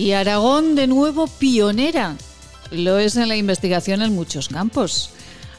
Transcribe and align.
Y 0.00 0.12
Aragón 0.12 0.76
de 0.76 0.86
nuevo 0.86 1.26
pionera. 1.26 2.16
Lo 2.70 2.98
es 2.98 3.16
en 3.16 3.28
la 3.28 3.36
investigación 3.36 4.00
en 4.00 4.14
muchos 4.14 4.48
campos. 4.48 5.10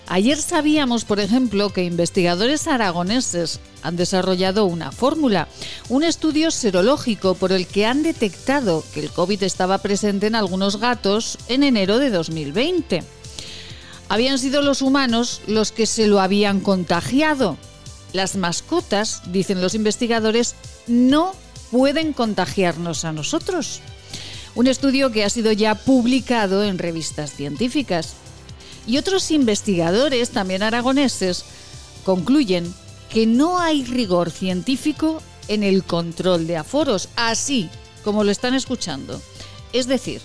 Ayer 0.08 0.36
sabíamos, 0.36 1.06
por 1.06 1.20
ejemplo, 1.20 1.70
que 1.70 1.84
investigadores 1.84 2.68
aragoneses 2.68 3.60
han 3.84 3.98
desarrollado 3.98 4.66
una 4.66 4.92
fórmula, 4.92 5.48
un 5.90 6.02
estudio 6.02 6.50
serológico 6.50 7.36
por 7.36 7.52
el 7.52 7.68
que 7.68 7.86
han 7.86 8.02
detectado 8.02 8.84
que 8.96 9.02
el 9.02 9.12
COVID 9.12 9.44
estaba 9.44 9.78
presente 9.78 10.26
en 10.26 10.34
algunos 10.34 10.78
gatos 10.78 11.38
en 11.48 11.62
enero 11.62 12.00
de 12.00 12.10
2020. 12.10 13.04
Habían 14.10 14.40
sido 14.40 14.64
los 14.64 14.82
humanos 14.82 15.42
los 15.46 15.72
que 15.72 15.86
se 15.86 16.08
lo 16.08 16.20
habían 16.20 16.62
contagiado. 16.62 17.58
Las 18.12 18.36
mascotas, 18.38 19.22
dicen 19.28 19.62
los 19.62 19.76
investigadores, 19.76 20.56
no 20.88 21.36
pueden 21.70 22.12
contagiarnos 22.12 23.06
a 23.06 23.12
nosotros. 23.12 23.84
Un 24.56 24.68
estudio 24.68 25.12
que 25.12 25.24
ha 25.24 25.30
sido 25.30 25.52
ya 25.52 25.76
publicado 25.76 26.64
en 26.64 26.78
revistas 26.78 27.32
científicas. 27.32 28.14
Y 28.86 28.98
otros 28.98 29.32
investigadores, 29.32 30.32
también 30.32 30.64
aragoneses, 30.64 31.46
concluyen 32.04 32.74
que 33.10 33.26
no 33.26 33.60
hay 33.60 33.84
rigor 33.86 34.32
científico 34.32 35.22
en 35.48 35.64
el 35.64 35.84
control 35.84 36.48
de 36.48 36.58
aforos, 36.58 37.10
así 37.16 37.70
como 38.04 38.24
lo 38.24 38.32
están 38.32 38.54
escuchando. 38.54 39.22
Es 39.74 39.88
decir, 39.88 40.22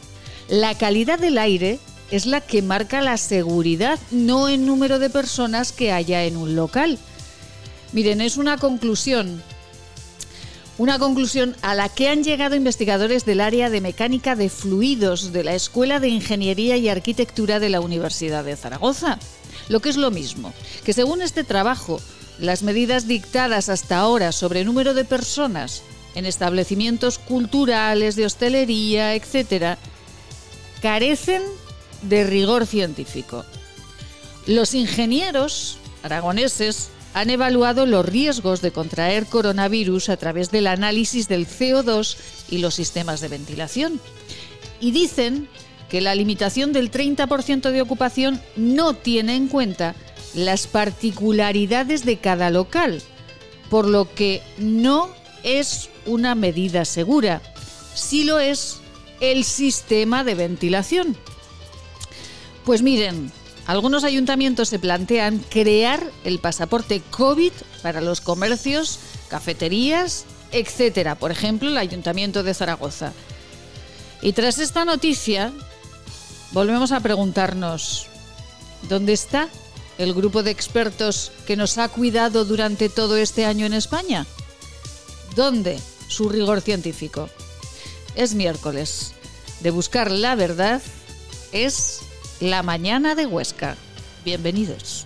la 0.48 0.76
calidad 0.76 1.18
del 1.18 1.38
aire 1.38 1.78
es 2.10 2.26
la 2.26 2.40
que 2.40 2.62
marca 2.62 3.00
la 3.00 3.16
seguridad, 3.16 3.98
no 4.10 4.48
el 4.48 4.64
número 4.66 4.98
de 4.98 5.10
personas 5.10 5.72
que 5.72 5.92
haya 5.92 6.24
en 6.24 6.36
un 6.36 6.54
local. 6.54 6.98
Miren, 7.92 8.20
es 8.20 8.36
una 8.36 8.56
conclusión 8.56 9.42
una 10.78 10.98
conclusión 10.98 11.56
a 11.62 11.74
la 11.74 11.88
que 11.88 12.08
han 12.08 12.22
llegado 12.22 12.54
investigadores 12.54 13.24
del 13.24 13.40
área 13.40 13.70
de 13.70 13.80
mecánica 13.80 14.36
de 14.36 14.50
fluidos 14.50 15.32
de 15.32 15.44
la 15.44 15.54
Escuela 15.54 16.00
de 16.00 16.08
Ingeniería 16.08 16.76
y 16.76 16.88
Arquitectura 16.88 17.60
de 17.60 17.70
la 17.70 17.80
Universidad 17.80 18.44
de 18.44 18.56
Zaragoza. 18.56 19.18
Lo 19.68 19.80
que 19.80 19.88
es 19.88 19.96
lo 19.96 20.10
mismo, 20.10 20.52
que 20.84 20.92
según 20.92 21.22
este 21.22 21.44
trabajo, 21.44 22.00
las 22.38 22.62
medidas 22.62 23.08
dictadas 23.08 23.68
hasta 23.68 23.98
ahora 23.98 24.32
sobre 24.32 24.64
número 24.64 24.92
de 24.92 25.04
personas 25.04 25.82
en 26.14 26.26
establecimientos 26.26 27.18
culturales, 27.18 28.16
de 28.16 28.26
hostelería, 28.26 29.14
etc., 29.14 29.78
carecen 30.82 31.42
de 32.02 32.24
rigor 32.24 32.66
científico. 32.66 33.44
Los 34.46 34.74
ingenieros 34.74 35.78
aragoneses 36.02 36.90
han 37.16 37.30
evaluado 37.30 37.86
los 37.86 38.04
riesgos 38.04 38.60
de 38.60 38.72
contraer 38.72 39.24
coronavirus 39.24 40.10
a 40.10 40.18
través 40.18 40.50
del 40.50 40.66
análisis 40.66 41.28
del 41.28 41.48
CO2 41.48 42.18
y 42.50 42.58
los 42.58 42.74
sistemas 42.74 43.22
de 43.22 43.28
ventilación. 43.28 43.98
Y 44.80 44.90
dicen 44.90 45.48
que 45.88 46.02
la 46.02 46.14
limitación 46.14 46.74
del 46.74 46.90
30% 46.90 47.70
de 47.70 47.80
ocupación 47.80 48.38
no 48.56 48.92
tiene 48.92 49.34
en 49.34 49.48
cuenta 49.48 49.94
las 50.34 50.66
particularidades 50.66 52.04
de 52.04 52.18
cada 52.18 52.50
local, 52.50 53.00
por 53.70 53.88
lo 53.88 54.12
que 54.14 54.42
no 54.58 55.08
es 55.42 55.88
una 56.04 56.34
medida 56.34 56.84
segura. 56.84 57.40
Sí 57.94 58.24
lo 58.24 58.40
es 58.40 58.80
el 59.20 59.44
sistema 59.44 60.22
de 60.22 60.34
ventilación. 60.34 61.16
Pues 62.66 62.82
miren, 62.82 63.32
algunos 63.66 64.04
ayuntamientos 64.04 64.68
se 64.68 64.78
plantean 64.78 65.38
crear 65.38 66.12
el 66.24 66.38
pasaporte 66.38 67.02
COVID 67.10 67.52
para 67.82 68.00
los 68.00 68.20
comercios, 68.20 69.00
cafeterías, 69.28 70.24
etcétera. 70.52 71.16
Por 71.16 71.32
ejemplo, 71.32 71.68
el 71.68 71.76
Ayuntamiento 71.76 72.42
de 72.42 72.54
Zaragoza. 72.54 73.12
Y 74.22 74.32
tras 74.32 74.58
esta 74.58 74.84
noticia, 74.84 75.52
volvemos 76.52 76.92
a 76.92 77.00
preguntarnos, 77.00 78.06
¿dónde 78.88 79.12
está 79.12 79.48
el 79.98 80.14
grupo 80.14 80.42
de 80.42 80.52
expertos 80.52 81.32
que 81.46 81.56
nos 81.56 81.78
ha 81.78 81.88
cuidado 81.88 82.44
durante 82.44 82.88
todo 82.88 83.16
este 83.16 83.46
año 83.46 83.66
en 83.66 83.74
España? 83.74 84.26
¿Dónde 85.34 85.78
su 86.08 86.28
rigor 86.28 86.60
científico? 86.60 87.28
Es 88.14 88.34
miércoles. 88.34 89.12
De 89.60 89.70
buscar 89.70 90.10
la 90.10 90.34
verdad 90.34 90.80
es 91.52 92.00
la 92.40 92.62
mañana 92.62 93.14
de 93.14 93.26
Huesca. 93.26 93.76
Bienvenidos. 94.24 95.05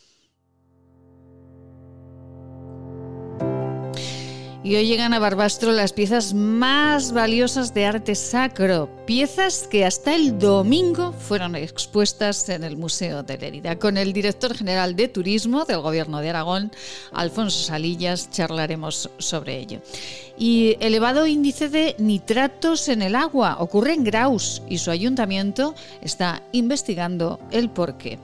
Y 4.63 4.75
hoy 4.75 4.85
llegan 4.85 5.15
a 5.15 5.19
Barbastro 5.19 5.71
las 5.71 5.91
piezas 5.91 6.35
más 6.35 7.13
valiosas 7.13 7.73
de 7.73 7.87
arte 7.87 8.13
sacro, 8.13 8.87
piezas 9.07 9.67
que 9.67 9.85
hasta 9.85 10.13
el 10.13 10.37
domingo 10.37 11.13
fueron 11.13 11.55
expuestas 11.55 12.47
en 12.47 12.63
el 12.63 12.77
Museo 12.77 13.23
de 13.23 13.39
Lérida. 13.39 13.79
Con 13.79 13.97
el 13.97 14.13
director 14.13 14.53
general 14.53 14.95
de 14.95 15.07
Turismo 15.07 15.65
del 15.65 15.81
Gobierno 15.81 16.19
de 16.19 16.29
Aragón, 16.29 16.71
Alfonso 17.11 17.57
Salillas, 17.57 18.29
charlaremos 18.29 19.09
sobre 19.17 19.57
ello. 19.57 19.81
Y 20.37 20.77
elevado 20.79 21.25
índice 21.25 21.67
de 21.67 21.95
nitratos 21.97 22.87
en 22.87 23.01
el 23.01 23.15
agua 23.15 23.57
ocurre 23.59 23.93
en 23.93 24.03
Graus 24.03 24.61
y 24.69 24.77
su 24.77 24.91
ayuntamiento 24.91 25.73
está 26.03 26.43
investigando 26.51 27.39
el 27.49 27.71
porqué. 27.71 28.19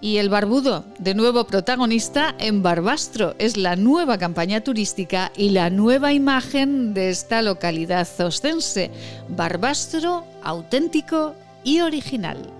Y 0.00 0.18
el 0.18 0.28
barbudo, 0.28 0.84
de 0.98 1.14
nuevo 1.14 1.44
protagonista 1.44 2.34
en 2.38 2.62
Barbastro, 2.62 3.34
es 3.38 3.56
la 3.56 3.76
nueva 3.76 4.18
campaña 4.18 4.60
turística 4.60 5.32
y 5.36 5.50
la 5.50 5.70
nueva 5.70 6.12
imagen 6.12 6.92
de 6.92 7.08
esta 7.08 7.40
localidad 7.42 8.06
ostense. 8.20 8.90
Barbastro 9.28 10.24
auténtico 10.42 11.34
y 11.64 11.80
original. 11.80 12.55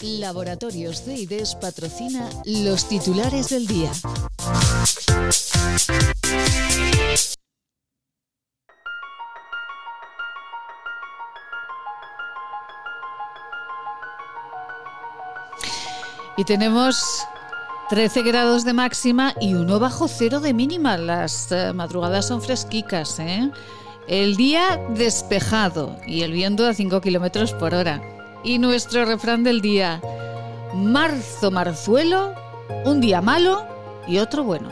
Laboratorios 0.00 1.02
CIDES 1.02 1.56
patrocina 1.56 2.30
los 2.46 2.88
titulares 2.88 3.50
del 3.50 3.66
día. 3.66 3.90
Y 16.36 16.44
tenemos 16.44 17.26
13 17.90 18.22
grados 18.22 18.64
de 18.64 18.72
máxima 18.72 19.34
y 19.40 19.54
1 19.54 19.78
bajo 19.78 20.08
cero 20.08 20.40
de 20.40 20.54
mínima. 20.54 20.96
Las 20.96 21.52
eh, 21.52 21.72
madrugadas 21.74 22.28
son 22.28 22.40
fresquicas, 22.40 23.18
¿eh? 23.18 23.50
El 24.06 24.36
día 24.36 24.80
despejado 24.90 25.98
y 26.06 26.22
el 26.22 26.32
viento 26.32 26.66
a 26.66 26.72
5 26.72 27.00
kilómetros 27.02 27.52
por 27.52 27.74
hora. 27.74 28.17
Y 28.48 28.58
nuestro 28.58 29.04
refrán 29.04 29.44
del 29.44 29.60
día, 29.60 30.00
marzo 30.74 31.50
marzuelo, 31.50 32.34
un 32.86 32.98
día 32.98 33.20
malo 33.20 33.66
y 34.08 34.16
otro 34.16 34.42
bueno. 34.42 34.70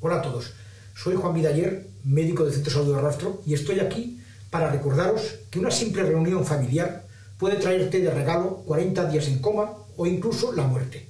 Hola 0.00 0.18
a 0.18 0.22
todos, 0.22 0.52
soy 0.94 1.16
Juan 1.16 1.34
Vidaller 1.34 1.88
médico 2.04 2.44
del 2.44 2.54
Centro 2.54 2.72
Salud 2.72 2.94
de 2.94 3.02
Rastro, 3.02 3.42
y 3.44 3.54
estoy 3.54 3.80
aquí 3.80 4.20
para 4.48 4.70
recordaros 4.70 5.22
que 5.50 5.58
una 5.58 5.72
simple 5.72 6.04
reunión 6.04 6.46
familiar 6.46 7.01
puede 7.42 7.56
traerte 7.56 7.98
de 7.98 8.08
regalo 8.08 8.58
40 8.68 9.06
días 9.06 9.26
en 9.26 9.40
coma 9.40 9.72
o 9.96 10.06
incluso 10.06 10.52
la 10.52 10.62
muerte. 10.62 11.08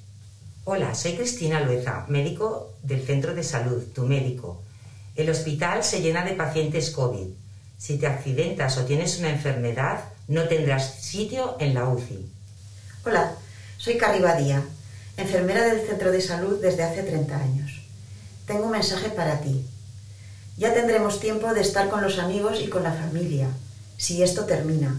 Hola, 0.65 0.95
soy 0.95 1.15
Cristina 1.15 1.61
Lueza, 1.61 2.07
médico 2.09 2.73
del 2.83 3.05
centro 3.05 3.35
de 3.35 3.45
salud, 3.45 3.83
tu 3.95 4.07
médico. 4.07 4.63
El 5.15 5.29
hospital 5.29 5.85
se 5.85 6.01
llena 6.01 6.25
de 6.25 6.33
pacientes 6.33 6.89
COVID. 6.89 7.27
Si 7.77 7.99
te 7.99 8.07
accidentas 8.07 8.79
o 8.79 8.87
tienes 8.87 9.19
una 9.19 9.29
enfermedad, 9.29 10.05
no 10.27 10.49
tendrás 10.49 10.95
sitio 11.03 11.57
en 11.61 11.75
la 11.75 11.87
UCI. 11.87 12.27
Hola, 13.05 13.35
soy 13.77 13.99
Carrie 13.99 14.25
enfermera 15.19 15.67
del 15.67 15.87
centro 15.87 16.11
de 16.11 16.23
salud 16.23 16.63
desde 16.63 16.83
hace 16.83 17.03
30 17.03 17.37
años. 17.37 17.83
Tengo 18.47 18.65
un 18.65 18.73
mensaje 18.73 19.11
para 19.11 19.43
ti. 19.43 19.67
Ya 20.57 20.73
tendremos 20.73 21.21
tiempo 21.21 21.53
de 21.53 21.61
estar 21.61 21.91
con 21.91 22.01
los 22.01 22.19
amigos 22.19 22.63
y 22.63 22.69
con 22.69 22.85
la 22.85 22.93
familia, 22.93 23.49
si 23.99 24.23
esto 24.23 24.47
termina. 24.47 24.99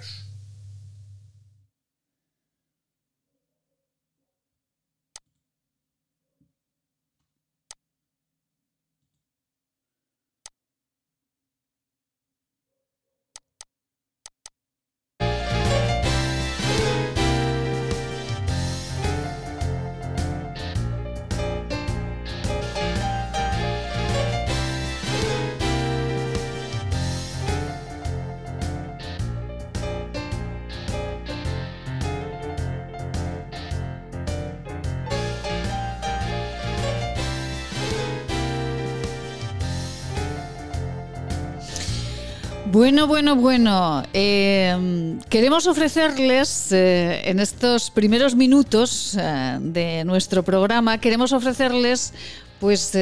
Bueno, 42.71 43.05
bueno, 43.05 43.35
bueno. 43.35 44.01
Eh, 44.13 45.17
queremos 45.27 45.67
ofrecerles 45.67 46.71
eh, 46.71 47.19
en 47.25 47.41
estos 47.41 47.91
primeros 47.91 48.33
minutos 48.33 49.17
eh, 49.19 49.57
de 49.59 50.05
nuestro 50.05 50.41
programa, 50.43 50.97
queremos 50.97 51.33
ofrecerles 51.33 52.13
pues 52.61 52.93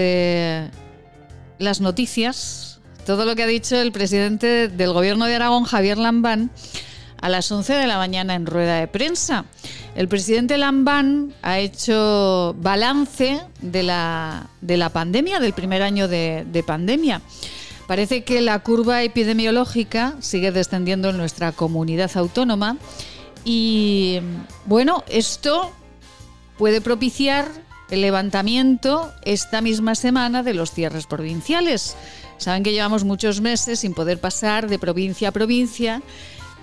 las 1.59 1.81
noticias, 1.81 2.79
todo 3.05 3.25
lo 3.25 3.35
que 3.35 3.43
ha 3.43 3.47
dicho 3.47 3.75
el 3.75 3.91
presidente 3.91 4.69
del 4.69 4.91
gobierno 4.91 5.25
de 5.25 5.35
Aragón, 5.35 5.65
Javier 5.65 5.99
Lambán, 5.99 6.49
a 7.21 7.29
las 7.29 7.51
11 7.51 7.73
de 7.73 7.85
la 7.85 7.97
mañana 7.97 8.33
en 8.33 8.47
rueda 8.47 8.79
de 8.79 8.87
prensa. 8.87 9.45
El 9.93 10.07
presidente 10.07 10.57
Lambán 10.57 11.35
ha 11.43 11.59
hecho 11.59 12.55
balance 12.57 13.39
de 13.61 13.83
la, 13.83 14.47
de 14.61 14.77
la 14.77 14.89
pandemia, 14.89 15.39
del 15.39 15.53
primer 15.53 15.83
año 15.83 16.07
de 16.07 16.63
pandemia. 16.65 17.21
Parece 17.89 18.23
que 18.23 18.39
la 18.41 18.59
curva 18.59 19.01
epidemiológica 19.01 20.13
sigue 20.19 20.51
descendiendo 20.51 21.09
en 21.09 21.17
nuestra 21.17 21.51
comunidad 21.53 22.11
autónoma 22.13 22.77
y 23.43 24.19
bueno, 24.67 25.03
esto 25.09 25.71
puede 26.59 26.81
propiciar 26.81 27.47
el 27.89 28.01
levantamiento 28.01 29.11
esta 29.23 29.61
misma 29.61 29.95
semana 29.95 30.43
de 30.43 30.53
los 30.53 30.69
cierres 30.69 31.07
provinciales. 31.07 31.97
Saben 32.37 32.61
que 32.61 32.73
llevamos 32.73 33.05
muchos 33.05 33.41
meses 33.41 33.79
sin 33.79 33.95
poder 33.95 34.19
pasar 34.19 34.69
de 34.69 34.77
provincia 34.77 35.29
a 35.29 35.31
provincia 35.31 36.03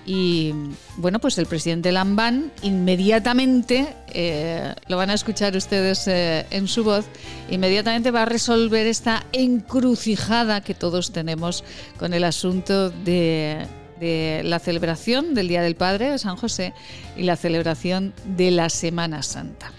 y 0.07 0.55
bueno, 0.99 1.19
pues 1.19 1.37
el 1.39 1.47
presidente 1.47 1.91
Lambán 1.91 2.53
inmediatamente, 2.63 3.89
eh, 4.15 4.73
lo 4.87 4.97
van 4.97 5.11
a 5.11 5.15
escuchar 5.15 5.57
ustedes 5.57 6.07
eh, 6.07 6.47
en 6.51 6.69
su 6.69 6.85
voz, 6.85 7.07
inmediatamente 7.51 8.13
va 8.13 8.23
a 8.23 8.25
resolver 8.25 8.87
esta 8.87 9.27
encrucijada 9.33 10.61
que 10.61 10.75
todos 10.75 11.11
tenemos 11.11 11.65
con 11.99 12.15
el 12.15 12.23
asunto 12.23 12.91
de, 12.91 13.67
la 13.99 14.59
celebración 14.61 15.35
del 15.35 15.49
Día 15.49 15.63
del 15.63 15.75
Padre 15.75 16.13
de 16.13 16.19
San 16.19 16.37
José 16.37 16.73
y 17.17 17.25
la 17.25 17.35
celebración 17.35 18.15
de 18.37 18.53
la 18.53 18.69
Semana 18.69 19.25
Santa. 19.25 19.73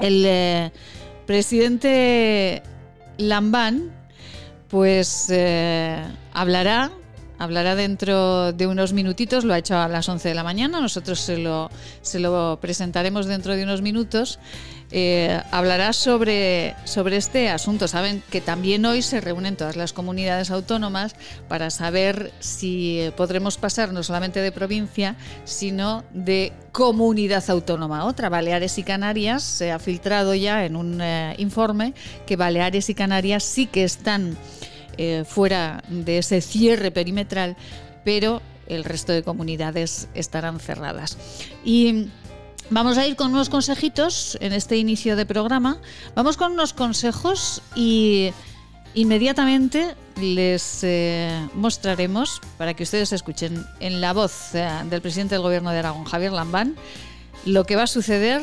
El 0.00 0.24
eh, 0.24 0.72
presidente 1.26 2.62
Lambán 3.18 3.92
pues 4.68 5.32
hablará 6.32 6.90
Hablará 7.38 7.74
dentro 7.74 8.52
de 8.52 8.66
unos 8.66 8.92
minutitos, 8.92 9.44
lo 9.44 9.54
ha 9.54 9.58
hecho 9.58 9.76
a 9.76 9.88
las 9.88 10.08
11 10.08 10.28
de 10.28 10.34
la 10.34 10.44
mañana, 10.44 10.80
nosotros 10.80 11.20
se 11.20 11.38
lo, 11.38 11.70
se 12.00 12.20
lo 12.20 12.58
presentaremos 12.60 13.26
dentro 13.26 13.56
de 13.56 13.64
unos 13.64 13.82
minutos. 13.82 14.38
Eh, 14.96 15.40
hablará 15.50 15.92
sobre, 15.92 16.76
este 17.16 17.48
asunto. 17.48 17.88
Saben 17.88 18.22
que 18.30 18.40
también 18.40 18.86
hoy 18.86 19.02
se 19.02 19.20
reúnen 19.20 19.56
todas 19.56 19.76
las 19.76 19.92
comunidades 19.92 20.52
autónomas 20.52 21.16
para 21.48 21.70
saber 21.70 22.32
si 22.38 23.10
podremos 23.16 23.56
pasar 23.56 23.92
no 23.92 24.04
solamente 24.04 24.40
de 24.40 24.52
provincia, 24.52 25.16
sino 25.44 26.04
de 26.12 26.52
comunidad 26.70 27.42
autónoma. 27.48 28.04
Otra, 28.04 28.28
Baleares 28.28 28.78
y 28.78 28.84
Canarias, 28.84 29.42
se 29.42 29.72
ha 29.72 29.80
filtrado 29.80 30.34
ya 30.34 30.64
en 30.64 30.76
un 30.76 31.00
eh, 31.00 31.34
informe 31.38 31.94
que 32.24 32.36
Baleares 32.36 32.88
y 32.88 32.94
Canarias 32.94 33.42
sí 33.42 33.66
que 33.66 33.82
están 33.82 34.36
eh, 34.98 35.24
fuera 35.26 35.82
de 35.88 36.18
ese 36.18 36.40
cierre 36.40 36.90
perimetral, 36.90 37.56
pero 38.04 38.42
el 38.66 38.84
resto 38.84 39.12
de 39.12 39.22
comunidades 39.22 40.08
estarán 40.14 40.60
cerradas. 40.60 41.16
Y 41.64 42.08
vamos 42.70 42.98
a 42.98 43.06
ir 43.06 43.16
con 43.16 43.32
unos 43.32 43.48
consejitos 43.48 44.38
en 44.40 44.52
este 44.52 44.76
inicio 44.76 45.16
de 45.16 45.26
programa. 45.26 45.78
Vamos 46.14 46.36
con 46.36 46.52
unos 46.52 46.72
consejos 46.72 47.62
y 47.74 48.32
inmediatamente 48.94 49.94
les 50.20 50.80
eh, 50.82 51.48
mostraremos, 51.54 52.40
para 52.56 52.74
que 52.74 52.84
ustedes 52.84 53.12
escuchen 53.12 53.66
en 53.80 54.00
la 54.00 54.12
voz 54.12 54.54
eh, 54.54 54.68
del 54.88 55.02
presidente 55.02 55.34
del 55.34 55.42
Gobierno 55.42 55.70
de 55.70 55.80
Aragón, 55.80 56.04
Javier 56.04 56.32
Lambán, 56.32 56.76
lo 57.44 57.64
que 57.64 57.76
va 57.76 57.82
a 57.82 57.88
suceder 57.88 58.42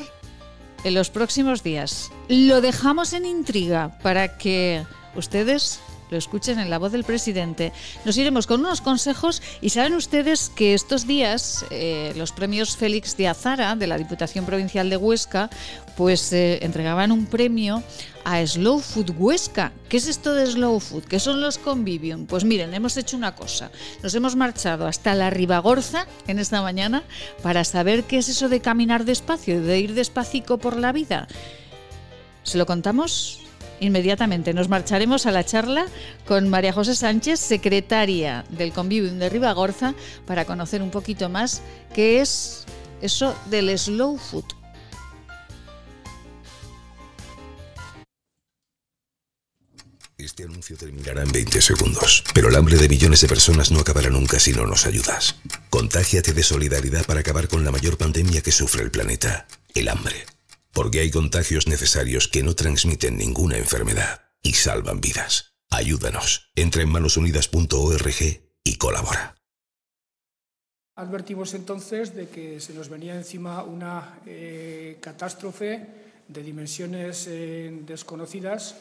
en 0.83 0.93
los 0.93 1.09
próximos 1.09 1.63
días. 1.63 2.11
Lo 2.27 2.61
dejamos 2.61 3.13
en 3.13 3.25
intriga 3.25 3.97
para 4.03 4.37
que 4.37 4.85
ustedes 5.15 5.79
lo 6.11 6.17
escuchen 6.17 6.59
en 6.59 6.69
la 6.69 6.77
voz 6.77 6.91
del 6.91 7.05
presidente. 7.05 7.71
Nos 8.05 8.17
iremos 8.17 8.45
con 8.45 8.59
unos 8.59 8.81
consejos 8.81 9.41
y 9.61 9.69
saben 9.69 9.93
ustedes 9.93 10.51
que 10.53 10.73
estos 10.73 11.07
días 11.07 11.65
eh, 11.71 12.13
los 12.17 12.33
premios 12.33 12.75
Félix 12.75 13.15
de 13.15 13.29
Azara 13.29 13.75
de 13.77 13.87
la 13.87 13.97
Diputación 13.97 14.45
Provincial 14.45 14.89
de 14.89 14.97
Huesca 14.97 15.49
pues 15.95 16.33
eh, 16.33 16.59
entregaban 16.63 17.11
un 17.13 17.25
premio 17.25 17.81
a 18.25 18.45
Slow 18.45 18.79
Food 18.79 19.11
Huesca. 19.17 19.71
¿Qué 19.87 19.97
es 19.97 20.07
esto 20.07 20.33
de 20.33 20.45
Slow 20.45 20.79
Food? 20.81 21.05
¿Qué 21.05 21.19
son 21.19 21.39
los 21.39 21.57
Convivium? 21.57 22.25
Pues 22.25 22.43
miren, 22.43 22.73
hemos 22.73 22.97
hecho 22.97 23.15
una 23.15 23.33
cosa. 23.33 23.71
Nos 24.03 24.13
hemos 24.13 24.35
marchado 24.35 24.87
hasta 24.87 25.15
la 25.15 25.29
Ribagorza 25.29 26.07
en 26.27 26.39
esta 26.39 26.61
mañana 26.61 27.03
para 27.41 27.63
saber 27.63 28.03
qué 28.03 28.17
es 28.17 28.27
eso 28.27 28.49
de 28.49 28.59
caminar 28.59 29.05
despacio, 29.05 29.61
de 29.61 29.79
ir 29.79 29.93
despacito 29.93 30.57
por 30.57 30.75
la 30.75 30.91
vida. 30.91 31.27
¿Se 32.43 32.57
lo 32.57 32.65
contamos? 32.65 33.41
Inmediatamente 33.81 34.53
nos 34.53 34.69
marcharemos 34.69 35.25
a 35.25 35.31
la 35.31 35.43
charla 35.43 35.85
con 36.25 36.47
María 36.47 36.71
José 36.71 36.95
Sánchez, 36.95 37.39
secretaria 37.39 38.45
del 38.49 38.71
Convivium 38.71 39.19
de 39.19 39.29
Ribagorza, 39.29 39.93
para 40.25 40.45
conocer 40.45 40.81
un 40.81 40.91
poquito 40.91 41.27
más 41.27 41.61
qué 41.93 42.21
es 42.21 42.65
eso 43.01 43.35
del 43.49 43.77
slow 43.77 44.17
food. 44.17 44.45
Este 50.17 50.43
anuncio 50.43 50.77
terminará 50.77 51.23
en 51.23 51.31
20 51.31 51.59
segundos, 51.63 52.23
pero 52.35 52.49
el 52.49 52.55
hambre 52.55 52.77
de 52.77 52.87
millones 52.87 53.21
de 53.21 53.27
personas 53.27 53.71
no 53.71 53.79
acabará 53.79 54.11
nunca 54.11 54.39
si 54.39 54.53
no 54.53 54.67
nos 54.67 54.85
ayudas. 54.85 55.35
Contágiate 55.71 56.33
de 56.33 56.43
solidaridad 56.43 57.05
para 57.05 57.21
acabar 57.21 57.47
con 57.47 57.65
la 57.65 57.71
mayor 57.71 57.97
pandemia 57.97 58.41
que 58.41 58.51
sufre 58.51 58.83
el 58.83 58.91
planeta, 58.91 59.47
el 59.73 59.89
hambre 59.89 60.27
porque 60.73 60.99
hay 60.99 61.11
contagios 61.11 61.67
necesarios 61.67 62.27
que 62.27 62.43
no 62.43 62.55
transmiten 62.55 63.17
ninguna 63.17 63.57
enfermedad 63.57 64.21
y 64.41 64.53
salvan 64.53 65.01
vidas. 65.01 65.55
Ayúdanos. 65.69 66.51
Entra 66.55 66.81
en 66.81 66.89
manosunidas.org 66.89 68.15
y 68.63 68.75
colabora. 68.77 69.35
Advertimos 70.95 71.53
entonces 71.53 72.13
de 72.13 72.27
que 72.27 72.59
se 72.59 72.73
nos 72.73 72.89
venía 72.89 73.15
encima 73.15 73.63
una 73.63 74.19
eh, 74.25 74.97
catástrofe 75.01 75.87
de 76.27 76.43
dimensiones 76.43 77.27
desconocidas 77.85 78.75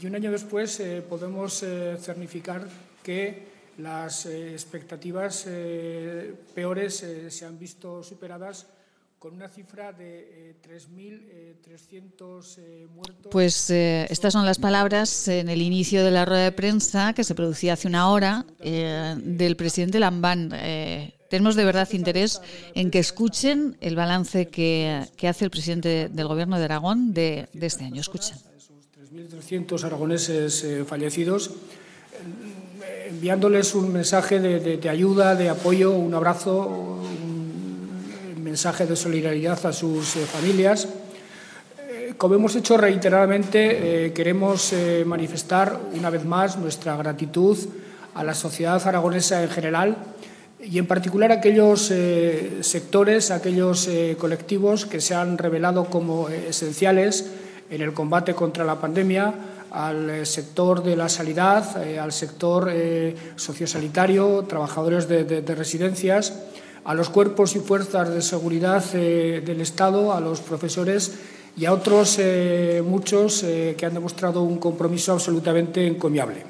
y 0.00 0.06
un 0.06 0.14
año 0.14 0.30
después 0.30 0.80
podemos 1.08 1.64
cernificar 2.00 2.66
que 3.02 3.46
las 3.78 4.24
expectativas 4.26 5.46
peores 6.54 7.04
se 7.28 7.44
han 7.44 7.58
visto 7.58 8.02
superadas 8.02 8.66
con 9.22 9.34
una 9.34 9.48
cifra 9.48 9.92
de 9.92 10.56
3.300 10.68 12.58
eh, 12.58 12.60
eh, 12.60 12.86
muertos. 12.92 13.30
Pues 13.30 13.70
eh, 13.70 14.04
estas 14.10 14.32
son 14.32 14.44
las 14.44 14.58
palabras 14.58 15.28
en 15.28 15.48
el 15.48 15.62
inicio 15.62 16.04
de 16.04 16.10
la 16.10 16.24
rueda 16.24 16.42
de 16.42 16.50
prensa 16.50 17.12
que 17.12 17.22
se 17.22 17.36
producía 17.36 17.74
hace 17.74 17.86
una 17.86 18.10
hora 18.10 18.44
del 18.58 19.54
presidente 19.54 20.00
Lambán. 20.00 20.50
tenemos 21.30 21.54
de 21.54 21.64
verdad 21.64 21.88
interés 21.92 22.40
en 22.74 22.90
que 22.90 22.98
escuchen 22.98 23.76
el 23.80 23.94
balance 23.94 24.48
que, 24.48 25.06
hace 25.22 25.44
el 25.44 25.52
presidente 25.52 26.08
del 26.08 26.26
Gobierno 26.26 26.58
de 26.58 26.64
Aragón 26.64 27.14
de, 27.14 27.48
este 27.60 27.84
año. 27.84 28.00
Escuchen. 28.00 28.36
3.300 29.14 29.84
aragoneses 29.84 30.66
fallecidos 30.88 31.52
enviándoles 33.08 33.74
un 33.74 33.92
mensaje 33.92 34.40
de, 34.40 34.78
de, 34.78 34.88
ayuda, 34.88 35.36
de 35.36 35.48
apoyo, 35.48 35.92
un 35.92 36.14
abrazo, 36.14 36.98
mensaje 38.52 38.84
de 38.84 38.96
solidaridad 38.96 39.64
a 39.64 39.72
sus 39.72 40.14
eh, 40.14 40.26
familias. 40.26 40.86
Eh, 41.88 42.12
como 42.18 42.34
hemos 42.34 42.54
hecho 42.54 42.76
reiteradamente, 42.76 44.08
eh, 44.08 44.12
queremos 44.12 44.74
manifestar 45.06 45.80
una 45.94 46.10
vez 46.10 46.26
más 46.26 46.58
nuestra 46.58 46.94
gratitud 46.96 47.56
a 48.12 48.22
la 48.22 48.34
sociedad 48.34 48.86
aragonesa 48.86 49.42
en 49.42 49.48
general 49.48 49.96
y 50.60 50.78
en 50.78 50.86
particular 50.86 51.32
a 51.32 51.36
aquellos 51.36 51.90
sectores, 52.60 53.30
aquellos 53.30 53.88
colectivos 54.18 54.84
que 54.84 55.00
se 55.00 55.14
han 55.14 55.38
revelado 55.38 55.86
como 55.86 56.28
esenciales 56.28 57.30
en 57.70 57.80
el 57.80 57.94
combate 57.94 58.34
contra 58.34 58.64
la 58.64 58.78
pandemia, 58.78 59.32
al 59.70 60.26
sector 60.26 60.84
de 60.84 60.94
la 60.94 61.08
sanidad, 61.08 61.64
al 61.98 62.12
sector 62.12 62.70
sociosanitario, 63.34 64.44
trabajadores 64.46 65.08
de 65.08 65.54
residencias 65.56 66.34
a 66.84 66.94
los 66.94 67.10
cuerpos 67.10 67.54
y 67.54 67.60
fuerzas 67.60 68.12
de 68.12 68.22
seguridad 68.22 68.84
eh, 68.94 69.42
del 69.44 69.60
Estado, 69.60 70.12
a 70.12 70.20
los 70.20 70.40
profesores 70.40 71.12
y 71.56 71.64
a 71.64 71.72
otros 71.72 72.16
eh, 72.18 72.82
muchos 72.84 73.42
eh, 73.44 73.74
que 73.76 73.86
han 73.86 73.94
demostrado 73.94 74.42
un 74.42 74.58
compromiso 74.58 75.12
absolutamente 75.12 75.86
encomiable. 75.86 76.44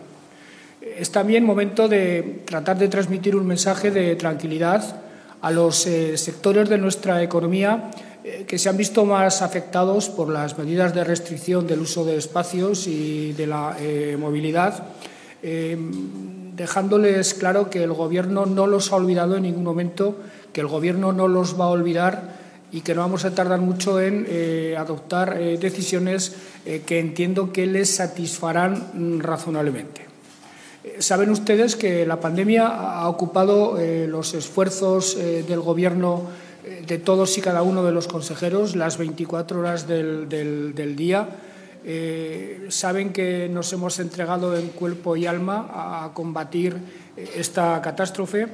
Es 0.81 1.11
también 1.11 1.45
momento 1.45 1.89
de 1.89 2.43
tratar 2.45 2.79
de 2.79 2.89
transmitir 2.89 3.37
un 3.37 3.47
mensaje 3.47 3.91
de 3.91 4.17
tranquilidad 4.17 5.03
a 5.41 5.51
los 5.51 5.77
sectores 6.15 6.69
de 6.69 6.79
nuestra 6.79 7.23
economía 7.23 7.91
que 8.47 8.59
se 8.59 8.69
han 8.69 8.77
visto 8.77 9.05
más 9.05 9.43
afectados 9.43 10.09
por 10.09 10.29
las 10.29 10.57
medidas 10.57 10.95
de 10.95 11.03
restricción 11.03 11.67
del 11.67 11.81
uso 11.81 12.05
de 12.05 12.17
espacios 12.17 12.87
y 12.87 13.33
de 13.33 13.47
la 13.49 13.77
movilidad 14.19 14.85
dejándoles 16.63 17.35
claro 17.35 17.71
que 17.71 17.83
el 17.83 17.93
Gobierno 17.93 18.47
no 18.47 18.69
los 18.69 18.93
ha 18.93 18.97
olvidado 18.97 19.37
en 19.37 19.43
ningún 19.43 19.65
momento, 19.65 20.15
que 20.53 20.61
el 20.61 20.69
Gobierno 20.69 21.13
no 21.13 21.27
los 21.27 21.59
va 21.59 21.65
a 21.65 21.71
olvidar 21.71 22.39
y 22.71 22.83
que 22.83 22.95
no 22.95 23.01
vamos 23.01 23.25
a 23.25 23.35
tardar 23.35 23.61
mucho 23.61 24.01
en 24.01 24.25
eh, 24.29 24.77
adoptar 24.79 25.41
eh, 25.41 25.59
decisiones 25.59 26.37
eh, 26.65 26.85
que 26.87 27.01
entiendo 27.01 27.53
que 27.53 27.67
les 27.67 27.97
satisfarán 27.97 28.93
mm, 28.95 29.19
razonablemente. 29.19 30.07
Saben 31.01 31.31
ustedes 31.31 31.75
que 31.75 32.07
la 32.07 32.21
pandemia 32.21 32.69
ha 32.69 33.09
ocupado 33.09 33.79
los 34.09 34.35
esfuerzos 34.35 35.17
del 35.17 35.61
Gobierno 35.61 36.27
de 36.87 36.99
todos 36.99 37.39
y 37.39 37.41
cada 37.41 37.63
uno 37.63 37.85
de 37.85 37.93
los 37.93 38.09
consejeros 38.09 38.75
las 38.75 38.99
24 38.99 39.61
horas 39.61 39.87
del, 39.87 40.29
del 40.29 40.97
día 40.97 41.29
eh, 41.85 42.67
saben 42.69 43.13
que 43.13 43.49
nos 43.49 43.73
hemos 43.73 43.99
entregado 43.99 44.57
en 44.57 44.69
cuerpo 44.69 45.17
y 45.17 45.27
alma 45.27 45.69
a 45.73 46.15
combatir 46.15 46.77
eh, 47.17 47.31
esta 47.37 47.81
catástrofe, 47.83 48.47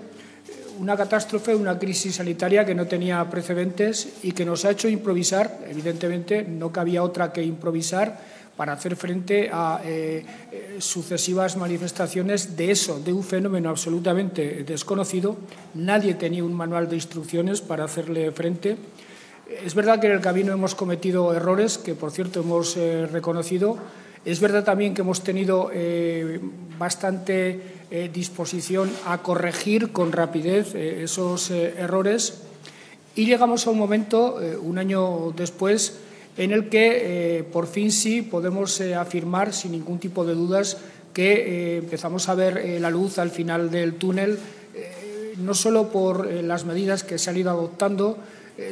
una 0.79 0.97
catástrofe, 0.97 1.55
una 1.55 1.79
crisis 1.79 2.17
sanitaria 2.17 2.65
que 2.65 2.75
no 2.75 2.87
tenía 2.87 3.29
precedentes 3.29 4.15
y 4.23 4.33
que 4.33 4.45
nos 4.45 4.65
ha 4.65 4.71
hecho 4.71 4.89
improvisar, 4.89 5.59
evidentemente 5.69 6.45
no 6.45 6.73
cabía 6.73 7.03
otra 7.03 7.33
que 7.33 7.43
improvisar 7.43 8.19
para 8.57 8.73
hacer 8.73 8.97
frente 8.97 9.51
a 9.53 9.81
eh, 9.85 10.25
sucesivas 10.79 11.57
manifestaciones 11.57 12.57
de 12.57 12.71
eso, 12.71 12.99
de 12.99 13.13
un 13.13 13.23
fenómeno 13.23 13.71
absolutamente 13.71 14.65
desconocido. 14.65 15.37
Nadie 15.75 16.15
tenía 16.15 16.43
un 16.43 16.55
manual 16.55 16.89
de 16.89 16.97
instrucciones 16.97 17.61
para 17.61 17.85
hacerle 17.85 18.33
frente 18.33 18.77
es 19.49 19.75
verdad 19.75 20.01
que 20.01 20.07
en 20.07 20.13
el 20.13 20.21
camino 20.21 20.53
hemos 20.53 20.75
cometido 20.75 21.33
errores, 21.35 21.79
que 21.79 21.95
por 21.95 22.11
cierto 22.11 22.41
hemos 22.41 22.77
eh, 22.77 23.07
reconocido. 23.07 23.79
Es 24.25 24.41
verdad 24.41 24.65
también 24.65 24.95
que 24.95 25.01
hemos 25.01 25.23
tenido 25.23 25.71
eh, 25.73 26.39
bastante 26.79 27.61
eh, 27.91 28.11
disposición 28.13 28.91
a 29.07 29.19
corregir 29.19 29.91
con 29.91 30.13
rapidez 30.13 30.75
esos 30.75 31.51
errores 31.51 32.43
y 33.15 33.25
llegamos 33.25 33.67
a 33.67 33.71
un 33.71 33.79
momento, 33.79 34.39
un 34.63 34.79
año 34.79 35.33
después, 35.35 35.99
en 36.37 36.53
el 36.53 36.69
que 36.69 37.45
por 37.53 37.67
fin 37.67 37.91
sí 37.91 38.23
podemos 38.23 38.81
afirmar 38.81 39.53
sin 39.53 39.73
ningún 39.73 39.99
tipo 39.99 40.25
de 40.25 40.35
dudas 40.35 40.77
que 41.13 41.79
empezamos 41.79 42.29
a 42.29 42.37
ver 42.37 42.81
la 42.81 42.91
luz 42.91 43.19
al 43.19 43.31
final 43.31 43.73
del 43.73 43.95
túnel, 43.95 44.39
no 45.39 45.55
solo 45.55 45.89
por 45.89 46.31
las 46.31 46.65
medidas 46.65 47.03
que 47.03 47.19
se 47.19 47.31
han 47.31 47.39
ido 47.39 47.51
adoptando, 47.51 48.19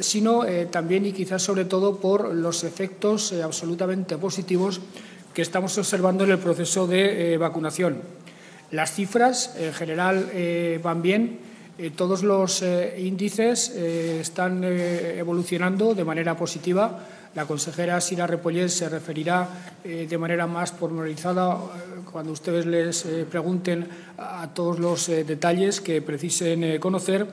sino 0.01 0.43
eh, 0.45 0.65
también 0.65 1.05
y 1.05 1.13
quizás 1.13 1.41
sobre 1.41 1.65
todo 1.65 1.97
por 1.97 2.33
los 2.33 2.63
efectos 2.63 3.31
eh, 3.31 3.41
absolutamente 3.41 4.17
positivos 4.17 4.81
que 5.33 5.41
estamos 5.41 5.77
observando 5.77 6.25
en 6.25 6.31
el 6.31 6.39
proceso 6.39 6.87
de 6.87 7.37
vacunación. 7.37 8.01
Las 8.71 8.93
cifras 8.93 9.55
en 9.57 9.71
general 9.71 10.31
van 10.81 11.03
bien, 11.03 11.39
todos 11.95 12.23
los 12.23 12.63
índices 12.97 13.69
están 13.69 14.63
evolucionando 14.63 15.93
de 15.93 16.03
manera 16.03 16.35
positiva. 16.35 17.05
La 17.35 17.45
consejera 17.45 18.01
Sira 18.01 18.25
Repollés 18.25 18.73
se 18.73 18.89
referirá 18.89 19.47
de 19.83 20.17
manera 20.17 20.47
más 20.47 20.71
pormenorizada 20.71 21.55
cuando 22.11 22.31
ustedes 22.31 22.65
les 22.65 23.05
pregunten 23.29 23.87
a 24.17 24.51
todos 24.55 24.79
los 24.79 25.05
detalles 25.05 25.81
que 25.81 26.01
precisen 26.01 26.79
conocer 26.79 27.27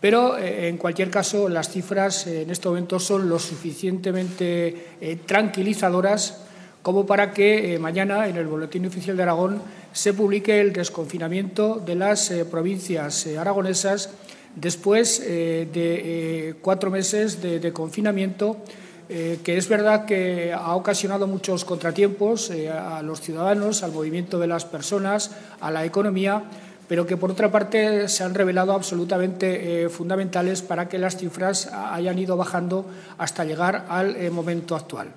pero, 0.00 0.36
eh, 0.36 0.68
en 0.68 0.76
cualquier 0.76 1.10
caso, 1.10 1.48
las 1.48 1.70
cifras 1.70 2.26
eh, 2.26 2.42
en 2.42 2.50
este 2.50 2.68
momento 2.68 3.00
son 3.00 3.28
lo 3.28 3.38
suficientemente 3.38 4.88
eh, 5.00 5.18
tranquilizadoras 5.24 6.42
como 6.82 7.06
para 7.06 7.32
que 7.32 7.76
mañana 7.80 8.28
en 8.28 8.36
el 8.36 8.46
Boletín 8.46 8.86
Oficial 8.86 9.16
de 9.16 9.24
Aragón 9.24 9.60
se 9.92 10.14
publique 10.14 10.60
el 10.60 10.72
desconfinamiento 10.72 11.82
de 11.84 11.96
las 11.96 12.30
provincias 12.48 13.26
aragonesas 13.26 14.10
después 14.54 15.18
de 15.18 16.54
cuatro 16.62 16.92
meses 16.92 17.42
de, 17.42 17.72
confinamiento, 17.72 18.58
que 19.08 19.56
es 19.56 19.68
verdad 19.68 20.04
que 20.04 20.52
ha 20.52 20.76
ocasionado 20.76 21.26
muchos 21.26 21.64
contratiempos 21.64 22.52
a 22.72 23.02
los 23.02 23.20
ciudadanos, 23.20 23.82
al 23.82 23.90
movimiento 23.90 24.38
de 24.38 24.46
las 24.46 24.64
personas, 24.64 25.32
a 25.58 25.72
la 25.72 25.84
economía 25.84 26.44
pero 26.88 27.06
que 27.06 27.16
por 27.16 27.30
otra 27.30 27.50
parte 27.50 28.08
se 28.08 28.24
han 28.24 28.34
revelado 28.34 28.72
absolutamente 28.72 29.84
eh, 29.84 29.88
fundamentales 29.88 30.62
para 30.62 30.88
que 30.88 30.98
las 30.98 31.16
cifras 31.16 31.68
hayan 31.72 32.18
ido 32.18 32.36
bajando 32.36 32.86
hasta 33.18 33.44
llegar 33.44 33.86
al 33.88 34.16
eh, 34.16 34.30
momento 34.30 34.76
actual. 34.76 35.08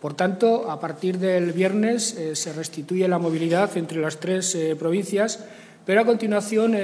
Por 0.00 0.14
tanto, 0.14 0.70
a 0.70 0.80
partir 0.80 1.18
del 1.18 1.52
viernes 1.52 2.14
eh, 2.14 2.36
se 2.36 2.52
restituye 2.52 3.08
la 3.08 3.18
movilidad 3.18 3.74
entre 3.76 4.00
las 4.00 4.18
tres 4.18 4.56
provincias, 4.78 5.44
pero 5.86 6.00
a 6.00 6.04
continuación 6.04 6.76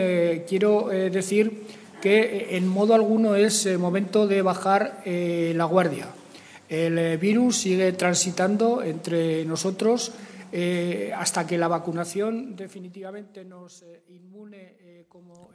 quiero 0.47 0.88
decir 0.88 1.64
que 2.02 2.49
en 2.56 2.68
modo 2.68 2.94
alguno 2.94 3.35
es 3.35 3.66
momento 3.78 4.26
de 4.26 4.42
bajar 4.42 5.02
la 5.06 5.64
guardia. 5.64 6.06
El 6.68 7.16
virus 7.16 7.56
sigue 7.56 7.92
transitando 7.92 8.82
entre 8.82 9.47
nosotros 9.47 10.12
eh, 10.52 11.12
hasta 11.16 11.47
que 11.47 11.57
la 11.59 11.69
vacunación 11.69 12.57
definitivamente 12.57 13.45
nos 13.45 13.83
eh, 13.83 14.02
inmune. 14.09 14.76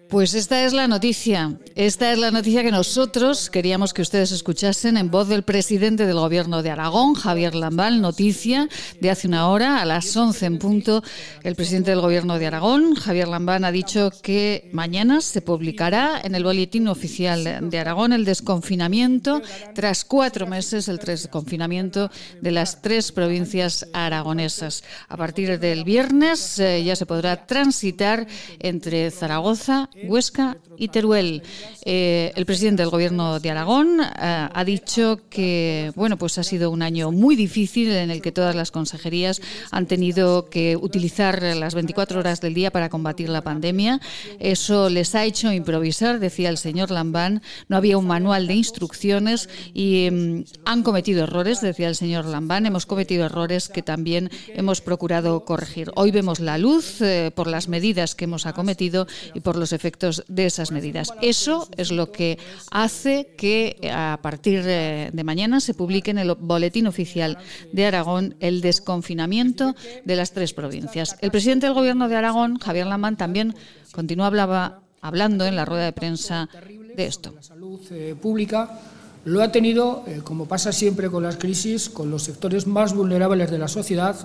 Pues 0.10 0.36
esta 0.36 0.64
es 0.64 0.74
la 0.74 0.88
noticia. 0.88 1.58
Esta 1.74 2.12
es 2.14 2.20
la 2.20 2.30
noticia 2.30 2.62
que 2.62 2.72
nosotros 2.72 3.50
queríamos 3.50 3.92
que 3.92 4.04
ustedes 4.04 4.32
escuchasen 4.32 4.98
en 4.98 5.10
voz 5.10 5.28
del 5.28 5.42
presidente 5.42 6.06
del 6.06 6.20
Gobierno 6.20 6.62
de 6.62 6.70
Aragón, 6.70 7.16
Javier 7.16 7.56
Lambal. 7.56 8.02
Noticia 8.02 8.70
de 9.02 9.10
hace 9.10 9.28
una 9.28 9.50
hora, 9.50 9.82
a 9.82 9.86
las 9.86 10.16
11 10.16 10.46
en 10.46 10.60
punto. 10.60 11.04
El 11.44 11.56
presidente 11.56 11.90
del 11.90 12.02
Gobierno 12.02 12.38
de 12.38 12.46
Aragón, 12.46 12.94
Javier 12.94 13.28
Lambán, 13.28 13.66
ha 13.66 13.72
dicho 13.72 14.12
que 14.22 14.70
mañana 14.72 15.22
se 15.22 15.42
publicará 15.42 16.22
en 16.24 16.36
el 16.36 16.44
Boletín 16.44 16.88
Oficial 16.88 17.70
de 17.70 17.80
Aragón 17.80 18.14
el 18.14 18.26
desconfinamiento, 18.26 19.42
tras 19.74 20.06
cuatro 20.06 20.46
meses, 20.46 20.88
el 20.88 20.98
desconfinamiento 20.98 22.12
de 22.42 22.52
las 22.52 22.84
tres 22.84 23.12
provincias 23.12 23.88
aragonesas. 23.92 24.84
A 25.10 25.18
partir 25.18 25.60
del 25.60 25.84
viernes 25.84 26.60
eh, 26.60 26.84
ya 26.84 26.96
se 26.96 27.08
podrá 27.08 27.48
transitar 27.48 28.28
entre 28.60 29.10
Zaragoza, 29.10 29.90
Huesca 30.04 30.58
y 30.78 30.90
Teruel. 30.90 31.42
Eh, 31.86 32.34
el 32.36 32.46
presidente 32.46 32.84
del 32.84 32.90
Gobierno 32.90 33.40
de 33.40 33.52
Aragón 33.52 34.02
eh, 34.02 34.50
ha 34.54 34.64
dicho 34.66 35.22
que 35.30 35.92
bueno, 35.96 36.18
pues 36.18 36.38
ha 36.38 36.44
sido 36.44 36.70
un 36.70 36.82
año 36.82 37.12
muy 37.12 37.36
difícil 37.36 37.92
en 37.92 38.12
el 38.12 38.22
que 38.22 38.32
todas 38.32 38.56
las 38.56 38.72
consejerías 38.72 39.42
han 39.72 39.86
tenido 39.86 40.50
que 40.50 40.76
utilizar 40.76 41.42
las 41.42 41.76
24 41.76 42.20
horas 42.20 42.42
del 42.42 42.54
día 42.54 42.72
para 42.72 42.90
combatir 42.90 43.30
la 43.30 43.42
pandemia. 43.42 44.02
Eso 44.40 44.90
les 44.90 45.16
ha 45.16 45.24
hecho 45.24 45.52
improvisar, 45.52 46.20
decía 46.20 46.50
el 46.50 46.58
señor 46.58 46.92
Lambán. 46.92 47.42
No 47.70 47.78
había 47.78 47.98
un 47.98 48.08
manual 48.08 48.48
de 48.48 48.56
instrucciones 48.56 49.50
y 49.74 50.10
mm, 50.12 50.44
han 50.66 50.84
cometido 50.84 51.24
errores, 51.24 51.62
decía 51.62 51.88
el 51.88 51.96
señor 51.96 52.26
Lambán. 52.26 52.66
Hemos 52.66 52.86
cometido 52.86 53.26
errores 53.26 53.70
que 53.70 53.82
también 53.82 54.30
hemos 54.48 54.82
procurado 54.82 55.46
corregir. 55.46 55.92
Hoy 55.96 56.12
vemos 56.12 56.40
la 56.40 56.58
luz 56.58 57.02
eh, 57.02 57.32
por 57.34 57.48
las 57.48 57.70
medidas 57.70 58.16
que 58.16 58.26
hemos 58.26 58.46
acometido 58.46 59.08
y 59.34 59.40
por 59.40 59.56
los 59.56 59.72
efectos 59.72 59.85
de 60.28 60.46
esas 60.46 60.72
medidas. 60.72 61.14
Eso 61.22 61.68
es 61.78 61.92
lo 61.92 62.12
que 62.12 62.38
hace 62.72 63.36
que 63.38 63.78
eh, 63.82 63.92
a 63.92 64.20
partir 64.22 64.64
eh, 64.66 65.10
de 65.14 65.24
mañana 65.24 65.60
se 65.60 65.74
publique 65.74 66.12
en 66.12 66.18
el 66.18 66.34
Boletín 66.36 66.88
Oficial 66.88 67.38
de 67.72 67.86
Aragón 67.86 68.36
el 68.40 68.62
desconfinamiento 68.62 69.76
de 70.04 70.16
las 70.16 70.32
tres 70.32 70.54
provincias. 70.54 71.16
El 71.22 71.32
presidente 71.32 71.68
del 71.68 71.76
Gobierno 71.76 72.10
de 72.10 72.16
Aragón, 72.16 72.58
Javier 72.58 72.88
Lamán, 72.88 73.18
también 73.18 73.56
continúa 73.92 74.28
hablaba, 74.28 74.82
hablando 75.02 75.46
en 75.46 75.56
la 75.56 75.66
rueda 75.66 75.86
de 75.86 75.94
prensa 75.94 76.50
de 76.96 77.06
esto. 77.06 77.34
La 77.36 77.44
salud 77.44 77.80
eh, 77.92 78.16
pública 78.20 78.80
lo 79.26 79.42
ha 79.42 79.52
tenido, 79.52 80.06
como 80.24 80.48
pasa 80.48 80.72
siempre 80.72 81.10
con 81.10 81.24
las 81.24 81.38
crisis, 81.38 81.90
con 81.90 82.12
los 82.12 82.24
sectores 82.24 82.68
más 82.68 82.94
vulnerables 82.94 83.50
de 83.50 83.58
la 83.58 83.68
sociedad, 83.68 84.16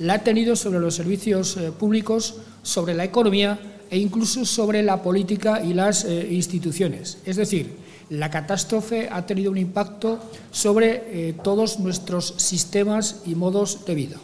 la 0.00 0.14
ha 0.14 0.18
tenido 0.24 0.56
sobre 0.56 0.80
los 0.80 0.96
servicios 0.96 1.56
públicos, 1.78 2.36
sobre 2.62 2.94
la 2.94 3.04
economía 3.04 3.60
e 3.90 3.98
incluso 3.98 4.46
sobre 4.46 4.82
la 4.82 5.02
política 5.02 5.60
y 5.62 5.74
las 5.74 6.04
eh, 6.04 6.28
instituciones. 6.30 7.18
Es 7.26 7.36
decir, 7.36 7.74
la 8.08 8.30
catástrofe 8.30 9.08
ha 9.10 9.26
tenido 9.26 9.50
un 9.50 9.58
impacto 9.58 10.20
sobre 10.52 11.28
eh, 11.28 11.34
todos 11.42 11.80
nuestros 11.80 12.34
sistemas 12.36 13.22
y 13.26 13.34
modos 13.34 13.84
de 13.84 13.94
vida. 13.94 14.16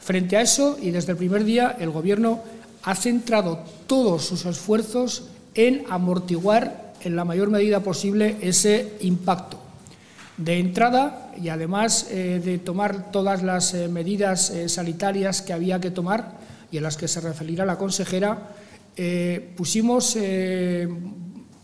Frente 0.00 0.36
a 0.36 0.42
eso, 0.42 0.76
y 0.82 0.90
desde 0.90 1.12
el 1.12 1.18
primer 1.18 1.44
día, 1.44 1.76
el 1.78 1.90
Gobierno 1.90 2.40
ha 2.82 2.96
centrado 2.96 3.60
todos 3.86 4.24
sus 4.24 4.44
esfuerzos 4.44 5.24
en 5.54 5.84
amortiguar 5.88 6.94
en 7.02 7.14
la 7.14 7.24
mayor 7.24 7.50
medida 7.50 7.80
posible 7.80 8.36
ese 8.40 8.94
impacto. 9.00 9.58
De 10.36 10.58
entrada, 10.58 11.32
y 11.40 11.48
además 11.48 12.08
eh, 12.10 12.40
de 12.42 12.58
tomar 12.58 13.12
todas 13.12 13.42
las 13.42 13.74
medidas 13.74 14.52
sanitarias 14.66 15.42
que 15.42 15.52
había 15.52 15.80
que 15.80 15.90
tomar 15.90 16.40
y 16.72 16.78
en 16.78 16.82
las 16.82 16.96
que 16.96 17.08
se 17.08 17.20
referirá 17.20 17.66
la 17.66 17.76
consejera, 17.76 18.54
eh, 18.96 19.52
pusimos 19.56 20.16
eh, 20.16 20.88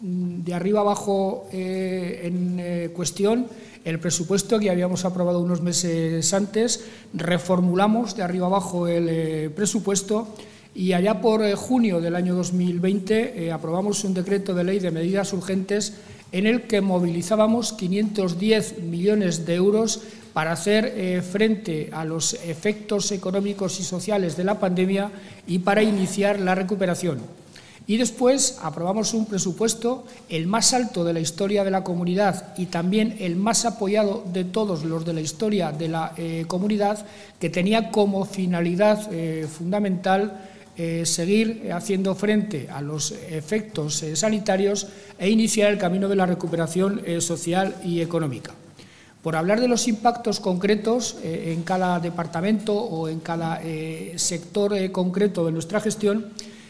de 0.00 0.54
arriba 0.54 0.80
abajo 0.80 1.48
eh, 1.52 2.20
en 2.24 2.92
cuestión 2.94 3.46
el 3.84 3.98
presupuesto 3.98 4.58
que 4.58 4.70
habíamos 4.70 5.04
aprobado 5.04 5.40
unos 5.40 5.62
meses 5.62 6.32
antes, 6.34 6.84
reformulamos 7.14 8.16
de 8.16 8.22
arriba 8.22 8.46
abajo 8.46 8.88
el 8.88 9.50
presupuesto 9.52 10.28
y 10.74 10.92
allá 10.92 11.20
por 11.20 11.48
junio 11.54 12.00
del 12.00 12.16
año 12.16 12.34
2020 12.34 13.52
aprobamos 13.52 14.02
un 14.02 14.12
decreto 14.12 14.54
de 14.54 14.64
ley 14.64 14.80
de 14.80 14.90
medidas 14.90 15.32
urgentes 15.32 15.94
en 16.32 16.46
el 16.46 16.62
que 16.62 16.80
movilizábamos 16.80 17.72
510 17.74 18.82
millones 18.82 19.46
de 19.46 19.54
euros 19.54 20.02
para 20.36 20.52
hacer 20.52 20.92
eh, 20.94 21.22
frente 21.22 21.88
a 21.90 22.04
los 22.04 22.34
efectos 22.34 23.10
económicos 23.10 23.80
y 23.80 23.82
sociales 23.82 24.36
de 24.36 24.44
la 24.44 24.60
pandemia 24.60 25.10
y 25.46 25.60
para 25.60 25.82
iniciar 25.82 26.40
la 26.40 26.54
recuperación. 26.54 27.22
Y 27.86 27.96
después 27.96 28.58
aprobamos 28.60 29.14
un 29.14 29.24
presupuesto, 29.24 30.04
el 30.28 30.46
más 30.46 30.74
alto 30.74 31.04
de 31.04 31.14
la 31.14 31.20
historia 31.20 31.64
de 31.64 31.70
la 31.70 31.82
comunidad 31.82 32.52
y 32.58 32.66
también 32.66 33.16
el 33.18 33.36
más 33.36 33.64
apoyado 33.64 34.24
de 34.30 34.44
todos 34.44 34.84
los 34.84 35.06
de 35.06 35.14
la 35.14 35.22
historia 35.22 35.72
de 35.72 35.88
la 35.88 36.12
eh, 36.18 36.44
comunidad, 36.46 37.06
que 37.40 37.48
tenía 37.48 37.90
como 37.90 38.26
finalidad 38.26 39.08
eh, 39.14 39.48
fundamental 39.48 40.42
seguir 41.04 41.70
haciendo 41.72 42.14
frente 42.14 42.68
a 42.70 42.82
los 42.82 43.10
efectos 43.30 44.04
sanitarios 44.12 44.88
e 45.18 45.30
iniciar 45.30 45.72
el 45.72 45.78
camino 45.78 46.06
de 46.06 46.16
la 46.16 46.26
recuperación 46.26 47.00
social 47.18 47.76
y 47.82 48.02
económica. 48.02 48.52
Por 49.26 49.34
hablar 49.34 49.60
de 49.60 49.66
los 49.66 49.88
impactos 49.88 50.38
concretos 50.38 51.16
eh, 51.20 51.52
en 51.52 51.64
cada 51.64 51.98
departamento 51.98 52.76
o 52.76 53.08
en 53.08 53.18
cada 53.18 53.60
eh, 53.60 54.12
sector 54.14 54.72
eh, 54.72 54.92
concreto 54.92 55.44
de 55.44 55.50
nuestra 55.50 55.80
gestión, 55.80 56.26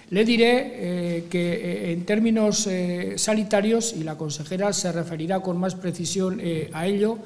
le 0.09 0.25
diré 0.25 1.27
que 1.29 1.93
en 1.93 2.07
términos 2.07 2.67
sanitarios, 3.17 3.93
y 3.93 4.05
la 4.05 4.17
consejera 4.17 4.73
se 4.73 4.91
referirá 4.91 5.41
con 5.41 5.59
más 5.59 5.75
precisión 5.75 6.41
a 6.73 6.87
ello, 6.87 7.19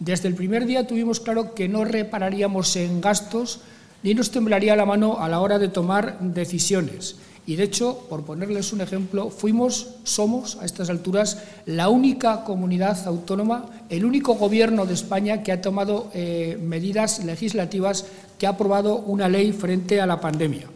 desde 0.00 0.28
el 0.28 0.34
primer 0.34 0.66
día 0.66 0.86
tuvimos 0.86 1.20
claro 1.20 1.54
que 1.54 1.66
no 1.66 1.86
repararíamos 1.86 2.76
en 2.76 3.00
gastos 3.00 3.60
ni 4.02 4.12
nos 4.12 4.32
temblaría 4.32 4.76
la 4.76 4.84
mano 4.84 5.18
a 5.20 5.30
la 5.30 5.40
hora 5.40 5.58
de 5.58 5.68
tomar 5.68 6.18
decisiones. 6.20 7.16
Y 7.46 7.56
de 7.56 7.64
hecho, 7.64 8.06
por 8.08 8.24
ponerles 8.24 8.72
un 8.72 8.80
ejemplo, 8.80 9.28
fuimos, 9.28 9.88
somos 10.04 10.56
a 10.60 10.64
estas 10.64 10.88
alturas 10.88 11.42
la 11.66 11.90
única 11.90 12.42
comunidad 12.44 13.06
autónoma, 13.06 13.66
el 13.90 14.04
único 14.04 14.34
gobierno 14.34 14.86
de 14.86 14.94
España 14.94 15.42
que 15.42 15.52
ha 15.52 15.60
tomado 15.60 16.10
eh, 16.14 16.58
medidas 16.62 17.22
legislativas, 17.22 18.06
que 18.38 18.46
ha 18.46 18.50
aprobado 18.50 18.96
una 18.96 19.28
ley 19.28 19.52
frente 19.52 20.00
a 20.00 20.06
la 20.06 20.20
pandemia. 20.20 20.68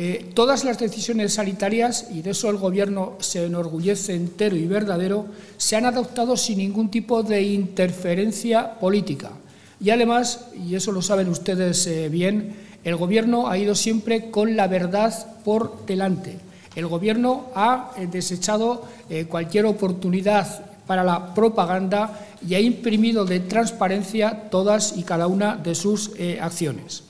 Eh, 0.00 0.30
todas 0.32 0.62
las 0.62 0.78
decisiones 0.78 1.32
sanitarias, 1.34 2.06
y 2.12 2.22
de 2.22 2.30
eso 2.30 2.48
el 2.48 2.56
Gobierno 2.56 3.14
se 3.18 3.44
enorgullece 3.44 4.14
entero 4.14 4.54
y 4.54 4.64
verdadero, 4.68 5.26
se 5.56 5.74
han 5.74 5.86
adoptado 5.86 6.36
sin 6.36 6.58
ningún 6.58 6.88
tipo 6.88 7.24
de 7.24 7.42
interferencia 7.42 8.78
política. 8.78 9.32
Y 9.80 9.90
además, 9.90 10.46
y 10.64 10.76
eso 10.76 10.92
lo 10.92 11.02
saben 11.02 11.28
ustedes 11.28 11.84
eh, 11.88 12.08
bien, 12.08 12.54
el 12.84 12.96
Gobierno 12.96 13.48
ha 13.48 13.58
ido 13.58 13.74
siempre 13.74 14.30
con 14.30 14.56
la 14.56 14.66
verdad 14.68 15.12
por 15.44 15.84
delante. 15.86 16.38
El 16.74 16.86
Gobierno 16.86 17.46
ha 17.54 17.92
eh, 17.96 18.06
desechado 18.06 18.84
eh, 19.10 19.26
cualquier 19.26 19.66
oportunidad 19.66 20.64
para 20.86 21.04
la 21.04 21.34
propaganda 21.34 22.20
y 22.46 22.54
ha 22.54 22.60
imprimido 22.60 23.24
de 23.24 23.40
transparencia 23.40 24.48
todas 24.50 24.96
y 24.96 25.02
cada 25.02 25.26
una 25.26 25.56
de 25.56 25.74
sus 25.74 26.12
eh, 26.18 26.38
acciones. 26.40 27.02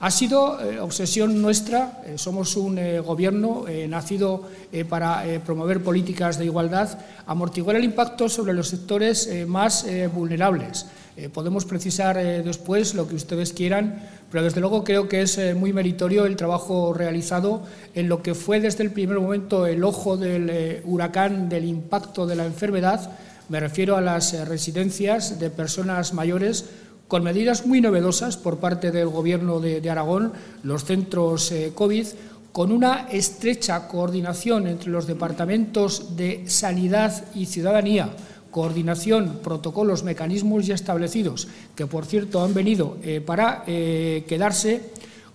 Ha 0.00 0.10
sido 0.10 0.58
obsesión 0.82 1.42
nuestra, 1.42 2.02
somos 2.16 2.56
un 2.56 2.80
gobierno 3.04 3.66
nacido 3.86 4.48
para 4.88 5.22
promover 5.44 5.82
políticas 5.82 6.38
de 6.38 6.46
igualdad, 6.46 6.98
amortiguar 7.26 7.76
el 7.76 7.84
impacto 7.84 8.28
sobre 8.28 8.54
los 8.54 8.68
sectores 8.68 9.28
más 9.46 9.84
vulnerables. 10.14 10.86
podemos 11.34 11.66
precisar 11.66 12.16
después 12.16 12.94
lo 12.94 13.06
que 13.06 13.16
ustedes 13.16 13.52
quieran 13.52 14.00
pero 14.30 14.44
desde 14.44 14.60
luego 14.60 14.84
creo 14.84 15.08
que 15.08 15.22
es 15.22 15.38
eh, 15.38 15.54
muy 15.54 15.72
meritorio 15.72 16.24
el 16.24 16.36
trabajo 16.36 16.94
realizado 16.94 17.62
en 17.94 18.08
lo 18.08 18.22
que 18.22 18.34
fue 18.34 18.60
desde 18.60 18.84
el 18.84 18.92
primer 18.92 19.18
momento 19.18 19.66
el 19.66 19.82
ojo 19.82 20.16
del 20.16 20.48
eh, 20.50 20.82
huracán 20.84 21.48
del 21.48 21.64
impacto 21.64 22.26
de 22.26 22.36
la 22.36 22.46
enfermedad. 22.46 23.10
Me 23.48 23.58
refiero 23.58 23.96
a 23.96 24.00
las 24.00 24.32
eh, 24.32 24.44
residencias 24.44 25.40
de 25.40 25.50
personas 25.50 26.14
mayores 26.14 26.66
con 27.10 27.24
medidas 27.24 27.66
muy 27.66 27.80
novedosas 27.80 28.36
por 28.36 28.58
parte 28.58 28.92
del 28.92 29.08
Gobierno 29.08 29.58
de, 29.58 29.90
Aragón, 29.90 30.32
los 30.62 30.84
centros 30.84 31.52
COVID, 31.74 32.06
con 32.52 32.70
una 32.70 33.08
estrecha 33.10 33.88
coordinación 33.88 34.68
entre 34.68 34.90
los 34.90 35.08
departamentos 35.08 36.16
de 36.16 36.44
Sanidad 36.46 37.24
y 37.34 37.46
Ciudadanía, 37.46 38.10
coordinación, 38.52 39.40
protocolos, 39.42 40.04
mecanismos 40.04 40.68
ya 40.68 40.76
establecidos, 40.76 41.48
que 41.74 41.88
por 41.88 42.06
cierto 42.06 42.44
han 42.44 42.54
venido 42.54 42.96
eh, 43.02 43.20
para 43.20 43.64
eh, 43.66 44.24
quedarse, 44.28 44.80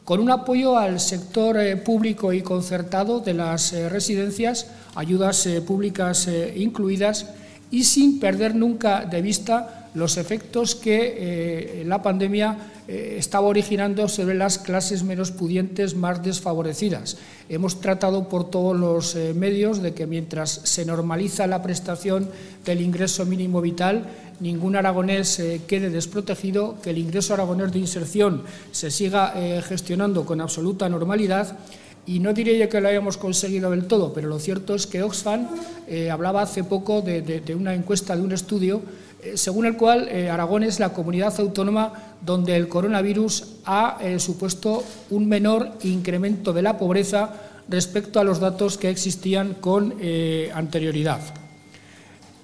con 0.05 0.21
un 0.21 0.31
apoyo 0.31 0.77
al 0.77 1.01
sector 1.01 1.57
eh, 1.57 1.75
público 1.75 2.31
y 2.31 2.41
concertado 2.41 3.19
de 3.19 3.33
las 3.33 3.73
residencias, 3.91 4.71
ayudas 4.95 5.45
públicas 5.67 6.29
incluidas, 6.55 7.27
y 7.69 7.83
sin 7.83 8.21
perder 8.21 8.55
nunca 8.55 9.03
de 9.03 9.21
vista 9.21 9.84
los 9.95 10.17
efectos 10.17 10.75
que 10.75 11.83
la 11.85 12.01
pandemia 12.03 12.57
estaba 12.87 13.47
originando 13.47 14.07
sobre 14.07 14.35
las 14.35 14.59
clases 14.59 15.03
menos 15.03 15.31
pudientes 15.31 15.95
más 15.95 16.21
desfavorecidas. 16.21 17.17
Hemos 17.49 17.81
tratado 17.81 18.29
por 18.29 18.49
todos 18.49 18.77
los 18.77 19.15
medios 19.35 19.81
de 19.81 19.93
que 19.93 20.05
mientras 20.05 20.51
se 20.51 20.85
normaliza 20.85 21.47
la 21.47 21.63
prestación 21.63 22.29
del 22.63 22.81
ingreso 22.81 23.25
mínimo 23.25 23.61
vital, 23.61 24.05
ningún 24.39 24.75
aragonés 24.75 25.39
eh, 25.39 25.61
quede 25.67 25.89
desprotegido, 25.89 26.75
que 26.81 26.89
el 26.91 26.97
ingreso 26.97 27.33
aragonés 27.33 27.71
de 27.71 27.79
inserción 27.79 28.43
se 28.71 28.91
siga 28.91 29.33
eh, 29.35 29.61
gestionando 29.61 30.25
con 30.25 30.41
absoluta 30.41 30.89
normalidad 30.89 31.57
y 32.07 32.19
no 32.19 32.33
diré 32.33 32.57
yo 32.57 32.69
que 32.69 32.81
lo 32.81 32.87
hayamos 32.87 33.17
conseguido 33.17 33.71
del 33.71 33.85
todo, 33.85 34.13
pero 34.13 34.27
lo 34.27 34.37
cierto 34.37 34.75
es 34.75 34.85
que 34.85 35.01
Oxfam 35.01 35.47
eh, 35.87 36.11
hablaba 36.11 36.43
hace 36.43 36.63
poco 36.63 37.01
de, 37.01 37.41
una 37.57 37.73
encuesta, 37.73 38.15
de 38.15 38.21
un 38.21 38.31
estudio, 38.31 38.77
eh, 38.77 38.81
según 39.35 39.65
el 39.65 39.77
cual 39.77 40.07
eh, 40.09 40.29
Aragón 40.29 40.63
es 40.63 40.79
la 40.79 40.93
comunidad 40.93 41.33
autónoma 41.39 41.93
donde 42.21 42.55
el 42.55 42.67
coronavirus 42.67 43.57
ha 43.65 43.99
supuesto 44.17 44.83
un 45.09 45.27
menor 45.27 45.71
incremento 45.83 46.53
de 46.53 46.61
la 46.61 46.77
pobreza 46.77 47.33
respecto 47.67 48.19
a 48.19 48.23
los 48.23 48.39
datos 48.39 48.77
que 48.77 48.89
existían 48.89 49.55
con 49.55 49.95
anterioridad. 50.53 51.44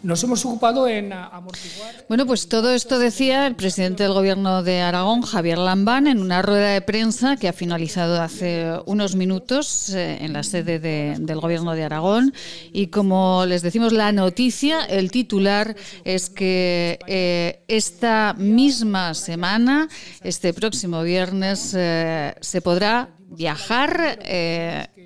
Nos 0.03 0.23
hemos 0.23 0.43
ocupado 0.45 0.87
en 0.87 1.13
amortiguar. 1.13 2.05
Bueno, 2.09 2.25
pues 2.25 2.49
todo 2.49 2.73
esto 2.73 2.97
decía 2.97 3.45
el 3.45 3.55
presidente 3.55 4.01
del 4.01 4.13
Gobierno 4.13 4.63
de 4.63 4.81
Aragón, 4.81 5.21
Javier 5.21 5.59
Lambán, 5.59 6.07
en 6.07 6.19
una 6.19 6.41
rueda 6.41 6.69
de 6.69 6.81
prensa 6.81 7.37
que 7.37 7.47
ha 7.47 7.53
finalizado 7.53 8.19
hace 8.19 8.65
unos 8.87 9.15
minutos 9.15 9.89
eh, 9.89 10.17
en 10.21 10.33
la 10.33 10.41
sede 10.41 10.79
del 10.79 11.39
Gobierno 11.39 11.75
de 11.75 11.83
Aragón. 11.83 12.33
Y 12.73 12.87
como 12.87 13.45
les 13.45 13.61
decimos, 13.61 13.93
la 13.93 14.11
noticia, 14.11 14.85
el 14.85 15.11
titular 15.11 15.75
es 16.03 16.31
que 16.31 16.97
eh, 17.05 17.63
esta 17.67 18.33
misma 18.35 19.13
semana, 19.13 19.87
este 20.23 20.51
próximo 20.51 21.03
viernes, 21.03 21.75
eh, 21.77 22.33
se 22.41 22.61
podrá 22.61 23.09
viajar 23.29 24.19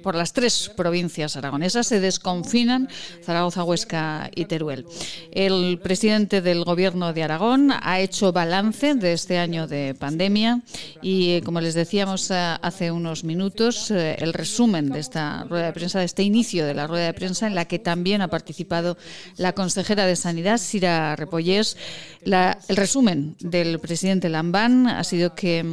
por 0.05 0.13
las 0.13 0.33
tres 0.33 0.69
provincias 0.69 1.35
aragonesas. 1.35 1.87
Se 1.87 1.99
desconfinan 1.99 2.87
Zaragoza, 3.23 3.63
Huesca 3.63 4.29
y 4.35 4.45
Teruel. 4.45 4.85
El 5.31 5.79
presidente 5.79 6.41
del 6.41 6.63
Gobierno 6.63 7.11
de 7.11 7.23
Aragón 7.23 7.71
ha 7.71 7.99
hecho 7.99 8.31
balance 8.31 8.93
de 8.93 9.13
este 9.13 9.39
año 9.39 9.65
de 9.65 9.95
pandemia 9.95 10.61
y, 11.01 11.41
como 11.41 11.59
les 11.59 11.73
decíamos 11.73 12.29
eh, 12.29 12.35
hace 12.35 12.91
unos 12.91 13.23
minutos, 13.23 13.89
eh, 13.89 14.15
el 14.19 14.33
resumen 14.33 14.91
de 14.91 14.99
esta 14.99 15.43
rueda 15.45 15.65
de 15.65 15.73
prensa, 15.73 15.97
de 15.97 16.05
este 16.05 16.21
inicio 16.21 16.67
de 16.67 16.75
la 16.75 16.85
rueda 16.85 17.07
de 17.07 17.13
prensa, 17.15 17.47
en 17.47 17.55
la 17.55 17.65
que 17.65 17.79
también 17.79 18.21
ha 18.21 18.27
participado 18.27 18.97
la 19.37 19.53
consejera 19.53 20.05
de 20.05 20.15
Sanidad, 20.15 20.59
Sira 20.59 21.15
Repollés. 21.15 21.77
el 22.21 22.75
resumen 22.75 23.37
del 23.39 23.79
presidente 23.79 24.29
Lambán 24.29 24.85
ha 24.85 25.03
sido 25.03 25.33
que 25.33 25.65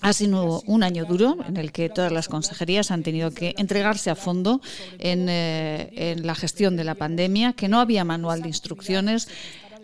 ha 0.00 0.12
sido 0.12 0.62
un 0.66 0.82
año 0.82 1.04
duro 1.04 1.36
en 1.46 1.56
el 1.56 1.72
que 1.72 1.88
todas 1.88 2.12
las 2.12 2.28
consejerías 2.28 2.90
han 2.90 3.02
tenido 3.02 3.30
que 3.32 3.54
entregarse 3.58 4.10
a 4.10 4.14
fondo 4.14 4.60
en, 4.98 5.28
eh, 5.28 5.90
en 5.94 6.26
la 6.26 6.34
gestión 6.34 6.76
de 6.76 6.84
la 6.84 6.94
pandemia, 6.94 7.52
que 7.52 7.68
no 7.68 7.80
había 7.80 8.04
manual 8.04 8.42
de 8.42 8.48
instrucciones. 8.48 9.28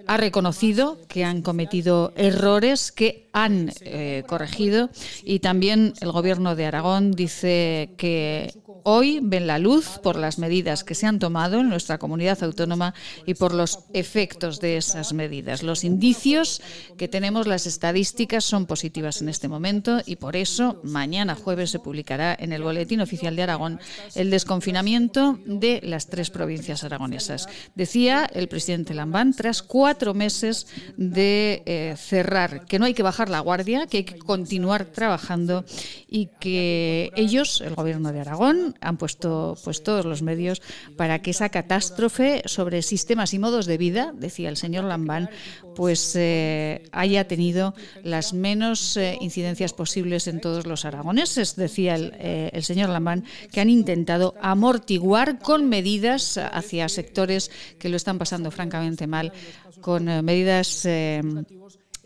Ha 0.06 0.16
reconocido 0.16 0.98
que 1.08 1.24
han 1.24 1.42
cometido 1.42 2.12
errores 2.16 2.92
que 2.92 3.23
han 3.34 3.72
eh, 3.80 4.22
corregido 4.26 4.88
y 5.24 5.40
también 5.40 5.92
el 6.00 6.12
Gobierno 6.12 6.54
de 6.54 6.66
Aragón 6.66 7.10
dice 7.10 7.90
que 7.98 8.54
hoy 8.84 9.18
ven 9.22 9.46
la 9.48 9.58
luz 9.58 9.98
por 10.02 10.16
las 10.16 10.38
medidas 10.38 10.84
que 10.84 10.94
se 10.94 11.06
han 11.06 11.18
tomado 11.18 11.60
en 11.60 11.68
nuestra 11.68 11.98
comunidad 11.98 12.42
autónoma 12.44 12.94
y 13.26 13.34
por 13.34 13.52
los 13.52 13.80
efectos 13.92 14.60
de 14.60 14.76
esas 14.76 15.12
medidas. 15.12 15.62
Los 15.64 15.82
indicios 15.82 16.62
que 16.96 17.08
tenemos, 17.08 17.48
las 17.48 17.66
estadísticas 17.66 18.44
son 18.44 18.66
positivas 18.66 19.20
en 19.20 19.28
este 19.28 19.48
momento 19.48 20.00
y 20.06 20.16
por 20.16 20.36
eso 20.36 20.80
mañana 20.84 21.34
jueves 21.34 21.70
se 21.70 21.80
publicará 21.80 22.36
en 22.38 22.52
el 22.52 22.62
Boletín 22.62 23.00
Oficial 23.00 23.34
de 23.34 23.42
Aragón 23.42 23.80
el 24.14 24.30
desconfinamiento 24.30 25.40
de 25.44 25.80
las 25.82 26.06
tres 26.06 26.30
provincias 26.30 26.84
aragonesas. 26.84 27.48
Decía 27.74 28.30
el 28.32 28.46
presidente 28.46 28.94
Lambán, 28.94 29.34
tras 29.34 29.62
cuatro 29.62 30.14
meses 30.14 30.68
de 30.96 31.62
eh, 31.66 31.96
cerrar, 31.98 32.66
que 32.66 32.78
no 32.78 32.84
hay 32.84 32.94
que 32.94 33.02
bajar 33.02 33.23
la 33.28 33.40
guardia, 33.40 33.86
que 33.86 33.98
hay 33.98 34.04
que 34.04 34.18
continuar 34.18 34.86
trabajando 34.86 35.64
y 36.08 36.28
que 36.40 37.10
ellos, 37.16 37.60
el 37.60 37.74
Gobierno 37.74 38.12
de 38.12 38.20
Aragón, 38.20 38.76
han 38.80 38.96
puesto 38.96 39.56
pues 39.64 39.82
todos 39.82 40.04
los 40.04 40.22
medios 40.22 40.62
para 40.96 41.20
que 41.22 41.30
esa 41.30 41.48
catástrofe 41.48 42.42
sobre 42.46 42.82
sistemas 42.82 43.34
y 43.34 43.38
modos 43.38 43.66
de 43.66 43.78
vida, 43.78 44.12
decía 44.14 44.48
el 44.48 44.56
señor 44.56 44.84
Lambán, 44.84 45.30
pues 45.74 46.14
eh, 46.16 46.84
haya 46.92 47.26
tenido 47.26 47.74
las 48.02 48.32
menos 48.32 48.96
eh, 48.96 49.18
incidencias 49.20 49.72
posibles 49.72 50.26
en 50.28 50.40
todos 50.40 50.66
los 50.66 50.84
aragoneses, 50.84 51.56
decía 51.56 51.96
el, 51.96 52.12
eh, 52.18 52.50
el 52.52 52.62
señor 52.62 52.90
Lambán, 52.90 53.24
que 53.50 53.60
han 53.60 53.70
intentado 53.70 54.34
amortiguar 54.40 55.38
con 55.38 55.68
medidas 55.68 56.38
hacia 56.38 56.88
sectores 56.88 57.50
que 57.78 57.88
lo 57.88 57.96
están 57.96 58.18
pasando 58.18 58.50
francamente 58.50 59.06
mal, 59.06 59.32
con 59.80 60.04
medidas 60.24 60.86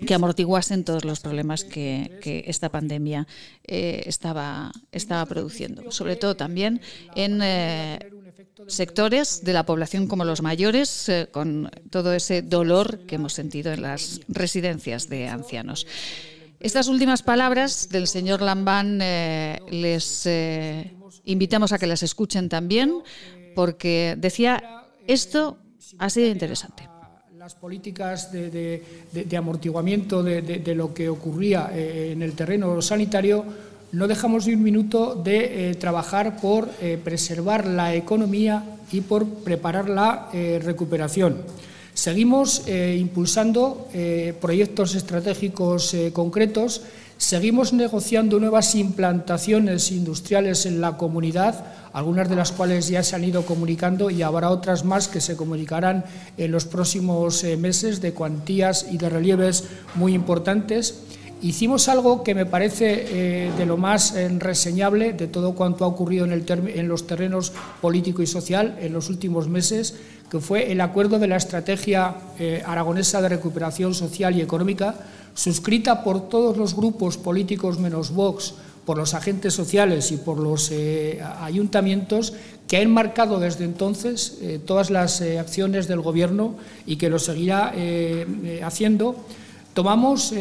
que 0.07 0.15
amortiguasen 0.15 0.85
todos 0.85 1.05
los 1.05 1.21
problemas 1.21 1.65
que, 1.65 2.45
esta 2.47 2.69
pandemia 2.69 3.27
eh, 3.67 4.03
estaba, 4.07 4.73
estaba 4.93 5.27
produciendo. 5.27 5.91
Sobre 5.91 6.17
todo 6.17 6.37
también 6.37 6.81
en 7.15 7.41
eh, 7.43 7.99
sectores 8.67 9.45
de 9.45 9.53
la 9.53 9.67
población 9.67 10.07
como 10.07 10.25
los 10.25 10.43
mayores, 10.43 11.09
eh, 11.09 11.29
con 11.31 11.71
todo 11.91 12.13
ese 12.15 12.43
dolor 12.43 13.07
que 13.07 13.17
hemos 13.17 13.33
sentido 13.33 13.73
en 13.73 13.83
las 13.83 14.21
residencias 14.29 15.09
de 15.09 15.29
ancianos. 15.29 15.87
Estas 16.61 16.89
últimas 16.89 17.23
palabras 17.23 17.89
del 17.89 18.09
señor 18.09 18.43
Lambán 18.43 18.99
les 18.99 20.29
invitamos 21.25 21.73
a 21.73 21.79
que 21.79 21.87
las 21.87 22.03
escuchen 22.03 22.49
también, 22.49 23.03
porque 23.55 24.17
decía, 24.19 24.85
esto 25.07 25.59
ha 25.99 26.11
sido 26.11 26.27
interesante 26.27 26.89
las 27.49 27.55
políticas 27.55 28.31
de, 28.31 28.83
amortiguamiento 29.35 30.23
de, 30.23 30.75
lo 30.75 30.93
que 30.93 31.09
ocurría 31.09 31.71
eh, 31.73 32.13
en 32.13 32.21
el 32.21 32.35
terreno 32.35 32.83
sanitario, 32.83 33.43
no 33.93 34.07
dejamos 34.07 34.47
ni 34.47 34.53
un 34.53 34.63
minuto 34.63 35.15
de 35.15 35.71
eh, 35.71 35.75
trabajar 35.77 36.43
por 36.43 36.69
eh, 36.83 37.01
preservar 37.03 37.67
la 37.67 37.95
economía 37.95 38.63
y 38.93 39.01
por 39.01 39.25
preparar 39.27 39.89
la 39.89 40.29
recuperación. 40.63 41.39
Seguimos 41.95 42.69
impulsando 42.69 43.89
proyectos 44.41 44.95
estratégicos 44.95 45.97
concretos 46.13 46.83
Seguimos 47.19 47.73
negociando 47.73 48.39
nuevas 48.39 48.77
implantaciones 48.77 49.91
industriales 49.91 50.67
en 50.67 50.81
la 50.81 50.97
comunidad, 50.97 51.65
algunas 51.93 52.29
de 52.29 52.37
las 52.37 52.53
cuales 52.53 52.89
ya 52.89 53.03
se 53.03 53.17
han 53.17 53.25
ido 53.25 53.45
comunicando 53.45 54.11
y 54.11 54.23
habrá 54.23 54.51
otras 54.51 54.85
más 54.85 55.09
que 55.09 55.21
se 55.21 55.37
comunicarán 55.37 56.05
en 56.37 56.53
los 56.53 56.65
próximos 56.65 57.45
eh, 57.45 57.57
meses 57.57 58.01
de 58.01 58.13
cuantías 58.13 58.87
y 58.91 58.99
de 58.99 59.09
relieves 59.09 59.65
muy 59.95 60.15
importantes. 60.15 61.03
Hicimos 61.41 61.89
algo 61.89 62.25
que 62.25 62.35
me 62.35 62.47
parece 62.47 63.47
eh, 63.47 63.53
de 63.57 63.67
lo 63.67 63.77
más 63.77 64.15
eh, 64.17 64.29
reseñable 64.39 65.13
de 65.13 65.29
todo 65.29 65.55
cuanto 65.55 65.85
ha 65.85 65.89
ocurrido 65.89 66.25
en, 66.25 66.33
en 66.33 66.89
los 66.89 67.07
terrenos 67.07 67.53
político 67.81 68.23
y 68.23 68.27
social 68.27 68.77
en 68.81 68.93
los 68.93 69.09
últimos 69.09 69.49
meses, 69.49 69.95
que 70.31 70.41
fue 70.41 70.73
el 70.73 70.81
acuerdo 70.81 71.19
de 71.19 71.29
la 71.29 71.37
Estrategia 71.37 72.17
Aragonesa 72.67 73.23
de 73.23 73.31
Recuperación 73.31 73.95
Social 73.95 74.37
y 74.37 74.43
Económica, 74.43 74.95
suscrita 75.33 76.05
por 76.05 76.29
todos 76.29 76.59
los 76.59 76.75
grupos 76.75 77.17
políticos 77.17 77.79
menos 77.79 78.11
Vox, 78.11 78.53
por 78.89 78.97
los 78.97 79.13
agentes 79.13 79.53
sociales 79.53 80.13
y 80.13 80.17
por 80.17 80.39
los 80.39 80.71
eh, 80.71 81.21
ayuntamientos 81.43 82.33
que 82.67 82.79
han 82.79 82.91
marcado 82.91 83.39
desde 83.39 83.67
entonces 83.67 84.39
eh, 84.41 84.59
todas 84.65 84.89
las 84.89 85.21
eh, 85.21 85.39
acciones 85.39 85.89
del 85.89 86.01
Gobierno 86.01 86.57
y 86.87 86.97
que 86.97 87.11
lo 87.11 87.19
seguirá 87.19 87.75
haciendo. 88.65 89.15
Tomamos 89.75 90.33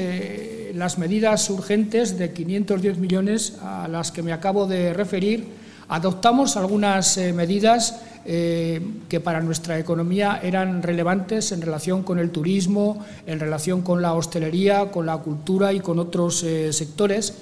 las 0.74 0.98
medidas 0.98 1.50
urgentes 1.50 2.18
de 2.18 2.32
510 2.32 3.00
millones 3.00 3.58
a 3.62 3.90
las 3.90 4.14
que 4.14 4.24
me 4.24 4.32
acabo 4.32 4.66
de 4.66 4.94
referir. 4.94 5.44
Adoptamos 5.90 6.56
algunas 6.56 7.18
medidas 7.36 8.00
que 8.26 9.22
para 9.22 9.42
nuestra 9.42 9.78
economía 9.78 10.40
eran 10.42 10.82
relevantes 10.82 11.52
en 11.52 11.62
relación 11.62 12.02
con 12.02 12.18
el 12.18 12.32
turismo, 12.32 13.06
en 13.28 13.42
relación 13.42 13.82
con 13.82 14.02
la 14.02 14.14
hostelería, 14.14 14.90
con 14.90 15.06
la 15.06 15.18
cultura 15.18 15.74
y 15.74 15.82
con 15.82 16.00
otros 16.00 16.46
sectores. 16.72 17.34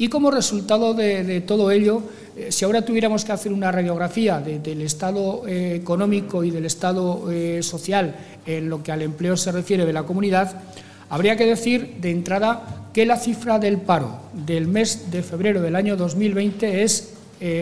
Y 0.00 0.08
como 0.08 0.30
resultado 0.30 0.94
de, 0.94 1.42
todo 1.42 1.70
ello, 1.70 2.02
eh, 2.34 2.50
si 2.50 2.64
ahora 2.64 2.86
tuviéramos 2.86 3.22
que 3.22 3.32
hacer 3.32 3.52
una 3.52 3.70
radiografía 3.70 4.40
del 4.40 4.80
estado 4.80 5.42
económico 5.46 6.42
y 6.42 6.50
del 6.50 6.64
estado 6.64 7.28
social 7.60 8.16
en 8.46 8.70
lo 8.70 8.82
que 8.82 8.92
al 8.92 9.02
empleo 9.02 9.36
se 9.36 9.52
refiere 9.52 9.84
de 9.84 9.92
la 9.92 10.04
comunidad, 10.04 10.62
habría 11.10 11.36
que 11.36 11.44
decir 11.44 11.96
de 12.00 12.12
entrada 12.12 12.88
que 12.94 13.04
la 13.04 13.18
cifra 13.18 13.58
del 13.58 13.76
paro 13.76 14.22
del 14.32 14.68
mes 14.68 15.10
de 15.10 15.22
febrero 15.22 15.60
del 15.60 15.76
año 15.76 15.98
2020 15.98 16.82
es 16.82 17.12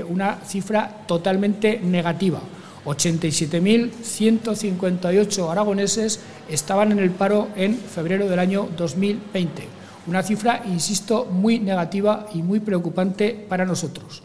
una 0.08 0.38
cifra 0.46 1.06
totalmente 1.08 1.80
negativa. 1.82 2.38
87.158 2.84 5.50
aragoneses 5.50 6.20
estaban 6.48 6.92
en 6.92 7.00
el 7.00 7.10
paro 7.10 7.48
en 7.56 7.76
febrero 7.76 8.28
del 8.28 8.38
año 8.38 8.68
2020. 8.76 9.77
Una 10.08 10.22
cifra, 10.22 10.62
insisto, 10.64 11.26
muy 11.26 11.58
negativa 11.58 12.28
y 12.32 12.42
muy 12.42 12.60
preocupante 12.60 13.44
para 13.46 13.66
nosotros. 13.66 14.22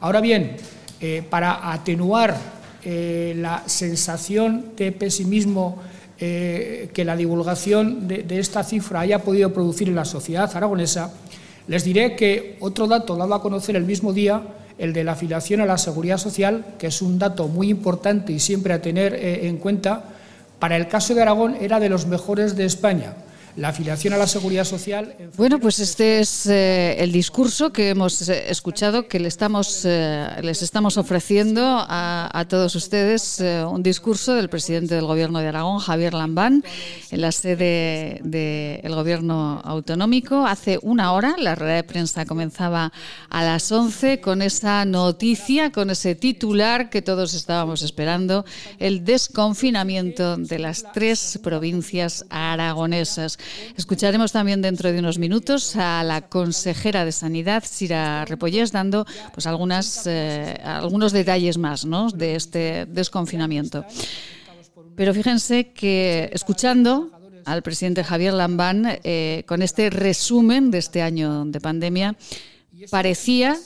Ahora 0.00 0.20
bien, 0.20 0.56
eh, 1.00 1.22
para 1.30 1.72
atenuar 1.72 2.36
eh, 2.82 3.34
la 3.36 3.62
sensación 3.66 4.72
de 4.76 4.90
pesimismo 4.90 5.78
eh, 6.18 6.90
que 6.92 7.04
la 7.04 7.14
divulgación 7.14 8.08
de, 8.08 8.24
de 8.24 8.40
esta 8.40 8.64
cifra 8.64 9.00
haya 9.00 9.20
podido 9.20 9.52
producir 9.52 9.88
en 9.88 9.94
la 9.94 10.04
sociedad 10.04 10.50
aragonesa, 10.52 11.14
les 11.68 11.84
diré 11.84 12.16
que 12.16 12.56
otro 12.58 12.88
dato 12.88 13.14
dado 13.14 13.32
a 13.34 13.40
conocer 13.40 13.76
el 13.76 13.84
mismo 13.84 14.12
día 14.12 14.42
el 14.78 14.92
de 14.92 15.04
la 15.04 15.12
afiliación 15.12 15.60
a 15.60 15.66
la 15.66 15.78
seguridad 15.78 16.18
social, 16.18 16.74
que 16.76 16.88
es 16.88 17.02
un 17.02 17.20
dato 17.20 17.46
muy 17.46 17.68
importante 17.68 18.32
y 18.32 18.40
siempre 18.40 18.72
a 18.72 18.82
tener 18.82 19.14
en 19.14 19.58
cuenta, 19.58 20.02
para 20.58 20.76
el 20.76 20.88
caso 20.88 21.14
de 21.14 21.22
Aragón 21.22 21.56
era 21.60 21.78
de 21.78 21.88
los 21.88 22.06
mejores 22.06 22.56
de 22.56 22.64
España 22.64 23.14
la 23.56 23.68
afiliación 23.68 24.14
a 24.14 24.16
la 24.16 24.26
seguridad 24.26 24.64
social. 24.64 25.14
Bueno, 25.36 25.58
pues 25.58 25.78
este 25.80 26.20
es 26.20 26.46
eh, 26.46 26.96
el 26.98 27.12
discurso 27.12 27.72
que 27.72 27.90
hemos 27.90 28.28
eh, 28.28 28.50
escuchado, 28.50 29.08
que 29.08 29.18
le 29.20 29.28
estamos, 29.28 29.82
eh, 29.84 30.28
les 30.42 30.62
estamos 30.62 30.96
ofreciendo 30.96 31.62
a, 31.88 32.46
todos 32.48 32.74
ustedes, 32.74 33.40
un 33.40 33.82
discurso 33.82 34.34
del 34.34 34.48
presidente 34.48 34.94
del 34.94 35.04
Gobierno 35.04 35.40
de 35.40 35.48
Aragón, 35.48 35.78
Javier 35.78 36.14
Lambán, 36.14 36.64
en 37.10 37.20
la 37.20 37.32
sede 37.32 38.20
del 38.22 38.94
Gobierno 38.94 39.60
autonómico. 39.64 40.46
Hace 40.46 40.78
una 40.82 41.12
hora 41.12 41.36
la 41.38 41.54
rueda 41.54 41.74
de 41.74 41.84
prensa 41.84 42.24
comenzaba 42.24 42.92
a 43.28 43.42
las 43.44 43.70
11 43.70 44.20
con 44.20 44.42
esa 44.42 44.84
noticia, 44.84 45.70
con 45.70 45.90
ese 45.90 46.14
titular 46.14 46.90
que 46.90 47.02
todos 47.02 47.34
estábamos 47.34 47.82
esperando, 47.82 48.44
el 48.78 49.04
desconfinamiento 49.04 50.36
de 50.36 50.58
las 50.58 50.84
tres 50.92 51.38
provincias 51.42 52.24
aragonesas. 52.30 53.38
Escucharemos 53.76 54.32
también 54.32 54.62
dentro 54.62 54.92
de 54.92 54.98
unos 54.98 55.18
minutos 55.18 55.76
a 55.76 56.02
la 56.04 56.22
consejera 56.22 57.04
de 57.04 57.12
Sanidad, 57.12 57.64
Sira 57.66 58.24
Repollés, 58.24 58.72
dando 58.72 59.06
pues 59.32 59.46
algunas, 59.46 60.06
eh, 60.06 60.60
algunos 60.64 61.12
detalles 61.12 61.58
más 61.58 61.86
de 62.14 62.34
este 62.34 62.86
desconfinamiento. 62.86 63.84
Pero 64.96 65.14
fíjense 65.14 65.72
que 65.72 66.28
escuchando 66.32 67.10
al 67.44 67.62
presidente 67.62 68.04
Javier 68.04 68.34
Lambán 68.34 68.98
eh, 69.02 69.44
con 69.46 69.62
este 69.62 69.90
resumen 69.90 70.70
de 70.70 70.78
este 70.78 71.02
año 71.02 71.44
de 71.46 71.60
pandemia, 71.60 72.16
parecía, 72.90 73.56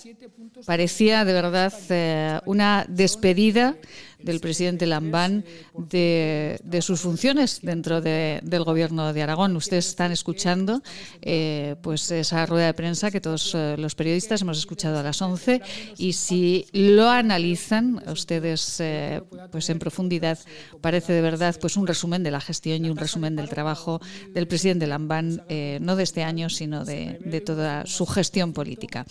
parecía 0.67 1.25
de 1.25 1.33
verdad 1.33 1.73
eh, 1.91 2.41
una 2.47 2.87
despedida 2.89 3.77
del 4.25 4.41
presidente 4.41 4.87
Lambán 4.87 5.45
de, 5.77 6.59
sus 6.81 7.01
funciones 7.01 7.61
dentro 7.63 8.01
del 8.01 8.65
gobierno 8.65 9.13
de 9.13 9.23
Aragón. 9.23 9.57
Ustedes 9.57 9.87
están 9.89 10.13
escuchando 10.13 10.83
eh, 11.23 11.77
pues 11.83 12.11
esa 12.11 12.47
rueda 12.47 12.67
de 12.67 12.75
prensa 12.75 13.11
que 13.11 13.21
todos 13.21 13.55
eh, 13.55 13.77
los 13.79 13.95
periodistas 13.95 14.43
hemos 14.43 14.59
escuchado 14.59 14.99
a 14.99 15.03
las 15.03 15.21
11 15.21 15.61
y 15.99 16.15
si 16.15 16.67
lo 16.73 17.11
analizan 17.11 18.03
ustedes 18.09 18.81
eh, 18.81 19.23
pues 19.53 19.69
en 19.71 19.79
profundidad 19.79 20.39
parece 20.81 21.13
de 21.13 21.21
verdad 21.21 21.57
pues 21.61 21.77
un 21.77 21.87
resumen 21.87 22.23
de 22.23 22.31
la 22.31 22.41
gestión 22.41 22.85
y 22.85 22.91
un 22.91 22.97
resumen 22.97 23.37
del 23.37 23.49
trabajo 23.49 24.01
del 24.33 24.49
presidente 24.49 24.87
Lambán 24.87 25.43
no 25.81 25.97
de 25.97 26.03
este 26.03 26.23
año 26.23 26.49
sino 26.49 26.85
de, 26.85 27.19
de 27.25 27.41
toda 27.41 27.87
su 27.87 28.07
gestión 28.07 28.53
política. 28.53 29.07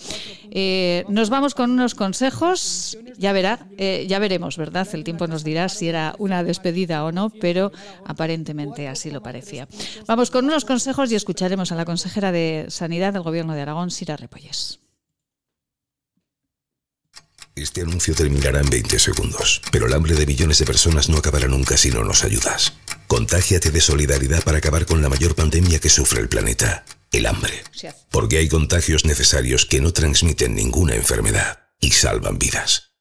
nos 1.07 1.29
vamos 1.29 1.55
con 1.55 1.71
unos 1.71 1.95
consejos, 1.95 2.97
ya 3.17 3.33
verá, 3.33 3.67
ya 3.77 4.19
veremos, 4.19 4.57
¿verdad? 4.57 4.87
Tiempo 5.03 5.27
nos 5.27 5.43
dirá 5.43 5.69
si 5.69 5.89
era 5.89 6.15
una 6.17 6.43
despedida 6.43 7.03
o 7.03 7.11
no, 7.11 7.29
pero 7.29 7.71
aparentemente 8.05 8.87
así 8.87 9.11
lo 9.11 9.21
parecía. 9.21 9.67
Vamos 10.07 10.31
con 10.31 10.45
unos 10.45 10.65
consejos 10.65 11.11
y 11.11 11.15
escucharemos 11.15 11.71
a 11.71 11.75
la 11.75 11.85
consejera 11.85 12.31
de 12.31 12.65
Sanidad 12.69 13.13
del 13.13 13.23
Gobierno 13.23 13.53
de 13.53 13.61
Aragón, 13.61 13.91
Sira 13.91 14.17
Repolles. 14.17 14.79
Este 17.55 17.81
anuncio 17.81 18.15
terminará 18.15 18.61
en 18.61 18.69
20 18.69 18.97
segundos, 18.97 19.61
pero 19.71 19.85
el 19.85 19.93
hambre 19.93 20.15
de 20.15 20.25
millones 20.25 20.57
de 20.57 20.65
personas 20.65 21.07
no 21.09 21.19
acabará 21.19 21.47
nunca 21.47 21.77
si 21.77 21.91
no 21.91 22.03
nos 22.03 22.23
ayudas. 22.23 22.73
Contágiate 23.05 23.69
de 23.69 23.79
solidaridad 23.79 24.43
para 24.43 24.57
acabar 24.57 24.87
con 24.87 25.03
la 25.03 25.09
mayor 25.09 25.35
pandemia 25.35 25.77
que 25.79 25.89
sufre 25.89 26.19
el 26.19 26.29
planeta, 26.29 26.83
el 27.11 27.27
hambre. 27.27 27.63
Porque 28.09 28.37
hay 28.37 28.49
contagios 28.49 29.05
necesarios 29.05 29.67
que 29.67 29.81
no 29.81 29.93
transmiten 29.93 30.55
ninguna 30.55 30.95
enfermedad 30.95 31.59
y 31.79 31.91
salvan 31.91 32.39
vidas. 32.39 32.92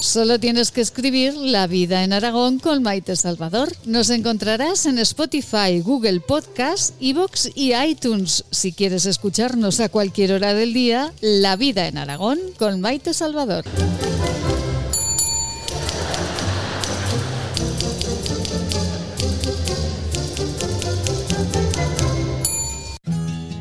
Solo 0.00 0.40
tienes 0.40 0.70
que 0.70 0.80
escribir 0.80 1.34
La 1.34 1.66
vida 1.66 2.02
en 2.02 2.14
Aragón 2.14 2.58
con 2.58 2.82
Maite 2.82 3.16
Salvador. 3.16 3.70
Nos 3.84 4.08
encontrarás 4.08 4.86
en 4.86 4.98
Spotify, 4.98 5.80
Google 5.84 6.20
Podcast, 6.20 6.94
Evox 7.02 7.50
y 7.54 7.74
iTunes. 7.74 8.44
Si 8.50 8.72
quieres 8.72 9.04
escucharnos 9.04 9.78
a 9.78 9.90
cualquier 9.90 10.32
hora 10.32 10.54
del 10.54 10.72
día, 10.72 11.12
La 11.20 11.56
vida 11.56 11.86
en 11.86 11.98
Aragón 11.98 12.38
con 12.58 12.80
Maite 12.80 13.12
Salvador. 13.12 13.66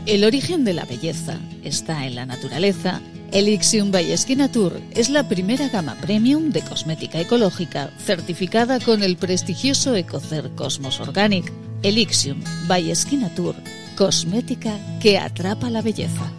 El 0.05 0.23
origen 0.23 0.63
de 0.63 0.73
la 0.73 0.85
belleza 0.85 1.37
está 1.63 2.07
en 2.07 2.15
la 2.15 2.25
naturaleza 2.25 3.01
Elixium 3.31 3.91
by 3.91 4.15
Tour 4.51 4.81
es 4.91 5.09
la 5.09 5.27
primera 5.27 5.69
gama 5.69 5.95
premium 6.01 6.51
de 6.51 6.61
cosmética 6.61 7.19
ecológica 7.19 7.91
certificada 8.03 8.79
con 8.79 9.03
el 9.03 9.17
prestigioso 9.17 9.95
Ecocer 9.95 10.49
Cosmos 10.55 10.99
Organic. 10.99 11.51
Elixium 11.83 12.41
by 12.67 12.91
Tour, 13.35 13.55
cosmética 13.95 14.77
que 14.99 15.17
atrapa 15.17 15.69
la 15.69 15.81
belleza. 15.81 16.38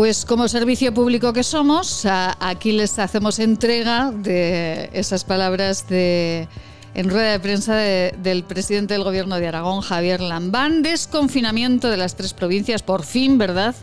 Pues 0.00 0.24
como 0.24 0.48
servicio 0.48 0.94
público 0.94 1.34
que 1.34 1.42
somos, 1.42 2.06
aquí 2.06 2.72
les 2.72 2.98
hacemos 2.98 3.38
entrega 3.38 4.10
de 4.10 4.88
esas 4.94 5.24
palabras 5.24 5.86
de 5.90 6.48
en 6.94 7.08
rueda 7.08 7.32
de 7.32 7.40
prensa 7.40 7.76
del 7.76 8.42
presidente 8.44 8.94
del 8.94 9.04
gobierno 9.04 9.36
de 9.36 9.46
Aragón, 9.46 9.80
Javier 9.80 10.20
Lambán. 10.20 10.82
Desconfinamiento 10.82 11.88
de 11.88 11.96
las 11.96 12.16
tres 12.16 12.34
provincias, 12.34 12.82
por 12.82 13.04
fin, 13.04 13.38
¿verdad? 13.38 13.74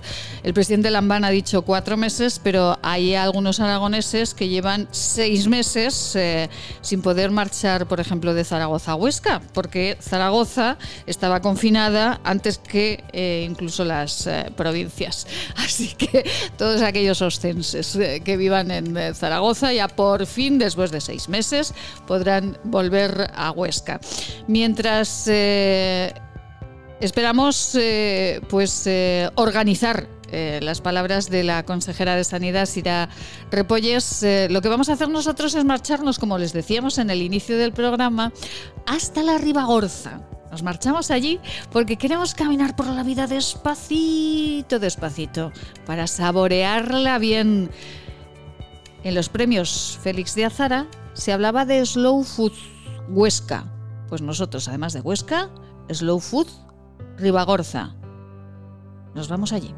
El 0.43 0.53
presidente 0.53 0.91
Lambán 0.91 1.23
ha 1.23 1.29
dicho 1.29 1.61
cuatro 1.61 1.95
meses, 1.95 2.39
pero 2.43 2.77
hay 2.81 3.15
algunos 3.15 3.59
aragoneses 3.59 4.33
que 4.33 4.49
llevan 4.49 4.87
seis 4.91 5.47
meses 5.47 6.15
eh, 6.15 6.49
sin 6.81 7.01
poder 7.01 7.31
marchar, 7.31 7.87
por 7.87 7.99
ejemplo, 7.99 8.33
de 8.33 8.43
Zaragoza 8.43 8.91
a 8.91 8.95
Huesca, 8.95 9.41
porque 9.53 9.97
Zaragoza 10.01 10.77
estaba 11.05 11.41
confinada 11.41 12.19
antes 12.23 12.57
que 12.57 13.03
eh, 13.13 13.45
incluso 13.49 13.85
las 13.85 14.27
eh, 14.27 14.51
provincias. 14.55 15.27
Así 15.55 15.93
que 15.93 16.29
todos 16.57 16.81
aquellos 16.81 17.21
ostenses 17.21 17.97
que 18.23 18.37
vivan 18.37 18.71
en 18.71 19.15
Zaragoza 19.15 19.71
ya 19.71 19.87
por 19.87 20.25
fin, 20.25 20.59
después 20.59 20.91
de 20.91 20.99
seis 21.01 21.29
meses, 21.29 21.73
podrán 22.05 22.57
volver 22.63 22.96
a 23.35 23.51
Huesca. 23.51 23.99
Mientras 24.47 25.25
eh, 25.27 26.13
esperamos 26.99 27.75
eh, 27.75 28.41
pues 28.49 28.87
eh, 28.87 29.29
organizar 29.35 30.07
las 30.29 30.81
palabras 30.81 31.29
de 31.29 31.45
la 31.45 31.63
consejera 31.63 32.17
de 32.17 32.25
Sanidad, 32.25 32.65
Sira 32.65 33.07
Repolles. 33.49 34.25
lo 34.49 34.61
que 34.61 34.67
vamos 34.67 34.89
a 34.89 34.93
hacer 34.93 35.07
nosotros 35.07 35.55
es 35.55 35.63
marcharnos, 35.63 36.19
como 36.19 36.37
les 36.37 36.51
decíamos 36.51 36.97
en 36.97 37.09
el 37.09 37.21
inicio 37.21 37.57
del 37.57 37.71
programa, 37.71 38.33
hasta 38.85 39.23
la 39.23 39.37
Ribagorza 39.37 40.19
Nos 40.51 40.63
marchamos 40.63 41.11
allí 41.11 41.39
porque 41.71 41.95
queremos 41.95 42.35
caminar 42.35 42.75
por 42.75 42.87
la 42.87 43.03
vida 43.03 43.25
despacito, 43.25 44.79
despacito, 44.79 45.53
para 45.85 46.07
saborearla 46.07 47.19
bien. 47.19 47.71
En 49.05 49.15
los 49.15 49.29
premios 49.29 49.97
Félix 50.03 50.35
de 50.35 50.43
Azara 50.43 50.87
se 51.13 51.31
hablaba 51.31 51.63
de 51.63 51.85
Slow 51.85 52.23
Food 52.23 52.51
Huesca. 53.09 53.65
Pues 54.07 54.21
nosotros, 54.21 54.67
además 54.67 54.93
de 54.93 55.01
Huesca, 55.01 55.49
Slow 55.89 56.19
Food 56.19 56.47
Ribagorza. 57.17 57.95
Nos 59.15 59.27
vamos 59.27 59.51
allí. 59.51 59.73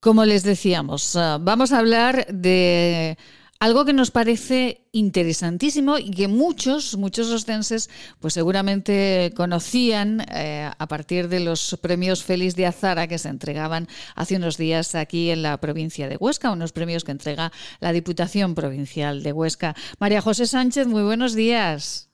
Como 0.00 0.26
les 0.26 0.42
decíamos, 0.42 1.16
ah, 1.16 1.38
vamos 1.40 1.72
a 1.72 1.78
hablar 1.78 2.26
de 2.26 3.16
algo 3.60 3.84
que 3.84 3.92
nos 3.92 4.10
parece 4.10 4.82
interesantísimo 4.92 5.98
y 5.98 6.10
que 6.10 6.28
muchos, 6.28 6.96
muchos 6.96 7.30
ostenses, 7.30 7.90
pues 8.20 8.34
seguramente 8.34 9.32
conocían 9.36 10.20
eh, 10.32 10.70
a 10.76 10.86
partir 10.86 11.28
de 11.28 11.40
los 11.40 11.78
premios 11.80 12.22
Félix 12.22 12.56
de 12.56 12.66
Azara 12.66 13.06
que 13.06 13.18
se 13.18 13.28
entregaban 13.28 13.88
hace 14.14 14.36
unos 14.36 14.56
días 14.56 14.94
aquí 14.94 15.30
en 15.30 15.42
la 15.42 15.58
provincia 15.58 16.08
de 16.08 16.16
Huesca, 16.16 16.50
unos 16.50 16.72
premios 16.72 17.04
que 17.04 17.12
entrega 17.12 17.52
la 17.80 17.92
Diputación 17.92 18.54
Provincial 18.54 19.22
de 19.22 19.32
Huesca. 19.32 19.74
María 19.98 20.20
José 20.20 20.46
Sánchez, 20.46 20.86
muy 20.86 21.02
buenos 21.02 21.34
días. 21.34 22.13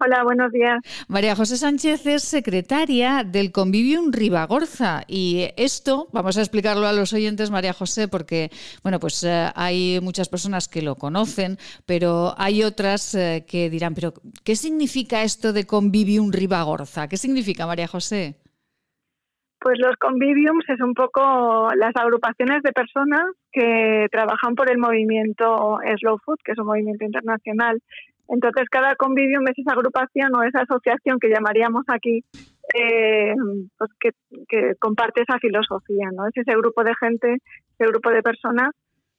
Hola, 0.00 0.22
buenos 0.22 0.52
días. 0.52 0.78
María 1.08 1.34
José 1.34 1.56
Sánchez 1.56 2.06
es 2.06 2.22
secretaria 2.22 3.24
del 3.24 3.50
Convivium 3.50 4.12
Ribagorza 4.12 5.02
y 5.08 5.48
esto, 5.56 6.06
vamos 6.12 6.38
a 6.38 6.40
explicarlo 6.40 6.86
a 6.86 6.92
los 6.92 7.12
oyentes, 7.12 7.50
María 7.50 7.72
José, 7.72 8.06
porque, 8.06 8.48
bueno, 8.84 9.00
pues 9.00 9.24
eh, 9.24 9.48
hay 9.56 9.98
muchas 10.00 10.28
personas 10.28 10.68
que 10.68 10.82
lo 10.82 10.94
conocen, 10.94 11.56
pero 11.84 12.32
hay 12.38 12.62
otras 12.62 13.12
eh, 13.16 13.44
que 13.48 13.70
dirán, 13.70 13.96
pero 13.96 14.12
¿qué 14.44 14.54
significa 14.54 15.24
esto 15.24 15.52
de 15.52 15.66
Convivium 15.66 16.30
Ribagorza? 16.30 17.08
¿Qué 17.08 17.16
significa, 17.16 17.66
María 17.66 17.88
José? 17.88 18.36
Pues 19.60 19.80
los 19.80 19.96
conviviums 19.96 20.64
es 20.68 20.80
un 20.80 20.94
poco 20.94 21.70
las 21.74 21.90
agrupaciones 21.96 22.62
de 22.62 22.70
personas 22.70 23.24
que 23.50 24.06
trabajan 24.12 24.54
por 24.54 24.70
el 24.70 24.78
movimiento 24.78 25.80
Slow 25.98 26.18
Food, 26.24 26.38
que 26.44 26.52
es 26.52 26.58
un 26.58 26.66
movimiento 26.66 27.04
internacional 27.04 27.82
entonces, 28.28 28.68
cada 28.70 28.94
convivium 28.94 29.46
es 29.48 29.58
esa 29.58 29.72
agrupación 29.72 30.34
o 30.36 30.42
esa 30.42 30.60
asociación 30.60 31.18
que 31.18 31.30
llamaríamos 31.30 31.84
aquí, 31.88 32.22
eh, 32.74 33.34
pues 33.78 33.90
que, 33.98 34.74
comparte 34.78 35.22
esa 35.22 35.38
filosofía, 35.38 36.10
¿no? 36.12 36.26
Es 36.26 36.36
ese 36.36 36.56
grupo 36.56 36.84
de 36.84 36.92
gente, 37.00 37.38
ese 37.78 37.90
grupo 37.90 38.10
de 38.10 38.22
personas 38.22 38.70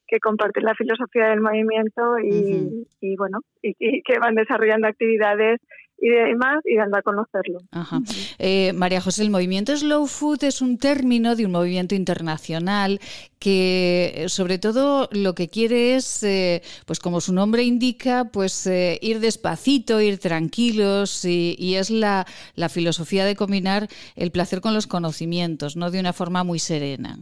que 0.08 0.20
comparten 0.20 0.64
la 0.64 0.76
filosofía 0.76 1.30
del 1.30 1.42
movimiento 1.42 2.20
y, 2.20 2.88
y 3.02 3.16
bueno, 3.16 3.40
y, 3.62 4.02
que 4.04 4.20
van 4.20 4.36
desarrollando 4.36 4.88
actividades 4.88 5.60
y 6.02 6.10
demás 6.10 6.62
y 6.66 6.78
a 6.78 7.02
conocerlo. 7.02 7.60
Eh, 8.38 8.74
María 8.74 9.02
José, 9.02 9.24
el 9.24 9.30
movimiento 9.30 9.76
Slow 9.76 10.08
Food 10.08 10.44
es 10.44 10.62
un 10.62 10.78
término 10.78 11.36
de 11.36 11.46
un 11.46 11.52
movimiento 11.52 11.96
internacional 11.96 13.00
que 13.40 14.14
eh, 14.16 14.30
sobre 14.30 14.60
todo 14.60 15.10
lo 15.12 15.36
que 15.36 15.50
quiere 15.50 15.96
es, 15.96 16.24
eh, 16.24 16.62
pues 16.86 17.00
como 17.00 17.22
su 17.22 17.34
nombre 17.34 17.64
indica, 17.64 18.26
pues 18.26 18.68
ir 18.68 19.20
despacito, 19.20 20.02
ir 20.02 20.20
tranquilos 20.20 21.26
y, 21.26 21.56
y 21.58 21.76
es 21.76 21.90
la, 21.90 22.26
la 22.56 22.70
filosofía 22.70 23.26
de 23.26 23.36
combinar 23.36 23.88
el 24.16 24.32
placer 24.32 24.62
con 24.62 24.74
los 24.74 24.88
conocimientos, 24.88 25.76
no 25.76 25.92
de 25.92 26.00
una 26.00 26.14
forma 26.14 26.44
muy 26.44 26.60
serena. 26.60 27.20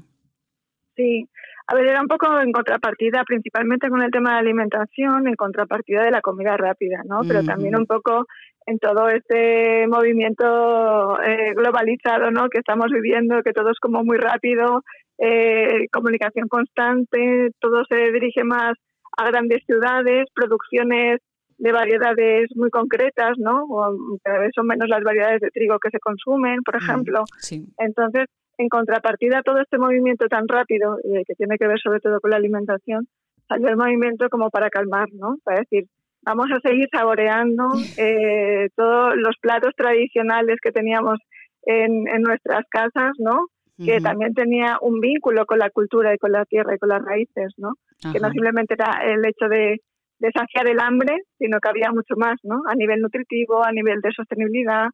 Sí, 0.97 1.29
a 1.67 1.75
ver, 1.75 1.89
era 1.89 2.01
un 2.01 2.07
poco 2.07 2.39
en 2.39 2.51
contrapartida, 2.51 3.23
principalmente 3.23 3.87
con 3.87 4.01
el 4.01 4.09
tema 4.09 4.33
de 4.33 4.39
alimentación, 4.39 5.27
en 5.27 5.35
contrapartida 5.35 6.03
de 6.03 6.11
la 6.11 6.21
comida 6.21 6.57
rápida, 6.57 7.03
¿no? 7.05 7.21
Pero 7.27 7.43
también 7.43 7.75
un 7.75 7.85
poco 7.85 8.25
en 8.65 8.79
todo 8.79 9.07
este 9.09 9.85
movimiento 9.87 11.21
eh, 11.21 11.53
globalizado, 11.55 12.31
¿no? 12.31 12.49
Que 12.49 12.59
estamos 12.59 12.87
viviendo, 12.91 13.43
que 13.43 13.53
todo 13.53 13.69
es 13.69 13.79
como 13.79 14.03
muy 14.03 14.17
rápido, 14.17 14.81
eh, 15.19 15.85
comunicación 15.91 16.47
constante, 16.47 17.51
todo 17.59 17.83
se 17.87 18.11
dirige 18.11 18.43
más 18.43 18.73
a 19.15 19.27
grandes 19.27 19.63
ciudades, 19.65 20.25
producciones 20.33 21.19
de 21.59 21.71
variedades 21.71 22.49
muy 22.55 22.71
concretas, 22.71 23.37
¿no? 23.37 23.65
O 23.69 24.17
cada 24.23 24.39
vez 24.39 24.51
son 24.55 24.65
menos 24.65 24.89
las 24.89 25.03
variedades 25.03 25.41
de 25.41 25.51
trigo 25.51 25.77
que 25.79 25.91
se 25.91 25.99
consumen, 25.99 26.63
por 26.63 26.75
ejemplo. 26.75 27.23
Sí. 27.37 27.65
Entonces, 27.77 28.25
en 28.57 28.69
contrapartida 28.69 29.39
a 29.39 29.43
todo 29.43 29.59
este 29.59 29.77
movimiento 29.77 30.27
tan 30.27 30.47
rápido, 30.47 30.97
y 31.03 31.23
que 31.25 31.35
tiene 31.35 31.57
que 31.57 31.67
ver 31.67 31.79
sobre 31.79 31.99
todo 31.99 32.19
con 32.19 32.31
la 32.31 32.37
alimentación, 32.37 33.07
salió 33.47 33.69
el 33.69 33.77
movimiento 33.77 34.29
como 34.29 34.49
para 34.49 34.69
calmar, 34.69 35.07
¿no? 35.13 35.37
Para 35.43 35.59
decir, 35.59 35.85
vamos 36.23 36.47
a 36.51 36.59
seguir 36.67 36.87
saboreando 36.91 37.69
eh, 37.97 38.69
todos 38.75 39.15
los 39.15 39.35
platos 39.41 39.73
tradicionales 39.75 40.57
que 40.61 40.71
teníamos 40.71 41.19
en, 41.63 42.03
nuestras 42.21 42.63
casas, 42.69 43.11
¿no? 43.19 43.47
Que 43.77 44.01
también 44.01 44.33
tenía 44.33 44.79
un 44.81 44.99
vínculo 44.99 45.45
con 45.45 45.59
la 45.59 45.69
cultura 45.69 46.11
y 46.11 46.17
con 46.17 46.31
la 46.31 46.45
tierra 46.45 46.73
y 46.73 46.79
con 46.79 46.89
las 46.89 47.03
raíces, 47.03 47.53
¿no? 47.57 47.73
Que 48.11 48.19
no 48.19 48.31
simplemente 48.31 48.73
era 48.73 49.01
el 49.05 49.23
hecho 49.23 49.47
de, 49.47 49.81
de 50.17 50.31
saciar 50.31 50.67
el 50.67 50.79
hambre, 50.79 51.15
sino 51.37 51.59
que 51.59 51.69
había 51.69 51.91
mucho 51.91 52.15
más, 52.15 52.37
¿no? 52.41 52.63
A 52.67 52.73
nivel 52.73 53.01
nutritivo, 53.01 53.63
a 53.63 53.71
nivel 53.71 54.01
de 54.01 54.11
sostenibilidad, 54.13 54.87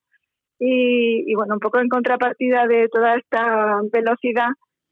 y, 0.59 1.33
bueno, 1.35 1.55
un 1.55 1.59
poco 1.59 1.79
en 1.79 1.89
contrapartida 1.89 2.67
de 2.67 2.87
toda 2.89 3.15
esta 3.15 3.79
velocidad, 3.91 4.49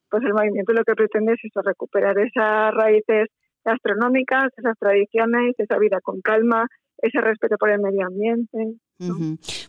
pues 0.09 0.23
el 0.23 0.33
movimiento 0.33 0.73
lo 0.73 0.83
que 0.83 0.95
pretende 0.95 1.33
es 1.33 1.39
eso, 1.43 1.61
recuperar 1.61 2.17
esas 2.19 2.73
raíces 2.73 3.29
gastronómicas, 3.63 4.49
esas 4.57 4.77
tradiciones, 4.79 5.55
esa 5.57 5.77
vida 5.77 5.99
con 6.01 6.21
calma, 6.21 6.67
ese 6.97 7.21
respeto 7.21 7.57
por 7.57 7.69
el 7.69 7.79
medio 7.79 8.07
ambiente. 8.07 8.57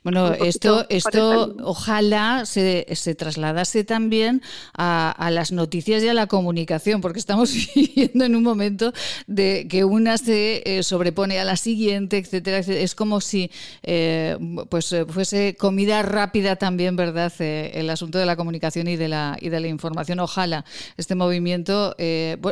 Bueno, 0.02 0.34
esto, 0.34 0.84
esto 0.90 1.56
ojalá 1.62 2.44
se, 2.44 2.86
se, 2.94 3.14
trasladase 3.14 3.82
también 3.82 4.42
a, 4.76 5.30
las 5.32 5.52
noticias 5.52 6.02
y 6.02 6.08
a 6.08 6.14
la 6.14 6.26
comunicación, 6.26 7.00
porque 7.00 7.18
estamos 7.18 7.52
viviendo 7.74 8.24
en 8.24 8.36
un 8.36 8.42
momento 8.42 8.92
de 9.26 9.66
que 9.68 9.84
una 9.84 10.18
se 10.18 10.62
eh, 10.66 10.82
sobrepone 10.82 11.38
a 11.38 11.44
la 11.44 11.56
siguiente, 11.56 12.18
etcétera. 12.18 12.58
Es 12.58 12.94
como 12.94 13.20
si 13.20 13.50
eh, 13.82 14.36
pues 14.68 14.92
eh, 14.92 15.06
fuese 15.06 15.56
comida 15.56 16.02
rápida 16.02 16.56
también, 16.56 16.96
¿verdad? 16.96 17.32
el 17.40 17.88
asunto 17.88 18.18
de 18.18 18.26
la 18.26 18.36
comunicación 18.36 18.88
y 18.88 18.96
de 18.96 19.08
la, 19.08 19.38
y 19.40 19.48
de 19.48 19.60
la 19.60 19.68
información. 19.68 20.20
Ojalá 20.20 20.64
este 20.96 21.14
movimiento, 21.14 21.96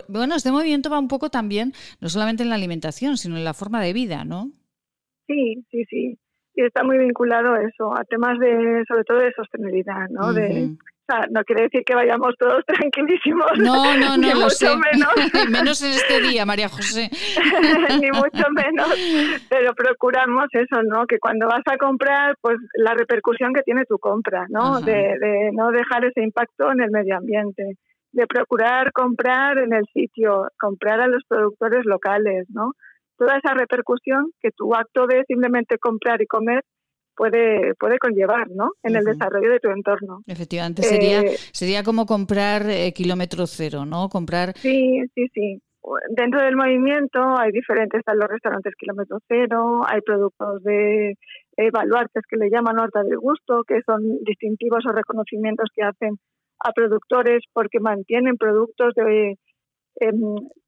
bueno, 0.09 0.35
este 0.35 0.51
movimiento 0.51 0.89
va 0.89 0.99
un 0.99 1.09
poco 1.09 1.31
también, 1.31 1.75
no 2.01 2.09
solamente 2.09 2.43
en 2.43 2.49
la 2.49 2.55
alimentación, 2.55 3.19
sino 3.19 3.37
en 3.37 3.45
la 3.45 3.55
forma 3.55 3.83
de 3.83 3.93
vida, 3.93 4.25
¿no? 4.25 4.51
Sí, 5.27 5.65
sí, 5.71 5.85
sí 5.91 6.19
y 6.61 6.67
está 6.67 6.85
muy 6.85 6.99
vinculado 6.99 7.55
a 7.55 7.63
eso, 7.63 7.97
a 7.97 8.05
temas 8.05 8.39
de, 8.39 8.85
sobre 8.87 9.05
todo 9.05 9.19
de 9.19 9.33
sostenibilidad, 9.33 10.09
¿no? 10.11 10.33
de, 10.33 10.69
o 10.75 11.13
sea, 11.13 11.27
no 11.31 11.43
quiere 11.45 11.63
decir 11.63 11.83
que 11.85 11.95
vayamos 11.95 12.35
todos 12.39 12.65
tranquilísimos. 12.67 13.51
No, 13.59 13.97
no, 13.97 14.17
no, 14.17 14.35
lo 14.35 14.51
sé. 14.51 14.69
Menos. 14.69 15.15
menos 15.51 15.83
en 15.83 15.91
este 15.93 16.21
día, 16.21 16.45
María 16.45 16.69
José. 16.69 17.11
ni 18.01 18.11
mucho 18.11 18.47
menos. 18.51 18.95
Pero 19.49 19.75
procuramos 19.75 20.47
eso, 20.53 20.83
¿no? 20.83 21.07
Que 21.07 21.19
cuando 21.19 21.47
vas 21.47 21.63
a 21.67 21.79
comprar, 21.79 22.37
pues 22.41 22.59
la 22.75 22.95
repercusión 22.95 23.53
que 23.53 23.63
tiene 23.63 23.85
tu 23.87 23.99
compra, 23.99 24.47
¿no? 24.51 24.81
De, 24.81 24.93
de 24.93 25.51
no 25.53 25.71
dejar 25.71 26.05
ese 26.05 26.23
impacto 26.23 26.71
en 26.71 26.83
el 26.83 26.91
medio 26.91 27.17
ambiente 27.17 27.77
de 28.13 28.27
procurar 28.27 28.93
comprar 28.93 29.59
en 29.59 29.73
el 29.73 29.85
sitio, 29.93 30.49
comprar 30.59 31.01
a 31.01 31.07
los 31.07 31.23
productores 31.29 31.85
locales, 31.85 32.47
¿no? 32.51 32.73
Toda 33.21 33.37
esa 33.37 33.53
repercusión 33.53 34.33
que 34.41 34.51
tu 34.51 34.75
acto 34.75 35.07
de 35.07 35.25
simplemente 35.29 35.77
comprar 35.77 36.23
y 36.23 36.27
comer 36.27 36.65
puede, 37.15 37.75
puede 37.75 37.99
conllevar 37.99 38.49
¿no? 38.51 38.71
en 38.83 38.97
el 38.97 39.05
desarrollo 39.05 39.51
de 39.51 39.61
tu 39.61 39.69
entorno. 39.69 40.23
Efectivamente, 40.27 40.83
sería, 40.83 41.21
eh, 41.21 41.37
sería 41.53 41.83
como 41.83 42.07
comprar 42.07 42.63
eh, 42.71 42.95
kilómetro 42.95 43.47
cero, 43.47 43.85
¿no? 43.85 44.09
Comprar... 44.09 44.57
Sí, 44.57 45.03
sí, 45.15 45.27
sí. 45.35 45.61
Dentro 46.17 46.41
del 46.43 46.57
movimiento 46.57 47.21
hay 47.39 47.53
diferentes, 47.53 47.99
están 47.99 48.19
los 48.19 48.29
restaurantes 48.29 48.75
kilómetro 48.75 49.19
cero, 49.29 49.83
hay 49.87 50.01
productos 50.01 50.63
de 50.63 51.15
evaluartes 51.57 52.23
que 52.29 52.39
le 52.39 52.49
llaman 52.51 52.79
horta 52.79 53.03
del 53.03 53.19
gusto, 53.19 53.65
que 53.69 53.81
son 53.85 54.01
distintivos 54.25 54.85
o 54.87 54.93
reconocimientos 54.93 55.69
que 55.75 55.83
hacen 55.83 56.17
a 56.65 56.73
productores 56.73 57.43
porque 57.53 57.81
mantienen 57.81 58.37
productos 58.37 58.95
de 58.95 59.37
eh, 60.01 60.13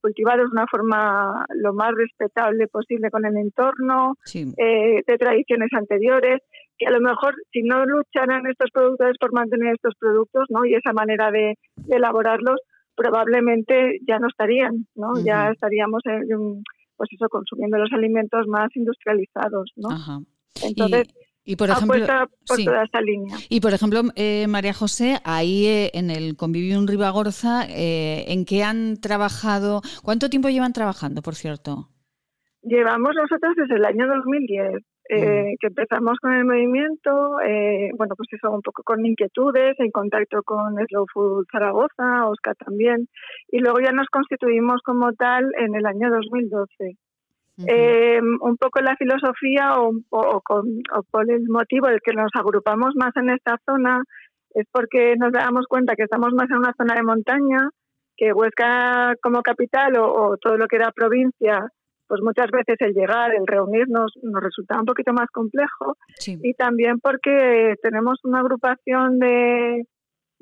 cultivados 0.01 0.51
de 0.51 0.53
una 0.53 0.67
forma 0.67 1.45
lo 1.55 1.73
más 1.73 1.93
respetable 1.95 2.69
posible 2.69 3.11
con 3.11 3.25
el 3.25 3.37
entorno, 3.37 4.15
eh, 4.35 5.03
de 5.07 5.19
tradiciones 5.19 5.71
anteriores, 5.73 6.41
que 6.79 6.87
a 6.87 6.91
lo 6.91 7.01
mejor 7.01 7.35
si 7.53 7.63
no 7.63 7.85
lucharan 7.87 8.47
estos 8.47 8.71
productores 8.71 9.17
por 9.19 9.33
mantener 9.33 9.75
estos 9.75 9.95
productos 9.99 10.47
¿no? 10.51 10.65
y 10.65 10.75
esa 10.75 10.93
manera 10.93 11.31
de, 11.31 11.59
elaborarlos, 11.89 12.61
probablemente 12.95 13.99
ya 14.07 14.19
no 14.19 14.29
estarían, 14.29 14.87
¿no? 14.95 15.15
Ya 15.25 15.51
estaríamos 15.51 16.03
pues 16.05 17.11
eso, 17.13 17.29
consumiendo 17.31 17.79
los 17.79 17.93
alimentos 17.93 18.47
más 18.47 18.69
industrializados, 18.77 19.73
¿no? 19.77 19.89
Entonces, 20.63 21.09
y 21.09 21.22
por 21.57 21.71
ejemplo, 21.71 22.07
por 22.47 22.65
toda 22.65 22.85
esta 22.85 23.01
línea. 23.01 23.37
Y 23.49 23.61
por 23.61 23.73
ejemplo, 23.73 24.03
eh, 24.17 24.47
María 24.49 24.73
José, 24.73 25.19
ahí 25.25 25.67
eh, 25.67 25.91
en 25.95 26.11
el 26.11 26.37
Convivium 26.37 26.87
Ribagorza, 26.87 27.67
eh, 27.69 28.25
¿en 28.29 28.45
qué 28.45 28.63
han 28.63 29.01
trabajado? 29.01 29.81
¿Cuánto 30.03 30.31
tiempo 30.31 30.49
llevan 30.49 30.73
trabajando, 30.73 31.23
por 31.23 31.35
cierto? 31.35 31.89
Llevamos 32.63 33.13
nosotros 33.17 33.55
desde 33.57 33.75
el 33.75 33.85
año 33.85 34.07
2010, 34.07 34.85
eh, 35.09 35.57
que 35.61 35.67
empezamos 35.67 36.17
con 36.21 36.33
el 36.33 36.45
movimiento, 36.45 37.41
eh, 37.41 37.91
bueno, 37.97 38.15
pues 38.17 38.29
eso, 38.33 38.53
un 38.53 38.63
poco 38.63 38.85
con 38.85 39.05
inquietudes, 39.05 39.75
en 39.81 39.91
contacto 39.91 40.43
con 40.45 40.77
Slow 40.87 41.07
Food 41.13 41.47
Zaragoza, 41.51 42.29
Oscar 42.29 42.55
también, 42.55 43.09
y 43.49 43.59
luego 43.59 43.81
ya 43.81 43.91
nos 43.91 44.07
constituimos 44.09 44.81
como 44.85 45.13
tal 45.13 45.51
en 45.59 45.75
el 45.75 45.87
año 45.87 46.09
2012. 46.09 46.97
Eh, 47.67 48.21
un 48.21 48.57
poco 48.57 48.81
la 48.81 48.97
filosofía 48.97 49.79
o, 49.79 49.93
con, 50.43 50.83
o 50.97 51.03
por 51.11 51.31
el 51.31 51.49
motivo 51.49 51.87
del 51.89 52.01
que 52.03 52.15
nos 52.15 52.31
agrupamos 52.35 52.95
más 52.97 53.15
en 53.17 53.31
esta 53.31 53.59
zona 53.67 54.03
es 54.55 54.67
porque 54.71 55.17
nos 55.17 55.33
damos 55.33 55.67
cuenta 55.67 55.95
que 55.95 56.05
estamos 56.05 56.33
más 56.35 56.51
en 56.51 56.59
una 56.59 56.75
zona 56.77 56.95
de 56.95 57.03
montaña, 57.03 57.71
que 58.17 58.33
Huesca 58.33 59.15
como 59.23 59.43
capital 59.43 59.97
o, 59.99 60.37
todo 60.39 60.57
lo 60.57 60.67
que 60.67 60.77
era 60.77 60.93
provincia, 60.93 61.67
pues 62.07 62.21
muchas 62.23 62.51
veces 62.51 62.77
el 62.81 62.93
llegar, 62.93 63.35
el 63.35 63.47
reunirnos 63.47 64.13
nos 64.23 64.43
resulta 64.43 64.79
un 64.79 64.85
poquito 64.85 65.13
más 65.13 65.29
complejo. 65.33 65.97
Y 66.27 66.55
también 66.55 67.01
porque 67.01 67.75
tenemos 67.83 68.21
una 68.25 68.41
agrupación 68.41 69.19
de, 69.19 69.85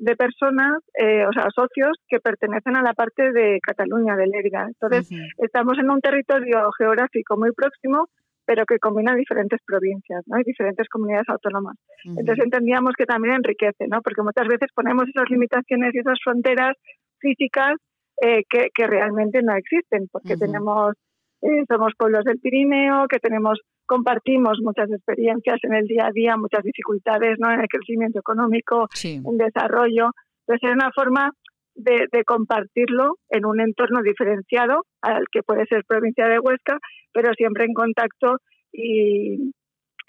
de 0.01 0.15
personas, 0.15 0.81
eh, 0.97 1.23
o 1.27 1.31
sea, 1.31 1.45
socios 1.53 1.95
que 2.09 2.19
pertenecen 2.19 2.75
a 2.75 2.81
la 2.81 2.93
parte 2.93 3.31
de 3.31 3.59
Cataluña, 3.61 4.15
de 4.15 4.25
Lérida. 4.25 4.65
Entonces, 4.67 5.07
estamos 5.37 5.77
en 5.77 5.91
un 5.91 6.01
territorio 6.01 6.71
geográfico 6.75 7.37
muy 7.37 7.51
próximo, 7.51 8.07
pero 8.43 8.65
que 8.65 8.79
combina 8.79 9.13
diferentes 9.13 9.59
provincias, 9.63 10.23
¿no? 10.25 10.39
Y 10.39 10.43
diferentes 10.43 10.89
comunidades 10.89 11.29
autónomas. 11.29 11.75
Entonces, 12.03 12.43
entendíamos 12.43 12.95
que 12.97 13.05
también 13.05 13.35
enriquece, 13.35 13.85
¿no? 13.87 14.01
Porque 14.01 14.23
muchas 14.23 14.47
veces 14.47 14.69
ponemos 14.73 15.07
esas 15.07 15.29
limitaciones 15.29 15.93
y 15.93 15.99
esas 15.99 16.17
fronteras 16.23 16.75
físicas 17.19 17.75
eh, 18.23 18.41
que, 18.49 18.69
que, 18.73 18.87
realmente 18.87 19.43
no 19.43 19.55
existen, 19.55 20.07
porque 20.11 20.35
tenemos, 20.35 20.95
eh, 21.43 21.63
somos 21.69 21.93
pueblos 21.95 22.25
del 22.25 22.39
Pirineo, 22.39 23.05
que 23.07 23.19
tenemos 23.19 23.61
compartimos 23.91 24.59
muchas 24.61 24.89
experiencias 24.89 25.59
en 25.63 25.73
el 25.73 25.85
día 25.85 26.05
a 26.07 26.11
día, 26.13 26.37
muchas 26.37 26.63
dificultades 26.63 27.37
¿no? 27.39 27.51
en 27.51 27.59
el 27.59 27.67
crecimiento 27.67 28.19
económico, 28.19 28.87
en 29.03 29.37
desarrollo. 29.37 30.11
Entonces, 30.47 30.69
es 30.69 30.75
una 30.75 30.91
forma 30.95 31.31
de, 31.75 32.07
de, 32.09 32.23
compartirlo 32.23 33.17
en 33.29 33.45
un 33.45 33.59
entorno 33.59 34.01
diferenciado 34.01 34.85
al 35.01 35.25
que 35.29 35.43
puede 35.43 35.65
ser 35.65 35.83
provincia 35.85 36.25
de 36.29 36.39
Huesca, 36.39 36.77
pero 37.11 37.33
siempre 37.33 37.65
en 37.65 37.73
contacto 37.73 38.37
y, 38.71 39.51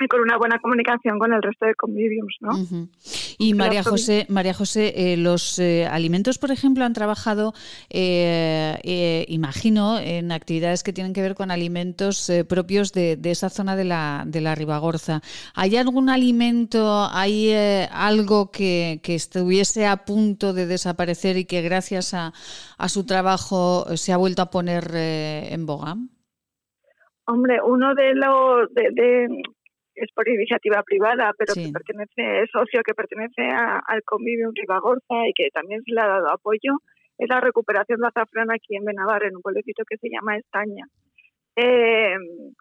y 0.00 0.08
con 0.08 0.20
una 0.20 0.36
buena 0.36 0.58
comunicación 0.58 1.18
con 1.18 1.32
el 1.32 1.42
resto 1.42 1.66
de 1.66 1.74
conviviums, 1.74 2.36
¿no? 2.40 2.52
Y 3.38 3.54
María 3.54 3.82
José, 3.82 4.26
María 4.28 4.54
José, 4.54 4.92
eh, 4.96 5.16
los 5.16 5.58
eh, 5.58 5.86
alimentos, 5.86 6.38
por 6.38 6.50
ejemplo, 6.50 6.84
han 6.84 6.92
trabajado, 6.92 7.52
eh, 7.90 9.24
imagino, 9.28 9.98
en 9.98 10.32
actividades 10.32 10.82
que 10.82 10.92
tienen 10.92 11.12
que 11.12 11.22
ver 11.22 11.34
con 11.34 11.50
alimentos 11.50 12.30
propios 12.48 12.92
de, 12.92 13.18
esa 13.24 13.48
zona 13.48 13.76
de 13.76 13.84
la, 13.84 14.24
de 14.26 14.40
la 14.40 14.54
Ribagorza. 14.54 15.20
¿Hay 15.54 15.76
algún 15.76 16.08
alimento, 16.08 17.08
hay 17.10 17.52
algo 17.90 18.50
que, 18.50 19.00
que, 19.02 19.14
estuviese 19.14 19.86
a 19.86 20.04
punto 20.04 20.52
de 20.52 20.66
desaparecer 20.66 21.36
y 21.36 21.44
que 21.44 21.62
gracias 21.62 22.14
a, 22.14 22.32
a 22.78 22.88
su 22.88 23.06
trabajo 23.06 23.86
se 23.96 24.12
ha 24.12 24.16
vuelto 24.16 24.42
a 24.42 24.50
poner 24.50 24.90
en 24.94 25.66
boga? 25.66 25.96
Hombre, 27.26 27.58
uno 27.64 27.94
de 27.94 28.14
los 28.14 28.74
de, 28.74 29.28
es 29.94 30.10
por 30.14 30.28
iniciativa 30.28 30.82
privada, 30.82 31.32
pero 31.36 31.54
que 31.54 31.70
pertenece, 31.72 32.42
es 32.42 32.50
socio 32.50 32.82
que 32.82 32.94
pertenece 32.94 33.42
al 33.50 34.02
convivio 34.04 34.50
Ribagorza 34.54 35.26
y 35.28 35.32
que 35.34 35.48
también 35.52 35.82
se 35.82 35.92
le 35.92 36.00
ha 36.00 36.06
dado 36.06 36.30
apoyo, 36.30 36.78
es 37.18 37.28
la 37.28 37.40
recuperación 37.40 38.00
de 38.00 38.08
azafrán 38.08 38.50
aquí 38.50 38.76
en 38.76 38.84
Benavar, 38.84 39.24
en 39.24 39.36
un 39.36 39.42
pueblecito 39.42 39.84
que 39.88 39.96
se 39.98 40.08
llama 40.08 40.36
Estaña. 40.36 40.86
Eh, 41.54 42.16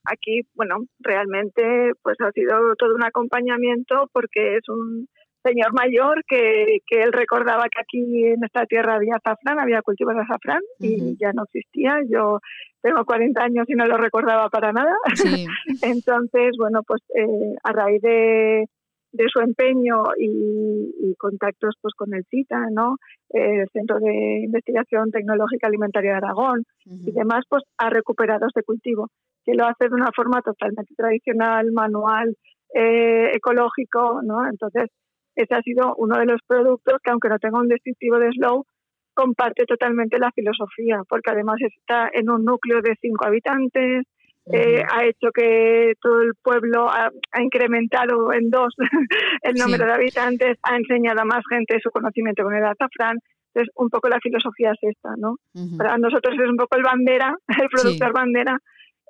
aquí, 0.06 0.42
bueno, 0.54 0.80
realmente 1.00 1.94
pues 2.02 2.18
ha 2.20 2.32
sido 2.32 2.76
todo 2.76 2.96
un 2.96 3.04
acompañamiento 3.04 4.10
porque 4.12 4.58
es 4.58 4.68
un 4.68 5.08
señor 5.44 5.74
mayor 5.74 6.24
que, 6.28 6.80
que 6.88 7.02
él 7.02 7.12
recordaba 7.12 7.64
que 7.70 7.82
aquí 7.82 8.26
en 8.26 8.44
esta 8.44 8.66
tierra 8.66 8.96
había 8.96 9.16
azafrán, 9.16 9.60
había 9.60 9.82
cultivos 9.82 10.16
de 10.16 10.22
azafrán 10.22 10.62
y 10.80 11.18
ya 11.18 11.32
no 11.34 11.44
existía. 11.44 12.00
Yo 12.10 12.39
tengo 12.82 13.04
40 13.06 13.42
años 13.44 13.66
y 13.70 13.74
no 13.74 13.86
lo 13.86 13.98
recordaba 13.98 14.50
para 14.50 14.72
nada. 14.72 14.96
Entonces, 15.82 16.52
bueno, 16.58 16.82
pues 16.86 17.02
eh, 17.16 17.56
a 17.64 17.72
raíz 17.72 18.02
de, 18.02 18.66
de 19.12 19.26
su 19.32 19.39
empeño 19.39 20.04
y, 20.18 21.16
contactos 21.18 21.76
pues 21.82 21.94
con 21.94 22.16
el 22.16 22.26
CITA, 22.32 22.70
¿no? 22.72 22.96
el 23.30 23.68
Centro 23.72 24.00
de 24.00 24.42
Investigación 24.44 25.12
Tecnológica 25.12 25.68
Alimentaria 25.68 26.12
de 26.12 26.18
Aragón 26.18 26.64
y 26.86 27.12
demás, 27.12 27.44
pues 27.48 27.64
ha 27.78 27.92
recuperado 27.92 28.48
este 28.48 28.64
cultivo, 28.64 29.08
que 29.46 29.54
lo 29.54 29.66
hace 29.66 29.88
de 29.88 29.94
una 29.94 30.10
forma 30.16 30.42
totalmente 30.42 30.96
tradicional, 30.96 31.72
manual, 31.74 32.36
eh, 32.74 33.30
ecológico, 33.36 34.22
¿no? 34.24 34.48
Entonces, 34.50 34.89
ese 35.36 35.56
ha 35.56 35.62
sido 35.62 35.96
uno 35.98 36.18
de 36.18 36.26
los 36.26 36.42
productos 36.46 36.98
que, 37.04 37.12
aunque 37.12 37.30
no 37.30 37.40
tenga 37.40 37.60
un 37.60 37.68
distintivo 37.68 38.20
de 38.20 38.32
Slow, 38.32 38.66
comparte 39.14 39.66
totalmente 39.66 40.20
la 40.20 40.32
filosofía, 40.32 41.02
porque 41.08 41.32
además 41.32 41.58
está 41.62 42.10
en 42.14 42.30
un 42.30 42.46
núcleo 42.46 42.82
de 42.82 42.96
cinco 43.02 43.26
habitantes, 43.26 44.06
eh, 44.52 44.84
ha 44.90 45.06
hecho 45.06 45.30
que 45.34 45.94
todo 46.02 46.22
el 46.22 46.34
pueblo 46.42 46.90
ha, 46.90 47.12
incrementado 47.40 48.34
en 48.34 48.50
dos 48.50 48.74
el 49.44 49.54
número 49.56 49.86
de 49.86 49.94
habitantes, 49.94 50.58
ha 50.64 50.76
enseñado 50.76 51.22
a 51.22 51.26
más 51.26 51.44
gente 51.48 51.80
su 51.82 51.92
conocimiento 51.92 52.44
con 52.44 52.56
el 52.56 52.66
azafrán. 52.66 53.20
Entonces, 53.54 53.74
un 53.76 53.90
poco 53.90 54.08
la 54.08 54.20
filosofía 54.20 54.72
es 54.72 54.96
esta, 54.96 55.10
¿no? 55.18 55.36
Para 55.78 55.98
nosotros 55.98 56.34
es 56.34 56.50
un 56.50 56.56
poco 56.56 56.78
el 56.78 56.84
bandera, 56.84 57.36
el 57.62 57.68
productor 57.70 58.14
bandera 58.14 58.58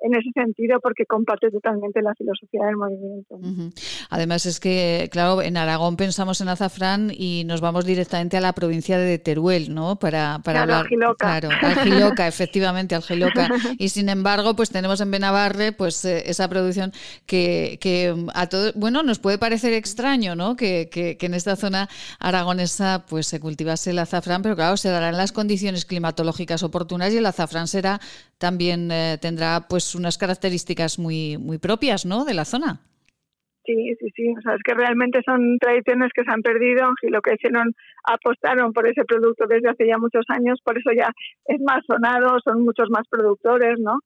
en 0.02 0.14
ese 0.14 0.30
sentido 0.34 0.80
porque 0.80 1.06
comparte 1.06 1.50
totalmente 1.50 2.02
la 2.02 2.14
filosofía 2.14 2.66
del 2.66 2.76
movimiento. 2.76 3.38
Además 4.10 4.46
es 4.46 4.58
que, 4.58 5.08
claro, 5.12 5.42
en 5.42 5.56
Aragón 5.56 5.96
pensamos 5.96 6.40
en 6.40 6.48
azafrán 6.48 7.12
y 7.12 7.44
nos 7.44 7.60
vamos 7.60 7.84
directamente 7.84 8.36
a 8.36 8.40
la 8.40 8.52
provincia 8.52 8.98
de 8.98 9.18
Teruel, 9.18 9.72
¿no? 9.72 9.96
Para, 9.96 10.40
para 10.42 10.64
claro, 10.64 10.86
hablar. 10.86 11.16
Claro, 11.16 11.48
Algiloca, 11.62 12.26
efectivamente, 12.28 12.94
Algiloca. 12.94 13.48
Y 13.78 13.90
sin 13.90 14.08
embargo, 14.08 14.56
pues 14.56 14.70
tenemos 14.70 15.00
en 15.00 15.10
Benavarre 15.10 15.72
pues 15.72 16.04
eh, 16.04 16.24
esa 16.26 16.48
producción 16.48 16.92
que, 17.26 17.78
que 17.80 18.14
a 18.34 18.48
todo, 18.48 18.72
bueno, 18.74 19.02
nos 19.02 19.20
puede 19.20 19.38
parecer 19.38 19.72
extraño, 19.72 20.34
¿no? 20.34 20.56
Que, 20.56 20.88
que, 20.90 21.16
que 21.16 21.26
en 21.26 21.34
esta 21.34 21.54
zona 21.54 21.88
aragonesa 22.18 23.04
pues 23.08 23.26
se 23.28 23.38
cultivase 23.38 23.90
el 23.90 24.00
azafrán, 24.00 24.42
pero 24.42 24.56
claro, 24.56 24.76
se 24.76 24.88
darán 24.88 25.16
las 25.16 25.30
condiciones 25.32 25.84
climatológicas 25.84 26.62
oportunas 26.62 27.12
y 27.12 27.18
el 27.18 27.26
azafrán 27.26 27.68
será 27.68 28.00
también 28.42 28.90
eh, 28.90 29.18
tendrá 29.20 29.68
pues 29.68 29.91
unas 29.94 30.18
características 30.18 30.98
muy, 30.98 31.38
muy 31.38 31.58
propias 31.58 32.04
¿no? 32.06 32.24
de 32.24 32.34
la 32.34 32.44
zona. 32.44 32.80
Sí, 33.64 33.94
sí, 34.00 34.08
sí. 34.16 34.34
O 34.36 34.40
sea, 34.42 34.54
es 34.54 34.62
que 34.64 34.74
realmente 34.74 35.20
son 35.24 35.58
tradiciones 35.58 36.10
que 36.14 36.24
se 36.24 36.30
han 36.30 36.42
perdido 36.42 36.90
y 37.02 37.10
lo 37.10 37.20
que 37.20 37.34
hicieron 37.34 37.74
apostaron 38.04 38.72
por 38.72 38.88
ese 38.88 39.04
producto 39.04 39.46
desde 39.46 39.70
hace 39.70 39.86
ya 39.86 39.98
muchos 39.98 40.24
años, 40.28 40.58
por 40.64 40.76
eso 40.76 40.90
ya 40.92 41.10
es 41.44 41.60
más 41.60 41.84
sonado, 41.86 42.38
son 42.44 42.64
muchos 42.64 42.90
más 42.90 43.06
productores, 43.08 43.78
¿no? 43.78 43.98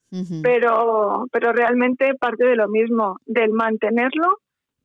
Pero 0.42 1.26
pero 1.32 1.52
realmente 1.52 2.14
parte 2.20 2.44
de 2.44 2.56
lo 2.56 2.68
mismo, 2.68 3.16
del 3.24 3.52
mantenerlo, 3.52 4.38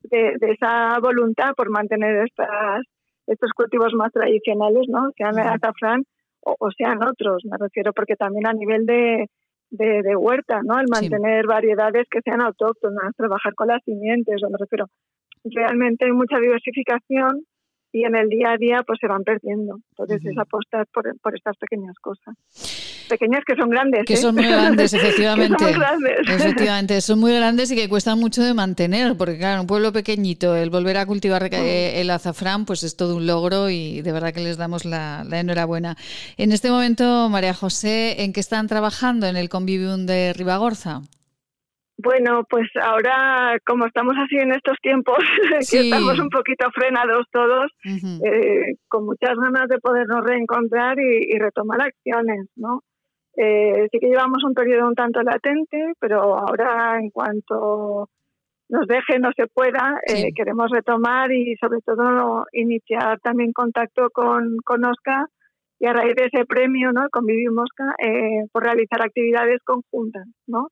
de, 0.04 0.36
esa 0.40 0.98
voluntad 1.00 1.52
por 1.54 1.68
mantener 1.68 2.24
estas 2.26 2.82
estos 3.26 3.50
cultivos 3.52 3.92
más 3.94 4.10
tradicionales, 4.12 4.86
¿no? 4.88 5.10
Sean 5.16 5.38
el 5.38 5.48
azafrán 5.48 6.04
o 6.40 6.70
sean 6.76 6.98
otros, 7.06 7.44
me 7.44 7.56
refiero, 7.56 7.92
porque 7.92 8.16
también 8.16 8.46
a 8.46 8.52
nivel 8.52 8.84
de, 8.84 9.28
de, 9.72 10.16
huerta, 10.16 10.60
¿no? 10.62 10.78
El 10.78 10.86
mantener 10.88 11.46
variedades 11.46 12.06
que 12.10 12.20
sean 12.22 12.42
autóctonas, 12.42 13.14
trabajar 13.16 13.54
con 13.54 13.68
las 13.68 13.82
simientes, 13.84 14.40
me 14.42 14.58
refiero. 14.58 14.86
Realmente 15.44 16.04
hay 16.04 16.12
mucha 16.12 16.38
diversificación 16.38 17.44
y 17.90 18.04
en 18.04 18.14
el 18.14 18.28
día 18.28 18.52
a 18.52 18.56
día 18.56 18.82
pues 18.86 18.98
se 19.00 19.08
van 19.08 19.24
perdiendo. 19.24 19.78
Entonces 19.90 20.24
es 20.24 20.38
apostar 20.38 20.86
por, 20.92 21.04
por, 21.20 21.34
estas 21.34 21.56
pequeñas 21.56 21.96
cosas. 22.00 22.34
Pequeñas 23.08 23.42
que 23.46 23.54
son 23.56 23.70
grandes. 23.70 24.04
Que 24.04 24.14
¿eh? 24.14 24.16
son 24.16 24.34
muy 24.34 24.44
grandes, 24.48 24.92
efectivamente. 24.92 25.58
son 25.58 25.72
grandes. 25.72 26.18
Efectivamente, 26.28 27.00
son 27.00 27.20
muy 27.20 27.34
grandes 27.34 27.70
y 27.70 27.76
que 27.76 27.88
cuestan 27.88 28.18
mucho 28.18 28.42
de 28.42 28.54
mantener, 28.54 29.16
porque 29.16 29.38
claro, 29.38 29.60
un 29.60 29.66
pueblo 29.66 29.92
pequeñito, 29.92 30.56
el 30.56 30.70
volver 30.70 30.96
a 30.96 31.06
cultivar 31.06 31.48
eh, 31.52 32.00
el 32.00 32.10
azafrán 32.10 32.64
pues 32.64 32.82
es 32.82 32.96
todo 32.96 33.16
un 33.16 33.26
logro 33.26 33.70
y 33.70 34.02
de 34.02 34.12
verdad 34.12 34.32
que 34.32 34.40
les 34.40 34.56
damos 34.56 34.84
la, 34.84 35.24
la 35.28 35.40
enhorabuena. 35.40 35.96
En 36.36 36.52
este 36.52 36.70
momento, 36.70 37.28
María 37.28 37.54
José, 37.54 38.22
¿en 38.22 38.32
qué 38.32 38.40
están 38.40 38.66
trabajando 38.68 39.26
en 39.26 39.36
el 39.36 39.48
Convivium 39.48 40.06
de 40.06 40.32
Ribagorza? 40.32 41.02
Bueno, 42.02 42.44
pues 42.48 42.68
ahora, 42.82 43.58
como 43.64 43.86
estamos 43.86 44.14
así 44.18 44.36
en 44.36 44.52
estos 44.52 44.76
tiempos, 44.82 45.18
que 45.70 45.80
estamos 45.80 46.18
un 46.18 46.30
poquito 46.30 46.70
frenados 46.72 47.26
todos, 47.30 47.70
eh, 47.84 48.74
con 48.88 49.04
muchas 49.04 49.36
ganas 49.36 49.68
de 49.68 49.78
podernos 49.78 50.24
reencontrar 50.24 50.98
y, 50.98 51.38
retomar 51.38 51.80
acciones, 51.82 52.48
¿no? 52.56 52.82
Eh, 53.36 53.88
sí 53.90 53.98
que 53.98 54.08
llevamos 54.08 54.44
un 54.44 54.54
periodo 54.54 54.88
un 54.88 54.94
tanto 54.94 55.22
latente, 55.22 55.92
pero 55.98 56.38
ahora, 56.38 56.98
en 57.00 57.10
cuanto 57.10 58.08
nos 58.68 58.86
deje, 58.86 59.18
no 59.18 59.30
se 59.36 59.46
pueda, 59.46 60.00
eh, 60.06 60.32
queremos 60.34 60.70
retomar 60.70 61.32
y, 61.32 61.56
sobre 61.56 61.80
todo, 61.80 62.44
iniciar 62.52 63.20
también 63.20 63.52
contacto 63.52 64.08
con, 64.12 64.56
con 64.64 64.84
Oscar 64.84 65.26
y 65.78 65.86
a 65.86 65.92
raíz 65.92 66.14
de 66.14 66.26
ese 66.32 66.44
premio, 66.46 66.92
¿no? 66.92 67.08
Con 67.10 67.26
Vivi 67.26 67.48
Mosca, 67.48 67.94
por 68.52 68.62
realizar 68.62 69.02
actividades 69.02 69.60
conjuntas, 69.64 70.26
¿no? 70.46 70.68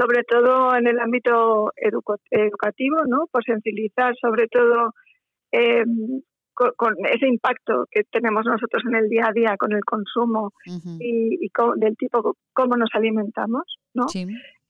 sobre 0.00 0.22
todo 0.24 0.74
en 0.76 0.86
el 0.86 0.98
ámbito 0.98 1.72
educativo, 1.76 2.96
¿no? 3.06 3.26
Por 3.30 3.44
sensibilizar 3.44 4.14
sobre 4.20 4.48
todo 4.48 4.94
eh, 5.52 5.84
con, 6.76 6.94
ese 7.06 7.26
impacto 7.26 7.86
que 7.90 8.02
tenemos 8.10 8.44
nosotros 8.44 8.82
en 8.86 8.94
el 8.94 9.08
día 9.08 9.26
a 9.28 9.32
día 9.32 9.56
con 9.58 9.72
el 9.72 9.84
consumo 9.84 10.52
y, 10.98 11.50
del 11.76 11.96
tipo 11.96 12.36
cómo 12.52 12.76
nos 12.76 12.90
alimentamos, 12.94 13.64
¿no? 13.94 14.06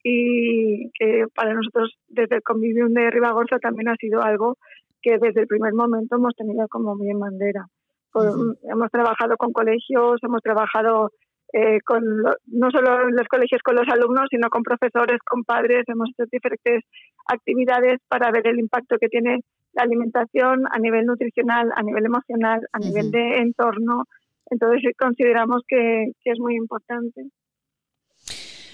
Y 0.02 0.90
que 0.98 1.24
para 1.34 1.52
nosotros 1.52 1.94
desde 2.08 2.36
el 2.36 2.42
Convivium 2.42 2.94
de 2.94 3.10
Ribagorza 3.10 3.58
también 3.58 3.88
ha 3.88 3.96
sido 3.96 4.22
algo 4.22 4.56
que 5.02 5.18
desde 5.18 5.42
el 5.42 5.46
primer 5.46 5.74
momento 5.74 6.16
hemos 6.16 6.34
tenido 6.34 6.66
como 6.68 6.94
muy 6.94 7.10
en 7.10 7.20
bandera. 7.20 7.66
Hemos 8.14 8.90
trabajado 8.90 9.36
con 9.36 9.52
colegios, 9.52 10.18
hemos 10.22 10.42
trabajado 10.42 11.10
eh, 11.52 11.80
con 11.84 12.02
no 12.02 12.70
solo 12.70 13.08
en 13.08 13.16
los 13.16 13.26
colegios 13.28 13.60
con 13.62 13.74
los 13.74 13.88
alumnos, 13.88 14.28
sino 14.30 14.48
con 14.48 14.62
profesores, 14.62 15.18
con 15.24 15.44
padres. 15.44 15.84
Hemos 15.86 16.10
hecho 16.10 16.24
diferentes 16.30 16.84
actividades 17.26 17.98
para 18.08 18.30
ver 18.30 18.46
el 18.46 18.58
impacto 18.58 18.96
que 18.98 19.08
tiene 19.08 19.40
la 19.72 19.82
alimentación 19.82 20.64
a 20.70 20.78
nivel 20.78 21.06
nutricional, 21.06 21.70
a 21.74 21.82
nivel 21.82 22.06
emocional, 22.06 22.60
a 22.72 22.78
nivel 22.78 23.10
de 23.10 23.38
entorno. 23.38 24.04
Entonces 24.50 24.92
consideramos 24.98 25.62
que, 25.66 26.12
que 26.22 26.30
es 26.32 26.38
muy 26.38 26.56
importante. 26.56 27.30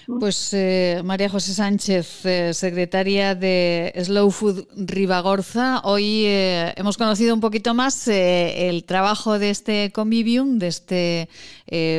Pues 0.06 0.54
eh, 0.54 1.02
María 1.04 1.28
José 1.28 1.52
Sánchez, 1.52 2.24
eh, 2.26 2.54
secretaria 2.54 3.34
de 3.34 3.92
Slow 4.04 4.30
Food 4.30 4.68
Ribagorza, 4.76 5.80
hoy 5.82 6.26
eh, 6.26 6.72
hemos 6.76 6.96
conocido 6.96 7.34
un 7.34 7.40
poquito 7.40 7.74
más 7.74 8.06
el 8.06 8.84
trabajo 8.84 9.40
de 9.40 9.50
este 9.50 9.90
convivium, 9.90 10.60
de 10.60 10.68
este, 10.68 11.28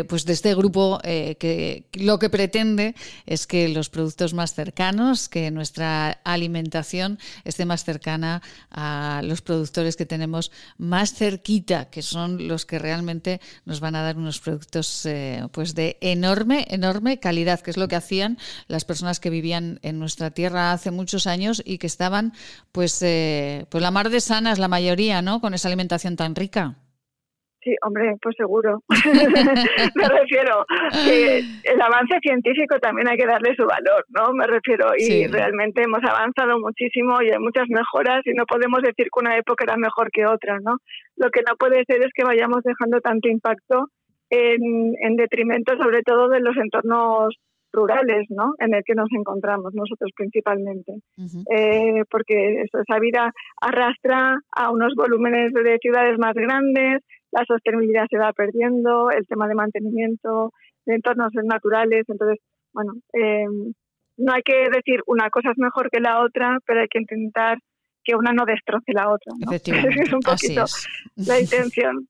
pues 0.07 0.23
de 0.23 0.31
este 0.31 0.55
grupo 0.55 0.99
que 1.03 1.83
lo 1.93 2.17
que 2.17 2.29
pretende 2.29 2.95
es 3.25 3.45
que 3.45 3.67
los 3.67 3.89
productos 3.89 4.33
más 4.33 4.53
cercanos, 4.53 5.27
que 5.27 5.51
nuestra 5.51 6.11
alimentación 6.23 7.19
esté 7.43 7.65
más 7.65 7.83
cercana 7.83 8.41
a 8.71 9.21
los 9.25 9.41
productores 9.41 9.97
que 9.97 10.05
tenemos 10.05 10.51
más 10.77 11.13
cerquita, 11.13 11.89
que 11.89 12.01
son 12.01 12.47
los 12.47 12.65
que 12.65 12.79
realmente 12.79 13.41
nos 13.65 13.81
van 13.81 13.95
a 13.95 14.01
dar 14.01 14.15
unos 14.17 14.39
productos 14.39 15.05
pues 15.51 15.75
de 15.75 15.97
enorme, 15.99 16.65
enorme 16.69 17.19
calidad, 17.19 17.59
que 17.59 17.71
es 17.71 17.77
lo 17.77 17.89
que 17.89 17.96
hacían 17.97 18.37
las 18.67 18.85
personas 18.85 19.19
que 19.19 19.29
vivían 19.29 19.79
en 19.81 19.99
nuestra 19.99 20.31
tierra 20.31 20.71
hace 20.71 20.91
muchos 20.91 21.27
años 21.27 21.61
y 21.65 21.77
que 21.77 21.87
estaban, 21.87 22.33
pues, 22.71 23.01
eh, 23.01 23.65
pues 23.69 23.81
la 23.81 23.91
mar 23.91 24.09
de 24.09 24.21
sanas, 24.21 24.59
la 24.59 24.67
mayoría, 24.67 25.21
¿no? 25.21 25.41
Con 25.41 25.53
esa 25.53 25.67
alimentación 25.67 26.15
tan 26.15 26.35
rica. 26.35 26.77
Sí, 27.67 27.75
hombre, 27.81 28.15
pues 28.21 28.33
seguro. 28.37 28.81
me 29.95 30.07
refiero 30.07 30.65
que 30.93 31.39
el 31.39 31.81
avance 31.81 32.17
científico 32.21 32.79
también 32.79 33.09
hay 33.09 33.17
que 33.17 33.25
darle 33.25 33.53
su 33.57 33.65
valor, 33.65 34.05
¿no? 34.07 34.31
Me 34.31 34.47
refiero, 34.47 34.91
y 34.97 35.27
realmente 35.27 35.83
hemos 35.83 35.99
avanzado 36.01 36.59
muchísimo 36.59 37.21
y 37.21 37.29
hay 37.29 37.39
muchas 37.39 37.67
mejoras 37.67 38.21
y 38.25 38.31
no 38.35 38.45
podemos 38.45 38.81
decir 38.81 39.07
que 39.11 39.19
una 39.19 39.35
época 39.35 39.65
era 39.65 39.75
mejor 39.75 40.11
que 40.11 40.25
otra, 40.25 40.59
¿no? 40.61 40.77
Lo 41.17 41.29
que 41.29 41.41
no 41.45 41.57
puede 41.57 41.83
ser 41.85 41.99
es 42.05 42.13
que 42.15 42.23
vayamos 42.23 42.63
dejando 42.63 43.01
tanto 43.01 43.27
impacto 43.27 43.89
en, 44.29 44.93
en 45.01 45.15
detrimento 45.17 45.75
sobre 45.75 46.03
todo 46.03 46.29
de 46.29 46.39
los 46.39 46.55
entornos 46.55 47.35
rurales, 47.71 48.25
¿no? 48.29 48.53
En 48.59 48.73
el 48.73 48.83
que 48.83 48.95
nos 48.95 49.09
encontramos 49.11 49.73
nosotros 49.73 50.11
principalmente, 50.15 50.93
eh, 51.51 52.03
porque 52.09 52.63
esa 52.63 52.99
vida 52.99 53.31
arrastra 53.61 54.39
a 54.55 54.71
unos 54.71 54.93
volúmenes 54.95 55.53
de 55.53 55.77
ciudades 55.81 56.17
más 56.17 56.33
grandes, 56.33 57.03
la 57.31 57.43
sostenibilidad 57.45 58.05
se 58.09 58.17
va 58.17 58.31
perdiendo, 58.33 59.11
el 59.11 59.27
tema 59.27 59.47
de 59.47 59.55
mantenimiento 59.55 60.51
de 60.85 60.95
entornos 60.95 61.31
naturales, 61.43 62.05
entonces, 62.07 62.39
bueno, 62.73 62.93
em, 63.13 63.73
no 64.17 64.33
hay 64.33 64.41
que 64.43 64.69
decir 64.73 65.01
una 65.05 65.29
cosa 65.29 65.51
es 65.51 65.57
mejor 65.57 65.89
que 65.91 65.99
la 65.99 66.21
otra, 66.23 66.57
pero 66.65 66.81
hay 66.81 66.87
que 66.87 66.99
intentar 66.99 67.59
que 68.03 68.15
una 68.15 68.31
no 68.31 68.45
destroce 68.45 68.93
la 68.93 69.09
otra. 69.09 69.33
¿no? 69.37 69.51
es 70.01 70.13
un 70.13 70.21
poquito 70.21 70.65
la 71.17 71.39
intención. 71.39 72.07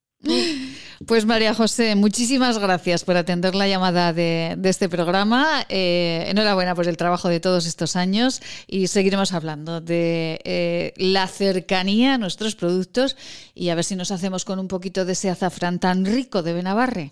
Pues 1.08 1.26
María 1.26 1.54
José, 1.54 1.96
muchísimas 1.96 2.58
gracias 2.60 3.06
por 3.06 3.16
atender 3.18 3.54
la 3.56 3.68
llamada 3.68 4.14
de, 4.14 4.58
este 4.64 4.90
programa. 4.90 5.62
Eh, 5.70 6.26
enhorabuena 6.28 6.74
por 6.76 6.88
el 6.88 6.98
trabajo 6.98 7.30
de 7.30 7.40
todos 7.40 7.68
estos 7.68 7.96
años 7.96 8.42
y 8.68 8.88
seguiremos 8.88 9.34
hablando 9.34 9.80
de 9.80 10.40
eh, 10.44 10.94
la 10.98 11.28
cercanía 11.28 12.16
a 12.16 12.18
nuestros 12.18 12.56
productos 12.56 13.16
y 13.54 13.70
a 13.70 13.76
ver 13.76 13.84
si 13.84 13.96
nos 13.96 14.12
hacemos 14.12 14.44
con 14.44 14.60
un 14.60 14.68
poquito 14.68 15.06
de 15.06 15.12
ese 15.14 15.30
azafrán 15.30 15.80
tan 15.80 16.04
rico 16.04 16.42
de 16.42 16.54
Benavarre. 16.54 17.12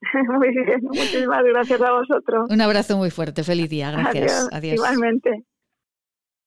Muy 0.38 0.48
bien, 0.48 0.80
muchísimas 0.82 1.44
gracias 1.44 1.80
a 1.82 1.92
vosotros. 1.92 2.50
Un 2.50 2.60
abrazo 2.60 2.96
muy 2.96 3.10
fuerte, 3.10 3.42
feliz 3.42 3.68
día, 3.68 3.90
gracias. 3.90 4.48
Adiós. 4.52 4.76
Igualmente. 4.76 5.44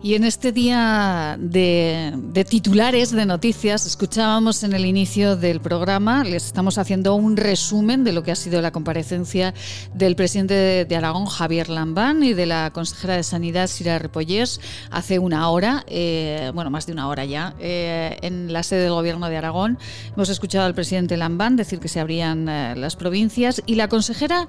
Y 0.00 0.14
en 0.14 0.22
este 0.22 0.52
día 0.52 1.36
de, 1.40 2.46
titulares 2.48 3.10
de 3.10 3.26
noticias, 3.26 3.84
escuchábamos 3.84 4.62
en 4.62 4.72
el 4.72 4.86
inicio 4.86 5.36
del 5.36 5.60
programa, 5.60 6.22
les 6.22 6.46
estamos 6.46 6.78
haciendo 6.78 7.16
un 7.16 7.36
resumen 7.36 8.04
de 8.04 8.12
lo 8.12 8.22
que 8.22 8.30
ha 8.30 8.36
sido 8.36 8.62
la 8.62 8.70
comparecencia 8.70 9.54
del 9.94 10.14
presidente 10.14 10.84
de, 10.84 10.96
Aragón, 10.96 11.26
Javier 11.26 11.68
Lambán, 11.68 12.22
y 12.22 12.32
de 12.32 12.46
la 12.46 12.70
consejera 12.72 13.16
de 13.16 13.24
Sanidad, 13.24 13.66
Sira 13.66 13.98
Repollés, 13.98 14.60
hace 14.92 15.18
una 15.18 15.50
hora, 15.50 15.84
eh, 15.88 16.52
bueno, 16.54 16.70
más 16.70 16.86
de 16.86 16.92
una 16.92 17.08
hora 17.08 17.24
ya, 17.24 17.56
eh, 17.58 18.18
en 18.22 18.52
la 18.52 18.62
sede 18.62 18.82
del 18.82 18.92
Gobierno 18.92 19.28
de 19.28 19.36
Aragón. 19.36 19.80
Hemos 20.14 20.28
escuchado 20.28 20.64
al 20.64 20.74
presidente 20.74 21.16
Lambán 21.16 21.56
decir 21.56 21.80
que 21.80 21.88
se 21.88 21.98
abrían 21.98 22.48
eh, 22.48 22.76
las 22.76 22.94
provincias 22.94 23.64
y 23.66 23.74
la 23.74 23.88
consejera 23.88 24.46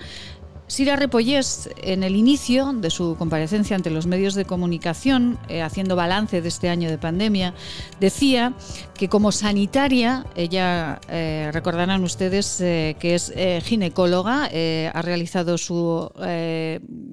Sira 0.69 0.95
Repollés, 0.95 1.67
en 1.81 2.03
el 2.03 2.15
inicio 2.15 2.73
de 2.73 2.91
su 2.91 3.15
comparecencia 3.17 3.75
ante 3.75 3.89
los 3.89 4.05
medios 4.05 4.35
de 4.35 4.45
comunicación, 4.45 5.39
eh, 5.49 5.63
haciendo 5.63 5.95
balance 5.95 6.43
de 6.43 6.47
este 6.47 6.69
año 6.69 6.91
de 6.91 6.99
pandemia, 6.99 7.55
decía 7.99 8.53
que 8.93 9.09
como 9.09 9.31
sanitaria, 9.31 10.27
ella, 10.35 11.01
eh, 11.09 11.49
recordarán 11.51 12.03
ustedes 12.03 12.61
eh, 12.61 12.95
que 12.99 13.15
es 13.15 13.33
ginecóloga, 13.63 14.45
ha 14.45 15.01
realizado 15.01 15.57
su 15.57 16.11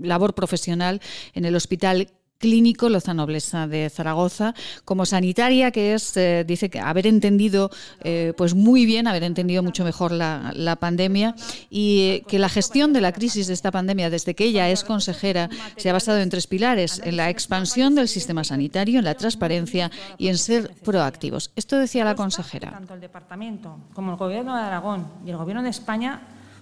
labor 0.03 0.35
profesional 0.35 1.01
en 1.33 1.47
el 1.47 1.57
Hospital 1.57 2.09
clínico 2.39 2.89
Lozano 2.89 3.23
Noblesa 3.23 3.67
de 3.67 3.89
Zaragoza 3.89 4.55
como 4.85 5.07
sanitaria 5.07 5.71
que 5.71 5.95
es 5.95 6.17
eh, 6.17 6.45
dice 6.47 6.69
que 6.69 6.81
haber 6.81 7.07
entendido 7.07 7.71
eh, 8.05 8.35
pues 8.37 8.55
muy 8.55 8.85
bien 8.85 9.07
haber 9.07 9.23
entendido 9.23 9.63
mucho 9.63 9.85
mejor 9.85 10.13
la, 10.13 10.53
la 10.55 10.77
pandemia 10.77 11.35
y 11.71 12.01
eh, 12.01 12.25
que 12.29 12.39
la 12.39 12.49
gestión 12.49 12.93
de 12.93 13.01
la 13.01 13.13
crisis 13.13 13.47
de 13.47 13.55
esta 13.55 13.71
pandemia 13.71 14.11
desde 14.11 14.35
que 14.35 14.45
ella 14.45 14.69
es 14.69 14.85
consejera 14.85 15.49
se 15.77 15.89
ha 15.89 15.93
basado 15.95 16.19
en 16.19 16.29
tres 16.29 16.47
pilares 16.47 17.01
en 17.05 17.17
la 17.17 17.31
expansión 17.31 17.95
del 17.95 18.09
sistema 18.09 18.45
sanitario 18.45 18.99
en 18.99 19.05
la 19.05 19.15
transparencia 19.15 19.91
y 20.19 20.29
en 20.29 20.37
ser 20.37 20.71
proactivos. 20.85 21.51
Esto 21.57 21.79
decía 21.79 22.05
la 22.05 22.15
consejera. 22.15 22.71
Tanto 22.71 22.95
el 22.95 23.01
departamento 23.01 23.79
como 23.95 24.13
el 24.13 24.19
gobierno 24.19 24.55
de 24.55 24.63
Aragón 24.63 25.07
y 25.25 25.31
el 25.31 25.37
gobierno 25.37 25.63
de 25.63 25.71
España 25.71 26.21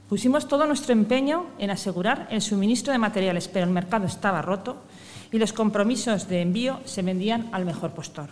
pusimos 0.08 0.46
todo 0.46 0.66
nuestro 0.66 0.92
empeño 0.92 1.46
en 1.58 1.70
asegurar 1.70 2.28
el 2.30 2.42
suministro 2.42 2.92
de 2.92 2.98
materiales 2.98 3.48
pero 3.48 3.66
el 3.66 3.72
mercado 3.72 4.06
estaba 4.06 4.42
roto 4.42 4.82
y 5.34 5.38
los 5.40 5.52
compromisos 5.52 6.28
de 6.28 6.42
envío 6.42 6.78
se 6.84 7.02
vendían 7.02 7.48
al 7.50 7.64
mejor 7.64 7.90
postor. 7.90 8.28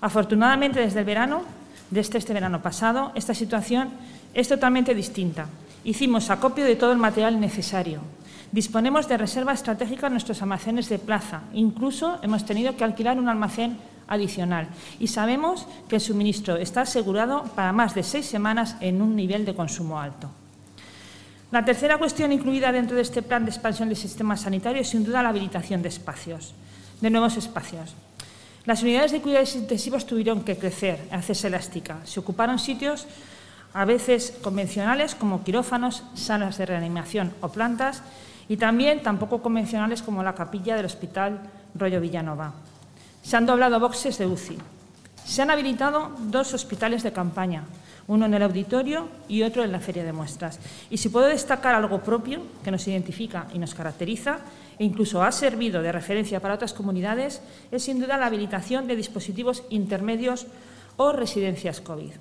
Afortunadamente, 0.00 0.80
desde 0.80 1.00
el 1.00 1.04
verano, 1.04 1.42
desde 1.90 2.16
este 2.16 2.32
verano 2.32 2.62
pasado, 2.62 3.12
esta 3.14 3.34
situación 3.34 3.90
es 4.32 4.48
totalmente 4.48 4.94
distinta. 4.94 5.48
Hicimos 5.84 6.30
acopio 6.30 6.64
de 6.64 6.76
todo 6.76 6.92
el 6.92 6.98
material 6.98 7.38
necesario. 7.38 8.00
Disponemos 8.52 9.06
de 9.06 9.18
reserva 9.18 9.52
estratégica 9.52 10.06
en 10.06 10.14
nuestros 10.14 10.40
almacenes 10.40 10.88
de 10.88 10.98
plaza. 10.98 11.42
Incluso 11.52 12.18
hemos 12.22 12.46
tenido 12.46 12.74
que 12.74 12.84
alquilar 12.84 13.18
un 13.18 13.28
almacén 13.28 13.76
adicional. 14.08 14.68
Y 14.98 15.08
sabemos 15.08 15.66
que 15.90 15.96
el 15.96 16.00
suministro 16.00 16.56
está 16.56 16.80
asegurado 16.82 17.44
para 17.54 17.74
más 17.74 17.94
de 17.94 18.02
seis 18.02 18.24
semanas 18.24 18.76
en 18.80 19.02
un 19.02 19.14
nivel 19.14 19.44
de 19.44 19.54
consumo 19.54 20.00
alto. 20.00 20.30
La 21.54 21.64
tercera 21.64 21.98
cuestión 21.98 22.32
incluida 22.32 22.72
dentro 22.72 22.96
de 22.96 23.02
este 23.02 23.22
plan 23.22 23.44
de 23.44 23.52
expansión 23.52 23.88
del 23.88 23.96
sistema 23.96 24.36
sanitario 24.36 24.82
es 24.82 24.88
sin 24.88 25.04
duda 25.04 25.22
la 25.22 25.28
habilitación 25.28 25.82
de 25.82 25.88
espacios, 25.88 26.52
de 27.00 27.10
nuevos 27.10 27.36
espacios. 27.36 27.94
Las 28.64 28.82
unidades 28.82 29.12
de 29.12 29.20
cuidados 29.20 29.54
intensivos 29.54 30.04
tuvieron 30.04 30.42
que 30.42 30.58
crecer, 30.58 31.06
hacerse 31.12 31.46
elástica. 31.46 31.98
Se 32.02 32.18
ocuparon 32.18 32.58
sitios 32.58 33.06
a 33.72 33.84
veces 33.84 34.36
convencionales 34.42 35.14
como 35.14 35.44
quirófanos, 35.44 36.02
salas 36.14 36.58
de 36.58 36.66
reanimación 36.66 37.32
o 37.40 37.50
plantas 37.50 38.02
y 38.48 38.56
también 38.56 39.04
tan 39.04 39.20
poco 39.20 39.40
convencionales 39.40 40.02
como 40.02 40.24
la 40.24 40.34
capilla 40.34 40.74
del 40.74 40.86
Hospital 40.86 41.38
Rollo 41.76 42.00
Villanova. 42.00 42.52
Se 43.22 43.36
han 43.36 43.46
doblado 43.46 43.78
boxes 43.78 44.18
de 44.18 44.26
UCI. 44.26 44.58
Se 45.24 45.42
han 45.42 45.52
habilitado 45.52 46.10
dos 46.18 46.52
hospitales 46.52 47.04
de 47.04 47.12
campaña, 47.12 47.62
uno 48.06 48.26
en 48.26 48.34
el 48.34 48.42
auditorio 48.42 49.08
y 49.28 49.42
otro 49.42 49.64
en 49.64 49.72
la 49.72 49.80
feria 49.80 50.04
de 50.04 50.12
muestras. 50.12 50.58
Y 50.90 50.98
si 50.98 51.08
puedo 51.08 51.26
destacar 51.26 51.74
algo 51.74 52.02
propio 52.02 52.42
que 52.62 52.70
nos 52.70 52.86
identifica 52.86 53.46
y 53.52 53.58
nos 53.58 53.74
caracteriza, 53.74 54.38
e 54.78 54.84
incluso 54.84 55.22
ha 55.22 55.32
servido 55.32 55.82
de 55.82 55.92
referencia 55.92 56.40
para 56.40 56.54
otras 56.54 56.74
comunidades, 56.74 57.40
es 57.70 57.82
sin 57.82 58.00
duda 58.00 58.18
la 58.18 58.26
habilitación 58.26 58.86
de 58.86 58.96
dispositivos 58.96 59.62
intermedios 59.70 60.46
o 60.96 61.12
residencias 61.12 61.80
COVID. 61.80 62.12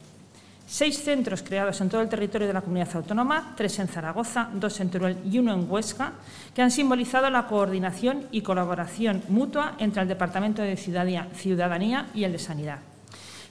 Seis 0.65 1.03
centros 1.03 1.43
creados 1.43 1.81
en 1.81 1.89
todo 1.89 2.01
el 2.01 2.09
territorio 2.09 2.47
de 2.47 2.53
la 2.53 2.61
comunidad 2.61 2.95
autónoma, 2.95 3.53
tres 3.57 3.77
en 3.79 3.89
Zaragoza, 3.89 4.49
dos 4.53 4.79
en 4.79 4.89
Teruel 4.89 5.17
y 5.29 5.37
uno 5.37 5.53
en 5.53 5.69
Huesca, 5.69 6.13
que 6.55 6.61
han 6.61 6.71
simbolizado 6.71 7.29
la 7.29 7.47
coordinación 7.47 8.27
y 8.31 8.41
colaboración 8.41 9.21
mutua 9.27 9.75
entre 9.77 10.01
el 10.01 10.07
Departamento 10.07 10.61
de 10.61 10.77
Ciudadanía 10.77 12.07
y 12.13 12.23
el 12.23 12.31
de 12.31 12.39
Sanidad. 12.39 12.92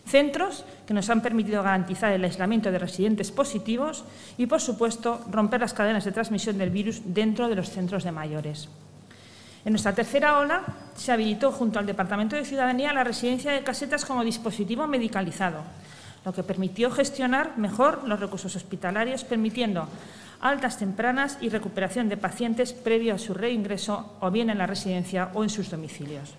Centros 0.06 0.64
que 0.86 0.94
nos 0.94 1.08
han 1.10 1.22
permitido 1.22 1.62
garantizar 1.62 2.12
el 2.12 2.24
aislamiento 2.24 2.70
de 2.70 2.78
residentes 2.78 3.30
positivos 3.30 4.04
y, 4.36 4.46
por 4.46 4.60
supuesto, 4.60 5.24
romper 5.30 5.60
las 5.60 5.74
cadenas 5.74 6.04
de 6.04 6.12
transmisión 6.12 6.58
del 6.58 6.70
virus 6.70 7.02
dentro 7.04 7.48
de 7.48 7.54
los 7.54 7.70
centros 7.70 8.04
de 8.04 8.12
mayores. 8.12 8.68
En 9.64 9.72
nuestra 9.72 9.94
tercera 9.94 10.38
ola 10.38 10.62
se 10.96 11.12
habilitó 11.12 11.52
junto 11.52 11.78
al 11.78 11.86
Departamento 11.86 12.34
de 12.34 12.44
Ciudadanía 12.44 12.92
la 12.92 13.04
residencia 13.04 13.52
de 13.52 13.62
casetas 13.62 14.04
como 14.04 14.24
dispositivo 14.24 14.88
medicalizado, 14.88 15.62
lo 16.24 16.32
que 16.32 16.42
permitió 16.42 16.90
gestionar 16.90 17.56
mejor 17.56 18.02
los 18.06 18.18
recursos 18.18 18.56
hospitalarios, 18.56 19.22
permitiendo 19.22 19.88
altas 20.40 20.78
tempranas 20.78 21.38
y 21.40 21.48
recuperación 21.48 22.08
de 22.08 22.16
pacientes 22.16 22.72
previo 22.72 23.14
a 23.14 23.18
su 23.18 23.34
reingreso 23.34 24.16
o 24.20 24.30
bien 24.32 24.50
en 24.50 24.58
la 24.58 24.66
residencia 24.66 25.30
o 25.34 25.44
en 25.44 25.50
sus 25.50 25.70
domicilios. 25.70 26.34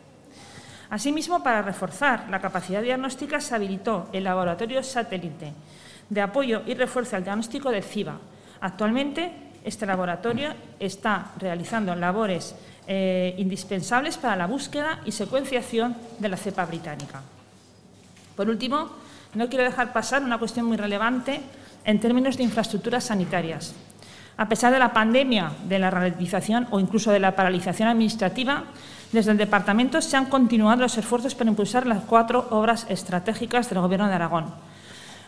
Asimismo, 0.93 1.41
para 1.41 1.63
reforzar 1.63 2.29
la 2.29 2.39
capacidad 2.39 2.79
diagnóstica, 2.79 3.41
se 3.41 3.55
habilitó 3.55 4.09
el 4.13 4.25
laboratorio 4.25 4.83
satélite 4.83 5.51
de 6.07 6.21
apoyo 6.21 6.61
y 6.67 6.75
refuerzo 6.75 7.15
al 7.15 7.23
diagnóstico 7.23 7.71
del 7.71 7.81
CIBA. 7.81 8.19
Actualmente, 8.61 9.31
este 9.63 9.87
laboratorio 9.87 10.53
está 10.79 11.31
realizando 11.39 11.95
labores 11.95 12.53
eh, 12.85 13.33
indispensables 13.39 14.19
para 14.19 14.35
la 14.35 14.45
búsqueda 14.45 14.99
y 15.03 15.11
secuenciación 15.11 15.97
de 16.19 16.29
la 16.29 16.37
cepa 16.37 16.63
británica. 16.63 17.23
Por 18.35 18.47
último, 18.47 18.91
no 19.33 19.49
quiero 19.49 19.63
dejar 19.63 19.93
pasar 19.93 20.21
una 20.21 20.37
cuestión 20.37 20.67
muy 20.67 20.77
relevante 20.77 21.41
en 21.85 21.99
términos 21.99 22.37
de 22.37 22.43
infraestructuras 22.43 23.05
sanitarias. 23.05 23.73
A 24.37 24.47
pesar 24.47 24.71
de 24.71 24.77
la 24.77 24.93
pandemia, 24.93 25.53
de 25.67 25.79
la 25.79 25.89
ralentización 25.89 26.67
o 26.69 26.79
incluso 26.79 27.11
de 27.11 27.19
la 27.19 27.35
paralización 27.35 27.89
administrativa, 27.89 28.65
desde 29.14 29.32
el 29.32 29.38
Departamento 29.38 30.01
se 30.01 30.18
han 30.18 30.26
continuado 30.26 30.82
los 30.82 30.97
esfuerzos 30.97 31.36
para 31.36 31.49
impulsar 31.49 31.86
las 31.86 32.03
cuatro 32.03 32.47
obras 32.49 32.88
estratégicas 32.89 33.70
del 33.70 33.80
Gobierno 33.80 34.07
de 34.07 34.16
Aragón. 34.16 34.47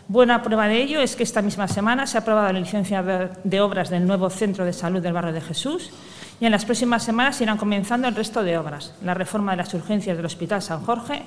Buena 0.08 0.42
prueba 0.42 0.68
de 0.68 0.82
ello 0.82 1.00
es 1.00 1.16
que 1.16 1.22
esta 1.22 1.44
misma 1.44 1.68
semana 1.68 2.08
se 2.08 2.18
ha 2.18 2.22
aprobado 2.22 2.52
la 2.52 2.60
licencia 2.60 3.04
de 3.44 3.62
obras 3.62 3.92
del 3.92 4.08
nuevo 4.08 4.30
Centro 4.32 4.66
de 4.66 4.74
Salud 4.74 5.02
del 5.02 5.14
Barrio 5.14 5.34
de 5.34 5.42
Jesús 5.42 5.92
y 6.40 6.46
en 6.46 6.52
las 6.52 6.66
próximas 6.66 7.04
semanas 7.04 7.40
irán 7.42 7.58
comenzando 7.58 8.08
el 8.08 8.16
resto 8.16 8.44
de 8.44 8.58
obras, 8.58 8.96
la 9.04 9.14
reforma 9.14 9.52
de 9.52 9.58
las 9.58 9.74
urgencias 9.76 10.18
del 10.18 10.26
Hospital 10.26 10.64
San 10.64 10.84
Jorge, 10.84 11.22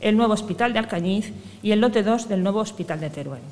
el 0.00 0.16
nuevo 0.16 0.34
Hospital 0.34 0.72
de 0.72 0.80
Alcañiz 0.80 1.32
y 1.62 1.70
el 1.70 1.80
lote 1.80 2.02
2 2.02 2.28
del 2.28 2.42
nuevo 2.42 2.60
Hospital 2.60 2.98
de 2.98 3.10
Teruel. 3.10 3.42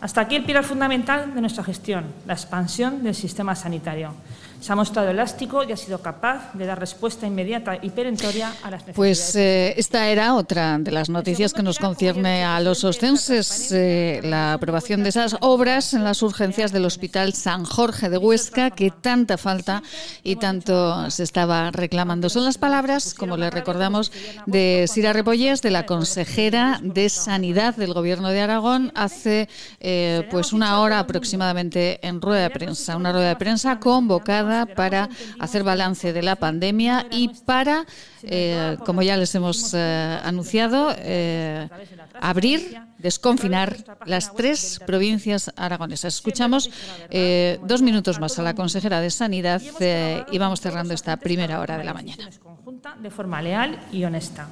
Hasta 0.00 0.22
aquí 0.22 0.36
el 0.36 0.44
pilar 0.44 0.64
fundamental 0.64 1.34
de 1.34 1.40
nuestra 1.40 1.64
gestión, 1.64 2.06
la 2.26 2.34
expansión 2.34 3.02
del 3.02 3.14
sistema 3.14 3.54
sanitario. 3.54 4.14
Se 4.60 4.72
ha 4.72 4.76
mostrado 4.76 5.10
elástico 5.10 5.62
y 5.62 5.72
ha 5.72 5.76
sido 5.76 6.00
capaz 6.00 6.52
de 6.54 6.66
dar 6.66 6.78
respuesta 6.78 7.26
inmediata 7.26 7.78
y 7.80 7.90
perentoria 7.90 8.48
a 8.62 8.70
las 8.70 8.86
necesidades. 8.86 8.96
Pues 8.96 9.36
eh, 9.36 9.74
esta 9.76 10.08
era 10.08 10.34
otra 10.34 10.78
de 10.78 10.90
las 10.90 11.08
noticias 11.08 11.52
que 11.52 11.62
nos 11.62 11.78
concierne 11.78 12.44
a 12.44 12.60
los 12.60 12.82
ostenses, 12.84 13.70
eh, 13.72 14.20
la 14.24 14.54
aprobación 14.54 15.02
de 15.02 15.10
esas 15.10 15.36
obras 15.40 15.94
en 15.94 16.04
las 16.04 16.22
urgencias 16.22 16.72
del 16.72 16.84
Hospital 16.84 17.34
San 17.34 17.64
Jorge 17.64 18.08
de 18.08 18.18
Huesca, 18.18 18.70
que 18.70 18.90
tanta 18.90 19.36
falta 19.36 19.82
y 20.22 20.36
tanto 20.36 21.10
se 21.10 21.22
estaba 21.22 21.70
reclamando. 21.70 22.28
Son 22.28 22.44
las 22.44 22.58
palabras, 22.58 23.14
como 23.14 23.36
le 23.36 23.50
recordamos, 23.50 24.12
de 24.46 24.86
Sira 24.88 25.12
Repollés, 25.12 25.62
de 25.62 25.70
la 25.70 25.86
consejera 25.86 26.80
de 26.82 27.08
Sanidad 27.08 27.76
del 27.76 27.94
Gobierno 27.94 28.30
de 28.30 28.40
Aragón, 28.40 28.92
hace 28.94 29.48
eh, 29.80 30.26
pues 30.30 30.52
una 30.52 30.80
hora 30.80 30.98
aproximadamente 30.98 32.06
en 32.06 32.20
rueda 32.20 32.42
de 32.42 32.50
prensa, 32.50 32.96
una 32.96 33.12
rueda 33.12 33.28
de 33.28 33.36
prensa 33.36 33.78
convocada 33.78 34.45
para 34.74 35.08
hacer 35.38 35.62
balance 35.62 36.12
de 36.12 36.22
la 36.22 36.36
pandemia 36.36 37.06
y 37.10 37.28
para, 37.28 37.84
eh, 38.22 38.76
como 38.84 39.02
ya 39.02 39.16
les 39.16 39.34
hemos 39.34 39.74
eh, 39.74 40.18
anunciado, 40.22 40.94
eh, 40.98 41.68
abrir, 42.20 42.78
desconfinar 42.98 43.76
las 44.06 44.34
tres 44.34 44.80
provincias 44.86 45.52
aragonesas. 45.56 46.14
Escuchamos 46.14 46.70
dos 47.62 47.82
minutos 47.82 48.20
más 48.20 48.38
a 48.38 48.42
la 48.42 48.54
consejera 48.54 49.00
de 49.00 49.10
Sanidad 49.10 49.62
y 50.30 50.38
vamos 50.38 50.60
cerrando 50.60 50.94
esta 50.94 51.16
primera 51.16 51.60
hora 51.60 51.78
de 51.78 51.84
la 51.84 51.94
mañana. 51.94 52.30
De 53.00 53.10
forma 53.10 53.42
leal 53.42 53.78
y 53.92 54.04
honesta. 54.04 54.48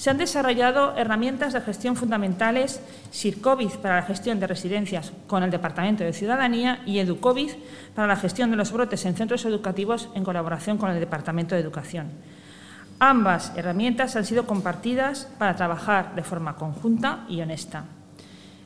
Se 0.00 0.08
han 0.08 0.16
desarrollado 0.16 0.96
herramientas 0.96 1.52
de 1.52 1.60
gestión 1.60 1.94
fundamentales 1.94 2.80
SIRCOVID 3.10 3.72
para 3.82 3.96
la 3.96 4.02
gestión 4.02 4.40
de 4.40 4.46
residencias 4.46 5.12
con 5.26 5.42
el 5.42 5.50
Departamento 5.50 6.04
de 6.04 6.14
Ciudadanía 6.14 6.80
y 6.86 7.00
EduCOVID 7.00 7.50
para 7.94 8.08
la 8.08 8.16
gestión 8.16 8.50
de 8.50 8.56
los 8.56 8.72
brotes 8.72 9.04
en 9.04 9.14
centros 9.14 9.44
educativos 9.44 10.08
en 10.14 10.24
colaboración 10.24 10.78
con 10.78 10.90
el 10.90 11.00
Departamento 11.00 11.54
de 11.54 11.60
Educación. 11.60 12.06
Ambas 12.98 13.52
herramientas 13.56 14.16
han 14.16 14.24
sido 14.24 14.46
compartidas 14.46 15.28
para 15.36 15.54
trabajar 15.54 16.14
de 16.14 16.22
forma 16.22 16.56
conjunta 16.56 17.26
y 17.28 17.42
honesta. 17.42 17.84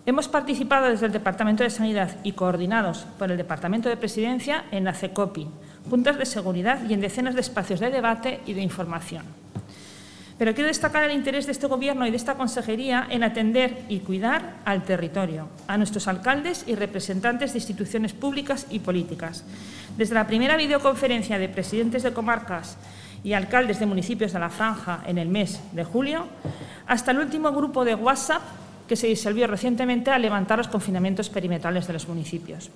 Hemos 0.06 0.28
participado 0.28 0.88
desde 0.88 1.06
el 1.06 1.12
Departamento 1.12 1.64
de 1.64 1.70
Sanidad 1.70 2.16
y 2.22 2.30
coordinados 2.30 3.06
por 3.18 3.32
el 3.32 3.36
Departamento 3.36 3.88
de 3.88 3.96
Presidencia 3.96 4.66
en 4.70 4.84
la 4.84 4.94
CECOPI, 4.94 5.48
juntas 5.90 6.16
de 6.16 6.26
seguridad 6.26 6.88
y 6.88 6.94
en 6.94 7.00
decenas 7.00 7.34
de 7.34 7.40
espacios 7.40 7.80
de 7.80 7.90
debate 7.90 8.40
y 8.46 8.52
de 8.52 8.62
información. 8.62 9.43
Pero 10.38 10.52
quiero 10.52 10.68
destacar 10.68 11.04
el 11.04 11.12
interés 11.12 11.46
de 11.46 11.52
este 11.52 11.68
Gobierno 11.68 12.06
y 12.06 12.10
de 12.10 12.16
esta 12.16 12.34
Consejería 12.34 13.06
en 13.08 13.22
atender 13.22 13.84
y 13.88 14.00
cuidar 14.00 14.56
al 14.64 14.82
territorio, 14.82 15.48
a 15.68 15.78
nuestros 15.78 16.08
alcaldes 16.08 16.64
y 16.66 16.74
representantes 16.74 17.52
de 17.52 17.58
instituciones 17.58 18.12
públicas 18.12 18.66
y 18.68 18.80
políticas. 18.80 19.44
Desde 19.96 20.14
la 20.14 20.26
primera 20.26 20.56
videoconferencia 20.56 21.38
de 21.38 21.48
presidentes 21.48 22.02
de 22.02 22.12
comarcas 22.12 22.76
y 23.22 23.32
alcaldes 23.32 23.78
de 23.78 23.86
municipios 23.86 24.32
de 24.32 24.40
la 24.40 24.50
Franja 24.50 25.04
en 25.06 25.18
el 25.18 25.28
mes 25.28 25.60
de 25.72 25.84
julio, 25.84 26.26
hasta 26.88 27.12
el 27.12 27.18
último 27.18 27.52
grupo 27.52 27.84
de 27.84 27.94
WhatsApp 27.94 28.42
que 28.88 28.96
se 28.96 29.06
disolvió 29.06 29.46
recientemente 29.46 30.10
al 30.10 30.22
levantar 30.22 30.58
los 30.58 30.68
confinamientos 30.68 31.30
perimetrales 31.30 31.86
de 31.86 31.92
los 31.92 32.08
municipios, 32.08 32.70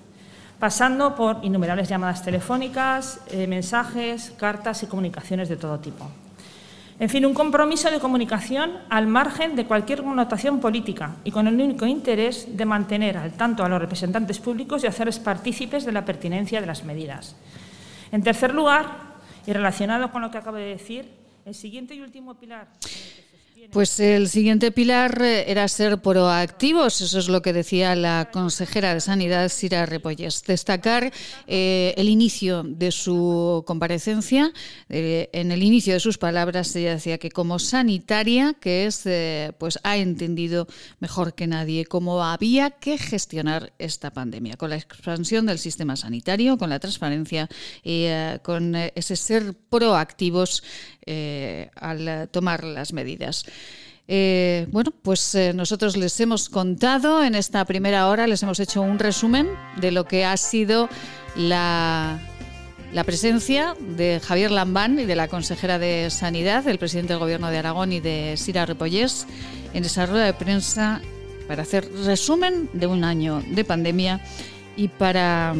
pasando 0.59 1.13
por 1.13 1.39
innumerables 1.43 1.89
llamadas 1.89 2.23
telefónicas, 2.23 3.19
eh, 3.31 3.47
mensajes, 3.47 4.31
cartas 4.37 4.81
y 4.81 4.87
comunicaciones 4.87 5.49
de 5.49 5.57
todo 5.57 5.77
tipo. 5.79 6.09
En 6.99 7.09
fin, 7.09 7.25
un 7.25 7.33
compromiso 7.33 7.89
de 7.89 7.99
comunicación 8.01 8.77
al 8.89 9.07
margen 9.07 9.55
de 9.55 9.65
cualquier 9.65 10.03
connotación 10.03 10.59
política 10.59 11.15
y 11.23 11.31
con 11.31 11.47
el 11.47 11.53
único 11.55 11.85
interés 11.85 12.57
de 12.57 12.65
mantener 12.65 13.17
al 13.17 13.31
tanto 13.31 13.63
a 13.63 13.69
los 13.69 13.79
representantes 13.79 14.39
públicos 14.39 14.83
y 14.83 14.87
hacerles 14.87 15.17
partícipes 15.17 15.85
de 15.85 15.93
la 15.93 16.03
pertinencia 16.03 16.59
de 16.59 16.67
las 16.67 16.83
medidas. 16.83 17.37
En 18.11 18.21
tercer 18.21 18.53
lugar, 18.53 19.15
y 19.47 19.53
relacionado 19.53 20.11
con 20.11 20.21
lo 20.21 20.29
que 20.29 20.39
acabo 20.39 20.57
de 20.57 20.65
decir, 20.65 21.09
el 21.45 21.55
siguiente 21.55 21.95
y 21.95 22.01
último 22.01 22.35
pilar. 22.35 22.67
Pues 23.71 23.99
el 23.99 24.29
siguiente 24.29 24.71
pilar 24.71 25.21
eh, 25.21 25.51
era 25.51 25.67
ser 25.67 26.01
proactivos, 26.01 27.01
eso 27.01 27.19
es 27.19 27.29
lo 27.29 27.41
que 27.41 27.53
decía 27.53 27.95
la 27.95 28.29
consejera 28.31 28.93
de 28.93 29.01
Sanidad, 29.01 29.49
Sira 29.49 29.85
Repolles. 29.85 30.43
Destacar 30.43 31.11
eh, 31.45 31.93
el 31.97 32.09
inicio 32.09 32.63
de 32.63 32.91
su 32.91 33.63
comparecencia. 33.67 34.51
Eh, 34.87 35.29
en 35.33 35.51
el 35.51 35.61
inicio 35.61 35.93
de 35.93 35.99
sus 35.99 36.17
palabras, 36.17 36.75
ella 36.75 36.95
decía 36.95 37.17
que 37.17 37.29
como 37.29 37.59
sanitaria, 37.59 38.55
que 38.59 38.85
es, 38.85 39.07
pues 39.57 39.79
ha 39.83 39.97
entendido 39.97 40.67
mejor 40.99 41.33
que 41.33 41.47
nadie 41.47 41.85
cómo 41.85 42.23
había 42.23 42.71
que 42.71 42.97
gestionar 42.97 43.73
esta 43.77 44.11
pandemia, 44.11 44.57
con 44.57 44.69
la 44.71 44.77
expansión 44.77 45.45
del 45.45 45.59
sistema 45.59 45.95
sanitario, 45.95 46.57
con 46.57 46.69
la 46.69 46.79
transparencia 46.79 47.49
y 47.83 48.07
con 48.41 48.75
ese 48.75 49.15
ser 49.15 49.53
proactivos 49.69 50.63
al 51.05 52.29
tomar 52.31 52.63
las 52.63 52.93
medidas. 52.93 53.45
Eh, 54.11 54.65
bueno, 54.71 54.91
pues 55.03 55.35
eh, 55.35 55.53
nosotros 55.53 55.95
les 55.95 56.19
hemos 56.19 56.49
contado 56.49 57.23
en 57.23 57.35
esta 57.35 57.63
primera 57.65 58.07
hora, 58.07 58.25
les 58.25 58.41
hemos 58.41 58.59
hecho 58.59 58.81
un 58.81 58.97
resumen 58.97 59.47
de 59.79 59.91
lo 59.91 60.05
que 60.05 60.25
ha 60.25 60.35
sido 60.35 60.89
la, 61.35 62.19
la 62.91 63.03
presencia 63.03 63.75
de 63.79 64.19
Javier 64.19 64.49
Lambán 64.49 64.99
y 64.99 65.05
de 65.05 65.15
la 65.15 65.27
consejera 65.27 65.77
de 65.77 66.09
Sanidad, 66.09 66.63
del 66.63 66.79
presidente 66.79 67.13
del 67.13 67.19
Gobierno 67.19 67.51
de 67.51 67.59
Aragón 67.59 67.93
y 67.93 67.99
de 67.99 68.33
Sira 68.35 68.65
Repollés 68.65 69.27
en 69.75 69.85
esa 69.85 70.07
rueda 70.07 70.25
de 70.25 70.33
prensa 70.33 71.01
para 71.47 71.61
hacer 71.61 71.87
resumen 72.03 72.67
de 72.73 72.87
un 72.87 73.03
año 73.03 73.43
de 73.51 73.63
pandemia 73.63 74.21
y 74.75 74.87
para 74.87 75.53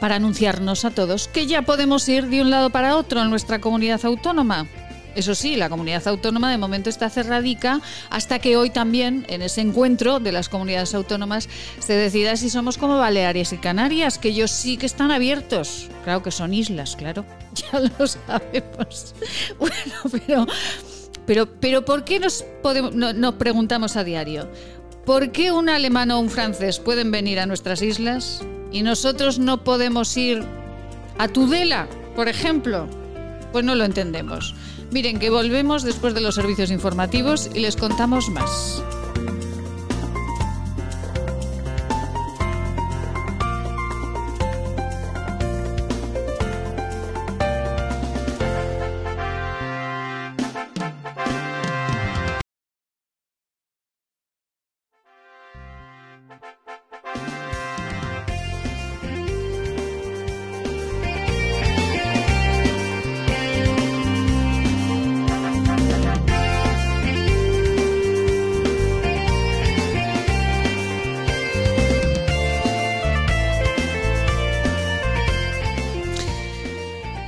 para 0.00 0.16
anunciarnos 0.16 0.84
a 0.84 0.90
todos 0.90 1.28
que 1.28 1.46
ya 1.46 1.62
podemos 1.62 2.08
ir 2.08 2.26
de 2.28 2.42
un 2.42 2.50
lado 2.50 2.70
para 2.70 2.96
otro 2.96 3.22
en 3.22 3.30
nuestra 3.30 3.60
comunidad 3.60 4.04
autónoma. 4.04 4.66
Eso 5.16 5.34
sí, 5.34 5.56
la 5.56 5.70
comunidad 5.70 6.06
autónoma 6.08 6.50
de 6.50 6.58
momento 6.58 6.90
está 6.90 7.08
cerradica 7.08 7.80
hasta 8.10 8.38
que 8.38 8.58
hoy 8.58 8.68
también, 8.68 9.24
en 9.30 9.40
ese 9.40 9.62
encuentro 9.62 10.20
de 10.20 10.30
las 10.30 10.50
comunidades 10.50 10.94
autónomas, 10.94 11.48
se 11.78 11.94
decida 11.94 12.36
si 12.36 12.50
somos 12.50 12.76
como 12.76 12.98
Baleares 12.98 13.54
y 13.54 13.56
Canarias, 13.56 14.18
que 14.18 14.28
ellos 14.28 14.50
sí 14.50 14.76
que 14.76 14.84
están 14.84 15.10
abiertos. 15.10 15.88
Claro 16.04 16.22
que 16.22 16.30
son 16.30 16.52
islas, 16.52 16.96
claro, 16.96 17.24
ya 17.54 17.80
lo 17.80 18.06
sabemos. 18.06 19.14
Bueno, 19.58 19.94
pero, 20.26 20.46
pero, 21.24 21.46
pero 21.60 21.84
¿por 21.86 22.04
qué 22.04 22.20
nos, 22.20 22.44
podemos, 22.62 22.94
nos 22.94 23.34
preguntamos 23.36 23.96
a 23.96 24.04
diario? 24.04 24.50
¿Por 25.06 25.32
qué 25.32 25.50
un 25.50 25.70
alemán 25.70 26.10
o 26.10 26.20
un 26.20 26.28
francés 26.28 26.78
pueden 26.78 27.10
venir 27.10 27.40
a 27.40 27.46
nuestras 27.46 27.80
islas 27.80 28.42
y 28.76 28.82
nosotros 28.82 29.38
no 29.38 29.64
podemos 29.64 30.14
ir 30.18 30.44
a 31.16 31.28
Tudela, 31.28 31.88
por 32.14 32.28
ejemplo? 32.28 32.86
Pues 33.50 33.64
no 33.64 33.74
lo 33.74 33.84
entendemos. 33.84 34.54
Miren 34.90 35.18
que 35.18 35.30
volvemos 35.30 35.82
después 35.82 36.12
de 36.12 36.20
los 36.20 36.34
servicios 36.34 36.70
informativos 36.70 37.48
y 37.54 37.60
les 37.60 37.74
contamos 37.74 38.28
más. 38.28 38.82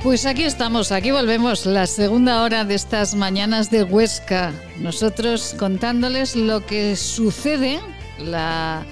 Pues 0.09 0.25
aquí 0.25 0.41
estamos, 0.41 0.91
aquí 0.91 1.11
volvemos, 1.11 1.67
la 1.67 1.85
segunda 1.85 2.41
hora 2.41 2.65
de 2.65 2.73
estas 2.73 3.13
mañanas 3.13 3.69
de 3.69 3.83
Huesca. 3.83 4.51
Nosotros 4.79 5.55
contándoles 5.59 6.35
lo 6.35 6.65
que 6.65 6.95
sucede, 6.95 7.79
la 8.17 8.83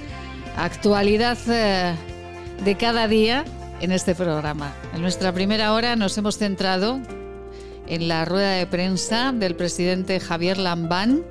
actualidad 0.56 1.36
eh, 1.48 1.96
de 2.64 2.78
cada 2.78 3.08
día 3.08 3.46
en 3.82 3.92
este 3.92 4.14
programa. 4.14 4.76
En 4.94 5.02
nuestra 5.02 5.34
primera 5.34 5.74
hora 5.74 5.96
nos 5.96 6.16
hemos 6.20 6.38
centrado 6.38 7.00
en 7.88 8.08
la 8.08 8.24
rueda 8.24 8.52
de 8.52 8.68
prensa 8.68 9.32
del 9.32 9.56
presidente 9.56 10.20
Javier 10.20 10.60
Lambán, 10.60 11.26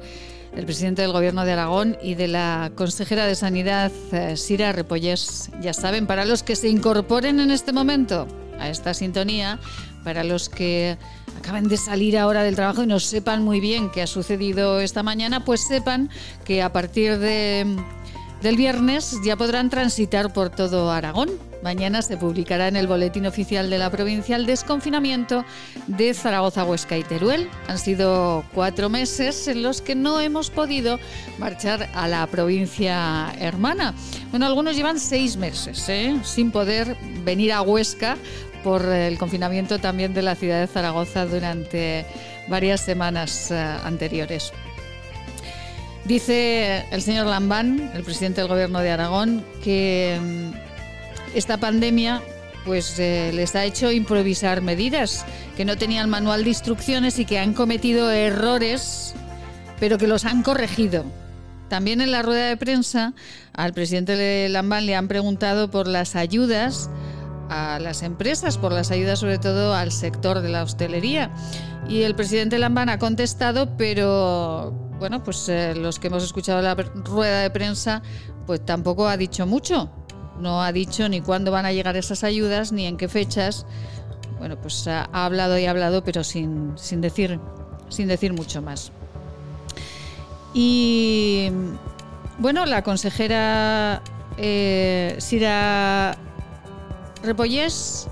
el 0.57 0.65
presidente 0.65 1.03
del 1.03 1.13
Gobierno 1.13 1.45
de 1.45 1.53
Aragón 1.53 1.97
y 2.03 2.17
de 2.17 2.27
la 2.27 2.73
consejera 2.75 3.25
de 3.25 3.37
Sanidad, 3.37 3.93
eh, 4.11 4.37
Sira 4.37 4.73
Repollés. 4.73 5.49
Ya 5.61 5.73
saben, 5.73 6.09
para 6.09 6.25
los 6.25 6.43
que 6.43 6.57
se 6.57 6.69
incorporen 6.69 7.39
en 7.39 7.53
este 7.53 7.73
momento, 7.73 8.27
a 8.59 8.69
esta 8.69 8.95
sintonía 8.95 9.59
para 10.05 10.23
los 10.23 10.49
que 10.49 10.97
acaban 11.39 11.69
de 11.69 11.77
salir 11.77 12.17
ahora 12.17 12.43
del 12.43 12.55
trabajo 12.55 12.83
y 12.83 12.87
no 12.87 13.01
sepan 13.01 13.43
muy 13.43 13.61
bien 13.61 13.91
qué 13.91 14.03
ha 14.03 14.07
sucedido 14.07 14.81
esta 14.81 15.03
mañana, 15.03 15.45
pues 15.45 15.67
sepan 15.67 16.11
que 16.45 16.63
a 16.63 16.73
partir 16.73 17.19
de, 17.19 17.67
del 18.43 18.57
viernes 18.57 19.17
ya 19.25 19.37
podrán 19.37 19.71
transitar 19.71 20.33
por 20.33 20.51
todo 20.51 20.91
Aragón. 20.91 21.31
Mañana 21.63 22.03
se 22.03 22.17
publicará 22.17 22.69
en 22.69 22.77
el 22.77 22.87
Boletín 22.87 23.27
Oficial 23.27 23.71
de 23.71 23.79
la 23.79 23.91
Provincia 23.91 24.37
el 24.37 24.47
desconfinamiento 24.47 25.45
de 25.89 26.15
Zaragoza, 26.15 26.65
Huesca 26.65 26.97
y 26.97 27.03
Teruel. 27.03 27.49
Han 27.67 27.79
sido 27.79 28.45
cuatro 28.55 28.89
meses 28.89 29.49
en 29.49 29.63
los 29.63 29.81
que 29.81 29.95
no 29.95 30.21
hemos 30.21 30.51
podido 30.51 31.01
marchar 31.39 31.89
a 31.95 32.07
la 32.07 32.27
provincia 32.29 33.33
hermana. 33.41 33.95
Bueno, 34.31 34.47
algunos 34.47 34.77
llevan 34.77 35.01
seis 35.01 35.37
meses 35.37 35.89
¿eh? 35.89 36.17
sin 36.23 36.53
poder 36.53 36.97
venir 37.25 37.53
a 37.53 37.63
Huesca 37.63 38.17
por 38.67 38.85
el 38.85 39.17
confinamiento 39.17 39.79
también 39.79 40.13
de 40.13 40.23
la 40.23 40.35
ciudad 40.35 40.59
de 40.59 40.67
Zaragoza 40.67 41.25
durante 41.25 42.05
varias 42.49 42.81
semanas 42.81 43.53
eh, 43.53 43.55
anteriores. 43.55 44.53
Dice 46.05 46.85
el 46.91 47.01
señor 47.01 47.29
Lambán, 47.29 47.93
el 47.95 48.03
presidente 48.03 48.41
del 48.41 48.49
Gobierno 48.49 48.81
de 48.81 48.91
Aragón, 48.91 49.45
que 49.63 50.19
mm, 50.21 51.37
esta 51.37 51.59
pandemia 51.59 52.21
pues 52.65 52.99
eh, 52.99 53.31
les 53.33 53.55
ha 53.55 53.65
hecho 53.65 53.93
improvisar 53.93 54.63
medidas, 54.63 55.25
que 55.57 55.65
no 55.65 55.77
tenían 55.77 56.11
manual 56.11 56.43
de 56.43 56.51
instrucciones 56.51 57.21
y 57.21 57.25
que 57.25 57.39
han 57.39 57.55
cometido 57.55 58.11
errores, 58.11 59.15
pero 59.79 59.97
que 59.97 60.09
los 60.09 60.25
han 60.25 60.43
corregido. 60.43 61.05
También 61.69 62.01
en 62.01 62.11
la 62.11 62.23
rueda 62.23 62.49
de 62.49 62.57
prensa 62.57 63.15
al 63.53 63.73
presidente 63.75 64.49
Lambán 64.49 64.87
le 64.87 64.97
han 64.97 65.07
preguntado 65.07 65.71
por 65.71 65.87
las 65.87 66.17
ayudas 66.17 66.91
a 67.49 67.79
las 67.79 68.03
empresas, 68.03 68.59
por 68.59 68.73
las 68.73 68.91
ayudas 68.91 69.21
sobre 69.21 69.39
todo 69.39 69.75
al 69.75 69.93
sector 69.93 70.41
de 70.41 70.49
la 70.49 70.63
hostelería. 70.63 71.31
Y 71.89 72.03
el 72.03 72.15
presidente 72.15 72.59
Lambán 72.59 72.89
ha 72.89 72.99
contestado, 72.99 73.77
pero 73.77 74.73
bueno, 74.99 75.23
pues 75.23 75.49
eh, 75.49 75.75
los 75.75 75.99
que 75.99 76.09
hemos 76.09 76.25
escuchado 76.25 76.61
la 76.63 76.75
rueda 76.75 77.41
de 77.41 77.51
prensa, 77.51 78.03
pues 78.47 78.65
tampoco 78.65 79.09
ha 79.09 79.17
dicho 79.17 79.47
mucho. 79.47 79.91
No 80.41 80.63
ha 80.63 80.73
dicho 80.73 81.09
ni 81.09 81.21
cuándo 81.21 81.51
van 81.51 81.67
a 81.67 81.73
llegar 81.73 81.97
esas 81.97 82.25
ayudas, 82.25 82.73
ni 82.73 82.87
en 82.87 82.97
qué 82.97 83.09
fechas. 83.09 83.67
Bueno, 84.39 84.61
pues 84.61 84.87
ha, 84.89 85.05
hablado 85.13 85.59
y 85.59 85.67
ha 85.67 85.71
hablado, 85.71 86.05
pero 86.05 86.25
sin, 86.25 86.73
sin, 86.77 87.01
decir, 87.01 87.41
sin 87.89 88.09
decir 88.09 88.33
mucho 88.33 88.61
más. 88.61 88.93
Y 90.53 91.51
bueno, 92.39 92.67
la 92.67 92.83
consejera 92.83 94.03
eh, 94.39 95.17
Sira 95.19 96.17
Repollés, 97.23 98.09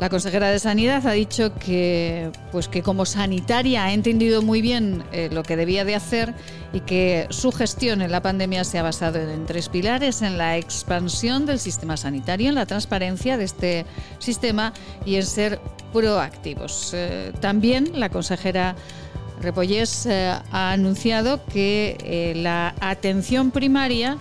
la 0.00 0.08
consejera 0.08 0.48
de 0.48 0.58
Sanidad, 0.58 1.06
ha 1.06 1.12
dicho 1.12 1.54
que, 1.54 2.30
pues 2.52 2.68
que 2.68 2.82
como 2.82 3.04
sanitaria 3.04 3.84
ha 3.84 3.92
entendido 3.92 4.40
muy 4.40 4.62
bien 4.62 5.04
eh, 5.12 5.28
lo 5.30 5.42
que 5.42 5.56
debía 5.56 5.84
de 5.84 5.94
hacer 5.94 6.34
y 6.72 6.80
que 6.80 7.26
su 7.28 7.52
gestión 7.52 8.00
en 8.00 8.10
la 8.10 8.22
pandemia 8.22 8.64
se 8.64 8.78
ha 8.78 8.82
basado 8.82 9.18
en 9.18 9.44
tres 9.44 9.68
pilares, 9.68 10.22
en 10.22 10.38
la 10.38 10.56
expansión 10.56 11.44
del 11.44 11.58
sistema 11.58 11.98
sanitario, 11.98 12.48
en 12.48 12.54
la 12.54 12.64
transparencia 12.64 13.36
de 13.36 13.44
este 13.44 13.86
sistema 14.20 14.72
y 15.04 15.16
en 15.16 15.26
ser 15.26 15.60
proactivos. 15.92 16.92
Eh, 16.94 17.32
también 17.40 18.00
la 18.00 18.08
consejera 18.08 18.76
Repollés 19.42 20.06
eh, 20.06 20.32
ha 20.50 20.72
anunciado 20.72 21.44
que 21.44 22.32
la 22.36 22.74
atención 22.80 23.50
primaria 23.50 24.16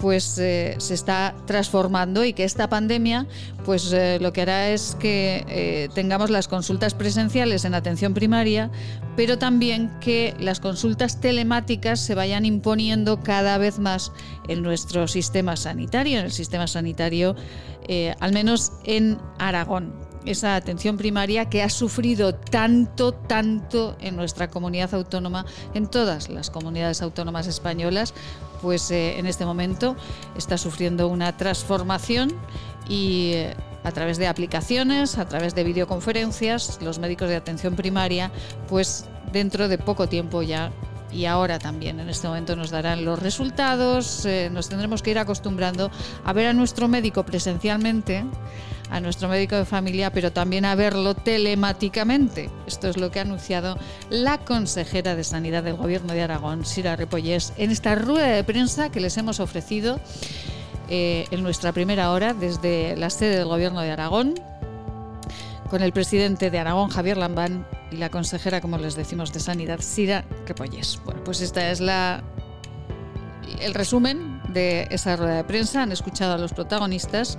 pues 0.00 0.38
eh, 0.38 0.76
se 0.78 0.94
está 0.94 1.34
transformando 1.46 2.24
y 2.24 2.32
que 2.32 2.44
esta 2.44 2.68
pandemia 2.68 3.26
pues 3.64 3.92
eh, 3.92 4.18
lo 4.20 4.32
que 4.32 4.42
hará 4.42 4.68
es 4.70 4.96
que 5.00 5.44
eh, 5.48 5.88
tengamos 5.94 6.30
las 6.30 6.48
consultas 6.48 6.94
presenciales 6.94 7.64
en 7.64 7.74
atención 7.74 8.14
primaria, 8.14 8.70
pero 9.16 9.38
también 9.38 9.90
que 10.00 10.34
las 10.38 10.60
consultas 10.60 11.20
telemáticas 11.20 12.00
se 12.00 12.14
vayan 12.14 12.44
imponiendo 12.44 13.20
cada 13.22 13.58
vez 13.58 13.78
más 13.78 14.12
en 14.48 14.62
nuestro 14.62 15.08
sistema 15.08 15.56
sanitario, 15.56 16.18
en 16.18 16.26
el 16.26 16.32
sistema 16.32 16.66
sanitario, 16.66 17.34
al 18.20 18.32
menos 18.32 18.72
en 18.84 19.18
Aragón 19.38 20.05
esa 20.26 20.56
atención 20.56 20.96
primaria 20.96 21.48
que 21.48 21.62
ha 21.62 21.70
sufrido 21.70 22.34
tanto, 22.34 23.12
tanto 23.12 23.96
en 24.00 24.16
nuestra 24.16 24.48
comunidad 24.48 24.92
autónoma, 24.94 25.46
en 25.74 25.86
todas 25.86 26.28
las 26.28 26.50
comunidades 26.50 27.02
autónomas 27.02 27.46
españolas, 27.46 28.14
pues 28.62 28.90
eh, 28.90 29.18
en 29.18 29.26
este 29.26 29.44
momento 29.44 29.96
está 30.36 30.58
sufriendo 30.58 31.08
una 31.08 31.36
transformación 31.36 32.32
y 32.88 33.32
eh, 33.34 33.54
a 33.84 33.92
través 33.92 34.18
de 34.18 34.26
aplicaciones, 34.26 35.18
a 35.18 35.26
través 35.26 35.54
de 35.54 35.64
videoconferencias, 35.64 36.78
los 36.82 36.98
médicos 36.98 37.28
de 37.28 37.36
atención 37.36 37.76
primaria, 37.76 38.32
pues 38.68 39.06
dentro 39.32 39.68
de 39.68 39.78
poco 39.78 40.08
tiempo 40.08 40.42
ya 40.42 40.72
y 41.12 41.26
ahora 41.26 41.58
también 41.58 42.00
en 42.00 42.08
este 42.08 42.26
momento 42.26 42.56
nos 42.56 42.70
darán 42.70 43.04
los 43.04 43.18
resultados, 43.18 44.26
eh, 44.26 44.50
nos 44.52 44.68
tendremos 44.68 45.02
que 45.02 45.12
ir 45.12 45.18
acostumbrando 45.18 45.90
a 46.24 46.32
ver 46.32 46.48
a 46.48 46.52
nuestro 46.52 46.88
médico 46.88 47.24
presencialmente 47.24 48.24
a 48.90 49.00
nuestro 49.00 49.28
médico 49.28 49.56
de 49.56 49.64
familia, 49.64 50.12
pero 50.12 50.32
también 50.32 50.64
a 50.64 50.74
verlo 50.74 51.14
telemáticamente. 51.14 52.50
Esto 52.66 52.88
es 52.88 52.96
lo 52.96 53.10
que 53.10 53.18
ha 53.18 53.22
anunciado 53.22 53.78
la 54.10 54.38
consejera 54.38 55.16
de 55.16 55.24
Sanidad 55.24 55.62
del 55.62 55.76
Gobierno 55.76 56.12
de 56.12 56.22
Aragón, 56.22 56.64
Sira 56.64 56.96
Repollés, 56.96 57.52
en 57.56 57.70
esta 57.70 57.94
rueda 57.94 58.28
de 58.28 58.44
prensa 58.44 58.90
que 58.90 59.00
les 59.00 59.16
hemos 59.16 59.40
ofrecido 59.40 60.00
eh, 60.88 61.26
en 61.30 61.42
nuestra 61.42 61.72
primera 61.72 62.10
hora 62.12 62.32
desde 62.34 62.96
la 62.96 63.10
sede 63.10 63.36
del 63.36 63.48
Gobierno 63.48 63.80
de 63.80 63.90
Aragón, 63.90 64.34
con 65.68 65.82
el 65.82 65.92
presidente 65.92 66.50
de 66.50 66.58
Aragón, 66.58 66.90
Javier 66.90 67.16
Lambán, 67.16 67.66
y 67.90 67.96
la 67.96 68.10
consejera, 68.10 68.60
como 68.60 68.78
les 68.78 68.94
decimos, 68.94 69.32
de 69.32 69.40
Sanidad, 69.40 69.80
Sira 69.80 70.24
Repollés. 70.46 71.00
Bueno, 71.04 71.22
pues 71.24 71.40
esta 71.40 71.70
es 71.70 71.80
la 71.80 72.22
el 73.60 73.74
resumen 73.74 74.35
de 74.56 74.88
esa 74.90 75.16
rueda 75.16 75.36
de 75.36 75.44
prensa, 75.44 75.82
han 75.82 75.92
escuchado 75.92 76.32
a 76.32 76.38
los 76.38 76.54
protagonistas 76.54 77.36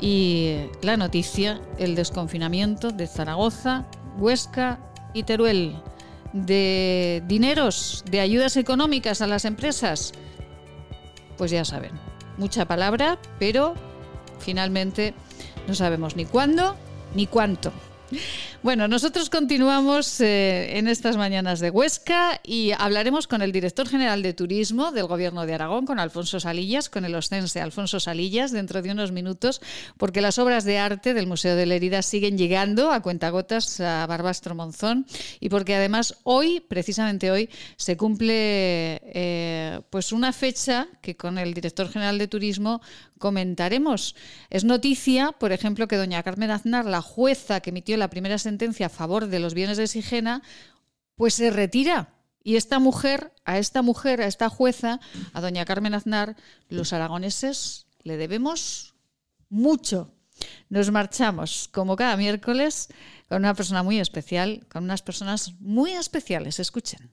y 0.00 0.68
la 0.82 0.96
noticia, 0.96 1.60
el 1.78 1.96
desconfinamiento 1.96 2.92
de 2.92 3.08
Zaragoza, 3.08 3.86
Huesca 4.18 4.78
y 5.12 5.24
Teruel, 5.24 5.82
de 6.32 7.24
dineros, 7.26 8.04
de 8.08 8.20
ayudas 8.20 8.56
económicas 8.56 9.20
a 9.20 9.26
las 9.26 9.44
empresas. 9.44 10.12
Pues 11.36 11.50
ya 11.50 11.64
saben, 11.64 11.92
mucha 12.38 12.66
palabra, 12.66 13.18
pero 13.40 13.74
finalmente 14.38 15.12
no 15.66 15.74
sabemos 15.74 16.14
ni 16.14 16.24
cuándo 16.24 16.76
ni 17.16 17.26
cuánto. 17.26 17.72
Bueno, 18.64 18.88
nosotros 18.88 19.28
continuamos 19.28 20.22
eh, 20.22 20.78
en 20.78 20.88
estas 20.88 21.18
mañanas 21.18 21.60
de 21.60 21.68
Huesca 21.68 22.40
y 22.42 22.72
hablaremos 22.72 23.26
con 23.26 23.42
el 23.42 23.52
director 23.52 23.86
general 23.86 24.22
de 24.22 24.32
Turismo 24.32 24.90
del 24.90 25.06
Gobierno 25.06 25.44
de 25.44 25.52
Aragón, 25.52 25.84
con 25.84 25.98
Alfonso 25.98 26.40
Salillas, 26.40 26.88
con 26.88 27.04
el 27.04 27.14
ostense 27.14 27.60
Alfonso 27.60 28.00
Salillas, 28.00 28.52
dentro 28.52 28.80
de 28.80 28.90
unos 28.90 29.12
minutos, 29.12 29.60
porque 29.98 30.22
las 30.22 30.38
obras 30.38 30.64
de 30.64 30.78
arte 30.78 31.12
del 31.12 31.26
Museo 31.26 31.56
de 31.56 31.66
la 31.66 31.74
Herida 31.74 32.00
siguen 32.00 32.38
llegando 32.38 32.90
a 32.90 33.02
cuentagotas 33.02 33.80
a 33.80 34.06
Barbastro 34.06 34.54
Monzón 34.54 35.04
y 35.40 35.50
porque 35.50 35.74
además 35.74 36.16
hoy, 36.22 36.60
precisamente 36.60 37.30
hoy, 37.30 37.50
se 37.76 37.98
cumple 37.98 39.02
eh, 39.04 39.82
pues 39.90 40.10
una 40.10 40.32
fecha 40.32 40.88
que 41.02 41.18
con 41.18 41.36
el 41.36 41.52
director 41.52 41.90
general 41.90 42.16
de 42.16 42.28
Turismo 42.28 42.80
comentaremos. 43.18 44.16
Es 44.50 44.64
noticia, 44.64 45.32
por 45.32 45.52
ejemplo, 45.52 45.88
que 45.88 45.96
doña 45.96 46.22
Carmen 46.22 46.50
Aznar, 46.50 46.84
la 46.84 47.00
jueza 47.00 47.60
que 47.60 47.70
emitió 47.70 47.96
la 47.96 48.10
primera 48.10 48.38
sentencia 48.54 48.86
a 48.86 48.88
favor 49.00 49.26
de 49.26 49.40
los 49.40 49.52
bienes 49.52 49.76
de 49.76 49.88
Sigena, 49.88 50.42
pues 51.16 51.34
se 51.34 51.50
retira. 51.50 52.14
Y 52.42 52.56
esta 52.56 52.78
mujer, 52.78 53.32
a 53.44 53.58
esta 53.58 53.82
mujer, 53.82 54.20
a 54.20 54.26
esta 54.26 54.48
jueza, 54.48 55.00
a 55.32 55.40
doña 55.40 55.64
Carmen 55.64 55.94
Aznar, 55.94 56.36
los 56.68 56.92
aragoneses 56.92 57.86
le 58.02 58.16
debemos 58.16 58.94
mucho. 59.48 60.12
Nos 60.68 60.90
marchamos, 60.90 61.68
como 61.72 61.96
cada 61.96 62.16
miércoles, 62.16 62.88
con 63.28 63.38
una 63.38 63.54
persona 63.54 63.82
muy 63.82 63.98
especial, 63.98 64.66
con 64.70 64.84
unas 64.84 65.02
personas 65.02 65.54
muy 65.58 65.92
especiales. 65.92 66.60
Escuchen. 66.60 67.10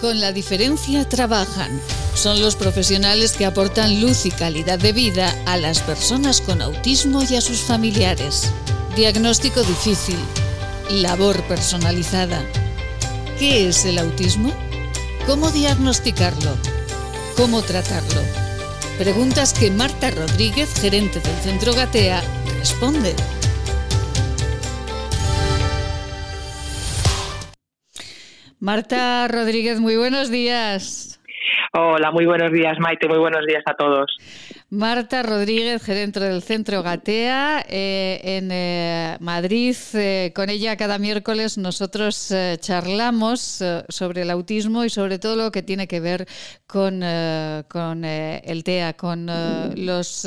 Con 0.00 0.20
la 0.20 0.30
diferencia 0.30 1.08
trabajan. 1.08 1.80
Son 2.14 2.40
los 2.40 2.54
profesionales 2.54 3.32
que 3.32 3.44
aportan 3.44 4.00
luz 4.00 4.26
y 4.26 4.30
calidad 4.30 4.78
de 4.78 4.92
vida 4.92 5.34
a 5.44 5.56
las 5.56 5.80
personas 5.80 6.40
con 6.40 6.62
autismo 6.62 7.24
y 7.28 7.34
a 7.34 7.40
sus 7.40 7.58
familiares. 7.58 8.52
Diagnóstico 8.94 9.60
difícil. 9.64 10.18
Labor 10.90 11.42
personalizada. 11.48 12.44
¿Qué 13.40 13.68
es 13.68 13.84
el 13.86 13.98
autismo? 13.98 14.52
¿Cómo 15.26 15.50
diagnosticarlo? 15.50 16.56
¿Cómo 17.36 17.62
tratarlo? 17.62 18.22
Preguntas 18.98 19.52
que 19.52 19.70
Marta 19.72 20.12
Rodríguez, 20.12 20.70
gerente 20.80 21.18
del 21.18 21.36
Centro 21.42 21.74
Gatea, 21.74 22.22
responde. 22.60 23.14
Marta 28.60 29.28
Rodríguez, 29.28 29.78
muy 29.78 29.96
buenos 29.96 30.30
días. 30.30 31.20
Hola, 31.72 32.10
muy 32.10 32.26
buenos 32.26 32.50
días, 32.50 32.76
Maite, 32.80 33.06
muy 33.08 33.18
buenos 33.18 33.46
días 33.46 33.62
a 33.66 33.74
todos. 33.74 34.10
Marta 34.70 35.22
Rodríguez, 35.22 35.82
gerente 35.82 36.18
del 36.18 36.42
Centro 36.42 36.82
Gatea 36.82 37.64
eh, 37.68 38.20
en 38.24 38.50
eh, 38.50 39.16
Madrid. 39.20 39.76
Eh, 39.94 40.32
con 40.34 40.50
ella 40.50 40.76
cada 40.76 40.98
miércoles 40.98 41.56
nosotros 41.56 42.34
charlamos 42.60 43.62
sobre 43.88 44.22
el 44.22 44.30
autismo 44.30 44.84
y 44.84 44.90
sobre 44.90 45.18
todo 45.18 45.36
lo 45.36 45.52
que 45.52 45.62
tiene 45.62 45.86
que 45.86 46.00
ver 46.00 46.26
con, 46.66 47.02
con 47.68 48.04
el 48.04 48.64
TEA, 48.64 48.94
con 48.94 49.26
los 49.76 50.26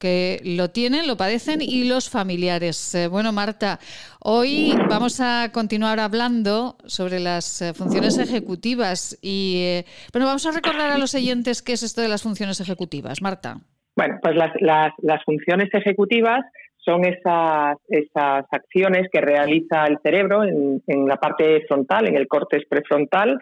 que 0.00 0.40
lo 0.44 0.70
tienen, 0.70 1.06
lo 1.06 1.16
padecen 1.16 1.60
y 1.60 1.86
los 1.86 2.08
familiares. 2.10 2.94
Eh, 2.94 3.06
bueno, 3.06 3.32
Marta, 3.32 3.78
hoy 4.18 4.72
vamos 4.88 5.20
a 5.20 5.50
continuar 5.52 6.00
hablando 6.00 6.76
sobre 6.86 7.20
las 7.20 7.60
eh, 7.62 7.74
funciones 7.74 8.18
ejecutivas 8.18 9.16
y, 9.22 9.62
eh, 9.62 9.84
bueno, 10.12 10.26
vamos 10.26 10.46
a 10.46 10.52
recordar 10.52 10.90
a 10.90 10.98
los 10.98 11.14
oyentes 11.14 11.62
qué 11.62 11.74
es 11.74 11.82
esto 11.82 12.00
de 12.00 12.08
las 12.08 12.22
funciones 12.22 12.60
ejecutivas. 12.60 13.20
Marta. 13.20 13.58
Bueno, 13.94 14.18
pues 14.22 14.34
las, 14.34 14.52
las, 15.00 15.24
funciones 15.24 15.68
ejecutivas 15.74 16.40
son 16.78 17.04
esas, 17.04 17.76
esas 17.88 18.46
acciones 18.50 19.08
que 19.12 19.20
realiza 19.20 19.84
el 19.84 19.98
cerebro 20.02 20.44
en, 20.44 20.82
en 20.86 21.06
la 21.06 21.16
parte 21.16 21.66
frontal, 21.68 22.08
en 22.08 22.16
el 22.16 22.26
córtex 22.26 22.66
prefrontal, 22.66 23.38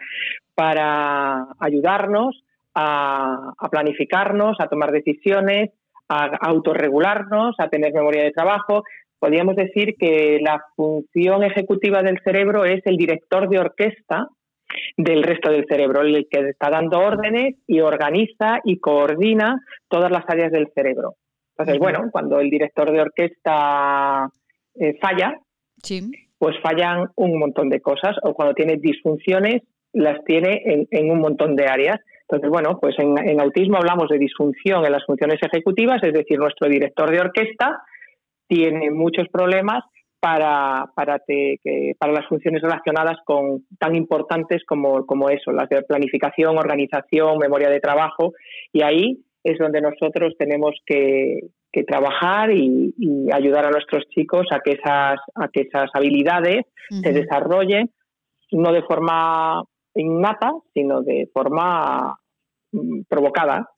para 0.53 1.47
ayudarnos 1.59 2.43
a, 2.75 3.53
a 3.57 3.69
planificarnos, 3.69 4.57
a 4.59 4.67
tomar 4.67 4.91
decisiones, 4.91 5.69
a 6.09 6.25
autorregularnos, 6.41 7.55
a 7.59 7.69
tener 7.69 7.93
memoria 7.93 8.23
de 8.23 8.31
trabajo. 8.31 8.83
Podríamos 9.19 9.55
decir 9.55 9.95
que 9.97 10.39
la 10.41 10.61
función 10.75 11.43
ejecutiva 11.43 12.01
del 12.01 12.19
cerebro 12.23 12.65
es 12.65 12.81
el 12.85 12.97
director 12.97 13.47
de 13.47 13.59
orquesta 13.59 14.27
del 14.97 15.23
resto 15.23 15.51
del 15.51 15.65
cerebro, 15.67 16.01
el 16.01 16.27
que 16.29 16.49
está 16.49 16.69
dando 16.69 16.99
órdenes 16.99 17.55
y 17.67 17.79
organiza 17.79 18.59
y 18.63 18.79
coordina 18.79 19.59
todas 19.87 20.11
las 20.11 20.23
áreas 20.27 20.51
del 20.51 20.67
cerebro. 20.73 21.15
Entonces, 21.57 21.79
bueno, 21.79 22.09
cuando 22.11 22.39
el 22.39 22.49
director 22.49 22.91
de 22.91 23.01
orquesta 23.01 24.29
eh, 24.75 24.97
falla, 25.01 25.37
pues 26.37 26.55
fallan 26.61 27.09
un 27.15 27.37
montón 27.37 27.69
de 27.69 27.81
cosas, 27.81 28.15
o 28.23 28.33
cuando 28.33 28.53
tiene 28.53 28.77
disfunciones, 28.77 29.63
las 29.91 30.23
tiene 30.23 30.61
en 30.89 31.11
un 31.11 31.19
montón 31.19 31.55
de 31.55 31.65
áreas. 31.65 31.99
Entonces, 32.29 32.51
bueno, 32.51 32.77
pues 32.79 32.95
en, 32.99 33.41
autismo 33.41 33.77
hablamos 33.77 34.07
de 34.09 34.19
disfunción 34.19 34.85
en 34.85 34.91
las 34.91 35.03
funciones 35.03 35.39
ejecutivas, 35.41 36.03
es 36.03 36.13
decir, 36.13 36.37
nuestro 36.37 36.69
director 36.69 37.09
de 37.09 37.19
orquesta 37.19 37.81
tiene 38.47 38.91
muchos 38.91 39.27
problemas 39.29 39.83
para, 40.19 40.91
para, 40.95 41.19
para 41.97 42.13
las 42.13 42.27
funciones 42.27 42.61
relacionadas 42.61 43.17
con 43.25 43.65
tan 43.79 43.95
importantes 43.95 44.63
como, 44.67 45.07
como 45.07 45.29
eso, 45.29 45.51
las 45.51 45.69
de 45.69 45.81
planificación, 45.81 46.55
organización, 46.59 47.39
memoria 47.39 47.69
de 47.69 47.79
trabajo, 47.79 48.33
y 48.71 48.83
ahí 48.83 49.25
es 49.43 49.57
donde 49.57 49.81
nosotros 49.81 50.35
tenemos 50.37 50.75
que, 50.85 51.39
trabajar 51.87 52.51
y, 52.51 52.93
ayudar 53.31 53.65
a 53.65 53.71
nuestros 53.71 54.03
chicos 54.09 54.45
a 54.51 54.59
que 54.59 54.71
esas, 54.71 55.17
a 55.33 55.47
que 55.47 55.61
esas 55.61 55.89
habilidades 55.93 56.65
se 56.89 57.13
desarrollen, 57.13 57.89
no 58.51 58.73
de 58.73 58.81
forma 58.83 59.63
innata, 59.95 60.51
sino 60.73 61.01
de 61.01 61.29
forma 61.33 62.19
mm, 62.71 63.01
provocada. 63.07 63.69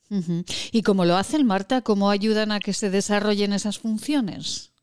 ¿Y 0.74 0.84
cómo 0.84 1.06
lo 1.06 1.16
hacen, 1.16 1.46
Marta? 1.46 1.82
¿Cómo 1.82 2.10
ayudan 2.10 2.52
a 2.52 2.60
que 2.60 2.74
se 2.74 2.90
desarrollen 2.90 3.54
esas 3.54 3.80
funciones? 3.80 4.74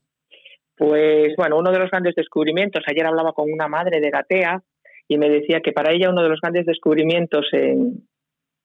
Pues 0.75 1.35
bueno, 1.37 1.57
uno 1.57 1.71
de 1.71 1.79
los 1.79 1.91
grandes 1.91 2.15
descubrimientos, 2.15 2.83
ayer 2.87 3.05
hablaba 3.05 3.33
con 3.33 3.51
una 3.51 3.67
madre 3.67 3.99
de 3.99 4.09
Gatea 4.09 4.63
y 5.07 5.17
me 5.17 5.29
decía 5.29 5.59
que 5.59 5.71
para 5.71 5.91
ella 5.91 6.09
uno 6.09 6.23
de 6.23 6.29
los 6.29 6.39
grandes 6.41 6.65
descubrimientos 6.65 7.45
en, 7.51 8.07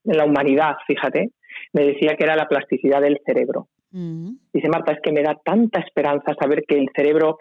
la 0.05 0.25
humanidad, 0.25 0.77
fíjate, 0.87 1.31
me 1.73 1.87
decía 1.87 2.15
que 2.15 2.25
era 2.25 2.37
la 2.37 2.47
plasticidad 2.47 3.01
del 3.01 3.21
cerebro. 3.25 3.69
Dice 3.91 4.69
Marta, 4.69 4.93
es 4.93 5.01
que 5.03 5.12
me 5.12 5.23
da 5.23 5.41
tanta 5.43 5.81
esperanza 5.81 6.35
saber 6.39 6.65
que 6.67 6.77
el 6.77 6.91
cerebro, 6.95 7.39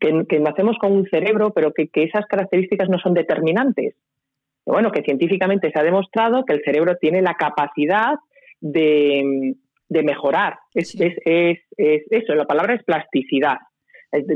que, 0.00 0.40
nacemos 0.40 0.76
con 0.80 0.92
un 0.92 1.06
cerebro, 1.06 1.52
pero 1.54 1.72
que 1.72 1.88
esas 1.94 2.26
características 2.26 2.88
no 2.88 2.98
son 2.98 3.14
determinantes, 3.14 3.94
bueno, 4.66 4.90
que 4.90 5.02
científicamente 5.02 5.70
se 5.72 5.78
ha 5.78 5.84
demostrado 5.84 6.44
que 6.44 6.54
el 6.54 6.62
cerebro 6.64 6.96
tiene 6.96 7.22
la 7.22 7.34
capacidad 7.34 8.14
de, 8.60 9.54
mejorar. 9.88 10.58
Es, 10.74 10.94
eso, 11.76 12.34
la 12.34 12.46
palabra 12.46 12.74
es 12.74 12.82
plasticidad. 12.84 13.58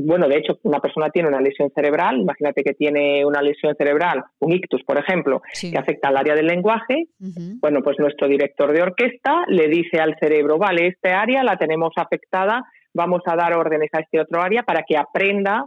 Bueno, 0.02 0.28
de 0.28 0.36
hecho, 0.36 0.58
una 0.64 0.80
persona 0.80 1.10
tiene 1.10 1.28
una 1.28 1.40
lesión 1.40 1.70
cerebral, 1.74 2.20
imagínate 2.20 2.62
que 2.62 2.74
tiene 2.74 3.24
una 3.24 3.40
lesión 3.40 3.74
cerebral, 3.76 4.22
un 4.40 4.52
ictus, 4.52 4.82
por 4.84 4.98
ejemplo, 4.98 5.42
que 5.58 5.78
afecta 5.78 6.08
al 6.08 6.16
área 6.16 6.34
del 6.34 6.46
lenguaje. 6.46 7.06
Bueno, 7.60 7.80
pues 7.82 7.98
nuestro 7.98 8.28
director 8.28 8.72
de 8.72 8.82
orquesta 8.82 9.44
le 9.48 9.68
dice 9.68 9.98
al 9.98 10.16
cerebro, 10.20 10.58
vale, 10.58 10.88
esta 10.88 11.20
área 11.20 11.42
la 11.42 11.56
tenemos 11.56 11.92
afectada, 11.96 12.64
vamos 12.92 13.22
a 13.26 13.36
dar 13.36 13.54
órdenes 13.54 13.90
a 13.92 14.00
este 14.00 14.20
otro 14.20 14.42
área 14.42 14.62
para 14.62 14.82
que 14.86 14.96
aprenda 14.96 15.64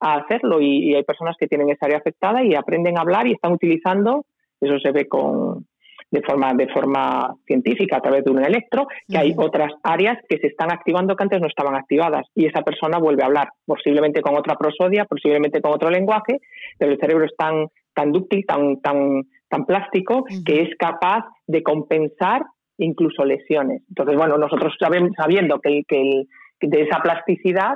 a 0.00 0.16
hacerlo. 0.16 0.60
Y, 0.60 0.94
hay 0.94 1.04
personas 1.04 1.36
que 1.38 1.46
tienen 1.46 1.70
esa 1.70 1.86
área 1.86 1.98
afectada 1.98 2.42
y 2.44 2.54
aprenden 2.54 2.98
a 2.98 3.02
hablar 3.02 3.26
y 3.26 3.32
están 3.32 3.52
utilizando, 3.52 4.24
eso 4.60 4.78
se 4.78 4.92
ve 4.92 5.08
con, 5.08 5.66
de 6.10 6.22
forma, 6.22 6.54
de 6.54 6.68
forma 6.68 7.34
científica 7.46 7.96
a 7.96 8.00
través 8.00 8.24
de 8.24 8.30
un 8.30 8.44
electro, 8.44 8.86
que 9.08 9.18
hay 9.18 9.34
otras 9.36 9.72
áreas 9.82 10.18
que 10.28 10.38
se 10.38 10.48
están 10.48 10.70
activando 10.72 11.16
que 11.16 11.24
antes 11.24 11.40
no 11.40 11.48
estaban 11.48 11.74
activadas. 11.74 12.26
Y 12.34 12.46
esa 12.46 12.62
persona 12.62 12.98
vuelve 12.98 13.22
a 13.22 13.26
hablar, 13.26 13.48
posiblemente 13.66 14.22
con 14.22 14.36
otra 14.36 14.56
prosodia, 14.56 15.04
posiblemente 15.06 15.60
con 15.60 15.72
otro 15.72 15.90
lenguaje, 15.90 16.38
pero 16.78 16.92
el 16.92 16.98
cerebro 16.98 17.24
es 17.24 17.34
tan, 17.36 17.66
tan 17.94 18.12
dúctil, 18.12 18.44
tan, 18.46 18.80
tan, 18.80 19.22
tan 19.48 19.64
plástico, 19.66 20.24
que 20.44 20.62
es 20.62 20.68
capaz 20.78 21.24
de 21.46 21.62
compensar 21.62 22.42
incluso 22.78 23.24
lesiones. 23.24 23.82
Entonces, 23.88 24.16
bueno, 24.16 24.36
nosotros 24.36 24.74
sabiendo 24.78 25.60
que, 25.60 25.82
que 25.88 26.24
de 26.60 26.82
esa 26.82 27.00
plasticidad 27.00 27.74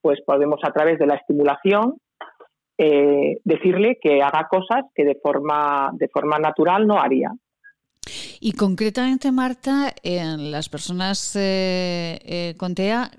pues 0.00 0.20
podemos 0.24 0.60
a 0.62 0.72
través 0.72 0.98
de 0.98 1.06
la 1.06 1.16
estimulación 1.16 1.96
eh, 2.78 3.38
decirle 3.44 3.98
que 4.00 4.22
haga 4.22 4.48
cosas 4.48 4.86
que 4.94 5.04
de 5.04 5.16
forma, 5.22 5.90
de 5.92 6.08
forma 6.08 6.38
natural 6.38 6.86
no 6.86 6.98
haría. 6.98 7.30
Y 8.40 8.52
concretamente, 8.52 9.30
Marta, 9.32 9.92
en 10.02 10.50
las 10.50 10.70
personas 10.70 11.36
eh, 11.36 12.18
eh, 12.24 12.54
con 12.56 12.74
TEA, 12.74 13.10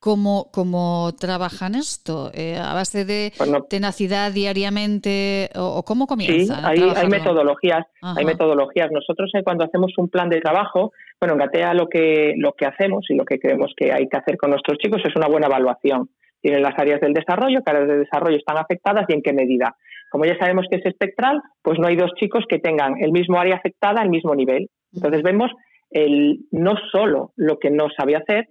¿cómo, 0.00 0.50
cómo 0.52 1.12
trabajan 1.18 1.76
esto? 1.76 2.32
Eh, 2.34 2.58
¿A 2.60 2.74
base 2.74 3.04
de 3.04 3.32
tenacidad 3.70 4.32
diariamente 4.32 5.50
o, 5.54 5.84
cómo 5.84 6.08
comienzan? 6.08 6.58
Sí, 6.58 6.82
hay, 6.82 6.90
hay 6.96 7.08
metodologías. 7.08 7.86
Hay 8.02 8.24
metodologías. 8.24 8.90
Nosotros 8.90 9.30
cuando 9.44 9.64
hacemos 9.64 9.92
un 9.96 10.08
plan 10.08 10.28
de 10.28 10.40
trabajo, 10.40 10.92
bueno, 11.20 11.34
en 11.34 11.38
Gatea 11.38 11.72
lo 11.74 11.88
que, 11.88 12.34
lo 12.36 12.52
que 12.52 12.66
hacemos 12.66 13.04
y 13.08 13.14
lo 13.14 13.24
que 13.24 13.38
creemos 13.38 13.72
que 13.76 13.92
hay 13.92 14.08
que 14.08 14.16
hacer 14.16 14.36
con 14.36 14.50
nuestros 14.50 14.78
chicos 14.78 15.00
es 15.04 15.14
una 15.14 15.28
buena 15.28 15.46
evaluación. 15.46 16.10
Tienen 16.44 16.62
las 16.62 16.78
áreas 16.78 17.00
del 17.00 17.14
desarrollo, 17.14 17.62
qué 17.64 17.70
áreas 17.70 17.88
de 17.88 17.98
desarrollo 18.00 18.36
están 18.36 18.58
afectadas 18.58 19.06
y 19.08 19.14
en 19.14 19.22
qué 19.22 19.32
medida. 19.32 19.76
Como 20.10 20.26
ya 20.26 20.36
sabemos 20.36 20.66
que 20.70 20.76
es 20.76 20.84
espectral, 20.84 21.40
pues 21.62 21.78
no 21.78 21.86
hay 21.86 21.96
dos 21.96 22.10
chicos 22.20 22.44
que 22.46 22.58
tengan 22.58 23.02
el 23.02 23.12
mismo 23.12 23.40
área 23.40 23.56
afectada 23.56 24.02
al 24.02 24.10
mismo 24.10 24.34
nivel. 24.34 24.68
Entonces 24.92 25.22
vemos 25.22 25.50
el, 25.90 26.40
no 26.50 26.74
solo 26.92 27.32
lo 27.36 27.58
que 27.58 27.70
no 27.70 27.86
sabe 27.96 28.16
hacer, 28.16 28.48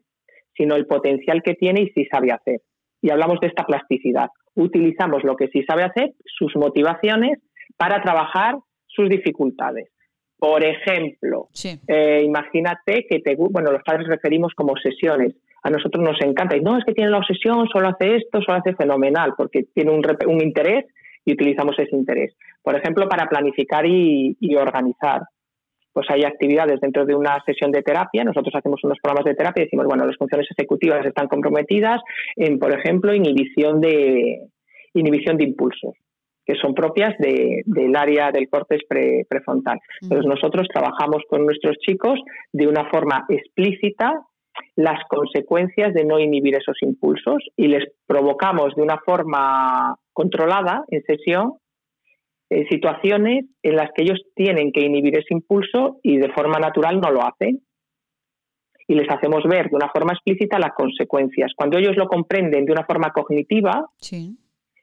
sino 0.58 0.76
el 0.76 0.88
potencial 0.88 1.44
que 1.44 1.54
tiene 1.54 1.82
y 1.82 1.90
sí 1.90 2.08
sabe 2.12 2.32
hacer. 2.32 2.62
Y 3.00 3.12
hablamos 3.12 3.40
de 3.42 3.48
esta 3.48 3.64
plasticidad. 3.64 4.30
Utilizamos 4.56 5.24
lo 5.24 5.36
que 5.36 5.50
sí 5.50 5.64
sabe 5.64 5.84
hacer, 5.84 6.14
sus 6.26 6.56
motivaciones, 6.56 7.38
para 7.78 8.02
trabajar 8.02 8.56
sus 8.88 9.08
dificultades. 9.08 9.90
Por 10.40 10.66
ejemplo, 10.66 11.48
eh, 11.88 12.24
imagínate 12.26 13.06
que 13.08 13.20
te, 13.20 13.36
bueno, 13.36 13.72
los 13.72 13.84
padres 13.84 14.08
referimos 14.08 14.52
como 14.56 14.72
obsesiones. 14.72 15.36
A 15.64 15.70
nosotros 15.70 16.04
nos 16.04 16.20
encanta. 16.22 16.56
Y 16.56 16.62
no, 16.62 16.78
es 16.78 16.86
que 16.86 16.94
tiene 16.94 17.10
la 17.10 17.18
obsesión, 17.18 17.68
solo 17.70 17.88
hace 17.90 18.18
esto, 18.18 18.42
solo 18.42 18.60
hace 18.60 18.76
fenomenal, 18.76 19.34
porque 19.38 19.64
tiene 19.74 19.92
un, 19.92 20.02
un 20.28 20.42
interés 20.42 20.86
y 21.26 21.34
utilizamos 21.34 21.78
ese 21.80 21.96
interés. 21.96 22.36
Por 22.62 22.76
ejemplo, 22.76 23.08
para 23.08 23.28
planificar 23.28 23.86
y, 23.86 24.36
organizar. 24.56 25.22
Pues 25.92 26.08
hay 26.10 26.24
actividades 26.24 26.82
dentro 26.82 27.06
de 27.06 27.16
una 27.16 27.40
sesión 27.46 27.72
de 27.72 27.84
terapia. 27.84 28.24
Nosotros 28.24 28.54
hacemos 28.56 28.84
unos 28.84 28.98
programas 29.02 29.26
de 29.26 29.36
terapia 29.36 29.62
y 29.62 29.66
decimos, 29.66 29.86
bueno, 29.86 30.06
las 30.08 30.18
funciones 30.18 30.48
ejecutivas 30.50 31.06
están 31.06 31.28
comprometidas 31.28 32.02
en, 32.36 32.58
por 32.58 32.74
ejemplo, 32.74 33.14
inhibición 33.14 33.80
de, 33.80 34.48
inhibición 34.94 35.38
de 35.38 35.46
impulsos 35.46 35.94
que 36.46 36.56
son 36.56 36.74
propias 36.74 37.16
del 37.20 37.96
área 37.96 38.30
del 38.32 38.50
córtex 38.50 38.84
prefrontal. 39.30 39.80
Entonces 40.02 40.26
nosotros 40.26 40.68
trabajamos 40.68 41.24
con 41.30 41.46
nuestros 41.46 41.78
chicos 41.78 42.20
de 42.52 42.68
una 42.68 42.90
forma 42.90 43.24
explícita 43.30 44.14
las 44.76 45.00
consecuencias 45.08 45.94
de 45.94 46.06
no 46.06 46.20
inhibir 46.20 46.56
esos 46.56 46.78
impulsos 46.82 47.44
y 47.56 47.68
les 47.68 47.86
provocamos 48.06 48.76
de 48.76 48.82
una 48.82 49.00
forma 49.06 49.96
controlada 50.14 50.84
en 50.90 51.04
sesión 51.04 51.54
eh, 52.54 52.68
situaciones 52.70 53.46
en 53.64 53.76
las 53.76 53.90
que 53.96 54.04
ellos 54.04 54.22
tienen 54.36 54.72
que 54.72 54.82
inhibir 54.82 55.18
ese 55.18 55.34
impulso 55.34 55.98
y 56.04 56.18
de 56.18 56.32
forma 56.34 56.60
natural 56.60 57.02
no 57.02 57.10
lo 57.10 57.24
hacen. 57.24 57.62
Y 58.88 58.94
les 58.94 59.10
hacemos 59.10 59.44
ver 59.46 59.72
de 59.72 59.76
una 59.76 59.90
forma 59.90 60.14
explícita 60.14 60.60
las 60.60 60.74
consecuencias. 60.76 61.52
Cuando 61.56 61.80
ellos 61.80 61.96
lo 61.96 62.08
comprenden 62.08 62.66
de 62.66 62.72
una 62.72 62.86
forma 62.86 63.12
cognitiva, 63.12 63.88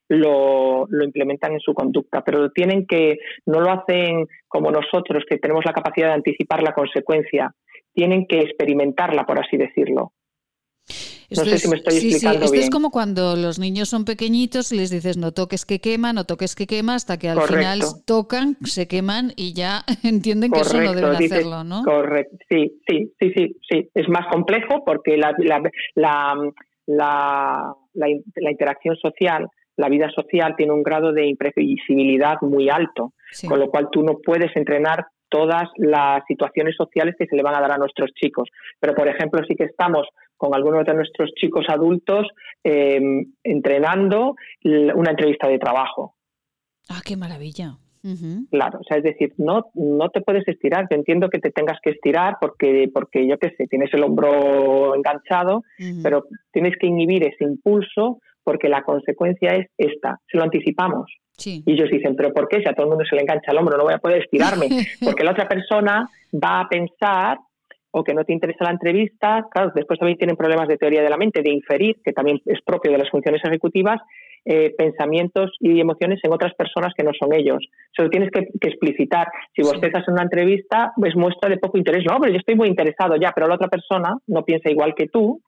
lo, 0.08 0.86
lo, 0.88 1.04
implementan 1.04 1.52
en 1.52 1.60
su 1.60 1.72
conducta, 1.72 2.24
pero 2.24 2.50
tienen 2.50 2.86
que, 2.88 3.18
no 3.46 3.60
lo 3.60 3.70
hacen 3.70 4.26
como 4.48 4.72
nosotros, 4.72 5.22
que 5.28 5.38
tenemos 5.38 5.64
la 5.64 5.72
capacidad 5.72 6.08
de 6.08 6.14
anticipar 6.14 6.64
la 6.64 6.72
consecuencia, 6.72 7.54
tienen 7.94 8.26
que 8.26 8.40
experimentarla, 8.40 9.24
por 9.26 9.40
así 9.40 9.56
decirlo. 9.56 10.12
no 11.30 11.44
sé 11.44 11.58
si 11.58 11.68
me 11.68 11.76
estoy 11.76 11.96
explicando 11.96 12.44
Esto 12.44 12.56
es 12.56 12.70
como 12.70 12.90
cuando 12.90 13.36
los 13.36 13.58
niños 13.58 13.88
son 13.88 14.04
pequeñitos 14.04 14.72
y 14.72 14.76
les 14.76 14.90
dices 14.90 15.16
no 15.16 15.32
toques 15.32 15.64
que 15.64 15.80
quema, 15.80 16.12
no 16.12 16.24
toques 16.24 16.54
que 16.54 16.66
quema, 16.66 16.94
hasta 16.94 17.18
que 17.18 17.28
al 17.28 17.40
final 17.42 17.80
tocan, 18.06 18.56
se 18.62 18.88
queman 18.88 19.32
y 19.36 19.52
ya 19.54 19.84
entienden 20.04 20.50
que 20.50 20.60
eso 20.60 20.80
no 20.80 20.94
deben 20.94 21.16
hacerlo, 21.16 21.64
¿no? 21.64 21.82
Correcto, 21.82 22.36
sí, 22.48 22.80
sí, 22.88 23.12
sí, 23.18 23.32
sí, 23.34 23.56
sí. 23.68 23.88
Es 23.94 24.08
más 24.08 24.26
complejo 24.32 24.84
porque 24.84 25.16
la, 25.16 25.34
la, 25.38 26.52
la, 26.86 27.74
la 27.94 28.50
interacción 28.50 28.96
social 28.96 29.48
la 29.80 29.88
vida 29.88 30.10
social 30.10 30.54
tiene 30.56 30.72
un 30.72 30.82
grado 30.82 31.12
de 31.12 31.26
imprevisibilidad 31.26 32.36
muy 32.42 32.68
alto, 32.68 33.14
con 33.48 33.58
lo 33.58 33.70
cual 33.70 33.88
tú 33.90 34.02
no 34.02 34.18
puedes 34.18 34.54
entrenar 34.54 35.06
todas 35.30 35.68
las 35.76 36.22
situaciones 36.26 36.76
sociales 36.76 37.14
que 37.18 37.26
se 37.26 37.36
le 37.36 37.42
van 37.42 37.54
a 37.54 37.60
dar 37.60 37.72
a 37.72 37.78
nuestros 37.78 38.10
chicos. 38.12 38.48
Pero, 38.78 38.94
por 38.94 39.08
ejemplo, 39.08 39.40
sí 39.46 39.54
que 39.54 39.64
estamos 39.64 40.06
con 40.36 40.54
algunos 40.54 40.84
de 40.84 40.94
nuestros 40.94 41.30
chicos 41.34 41.66
adultos 41.68 42.26
em, 42.62 43.32
entrenando 43.42 44.34
una 44.64 45.10
entrevista 45.10 45.48
de 45.48 45.58
trabajo. 45.58 46.14
Ah, 46.88 47.00
qué 47.04 47.16
maravilla. 47.16 47.76
Claro, 48.50 48.78
o 48.80 48.84
sea, 48.84 48.96
es 48.96 49.02
decir, 49.02 49.34
no, 49.36 49.66
no 49.74 50.08
te 50.08 50.22
puedes 50.22 50.48
estirar. 50.48 50.86
Yo 50.90 50.96
entiendo 50.96 51.28
que 51.28 51.38
te 51.38 51.50
tengas 51.50 51.78
que 51.82 51.90
estirar 51.90 52.38
porque, 52.40 52.88
porque 52.92 53.28
yo 53.28 53.38
qué 53.38 53.50
sé, 53.56 53.66
tienes 53.66 53.92
el 53.92 54.02
hombro 54.02 54.94
enganchado, 54.94 55.62
pero 56.02 56.24
tienes 56.50 56.74
que 56.80 56.86
inhibir 56.86 57.24
ese 57.24 57.44
impulso 57.44 58.20
porque 58.42 58.70
la 58.70 58.82
consecuencia 58.82 59.50
es 59.50 59.68
esta. 59.76 60.18
Se 60.30 60.38
lo 60.38 60.44
anticipamos. 60.44 61.12
Y 61.44 61.62
ellos 61.66 61.90
dicen, 61.90 62.16
pero 62.16 62.32
¿por 62.32 62.48
qué? 62.48 62.60
Si 62.60 62.68
a 62.68 62.74
todo 62.74 62.84
el 62.84 62.90
mundo 62.90 63.04
se 63.08 63.16
le 63.16 63.22
engancha 63.22 63.52
el 63.52 63.58
hombro, 63.58 63.76
no 63.76 63.84
voy 63.84 63.94
a 63.94 63.98
poder 63.98 64.22
estirarme. 64.22 64.68
Porque 65.04 65.24
la 65.24 65.32
otra 65.32 65.48
persona 65.48 66.08
va 66.32 66.60
a 66.60 66.68
pensar 66.68 67.38
o 67.92 68.04
que 68.04 68.14
no 68.14 68.24
te 68.24 68.32
interesa 68.32 68.64
la 68.64 68.70
entrevista, 68.70 69.46
claro, 69.50 69.72
después 69.74 69.98
también 69.98 70.18
tienen 70.18 70.36
problemas 70.36 70.68
de 70.68 70.76
teoría 70.76 71.02
de 71.02 71.10
la 71.10 71.16
mente, 71.16 71.42
de 71.42 71.50
inferir, 71.50 71.96
que 72.04 72.12
también 72.12 72.40
es 72.46 72.60
propio 72.64 72.92
de 72.92 72.98
las 72.98 73.10
funciones 73.10 73.42
ejecutivas, 73.44 74.00
eh, 74.44 74.72
pensamientos 74.78 75.50
y 75.58 75.80
emociones 75.80 76.20
en 76.22 76.32
otras 76.32 76.54
personas 76.54 76.94
que 76.96 77.02
no 77.02 77.10
son 77.18 77.34
ellos. 77.34 77.66
Se 77.94 78.02
lo 78.02 78.10
tienes 78.10 78.30
que, 78.30 78.48
explicitar. 78.60 79.26
Si 79.54 79.62
vos 79.62 79.74
estás 79.82 80.06
en 80.06 80.14
una 80.14 80.22
entrevista, 80.22 80.92
pues 80.96 81.16
muestra 81.16 81.50
de 81.50 81.58
poco 81.58 81.78
interés. 81.78 82.04
No, 82.08 82.18
pero 82.20 82.32
yo 82.32 82.38
estoy 82.38 82.54
muy 82.54 82.68
interesado 82.68 83.16
ya, 83.16 83.32
pero 83.34 83.48
la 83.48 83.56
otra 83.56 83.68
persona 83.68 84.16
no 84.28 84.44
piensa 84.44 84.70
igual 84.70 84.94
que 84.94 85.08
tú 85.08 85.42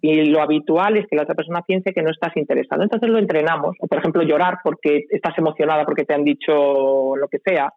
y 0.00 0.24
lo 0.26 0.42
habitual 0.42 0.96
es 0.96 1.06
que 1.06 1.16
la 1.16 1.22
otra 1.22 1.34
persona 1.34 1.62
piense 1.62 1.92
que 1.92 2.02
no 2.02 2.10
estás 2.10 2.36
interesado. 2.36 2.82
Entonces 2.82 3.08
lo 3.08 3.18
entrenamos. 3.18 3.76
O, 3.80 3.86
por 3.86 3.98
ejemplo, 3.98 4.22
llorar 4.22 4.58
porque 4.62 5.04
estás 5.10 5.36
emocionada 5.38 5.84
porque 5.84 6.04
te 6.04 6.14
han 6.14 6.24
dicho 6.24 7.16
lo 7.16 7.28
que 7.28 7.38
sea. 7.44 7.72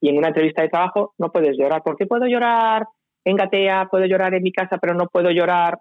Y 0.00 0.08
en 0.08 0.18
una 0.18 0.28
entrevista 0.28 0.62
de 0.62 0.68
trabajo 0.68 1.14
no 1.18 1.30
puedes 1.32 1.56
llorar. 1.56 1.82
¿Por 1.82 1.96
qué 1.96 2.06
puedo 2.06 2.26
llorar 2.26 2.86
en 3.24 3.36
Gatea? 3.36 3.88
Puedo 3.90 4.04
llorar 4.06 4.34
en 4.34 4.42
mi 4.42 4.52
casa, 4.52 4.78
pero 4.78 4.94
no 4.94 5.06
puedo 5.06 5.30
llorar 5.30 5.78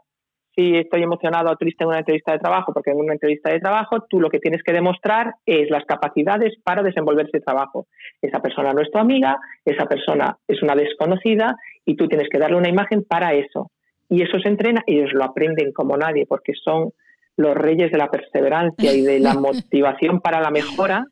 si 0.55 0.75
estoy 0.75 1.03
emocionado 1.03 1.51
o 1.51 1.55
triste 1.55 1.83
en 1.83 1.89
una 1.89 1.99
entrevista 1.99 2.31
de 2.31 2.39
trabajo. 2.39 2.73
Porque 2.73 2.91
en 2.91 2.97
una 2.97 3.13
entrevista 3.13 3.51
de 3.51 3.59
trabajo 3.59 4.05
tú 4.09 4.19
lo 4.19 4.29
que 4.29 4.39
tienes 4.39 4.63
que 4.63 4.73
demostrar 4.73 5.35
es 5.45 5.69
las 5.69 5.85
capacidades 5.85 6.55
para 6.63 6.81
desenvolver 6.83 7.27
ese 7.27 7.41
trabajo. 7.41 7.87
Esa 8.21 8.39
persona 8.39 8.71
no 8.71 8.81
es 8.81 8.89
tu 8.89 8.97
amiga, 8.97 9.37
esa 9.65 9.85
persona 9.85 10.37
es 10.47 10.63
una 10.63 10.73
desconocida 10.73 11.57
y 11.85 11.95
tú 11.95 12.07
tienes 12.07 12.29
que 12.29 12.39
darle 12.39 12.57
una 12.57 12.69
imagen 12.69 13.03
para 13.03 13.33
eso 13.33 13.69
y 14.09 14.21
eso 14.21 14.39
se 14.39 14.49
entrena 14.49 14.83
y 14.85 14.99
ellos 14.99 15.11
lo 15.13 15.23
aprenden 15.23 15.71
como 15.71 15.97
nadie 15.97 16.25
porque 16.25 16.53
son 16.53 16.91
los 17.35 17.55
reyes 17.55 17.91
de 17.91 17.97
la 17.97 18.09
perseverancia 18.09 18.93
y 18.93 19.01
de 19.01 19.19
la 19.19 19.33
motivación 19.39 20.19
para 20.21 20.41
la 20.41 20.49
mejora 20.49 21.05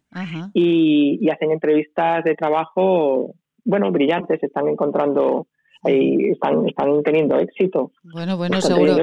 y, 0.54 1.30
hacen 1.30 1.52
entrevistas 1.52 2.24
de 2.24 2.36
trabajo, 2.36 3.34
bueno, 3.64 3.91
brillantes, 3.91 4.41
están 4.41 4.68
encontrando 4.68 5.48
y 5.86 6.32
están, 6.32 6.68
están 6.68 7.04
teniendo 7.04 7.38
éxito. 7.38 7.91
Bueno, 8.04 8.38
bueno, 8.38 8.60
seguro, 8.62 8.96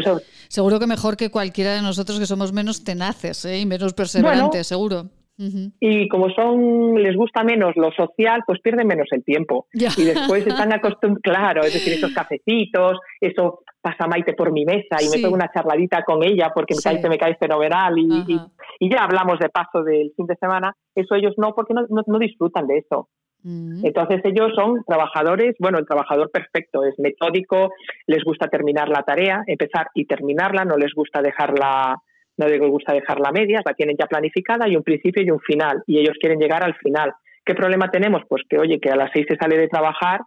seguro 0.49 0.80
que 0.80 0.86
mejor 0.86 1.16
que 1.16 1.30
cualquiera 1.30 1.74
de 1.74 1.82
nosotros 1.82 2.18
que 2.18 2.26
somos 2.26 2.53
menos 2.53 2.82
tenaces 2.82 3.45
¿eh? 3.45 3.61
y 3.61 3.66
menos 3.66 3.95
perseverantes, 3.95 4.66
seguro. 4.66 5.11
Y 5.39 6.09
como 6.09 6.30
son, 6.30 7.03
les 7.03 7.16
gusta 7.16 7.43
menos 7.43 7.74
lo 7.76 7.91
social, 7.93 8.43
pues 8.47 8.61
pierden 8.61 8.87
menos 8.87 9.09
el 9.11 9.24
tiempo. 9.24 9.66
Y 9.72 10.05
después 10.05 10.47
están 10.47 10.72
acostumbrados, 10.72 11.20
claro, 11.22 11.62
es 11.62 11.72
decir, 11.72 11.95
esos 11.95 12.12
cafecitos, 12.12 12.99
eso 13.20 13.61
pasa 13.80 14.07
Maite 14.07 14.35
por 14.35 14.53
mi 14.53 14.64
mesa 14.64 14.97
y 15.01 15.09
me 15.09 15.20
pego 15.20 15.35
una 15.35 15.51
charladita 15.53 16.03
con 16.05 16.22
ella 16.22 16.53
porque 16.55 16.74
me, 16.74 17.09
me 17.09 17.18
cae 17.18 17.35
fenomenal 17.35 17.99
y, 17.99 18.41
y, 18.78 18.91
ya 18.91 19.05
hablamos 19.05 19.39
de 19.41 19.49
paso 19.49 19.83
del 19.83 20.12
fin 20.16 20.26
de 20.26 20.37
semana. 20.37 20.74
Eso 20.95 21.14
ellos 21.14 21.35
no, 21.37 21.55
porque 21.55 21.74
no, 21.74 21.83
no, 21.89 22.18
disfrutan 22.18 22.66
de 22.66 22.78
eso. 22.78 23.09
Mm. 23.43 23.85
Entonces 23.85 24.20
ellos 24.24 24.53
son 24.55 24.85
trabajadores, 24.87 25.57
bueno, 25.59 25.78
el 25.78 25.87
trabajador 25.87 26.30
perfecto 26.30 26.85
es 26.85 26.95
metódico, 26.99 27.70
les 28.07 28.22
gusta 28.22 28.47
terminar 28.47 28.89
la 28.89 29.03
tarea, 29.03 29.43
empezar 29.47 29.89
y 29.95 30.07
terminarla, 30.07 30.64
no 30.64 30.76
les 30.76 30.95
gusta 30.95 31.20
dejarla 31.20 31.97
no 32.43 32.49
les 32.49 32.61
gusta 32.61 32.93
dejarla 32.93 33.28
a 33.28 33.32
medias, 33.32 33.62
la 33.64 33.74
tienen 33.74 33.97
ya 33.99 34.07
planificada 34.07 34.68
y 34.68 34.76
un 34.76 34.82
principio 34.82 35.22
y 35.22 35.30
un 35.30 35.40
final, 35.40 35.82
y 35.86 35.99
ellos 35.99 36.16
quieren 36.20 36.38
llegar 36.38 36.64
al 36.64 36.74
final. 36.74 37.12
¿Qué 37.45 37.55
problema 37.55 37.90
tenemos? 37.90 38.22
Pues 38.28 38.43
que, 38.49 38.59
oye, 38.59 38.78
que 38.80 38.90
a 38.90 38.97
las 38.97 39.11
seis 39.12 39.26
se 39.28 39.36
sale 39.36 39.57
de 39.57 39.68
trabajar 39.68 40.20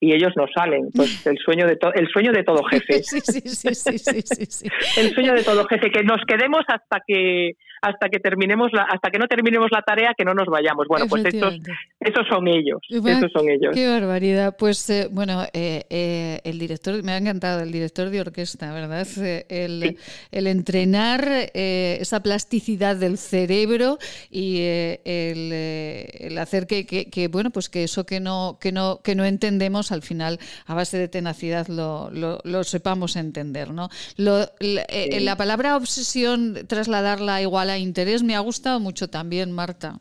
y 0.00 0.12
ellos 0.12 0.32
no 0.36 0.46
salen. 0.54 0.90
Pues 0.94 1.26
el 1.26 1.38
sueño 1.38 1.66
de, 1.66 1.78
el 1.94 2.08
sueño 2.08 2.32
de 2.32 2.44
todo 2.44 2.62
jefe. 2.64 3.02
Sí, 3.06 3.20
sí, 3.20 3.40
sí, 3.40 3.74
sí, 3.74 3.98
sí, 3.98 4.46
sí, 4.46 4.68
El 5.00 5.14
sueño 5.14 5.34
de 5.34 5.42
todo 5.42 5.64
jefe, 5.66 5.90
que 5.90 6.02
nos 6.02 6.20
quedemos 6.26 6.64
hasta 6.68 7.00
que 7.06 7.56
hasta 7.82 8.08
que 8.08 8.18
terminemos 8.18 8.72
la, 8.72 8.82
hasta 8.82 9.10
que 9.10 9.18
no 9.18 9.26
terminemos 9.26 9.68
la 9.70 9.82
tarea, 9.82 10.14
que 10.16 10.24
no 10.24 10.34
nos 10.34 10.46
vayamos. 10.46 10.86
Bueno, 10.88 11.06
pues 11.08 11.24
estos, 11.24 11.54
esos 12.00 12.26
son 12.28 12.48
ellos. 12.48 12.80
esos 12.88 13.32
son 13.32 13.48
ellos. 13.48 13.74
Qué 13.74 13.88
barbaridad. 13.88 14.56
Pues 14.58 14.88
eh, 14.90 15.08
bueno, 15.10 15.44
eh, 15.52 15.84
eh, 15.90 16.40
el 16.44 16.58
director, 16.58 17.02
me 17.02 17.12
ha 17.12 17.16
encantado, 17.16 17.62
el 17.62 17.72
director 17.72 18.10
de 18.10 18.20
orquesta, 18.20 18.72
¿verdad? 18.72 19.06
El, 19.48 19.98
el 20.32 20.46
entrenar 20.46 21.28
esa 21.54 22.22
plasticidad 22.22 22.96
del 22.96 23.18
cerebro 23.18 23.98
y 24.30 24.60
el, 24.62 25.52
el, 25.52 26.38
hacer 26.38 26.66
que, 26.66 26.86
que, 26.86 27.28
bueno, 27.28 27.50
pues 27.50 27.68
que 27.68 27.84
eso 27.84 28.04
que 28.04 28.20
no, 28.20 28.58
que 28.60 28.72
no, 28.72 29.00
que 29.02 29.14
no 29.14 29.24
entendemos 29.24 29.85
al 29.92 30.02
final 30.02 30.38
a 30.66 30.74
base 30.74 30.98
de 30.98 31.08
tenacidad 31.08 31.66
lo, 31.68 32.10
lo, 32.10 32.64
sepamos 32.64 33.16
entender, 33.16 33.70
¿no? 33.70 33.88
Lo, 34.16 34.46
la, 34.60 35.36
palabra 35.36 35.76
obsesión, 35.76 36.54
trasladarla 36.68 37.42
igual 37.42 37.70
a 37.70 37.78
interés, 37.78 38.22
me 38.22 38.34
ha 38.34 38.40
gustado 38.40 38.80
mucho 38.80 39.08
también, 39.08 39.52
Marta. 39.52 39.98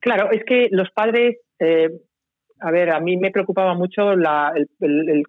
Claro, 0.00 0.30
es 0.30 0.44
que 0.44 0.68
los 0.70 0.90
padres, 0.90 1.38
eh, 1.58 1.88
a 2.60 2.70
ver, 2.70 2.90
a 2.90 3.00
mí 3.00 3.16
me 3.16 3.30
preocupaba 3.30 3.74
mucho 3.74 4.12
el, 4.12 4.22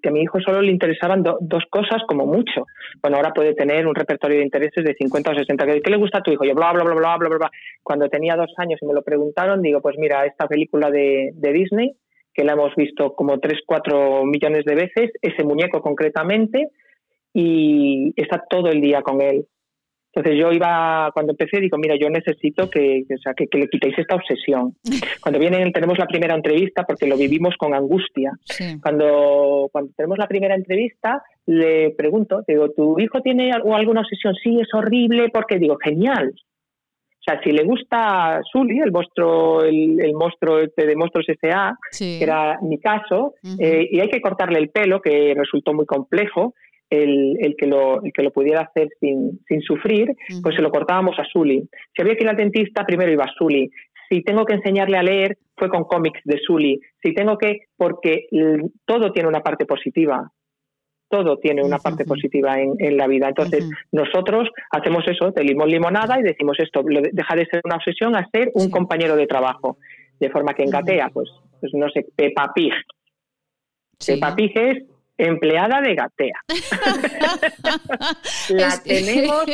que 0.01 0.09
a 0.09 0.11
mi 0.11 0.22
hijo 0.22 0.39
solo 0.39 0.61
le 0.61 0.72
interesaban 0.72 1.24
dos 1.24 1.63
cosas 1.70 2.03
como 2.07 2.26
mucho. 2.26 2.65
Bueno, 3.01 3.18
ahora 3.18 3.34
puede 3.34 3.53
tener 3.53 3.88
un 3.88 3.95
repertorio 3.95 4.38
de 4.38 4.43
intereses 4.43 4.84
de 4.84 4.93
50 4.93 5.32
o 5.32 5.36
60. 5.36 5.65
¿Qué 5.65 5.89
le 5.89 5.97
gusta 5.97 6.20
a 6.20 6.22
tu 6.22 6.32
hijo? 6.32 6.43
Yo 6.45 6.53
bla, 6.53 6.72
bla, 6.74 6.84
bla, 6.84 6.95
bla, 6.95 7.18
bla, 7.18 7.30
bla. 7.30 7.51
Cuando 7.84 8.07
tenía 8.07 8.36
dos 8.36 8.53
años 8.57 8.80
y 8.82 8.86
me 8.86 8.93
lo 8.93 9.01
preguntaron, 9.01 9.61
digo, 9.61 9.82
pues 9.82 9.97
mira, 9.97 10.26
esta 10.26 10.47
película 10.47 10.91
de, 10.91 11.32
de 11.34 11.53
Disney, 11.53 11.95
que 12.38 12.44
la 12.44 12.54
hemos 12.54 12.76
visto 12.76 13.16
como 13.16 13.40
3, 13.40 13.62
4 13.66 14.24
millones 14.26 14.64
de 14.64 14.76
veces, 14.76 15.12
ese 15.24 15.44
muñeco 15.44 15.82
concretamente, 15.82 16.70
y 17.34 18.14
está 18.16 18.44
todo 18.48 18.70
el 18.70 18.80
día 18.80 19.02
con 19.02 19.22
él. 19.22 19.48
Entonces 20.14 20.40
yo 20.40 20.52
iba, 20.52 21.10
cuando 21.14 21.34
empecé, 21.34 21.60
digo, 21.60 21.78
mira, 21.78 21.96
yo 22.00 22.10
necesito 22.10 22.70
que, 22.70 23.06
o 23.14 23.18
sea, 23.18 23.34
que, 23.34 23.48
le 23.58 23.68
quitéis 23.68 23.98
esta 23.98 24.16
obsesión. 24.16 24.76
Cuando 25.22 25.40
vienen, 25.40 25.72
tenemos 25.72 25.98
la 26.00 26.08
primera 26.08 26.34
entrevista, 26.34 26.84
porque 26.84 27.06
lo 27.06 27.18
vivimos 27.18 27.56
con 27.58 27.76
angustia. 27.76 28.32
Cuando, 28.82 29.70
cuando 29.72 29.92
tenemos 29.96 30.18
la 30.18 30.28
primera 30.28 30.56
entrevista, 30.56 31.22
le 31.46 31.92
pregunto, 31.92 32.44
digo, 32.48 32.72
¿tu 32.72 33.00
hijo 33.00 33.22
tiene 33.22 33.52
alguna 33.52 34.02
obsesión? 34.02 34.34
Sí, 34.42 34.60
es 34.60 34.74
horrible, 34.74 35.30
porque 35.32 35.60
digo, 35.60 35.78
genial. 35.78 36.34
O 37.28 37.32
sea, 37.32 37.41
si 37.43 37.51
le 37.51 37.65
gusta 37.65 38.39
Sully, 38.49 38.80
el 38.80 38.91
monstruo, 38.93 39.61
el, 39.61 40.13
monstruo 40.13 40.59
este 40.59 40.86
de 40.86 40.95
Monstruos 40.95 41.28
S.A., 41.28 41.78
que 41.97 42.23
era 42.23 42.57
mi 42.61 42.80
caso, 42.80 43.34
eh, 43.59 43.86
y 43.91 43.99
hay 43.99 44.07
que 44.07 44.21
cortarle 44.21 44.59
el 44.59 44.69
pelo, 44.69 45.01
que 45.01 45.34
resultó 45.36 45.73
muy 45.73 45.86
complejo, 45.86 46.53
el, 46.89 47.36
el, 47.41 47.55
que 47.57 47.67
lo, 47.67 48.01
el 48.01 48.13
que 48.13 48.23
lo 48.23 48.32
pudiera 48.32 48.61
hacer 48.61 48.88
sin, 49.01 49.41
sin 49.45 49.61
sufrir, 49.61 50.15
pues 50.41 50.55
se 50.55 50.61
lo 50.61 50.71
cortábamos 50.71 51.19
a 51.19 51.25
Sully. 51.25 51.67
Si 51.93 52.01
había 52.01 52.15
que 52.15 52.23
ir 52.23 52.30
al 52.30 52.38
dentista, 52.38 52.86
primero 52.86 53.11
iba 53.11 53.25
a 53.25 53.34
Sully. 53.38 53.69
Si 54.09 54.21
tengo 54.23 54.45
que 54.45 54.53
enseñarle 54.53 54.97
a 54.97 55.03
leer, 55.03 55.38
fue 55.57 55.67
con 55.67 55.84
cómics 55.84 56.21
de 56.23 56.39
Sully. 56.39 56.80
Si 57.03 57.13
tengo 57.13 57.38
que, 57.38 57.63
porque 57.75 58.28
todo 58.86 59.11
tiene 59.11 59.28
una 59.28 59.41
parte 59.41 59.65
positiva. 59.65 60.32
Todo 61.10 61.38
tiene 61.38 61.64
una 61.64 61.78
parte 61.78 62.03
positiva 62.05 62.60
en, 62.60 62.74
en, 62.80 62.97
la 62.97 63.08
vida. 63.08 63.30
Entonces, 63.30 63.70
nosotros 63.91 64.49
hacemos 64.72 65.08
eso, 65.08 65.32
de 65.32 65.43
limón 65.43 65.70
limonada 65.70 66.20
y 66.20 66.24
decimos 66.24 66.58
esto, 66.60 66.84
deja 66.84 67.36
de 67.36 67.45
ser 67.45 67.62
una 67.64 67.78
obsesión 67.78 68.16
a 68.16 68.28
ser 68.30 68.51
un 68.53 68.70
compañero 68.70 69.16
de 69.16 69.28
trabajo. 69.28 69.78
De 70.20 70.30
forma 70.30 70.53
que 70.53 70.64
en 70.64 70.72
Gatea, 70.72 71.10
pues, 71.14 71.30
pues 71.62 71.74
no 71.74 71.89
sé, 71.89 72.05
Peppa 72.16 72.51
Pig. 72.53 72.74
Peppa 74.05 74.36
Pig 74.36 74.51
es 74.55 74.84
empleada 75.18 75.82
de 75.82 75.95
Gatea. 75.95 76.41
la 78.49 78.82
tenemos, 78.84 79.45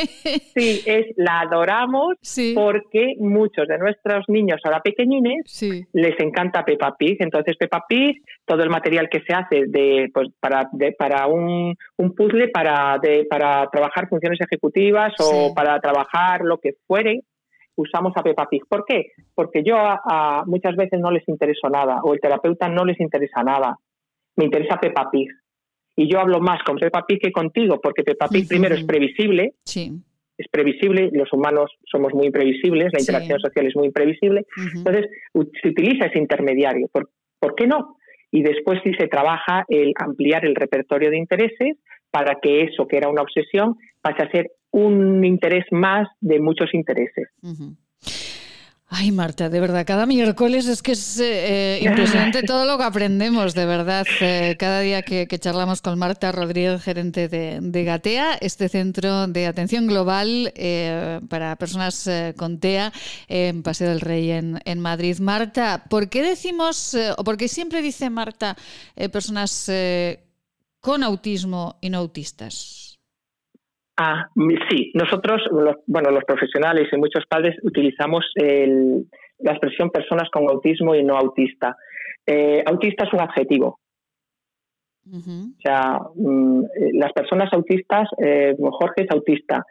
sí, 0.54 0.82
es, 0.84 1.06
la 1.16 1.40
adoramos 1.40 2.16
porque 2.54 3.14
muchos 3.18 3.66
de 3.68 3.78
nuestros 3.78 4.24
niños 4.28 4.60
ahora 4.64 4.80
pequeñines 4.80 5.44
les 5.92 6.20
encanta 6.20 6.64
Peppa 6.64 6.96
Pig. 6.96 7.16
Entonces 7.20 7.56
Peppa 7.56 7.84
Pig, 7.88 8.22
todo 8.44 8.62
el 8.62 8.70
material 8.70 9.08
que 9.08 9.20
se 9.20 9.32
hace 9.32 9.64
de, 9.66 10.10
pues, 10.12 10.28
para, 10.38 10.68
para 10.98 11.26
un, 11.26 11.74
un 11.96 12.14
puzzle 12.14 12.48
para, 12.48 12.98
de, 13.02 13.26
para 13.28 13.68
trabajar 13.70 14.08
funciones 14.08 14.40
ejecutivas 14.40 15.14
o 15.18 15.54
para 15.54 15.80
trabajar 15.80 16.42
lo 16.42 16.58
que 16.58 16.74
fuere, 16.86 17.22
usamos 17.76 18.12
a 18.16 18.22
Peppa 18.22 18.48
Pig. 18.48 18.62
¿Por 18.68 18.84
qué? 18.84 19.06
Porque 19.34 19.62
yo 19.64 19.76
a, 19.78 20.44
muchas 20.46 20.76
veces 20.76 21.00
no 21.00 21.10
les 21.10 21.26
intereso 21.28 21.68
nada 21.68 22.00
o 22.02 22.12
el 22.12 22.20
terapeuta 22.20 22.68
no 22.68 22.84
les 22.84 23.00
interesa 23.00 23.42
nada. 23.42 23.78
Me 24.36 24.44
interesa 24.44 24.80
Peppa 24.80 25.10
Pig 25.10 25.28
y 25.96 26.10
yo 26.10 26.20
hablo 26.20 26.40
más 26.40 26.62
con 26.64 26.76
Peppa 26.76 27.04
Pig 27.06 27.20
que 27.20 27.32
contigo, 27.32 27.80
porque 27.80 28.02
Peppa 28.02 28.28
Pig 28.28 28.48
primero 28.48 28.74
es 28.74 28.84
previsible, 28.84 29.54
sí. 29.64 29.92
es 30.36 30.46
previsible, 30.50 31.10
los 31.12 31.32
humanos 31.32 31.70
somos 31.90 32.12
muy 32.14 32.26
imprevisibles, 32.26 32.92
la 32.92 33.00
interacción 33.00 33.40
social 33.40 33.66
es 33.66 33.76
muy 33.76 33.86
imprevisible, 33.86 34.46
entonces 34.74 35.06
se 35.62 35.68
utiliza 35.68 36.06
ese 36.06 36.18
intermediario, 36.18 36.88
¿Por, 36.88 37.10
¿por 37.38 37.54
qué 37.54 37.66
no? 37.66 37.96
Y 38.30 38.42
después 38.42 38.80
sí 38.82 38.92
se 38.98 39.06
trabaja 39.06 39.64
el 39.68 39.92
ampliar 39.96 40.44
el 40.44 40.56
repertorio 40.56 41.10
de 41.10 41.18
intereses 41.18 41.76
para 42.10 42.40
que 42.40 42.62
eso 42.62 42.86
que 42.88 42.96
era 42.96 43.08
una 43.08 43.22
obsesión 43.22 43.76
pase 44.00 44.22
a 44.22 44.30
ser 44.30 44.50
un 44.72 45.24
interés 45.24 45.64
más 45.70 46.08
de 46.20 46.40
muchos 46.40 46.74
intereses. 46.74 47.28
Ay, 48.96 49.10
Marta, 49.10 49.48
de 49.48 49.58
verdad, 49.58 49.84
cada 49.84 50.06
miércoles 50.06 50.68
es 50.68 50.80
que 50.80 50.92
es 50.92 51.18
eh, 51.18 51.80
impresionante 51.82 52.42
todo 52.46 52.64
lo 52.64 52.78
que 52.78 52.84
aprendemos, 52.84 53.52
de 53.52 53.66
verdad. 53.66 54.06
Eh, 54.20 54.54
cada 54.56 54.78
día 54.78 55.02
que, 55.02 55.26
charlamos 55.40 55.82
con 55.82 55.98
Marta 55.98 56.30
Rodríguez, 56.30 56.80
gerente 56.80 57.28
de, 57.28 57.84
Gatea, 57.84 58.34
este 58.34 58.68
centro 58.68 59.26
de 59.26 59.48
atención 59.48 59.88
global 59.88 60.52
eh, 60.54 61.20
para 61.28 61.56
personas 61.56 62.08
con 62.36 62.60
TEA 62.60 62.92
en 63.26 63.64
Paseo 63.64 63.88
del 63.88 64.00
Rey 64.00 64.30
en, 64.30 64.60
en, 64.64 64.78
Madrid. 64.78 65.18
Marta, 65.18 65.86
¿por 65.90 66.08
qué 66.08 66.22
decimos, 66.22 66.96
o 67.16 67.24
por 67.24 67.36
qué 67.36 67.48
siempre 67.48 67.82
dice 67.82 68.10
Marta, 68.10 68.56
personas 69.10 69.68
con 70.78 71.02
autismo 71.02 71.78
y 71.80 71.90
no 71.90 71.98
autistas? 71.98 72.83
Ah, 73.96 74.28
sí, 74.68 74.90
nosotros, 74.94 75.42
los, 75.52 75.76
bueno, 75.86 76.10
los 76.10 76.24
profesionales 76.24 76.88
y 76.92 76.96
muchos 76.96 77.24
padres 77.26 77.56
utilizamos 77.62 78.24
la 78.36 79.52
expresión 79.52 79.90
personas 79.90 80.28
con 80.30 80.48
autismo 80.48 80.94
y 80.94 81.04
no 81.04 81.16
autista. 81.16 81.76
Eh, 82.26 82.62
autista 82.66 83.04
es 83.04 83.12
un 83.12 83.20
adjetivo. 83.20 83.78
O 85.06 85.60
sea, 85.62 86.00
mm, 86.14 86.64
eh, 86.64 86.90
las 86.94 87.12
personas 87.12 87.52
autistas, 87.52 88.08
eh, 88.18 88.56
Jorge 88.58 89.02
es 89.02 89.10
autista. 89.10 89.64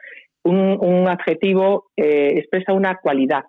Un, 0.43 1.07
adjetivo 1.07 1.87
expresa 1.95 2.73
una 2.73 2.97
cualidad. 2.97 3.43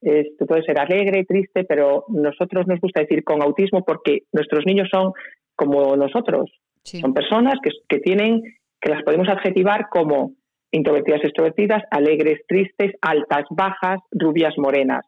Esto 0.00 0.46
puede 0.46 0.62
ser 0.62 0.78
alegre, 0.78 1.24
triste, 1.24 1.64
pero 1.64 2.04
nosotros 2.08 2.66
nos 2.66 2.78
gusta 2.78 3.00
decir 3.00 3.24
con 3.24 3.42
autismo 3.42 3.84
porque 3.84 4.24
nuestros 4.32 4.64
niños 4.66 4.88
son 4.90 5.12
como 5.56 5.96
nosotros. 5.96 6.50
Son 6.84 7.12
personas 7.14 7.54
que, 7.62 7.70
que 7.88 7.98
tienen 8.00 8.42
que 8.80 8.90
las 8.90 9.02
podemos 9.02 9.28
adjetivar 9.28 9.88
como 9.90 10.32
introvertidas, 10.70 11.24
extrovertidas, 11.24 11.82
alegres, 11.90 12.40
tristes, 12.46 12.94
altas, 13.00 13.44
bajas, 13.50 14.00
rubias, 14.10 14.54
morenas. 14.58 15.04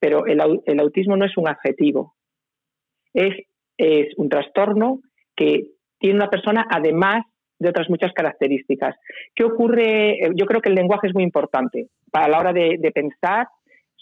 Pero 0.00 0.26
el, 0.26 0.40
autismo 0.80 1.16
no 1.16 1.24
es 1.24 1.36
un 1.36 1.48
adjetivo, 1.48 2.14
es, 3.14 3.34
es 3.78 4.08
un 4.16 4.28
trastorno 4.28 5.00
que 5.36 5.68
tiene 5.98 6.16
una 6.16 6.28
persona 6.28 6.66
además 6.68 7.24
de 7.60 7.68
otras 7.68 7.88
muchas 7.88 8.12
características. 8.12 8.96
¿Qué 9.36 9.44
ocurre? 9.44 10.18
Yo 10.34 10.46
creo 10.46 10.60
que 10.60 10.68
el 10.68 10.74
lenguaje 10.74 11.06
es 11.06 11.14
muy 11.14 11.22
importante 11.22 11.86
para 12.10 12.28
la 12.28 12.40
hora 12.40 12.52
de 12.52 12.92
pensar 12.92 13.46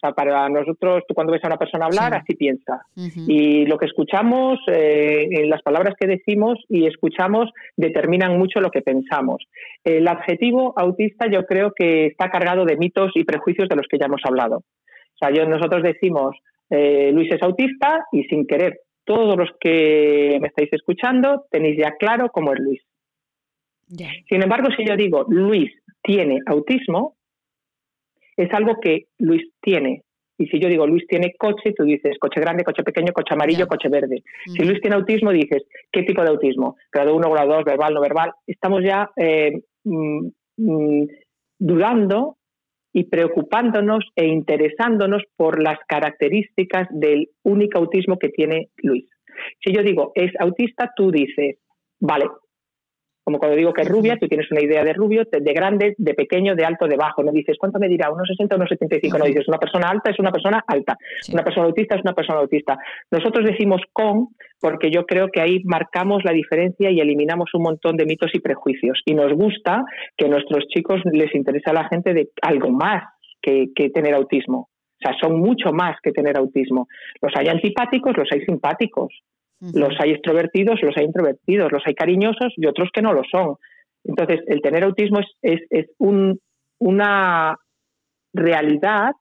o 0.03 0.07
sea, 0.07 0.15
para 0.15 0.49
nosotros, 0.49 1.03
tú 1.07 1.15
cuando 1.15 1.33
ves 1.33 1.45
a 1.45 1.49
una 1.49 1.59
persona 1.59 1.85
hablar, 1.85 2.15
así 2.15 2.35
piensa. 2.35 2.87
Y 3.27 3.67
lo 3.67 3.77
que 3.77 3.85
escuchamos, 3.85 4.59
eh, 4.73 5.29
las 5.47 5.61
palabras 5.61 5.95
que 6.01 6.07
decimos 6.07 6.59
y 6.71 6.87
escuchamos, 6.87 7.51
determinan 7.77 8.39
mucho 8.39 8.61
lo 8.61 8.71
que 8.71 8.81
pensamos. 8.81 9.45
El 9.85 10.09
adjetivo 10.09 10.73
autista 10.75 11.27
yo 11.31 11.45
creo 11.45 11.73
que 11.77 12.07
está 12.07 12.31
cargado 12.31 12.65
de 12.65 12.79
mitos 12.79 13.11
y 13.15 13.25
prejuicios 13.25 13.69
de 13.69 13.77
los 13.77 13.87
que 13.89 13.99
ya 13.99 14.07
hemos 14.07 14.23
hablado. 14.25 14.57
O 14.59 15.19
sea, 15.19 15.31
yo, 15.35 15.45
nosotros 15.45 15.83
decimos, 15.83 16.35
eh, 16.71 17.11
Luis 17.13 17.31
es 17.31 17.43
autista 17.43 18.07
y 18.11 18.25
sin 18.25 18.47
querer, 18.47 18.81
todos 19.05 19.37
los 19.37 19.51
que 19.61 20.39
me 20.41 20.49
estáis 20.49 20.73
escuchando 20.73 21.45
tenéis 21.51 21.77
ya 21.79 21.97
claro 21.99 22.31
cómo 22.33 22.55
es 22.55 22.61
Luis. 22.61 22.81
Sin 24.29 24.43
embargo, 24.43 24.69
si 24.75 24.87
yo 24.87 24.97
digo 24.97 25.27
Luis 25.29 25.71
tiene 26.03 26.39
autismo, 26.47 27.17
es 28.37 28.53
algo 28.53 28.81
que 28.81 29.07
Luis 29.19 29.43
tiene. 29.61 30.03
Y 30.39 30.47
si 30.47 30.59
yo 30.59 30.69
digo 30.69 30.87
Luis 30.87 31.07
tiene 31.07 31.35
coche, 31.39 31.75
tú 31.77 31.85
dices 31.85 32.17
coche 32.19 32.41
grande, 32.41 32.65
coche 32.65 32.83
pequeño, 32.83 33.13
coche 33.13 33.35
amarillo, 33.35 33.67
coche 33.67 33.91
verde. 33.91 34.23
Si 34.47 34.65
Luis 34.65 34.81
tiene 34.81 34.97
autismo, 34.97 35.33
dices 35.33 35.65
¿qué 35.93 36.03
tipo 36.03 36.23
de 36.23 36.31
autismo? 36.31 36.77
Grado 36.91 37.15
1, 37.15 37.31
grado 37.31 37.55
2, 37.57 37.65
verbal, 37.65 37.93
no 37.93 38.01
verbal. 38.01 38.33
Estamos 38.47 38.83
ya 38.83 39.11
eh, 39.17 39.61
mm, 39.85 40.29
mm, 40.57 41.07
dudando 41.59 42.39
y 42.93 43.05
preocupándonos 43.05 44.05
e 44.17 44.27
interesándonos 44.27 45.23
por 45.37 45.63
las 45.63 45.79
características 45.87 46.89
del 46.91 47.29
único 47.43 47.79
autismo 47.79 48.19
que 48.19 48.31
tiene 48.31 48.71
Luis. 48.79 49.05
Si 49.63 49.75
yo 49.75 49.83
digo 49.83 50.13
es 50.15 50.33
autista, 50.41 50.91
tú 50.97 51.11
dices, 51.11 51.59
vale, 52.01 52.25
como 53.25 53.39
cuando 53.39 53.57
digo 53.57 53.73
que 53.73 53.83
es 53.83 53.89
rubia, 53.89 54.17
tú 54.19 54.29
tienes 54.29 54.51
una 54.51 54.63
idea 54.63 54.83
de 54.83 54.93
rubio, 54.93 55.25
de 55.31 55.53
grande, 55.53 55.95
de 55.99 56.15
pequeño, 56.15 56.55
de 56.55 56.65
alto, 56.65 56.87
de 56.87 56.97
bajo. 56.97 57.23
No 57.23 57.33
dices, 57.33 57.57
¿cuánto 57.59 57.79
me 57.79 57.89
dirá? 57.89 58.11
¿Unos 58.11 58.29
60 58.29 58.55
o 58.55 58.59
unos 58.59 58.69
75? 58.71 59.19
No 59.19 59.25
dices, 59.25 59.47
una 59.49 59.59
persona 59.59 59.89
alta 59.89 60.11
es 60.11 60.19
una 60.19 60.33
persona 60.33 60.65
alta. 60.67 60.97
Una 61.33 61.45
persona 61.45 61.67
autista 61.67 61.97
es 61.97 62.03
una 62.03 62.15
persona 62.15 62.41
autista. 62.41 62.79
Nosotros 63.11 63.45
decimos 63.45 63.83
con 63.93 64.29
porque 64.61 64.91
yo 64.91 65.07
creo 65.07 65.29
que 65.29 65.41
ahí 65.41 65.63
marcamos 65.65 66.23
la 66.25 66.33
diferencia 66.33 66.91
y 66.91 67.01
eliminamos 67.01 67.51
un 67.55 67.63
montón 67.63 67.97
de 67.97 68.05
mitos 68.05 68.31
y 68.35 68.41
prejuicios. 68.41 69.01
Y 69.05 69.15
nos 69.15 69.33
gusta 69.33 69.85
que 70.17 70.27
a 70.27 70.29
nuestros 70.29 70.67
chicos 70.69 71.01
les 71.13 71.35
interesa 71.35 71.71
a 71.71 71.75
la 71.75 71.89
gente 71.89 72.13
de 72.15 72.31
algo 72.43 72.71
más 72.71 73.05
que, 73.41 73.69
que 73.75 73.91
tener 73.91 74.15
autismo. 74.15 74.69
O 75.03 75.03
sea, 75.03 75.17
son 75.19 75.39
mucho 75.41 75.73
más 75.73 75.97
que 76.03 76.13
tener 76.13 76.37
autismo. 76.37 76.87
Los 77.23 77.33
hay 77.37 77.49
antipáticos, 77.49 78.17
los 78.17 78.29
hay 78.31 78.41
simpáticos. 78.45 79.09
Los 79.61 79.95
hay 80.01 80.13
extrovertidos, 80.13 80.81
los 80.83 80.97
hay 80.97 81.05
introvertidos, 81.05 81.71
los 81.71 81.83
hay 81.87 81.95
cariñosos 81.95 82.55
y 82.57 82.67
otros 82.67 82.89
que 82.93 83.03
no 83.03 83.13
lo 83.13 83.23
son. 83.31 83.57
Entonces, 84.05 84.41
el 84.47 84.63
tener 84.63 84.85
autismo 84.85 85.21
es, 85.43 85.61
es, 85.69 85.87
un, 85.99 86.41
una 86.79 87.57
realidad, 88.33 89.13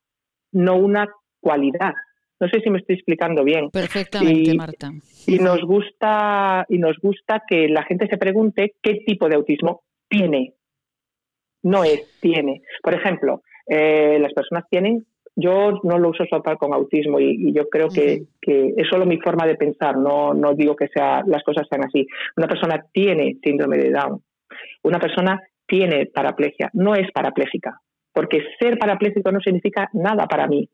no 0.54 0.78
una 0.78 1.08
cualidad. 1.42 1.94
No 2.40 2.48
sé 2.48 2.62
si 2.62 2.70
me 2.70 2.80
estoy 2.80 2.96
explicando 2.96 3.44
bien. 3.44 3.70
Perfectamente, 3.70 4.54
Marta. 4.56 4.92
Y 5.28 5.40
nos 5.40 5.62
gusta 5.62 6.66
y 6.70 6.78
nos 6.78 6.98
gusta 7.00 7.44
que 7.46 7.68
la 7.68 7.84
gente 7.84 8.08
se 8.08 8.18
pregunte 8.18 8.76
qué 8.82 9.02
tipo 9.06 9.28
de 9.28 9.36
autismo 9.36 9.82
tiene. 10.08 10.54
No 11.64 11.84
es 11.84 12.18
tiene. 12.22 12.62
Por 12.82 12.94
ejemplo, 12.94 13.42
eh, 13.68 14.18
las 14.22 14.34
personas 14.34 14.64
tienen 14.70 15.06
yo 15.40 15.80
no 15.84 15.98
lo 15.98 16.10
uso 16.10 16.26
solo 16.30 16.44
con 16.58 16.74
autismo 16.74 17.20
y, 17.20 17.54
yo 17.54 17.70
creo 17.70 17.90
que, 17.90 18.24
es 18.42 18.88
solo 18.90 19.06
mi 19.06 19.18
forma 19.18 19.46
de 19.46 19.56
pensar, 19.56 19.98
no, 19.98 20.34
no 20.34 20.54
digo 20.54 20.76
que 20.76 20.88
sea, 20.88 21.24
las 21.26 21.44
cosas 21.44 21.68
sean 21.70 21.86
así. 21.86 22.06
Una 22.38 22.48
persona 22.48 22.86
tiene 22.92 23.38
síndrome 23.44 23.78
de 23.78 23.92
Down, 23.92 24.22
una 24.84 25.00
persona 25.00 25.42
tiene 25.66 26.08
paraplegia, 26.08 26.70
no 26.74 26.96
es 26.96 27.12
parapléjica, 27.12 27.80
porque 28.14 28.42
ser 28.60 28.78
parapléjico 28.78 29.32
no 29.32 29.40
significa 29.40 29.90
nada 29.94 30.26
para 30.28 30.48
mí. 30.48 30.68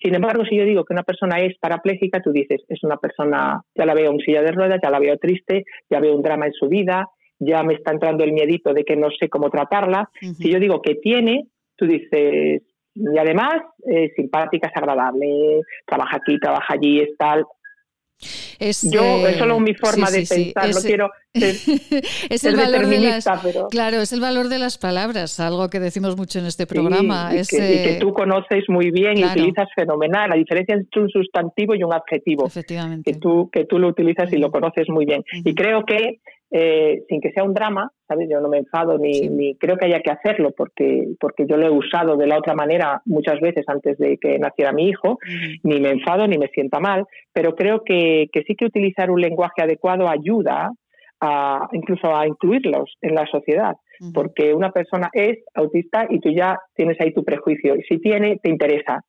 Sin 0.00 0.14
embargo, 0.14 0.44
si 0.44 0.56
yo 0.56 0.64
digo 0.64 0.84
que 0.84 0.94
una 0.94 1.02
persona 1.02 1.40
es 1.40 1.58
parapléjica, 1.58 2.22
tú 2.22 2.30
dices, 2.30 2.62
es 2.68 2.84
una 2.84 2.98
persona, 2.98 3.62
ya 3.74 3.84
la 3.84 3.94
veo 3.94 4.12
en 4.12 4.20
silla 4.20 4.42
de 4.42 4.52
ruedas, 4.52 4.78
ya 4.82 4.90
la 4.90 5.00
veo 5.00 5.18
triste, 5.18 5.64
ya 5.90 5.98
veo 5.98 6.14
un 6.14 6.22
drama 6.22 6.46
en 6.46 6.52
su 6.52 6.68
vida, 6.68 7.08
ya 7.40 7.62
me 7.64 7.74
está 7.74 7.92
entrando 7.92 8.22
el 8.22 8.32
miedito 8.32 8.72
de 8.72 8.84
que 8.84 8.96
no 8.96 9.08
sé 9.10 9.28
cómo 9.28 9.50
tratarla. 9.50 10.08
Si 10.20 10.52
yo 10.52 10.60
digo 10.60 10.82
que 10.82 10.94
tiene, 10.96 11.46
tú 11.76 11.86
dices, 11.86 12.62
y 12.98 13.18
además 13.18 13.62
eh, 13.90 14.12
simpática, 14.16 14.68
es 14.68 14.76
agradable, 14.76 15.60
trabaja 15.86 16.16
aquí, 16.16 16.38
trabaja 16.38 16.74
allí, 16.74 17.00
es 17.00 17.16
tal. 17.16 17.44
Es, 18.58 18.90
Yo, 18.90 19.28
es 19.28 19.36
solo 19.36 19.60
mi 19.60 19.74
forma 19.74 20.10
de 20.10 20.26
pensar, 20.28 20.74
no 20.74 20.80
quiero 20.80 21.10
es 21.34 22.44
el 22.44 22.56
valor 22.56 22.86
de 22.86 22.98
las, 22.98 23.24
Claro, 23.70 24.00
es 24.00 24.12
el 24.12 24.20
valor 24.20 24.48
de 24.48 24.58
las 24.58 24.78
palabras, 24.78 25.38
algo 25.38 25.68
que 25.68 25.78
decimos 25.78 26.16
mucho 26.16 26.38
en 26.38 26.46
este 26.46 26.66
programa. 26.66 27.30
y, 27.32 27.46
que, 27.46 27.98
tú 28.00 28.12
conoces 28.12 28.64
muy 28.68 28.90
bien 28.90 29.18
y 29.18 29.24
utilizas 29.24 29.68
fenomenal. 29.74 30.30
La 30.30 30.36
diferencia 30.36 30.74
entre 30.74 31.02
un 31.02 31.08
sustantivo 31.08 31.74
y 31.74 31.84
un 31.84 31.92
adjetivo. 31.92 32.46
Efectivamente. 32.46 33.12
Que 33.12 33.18
tú, 33.18 33.48
que 33.52 33.66
tú 33.66 33.78
lo 33.78 33.88
utilizas 33.88 34.32
y 34.32 34.38
lo 34.38 34.50
conoces 34.50 34.88
muy 34.88 35.04
bien. 35.04 35.22
Y 35.44 35.54
creo 35.54 35.84
que 35.84 36.20
eh, 36.50 37.02
sin 37.08 37.20
que 37.20 37.30
sea 37.32 37.44
un 37.44 37.52
drama, 37.52 37.90
¿sabes? 38.06 38.28
Yo 38.30 38.40
no 38.40 38.48
me 38.48 38.58
enfado 38.58 38.98
ni, 38.98 39.28
ni, 39.28 39.56
creo 39.56 39.76
que 39.76 39.86
haya 39.86 40.00
que 40.00 40.10
hacerlo 40.10 40.52
porque, 40.56 41.08
porque 41.20 41.46
yo 41.46 41.56
lo 41.56 41.66
he 41.66 41.70
usado 41.70 42.16
de 42.16 42.26
la 42.26 42.38
otra 42.38 42.54
manera 42.54 43.02
muchas 43.04 43.38
veces 43.40 43.64
antes 43.68 43.98
de 43.98 44.16
que 44.16 44.38
naciera 44.38 44.72
mi 44.72 44.88
hijo, 44.88 45.18
ni 45.62 45.80
me 45.80 45.90
enfado 45.90 46.26
ni 46.26 46.38
me 46.38 46.48
sienta 46.48 46.80
mal, 46.80 47.04
pero 47.32 47.54
creo 47.54 47.82
que, 47.84 48.28
que 48.32 48.42
sí 48.44 48.54
que 48.54 48.66
utilizar 48.66 49.10
un 49.10 49.20
lenguaje 49.20 49.62
adecuado 49.62 50.08
ayuda 50.08 50.72
a, 51.20 51.68
incluso 51.72 52.14
a 52.14 52.26
incluirlos 52.26 52.96
en 53.02 53.14
la 53.14 53.26
sociedad, 53.26 53.74
porque 54.14 54.54
una 54.54 54.70
persona 54.70 55.10
es 55.12 55.38
autista 55.54 56.06
y 56.08 56.20
tú 56.20 56.30
ya 56.30 56.58
tienes 56.74 57.00
ahí 57.00 57.12
tu 57.12 57.24
prejuicio, 57.24 57.76
y 57.76 57.82
si 57.82 57.98
tiene, 57.98 58.38
te 58.42 58.50
interesa. 58.50 59.02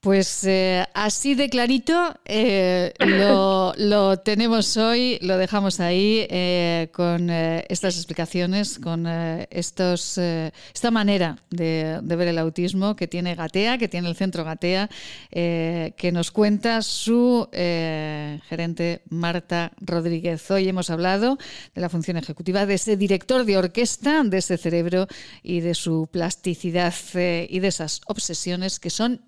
Pues 0.00 0.44
eh, 0.44 0.84
así 0.94 1.34
de 1.34 1.48
clarito 1.48 2.14
eh, 2.26 2.92
lo, 3.00 4.18
tenemos 4.20 4.76
hoy, 4.76 5.18
lo 5.20 5.36
dejamos 5.36 5.80
ahí 5.80 6.26
eh, 6.30 6.90
con 6.92 7.28
estas 7.28 7.96
explicaciones, 7.96 8.78
con 8.78 9.06
estos, 9.06 10.18
esta 10.18 10.90
manera 10.92 11.38
de, 11.50 11.98
ver 12.02 12.28
el 12.28 12.38
autismo 12.38 12.94
que 12.94 13.08
tiene 13.08 13.34
Gatea, 13.34 13.78
que 13.78 13.88
tiene 13.88 14.08
el 14.08 14.14
centro 14.14 14.44
Gatea, 14.44 14.88
que 15.30 16.10
nos 16.12 16.30
cuenta 16.30 16.82
su 16.82 17.48
gerente 17.52 19.02
Marta 19.10 19.72
Rodríguez. 19.80 20.48
Hoy 20.50 20.68
hemos 20.68 20.90
hablado 20.90 21.36
de 21.74 21.80
la 21.80 21.88
función 21.88 22.16
ejecutiva 22.16 22.64
de 22.64 22.74
ese 22.74 22.96
director 22.96 23.44
de 23.44 23.58
orquesta, 23.58 24.22
de 24.22 24.38
ese 24.38 24.56
cerebro 24.56 25.08
y 25.42 25.60
de 25.60 25.74
su 25.74 26.08
plasticidad 26.12 26.94
y 27.14 27.58
de 27.58 27.68
esas 27.68 28.02
obsesiones 28.06 28.78
que 28.78 28.90
son 28.90 29.22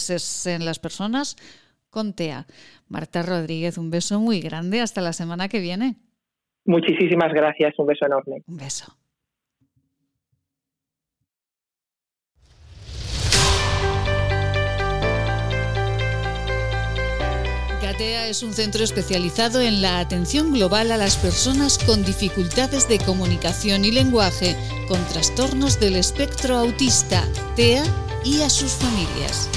intereses 0.00 0.46
en 0.46 0.64
las 0.64 0.78
personas 0.78 1.36
con 1.90 2.14
TEA. 2.14 2.46
Marta 2.88 3.22
Rodríguez, 3.22 3.78
un 3.78 3.90
beso 3.90 4.20
muy 4.20 4.40
grande. 4.40 4.80
Hasta 4.80 5.00
la 5.00 5.12
semana 5.12 5.48
que 5.48 5.60
viene. 5.60 5.96
Muchísimas 6.64 7.32
gracias. 7.32 7.78
Un 7.78 7.86
beso 7.86 8.06
enorme. 8.06 8.42
Un 8.46 8.56
beso. 8.56 8.96
GATEA 17.82 18.28
es 18.28 18.42
un 18.42 18.52
centro 18.52 18.84
especializado 18.84 19.60
en 19.60 19.82
la 19.82 19.98
atención 19.98 20.52
global 20.52 20.92
a 20.92 20.96
las 20.96 21.16
personas 21.16 21.78
con 21.78 22.04
dificultades 22.04 22.88
de 22.88 22.98
comunicación 22.98 23.84
y 23.84 23.90
lenguaje, 23.90 24.54
con 24.86 25.02
trastornos 25.06 25.80
del 25.80 25.96
espectro 25.96 26.56
autista, 26.56 27.24
TEA 27.56 27.82
y 28.24 28.42
a 28.42 28.50
sus 28.50 28.72
familias. 28.72 29.48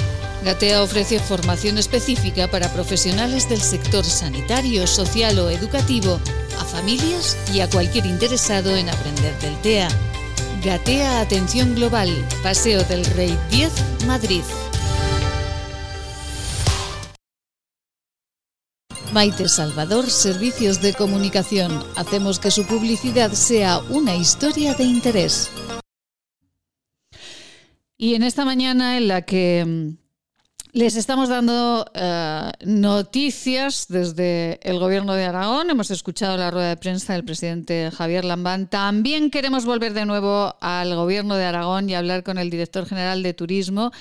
Gatea 0.44 0.82
ofrece 0.82 1.18
formación 1.20 1.78
específica 1.78 2.50
para 2.50 2.70
profesionales 2.70 3.48
del 3.48 3.62
sector 3.62 4.04
sanitario, 4.04 4.86
social 4.86 5.38
o 5.38 5.48
educativo, 5.48 6.20
a 6.60 6.64
familias 6.66 7.38
y 7.54 7.60
a 7.60 7.70
cualquier 7.70 8.04
interesado 8.04 8.76
en 8.76 8.90
aprender 8.90 9.34
del 9.38 9.56
TEA. 9.62 9.88
Gatea 10.62 11.22
Atención 11.22 11.74
Global, 11.74 12.10
Paseo 12.42 12.84
del 12.84 13.06
Rey 13.06 13.34
10, 13.50 13.72
Madrid. 14.06 14.42
Maite 19.14 19.48
Salvador, 19.48 20.10
Servicios 20.10 20.82
de 20.82 20.92
Comunicación. 20.92 21.82
Hacemos 21.96 22.38
que 22.38 22.50
su 22.50 22.66
publicidad 22.66 23.32
sea 23.32 23.78
una 23.88 24.14
historia 24.14 24.74
de 24.74 24.84
interés. 24.84 25.50
Y 27.96 28.14
en 28.14 28.24
esta 28.24 28.44
mañana 28.44 28.98
en 28.98 29.08
la 29.08 29.22
que 29.22 29.64
mm, 29.64 30.03
les 30.74 30.96
estamos 30.96 31.28
dando 31.28 31.86
eh, 31.94 32.50
noticias 32.64 33.86
desde 33.88 34.58
el 34.64 34.80
Gobierno 34.80 35.14
de 35.14 35.24
Aragón. 35.24 35.70
Hemos 35.70 35.92
escuchado 35.92 36.36
la 36.36 36.50
rueda 36.50 36.70
de 36.70 36.76
prensa 36.76 37.12
del 37.12 37.24
presidente 37.24 37.92
Javier 37.92 38.24
Lambán. 38.24 38.68
También 38.68 39.30
queremos 39.30 39.66
volver 39.66 39.94
de 39.94 40.04
nuevo 40.04 40.56
al 40.60 40.92
Gobierno 40.96 41.36
de 41.36 41.44
Aragón 41.44 41.88
y 41.88 41.94
hablar 41.94 42.24
con 42.24 42.38
el 42.38 42.50
director 42.50 42.86
general 42.86 43.22
de 43.22 43.34
Turismo, 43.34 43.92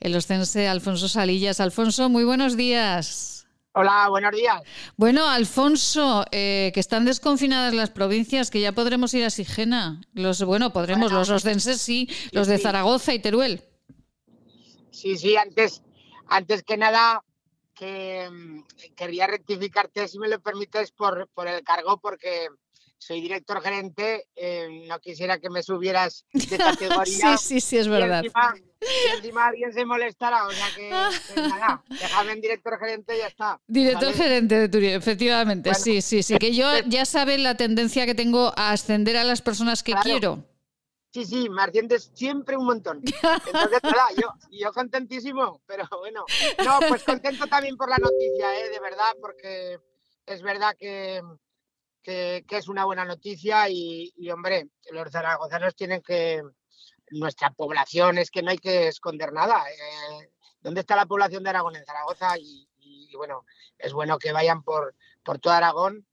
el 0.00 0.16
ostense 0.16 0.66
Alfonso 0.66 1.08
Salillas. 1.08 1.60
Alfonso, 1.60 2.08
muy 2.08 2.24
buenos 2.24 2.56
días. 2.56 3.46
Hola, 3.74 4.08
buenos 4.08 4.32
días. 4.34 4.62
Bueno, 4.96 5.28
Alfonso, 5.28 6.24
eh, 6.32 6.70
que 6.72 6.80
están 6.80 7.04
desconfinadas 7.04 7.74
las 7.74 7.90
provincias, 7.90 8.50
que 8.50 8.62
ya 8.62 8.72
podremos 8.72 9.12
ir 9.12 9.24
a 9.24 9.30
Sigena. 9.30 10.00
Los, 10.14 10.42
bueno, 10.42 10.72
podremos, 10.72 11.12
los 11.12 11.28
ostenses 11.28 11.82
sí, 11.82 12.08
los 12.32 12.46
de 12.46 12.56
Zaragoza 12.56 13.12
y 13.12 13.18
Teruel. 13.18 13.60
Sí, 14.90 15.18
sí, 15.18 15.36
antes 15.36 15.82
antes 16.28 16.62
que 16.62 16.76
nada, 16.76 17.22
que 17.74 18.28
mm, 18.30 18.94
quería 18.94 19.26
rectificarte, 19.26 20.08
si 20.08 20.18
me 20.18 20.28
lo 20.28 20.40
permites, 20.40 20.92
por, 20.92 21.28
por 21.34 21.48
el 21.48 21.62
cargo, 21.62 21.98
porque 21.98 22.48
soy 22.98 23.20
director 23.20 23.60
gerente, 23.60 24.28
eh, 24.34 24.84
no 24.88 24.98
quisiera 24.98 25.38
que 25.38 25.50
me 25.50 25.62
subieras 25.62 26.24
de 26.32 26.56
categoría. 26.58 27.36
sí, 27.36 27.60
sí, 27.60 27.60
sí, 27.60 27.78
es 27.78 27.88
verdad. 27.88 28.24
Y 28.24 29.16
encima, 29.16 29.46
alguien 29.46 29.72
se 29.72 29.84
molestará, 29.84 30.46
o 30.46 30.50
sea 30.50 30.66
que, 30.74 30.90
nada, 31.40 31.82
déjame 31.88 32.32
en 32.32 32.40
director 32.40 32.78
gerente 32.78 33.16
y 33.16 33.18
ya 33.18 33.26
está. 33.26 33.60
Director 33.66 34.14
gerente 34.14 34.54
de 34.54 34.68
Turismo, 34.68 34.96
efectivamente, 34.96 35.74
sí, 35.74 36.00
sí, 36.00 36.22
sí, 36.22 36.38
que 36.38 36.54
yo 36.54 36.66
ya 36.86 37.04
saben 37.04 37.42
la 37.42 37.56
tendencia 37.56 38.06
que 38.06 38.14
tengo 38.14 38.52
a 38.56 38.72
ascender 38.72 39.16
a 39.16 39.24
las 39.24 39.42
personas 39.42 39.82
que 39.82 39.92
quiero. 40.02 40.44
Sí, 41.14 41.24
sí, 41.24 41.48
me 41.48 41.62
asciendes 41.62 42.10
siempre 42.12 42.56
un 42.56 42.66
montón. 42.66 43.00
Entonces, 43.04 43.80
nada, 43.84 44.08
yo, 44.20 44.34
yo 44.50 44.72
contentísimo, 44.72 45.62
pero 45.64 45.88
bueno. 46.00 46.24
No, 46.64 46.80
pues 46.88 47.04
contento 47.04 47.46
también 47.46 47.76
por 47.76 47.88
la 47.88 47.98
noticia, 47.98 48.58
¿eh? 48.58 48.68
de 48.68 48.80
verdad, 48.80 49.14
porque 49.20 49.78
es 50.26 50.42
verdad 50.42 50.74
que, 50.76 51.22
que, 52.02 52.44
es 52.50 52.66
una 52.66 52.84
buena 52.84 53.04
noticia 53.04 53.68
y, 53.68 54.12
hombre, 54.28 54.70
los 54.90 55.12
zaragozanos 55.12 55.76
tienen 55.76 56.02
que... 56.02 56.42
Nuestra 57.10 57.52
población 57.52 58.18
es 58.18 58.32
que 58.32 58.42
no 58.42 58.50
hay 58.50 58.58
que 58.58 58.88
esconder 58.88 59.32
nada. 59.32 59.62
Eh, 59.70 60.30
¿Dónde 60.62 60.80
está 60.80 60.96
la 60.96 61.06
población 61.06 61.44
de 61.44 61.50
Aragón? 61.50 61.76
En 61.76 61.84
Zaragoza 61.84 62.36
y, 62.38 62.68
y 62.78 63.14
bueno, 63.14 63.44
es 63.78 63.92
bueno 63.92 64.18
que 64.18 64.32
vayan 64.32 64.64
por, 64.64 64.96
por 65.22 65.38
todo 65.38 65.52
Aragón, 65.52 66.08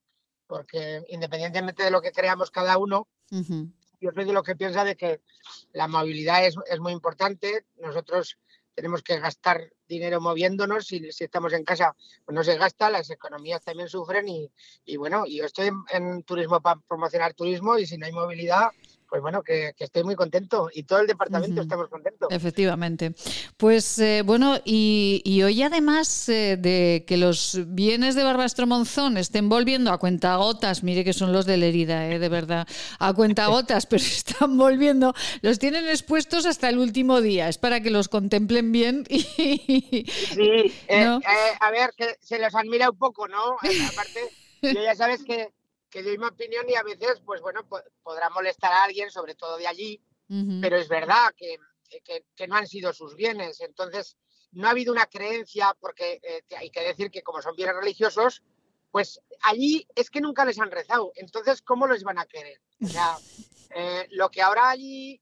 porque 0.46 1.02
independientemente 1.08 1.82
de 1.82 1.90
lo 1.90 2.02
que 2.02 2.12
creamos 2.12 2.52
cada 2.52 2.78
uno, 2.78 3.08
yo 4.02 4.10
soy 4.12 4.24
de 4.24 4.32
lo 4.32 4.42
que 4.42 4.56
piensa 4.56 4.84
de 4.84 4.96
que 4.96 5.20
la 5.72 5.86
movilidad 5.88 6.44
es, 6.44 6.56
es 6.68 6.80
muy 6.80 6.92
importante. 6.92 7.64
Nosotros 7.80 8.36
tenemos 8.74 9.02
que 9.02 9.18
gastar 9.18 9.72
dinero 9.86 10.20
moviéndonos 10.20 10.90
y 10.92 11.12
si 11.12 11.24
estamos 11.24 11.52
en 11.52 11.64
casa 11.64 11.94
pues 12.24 12.34
no 12.34 12.42
se 12.42 12.56
gasta, 12.56 12.90
las 12.90 13.10
economías 13.10 13.62
también 13.62 13.88
sufren 13.88 14.28
y, 14.28 14.50
y 14.84 14.96
bueno, 14.96 15.24
yo 15.26 15.44
estoy 15.44 15.70
en 15.90 16.22
turismo 16.24 16.60
para 16.60 16.80
promocionar 16.80 17.34
turismo 17.34 17.78
y 17.78 17.86
si 17.86 17.98
no 17.98 18.06
hay 18.06 18.12
movilidad, 18.12 18.70
pues 19.12 19.20
bueno, 19.20 19.42
que, 19.42 19.74
que, 19.76 19.84
estoy 19.84 20.04
muy 20.04 20.14
contento 20.14 20.70
y 20.72 20.84
todo 20.84 21.00
el 21.00 21.06
departamento 21.06 21.56
uh 21.56 21.58
-huh. 21.58 21.62
estamos 21.64 21.88
contentos. 21.90 22.28
Efectivamente. 22.30 23.12
Pues 23.58 23.98
eh, 23.98 24.22
bueno, 24.24 24.58
y, 24.64 25.20
y, 25.22 25.42
hoy 25.42 25.62
además 25.62 26.30
eh, 26.30 26.56
de 26.58 27.04
que 27.06 27.18
los 27.18 27.60
bienes 27.66 28.14
de 28.14 28.22
Barbastro 28.22 28.66
Monzón 28.66 29.18
estén 29.18 29.50
volviendo 29.50 29.92
a 29.92 29.98
cuentagotas, 29.98 30.82
mire 30.82 31.04
que 31.04 31.12
son 31.12 31.30
los 31.30 31.44
de 31.44 31.58
la 31.58 31.66
herida, 31.66 32.08
eh, 32.08 32.18
de 32.18 32.28
verdad, 32.30 32.66
a 32.98 33.12
cuentagotas, 33.12 33.84
pero 33.90 34.02
están 34.02 34.56
volviendo, 34.56 35.12
los 35.42 35.58
tienen 35.58 35.86
expuestos 35.90 36.46
hasta 36.46 36.70
el 36.70 36.78
último 36.78 37.20
día, 37.20 37.50
es 37.50 37.58
para 37.58 37.82
que 37.82 37.90
los 37.90 38.08
contemplen 38.08 38.72
bien. 38.72 39.04
Y, 39.10 39.20
sí, 40.06 40.72
¿no? 40.88 41.20
a 41.60 41.70
ver, 41.70 41.90
que 41.98 42.16
se 42.18 42.38
los 42.38 42.54
admira 42.54 42.88
un 42.88 42.96
poco, 42.96 43.28
¿no? 43.28 43.56
aparte, 43.92 44.20
yo 44.62 44.82
ya 44.82 44.94
sabes 44.94 45.22
que 45.22 45.50
que 45.92 46.02
doy 46.02 46.16
mi 46.16 46.26
opinión 46.26 46.68
y 46.68 46.74
a 46.74 46.82
veces, 46.82 47.20
pues 47.24 47.42
bueno, 47.42 47.68
podrá 48.02 48.30
molestar 48.30 48.72
a 48.72 48.84
alguien, 48.84 49.10
sobre 49.10 49.34
todo 49.34 49.58
de 49.58 49.66
allí, 49.66 50.02
uh 50.30 50.34
-huh. 50.34 50.60
pero 50.62 50.76
es 50.76 50.88
verdad 50.88 51.34
que, 51.36 51.58
que, 52.02 52.24
que, 52.34 52.48
no 52.48 52.56
han 52.56 52.66
sido 52.66 52.94
sus 52.94 53.14
bienes. 53.14 53.60
Entonces, 53.60 54.16
no 54.52 54.66
ha 54.66 54.70
habido 54.70 54.90
una 54.90 55.06
creencia, 55.06 55.76
porque 55.78 56.18
eh, 56.22 56.42
hay 56.56 56.70
que 56.70 56.80
decir 56.80 57.10
que 57.10 57.22
como 57.22 57.42
son 57.42 57.54
bienes 57.54 57.76
religiosos, 57.76 58.42
pues 58.90 59.20
allí 59.42 59.86
es 59.94 60.08
que 60.08 60.22
nunca 60.22 60.46
les 60.46 60.58
han 60.58 60.70
rezado. 60.70 61.12
Entonces, 61.14 61.60
¿cómo 61.60 61.86
les 61.86 62.02
van 62.02 62.18
a 62.18 62.26
querer? 62.26 62.58
O 62.82 62.86
sea, 62.86 63.18
eh, 63.76 64.06
lo 64.12 64.30
que 64.30 64.40
ahora 64.40 64.70
allí, 64.70 65.20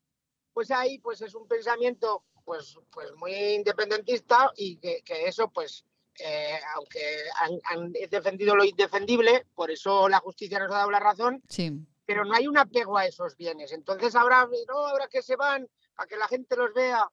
pues 0.52 0.70
hay, 0.70 1.00
pues 1.00 1.20
es 1.20 1.34
un 1.34 1.48
pensamiento 1.48 2.24
pues, 2.44 2.78
pues 2.92 3.12
muy 3.16 3.32
independentista 3.32 4.52
y 4.56 4.76
que, 4.76 5.02
que 5.02 5.26
eso, 5.26 5.50
pues, 5.50 5.84
eh, 6.22 6.60
aunque 6.74 7.00
han, 7.36 7.58
han, 7.64 7.92
defendido 7.92 8.54
lo 8.54 8.64
indefendible, 8.64 9.46
por 9.54 9.70
eso 9.70 10.08
la 10.08 10.18
justicia 10.18 10.58
nos 10.58 10.70
ha 10.70 10.78
dado 10.78 10.90
la 10.90 11.00
razón, 11.00 11.42
sí. 11.48 11.72
pero 12.04 12.24
no 12.24 12.34
hay 12.34 12.46
un 12.46 12.58
apego 12.58 12.98
a 12.98 13.06
esos 13.06 13.36
bienes. 13.36 13.72
Entonces 13.72 14.14
ahora, 14.14 14.48
no, 14.68 14.86
ahora 14.86 15.08
que 15.08 15.22
se 15.22 15.36
van, 15.36 15.68
para 15.94 16.06
que 16.06 16.16
la 16.16 16.28
gente 16.28 16.56
los 16.56 16.72
vea, 16.74 17.08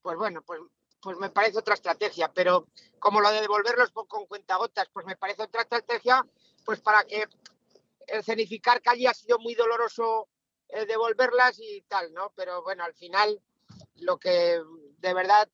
pues 0.00 0.16
bueno, 0.16 0.42
pues, 0.42 0.60
pues 1.00 1.16
me 1.18 1.30
parece 1.30 1.58
otra 1.58 1.74
estrategia, 1.74 2.32
pero 2.32 2.68
como 2.98 3.20
lo 3.20 3.30
de 3.30 3.40
devolverlos 3.40 3.90
con, 3.90 4.06
con 4.06 4.26
cuentagotas, 4.26 4.88
pues 4.92 5.04
me 5.06 5.16
parece 5.16 5.42
otra 5.42 5.62
estrategia, 5.62 6.24
pues 6.64 6.80
para 6.80 7.04
que 7.04 7.26
escenificar 8.06 8.80
que 8.80 8.90
allí 8.90 9.06
ha 9.06 9.14
sido 9.14 9.38
muy 9.38 9.54
doloroso 9.54 10.28
eh, 10.68 10.86
devolverlas 10.86 11.58
y 11.60 11.82
tal, 11.82 12.12
¿no? 12.12 12.32
Pero 12.36 12.62
bueno, 12.62 12.84
al 12.84 12.94
final 12.94 13.40
lo 13.96 14.18
que 14.18 14.60
de 14.98 15.14
verdad 15.14 15.48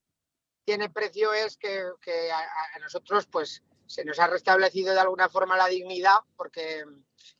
tiene 0.69 0.91
precio 0.91 1.33
es 1.33 1.57
que, 1.57 1.83
que 2.03 2.31
a, 2.31 2.39
a, 2.39 2.79
nosotros 2.79 3.25
pues 3.25 3.63
se 3.87 4.05
nos 4.05 4.19
ha 4.19 4.27
restablecido 4.27 4.93
de 4.93 5.01
alguna 5.01 5.31
forma 5.31 5.57
la 5.57 5.67
dignidad, 5.67 6.19
porque 6.37 6.85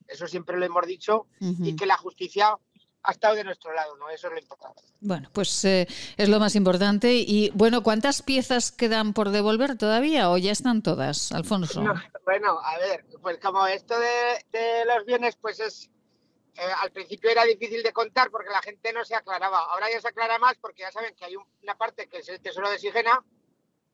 eso 0.07 0.27
siempre 0.27 0.57
lo 0.57 0.65
hemos 0.65 0.87
dicho, 0.87 1.27
uh 1.41 1.45
-huh. 1.45 1.67
y 1.67 1.77
que 1.77 1.85
la 1.85 1.99
justicia 1.99 2.57
ha 3.03 3.13
estado 3.13 3.35
de 3.35 3.45
nuestro 3.45 3.75
lado, 3.75 3.99
¿no? 3.99 4.09
Eso 4.09 4.29
es 4.29 4.33
lo 4.33 4.39
importante. 4.39 4.83
Bueno, 5.01 5.29
pues 5.35 5.63
eh, 5.67 5.87
es 6.17 6.29
lo 6.31 6.41
más 6.41 6.55
importante. 6.57 7.17
Y 7.17 7.51
bueno, 7.51 7.83
¿cuántas 7.83 8.23
piezas 8.23 8.73
quedan 8.73 9.13
por 9.13 9.29
devolver 9.29 9.77
todavía 9.77 10.31
o 10.31 10.39
ya 10.39 10.53
están 10.53 10.81
todas, 10.83 11.31
Alfonso? 11.33 11.83
No, 11.83 11.93
bueno, 12.25 12.59
a 12.61 12.79
ver, 12.79 13.05
pues 13.21 13.37
como 13.41 13.67
esto 13.67 13.95
de, 14.01 14.59
de 14.59 14.87
los 14.87 15.05
bienes, 15.05 15.37
pues 15.37 15.61
es 15.61 15.91
eh, 16.59 16.73
al 16.81 16.91
principio 16.91 17.31
era 17.31 17.45
difícil 17.45 17.85
de 17.85 17.93
contar 17.93 18.33
porque 18.33 18.51
la 18.51 18.61
gente 18.61 18.93
no 18.93 19.05
se 19.05 19.15
aclaraba. 19.15 19.61
Ahora 19.61 19.91
ya 19.93 20.01
se 20.01 20.09
aclara 20.09 20.41
más 20.41 20.57
porque 20.59 20.83
ya 20.83 20.91
saben 20.91 21.15
que 21.15 21.25
hay 21.25 21.37
un, 21.37 21.45
una 21.63 21.77
parte 21.77 22.09
que 22.09 22.19
es 22.19 22.29
el 22.29 22.41
tesoro 22.41 22.69
de 22.69 22.81
Sigena. 22.81 23.25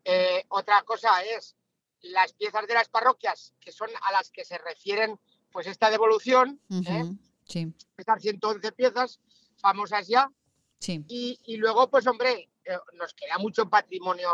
Eh, 0.02 0.46
otra 0.48 0.82
cosa 0.82 1.22
es 1.22 1.56
las 2.00 2.32
piezas 2.32 2.66
de 2.66 2.72
las 2.72 2.88
parroquias, 2.88 3.52
que 3.60 3.70
son 3.70 3.90
a 4.00 4.12
las 4.12 4.30
que 4.30 4.46
se 4.46 4.56
refieren 4.56 5.20
pues 5.52 5.66
esta 5.66 5.90
devolución. 5.90 6.58
Uh 6.70 6.80
-huh, 6.80 7.12
¿eh? 7.12 7.18
sí. 7.46 7.74
Estas 7.98 8.22
111 8.22 8.72
piezas 8.72 9.20
famosas 9.58 10.08
ya. 10.08 10.30
Sí. 10.78 11.04
Y, 11.06 11.38
y 11.44 11.58
luego, 11.58 11.90
pues 11.90 12.06
hombre, 12.06 12.48
nos 12.94 13.12
queda 13.12 13.36
mucho 13.36 13.68
patrimonio. 13.68 14.30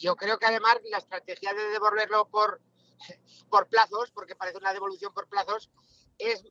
Yo 0.00 0.14
creo 0.14 0.38
que 0.38 0.46
además 0.46 0.78
la 0.90 0.98
estrategia 0.98 1.52
de 1.52 1.64
devolverlo 1.70 2.28
por, 2.28 2.60
por 3.50 3.66
plazos, 3.66 4.12
porque 4.12 4.36
parece 4.36 4.58
una 4.58 4.72
devolución 4.72 5.12
por 5.12 5.28
plazos, 5.28 5.70
es 6.18 6.44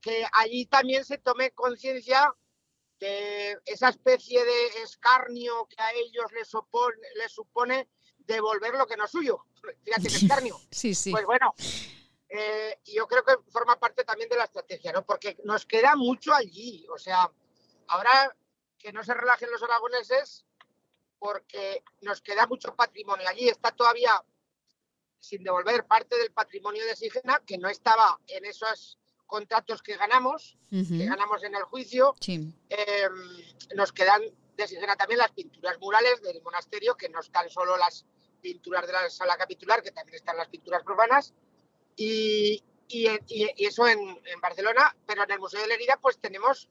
que 0.00 0.26
allí 0.32 0.66
también 0.66 1.04
se 1.04 1.18
tome 1.18 1.52
conciencia 1.52 2.34
de 2.98 3.58
esa 3.64 3.88
especie 3.88 4.44
de 4.44 4.66
escarnio 4.82 5.66
que 5.66 5.82
a 5.82 5.92
ellos 5.92 6.30
les, 6.32 6.48
supone, 6.48 6.96
les 7.16 7.32
supone 7.32 7.88
devolver 8.18 8.74
lo 8.74 8.86
que 8.86 8.96
no 8.96 9.06
es 9.06 9.10
suyo. 9.10 9.46
Fíjate 9.82 10.08
que 10.08 10.16
escarnio. 10.16 10.60
Sí, 10.70 10.94
sí. 10.94 11.10
Pues 11.10 11.24
bueno, 11.24 11.54
eh, 12.28 12.78
yo 12.84 13.08
creo 13.08 13.24
que 13.24 13.36
forma 13.50 13.78
parte 13.78 14.04
también 14.04 14.28
de 14.28 14.36
la 14.36 14.44
estrategia, 14.44 14.92
¿no? 14.92 15.04
Porque 15.04 15.38
nos 15.44 15.66
queda 15.66 15.96
mucho 15.96 16.32
allí. 16.34 16.86
O 16.90 16.98
sea, 16.98 17.30
ahora 17.88 18.36
que 18.78 18.92
no 18.92 19.02
se 19.02 19.14
relajen 19.14 19.50
los 19.50 19.62
aragoneses, 19.62 20.44
porque 21.18 21.82
nos 22.02 22.22
queda 22.22 22.46
mucho 22.46 22.74
patrimonio 22.76 23.28
allí. 23.28 23.48
Está 23.48 23.70
todavía 23.72 24.12
sin 25.18 25.42
devolver 25.42 25.86
parte 25.86 26.16
del 26.16 26.32
patrimonio 26.32 26.84
de 26.86 26.96
Sigena, 26.96 27.42
que 27.46 27.58
no 27.58 27.68
estaba 27.68 28.18
en 28.26 28.44
esos 28.44 28.99
contratos 29.30 29.82
que 29.82 29.96
ganamos, 29.96 30.58
uh 30.72 30.76
-huh. 30.76 30.98
que 30.98 31.06
ganamos 31.06 31.42
en 31.44 31.54
el 31.54 31.62
juicio. 31.62 32.14
Sí. 32.20 32.52
Eh, 32.68 33.08
nos 33.74 33.92
quedan 33.92 34.22
de 34.56 34.68
Sigena 34.68 34.96
también 34.96 35.18
las 35.18 35.30
pinturas 35.32 35.78
murales 35.78 36.20
del 36.20 36.42
monasterio, 36.42 36.96
que 36.96 37.08
no 37.08 37.20
están 37.20 37.48
solo 37.48 37.76
las 37.76 38.04
pinturas 38.42 38.86
de 38.86 38.92
la 38.92 39.08
sala 39.08 39.36
capitular, 39.36 39.82
que 39.82 39.92
también 39.92 40.16
están 40.16 40.36
las 40.36 40.48
pinturas 40.48 40.82
profanas. 40.82 41.32
Y, 41.96 42.62
y, 42.88 43.08
y 43.28 43.64
eso 43.64 43.86
en, 43.86 44.00
en, 44.24 44.40
Barcelona, 44.40 44.94
pero 45.06 45.22
en 45.24 45.30
el 45.30 45.38
Museo 45.38 45.60
de 45.60 45.68
la 45.68 45.74
Herida 45.74 45.96
pues 46.00 46.18
tenemos 46.18 46.68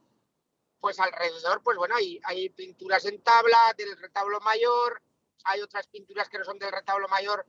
pues 0.80 1.00
alrededor, 1.00 1.62
pues 1.64 1.78
bueno, 1.78 1.96
hay, 1.96 2.20
hay 2.24 2.50
pinturas 2.50 3.06
en 3.06 3.22
tabla 3.22 3.74
del 3.78 3.98
retablo 3.98 4.40
mayor, 4.40 5.02
hay 5.44 5.62
otras 5.62 5.88
pinturas 5.88 6.30
que 6.30 6.38
no 6.38 6.46
son 6.46 6.58
del 6.60 6.72
retablo 6.72 7.08
mayor, 7.10 7.46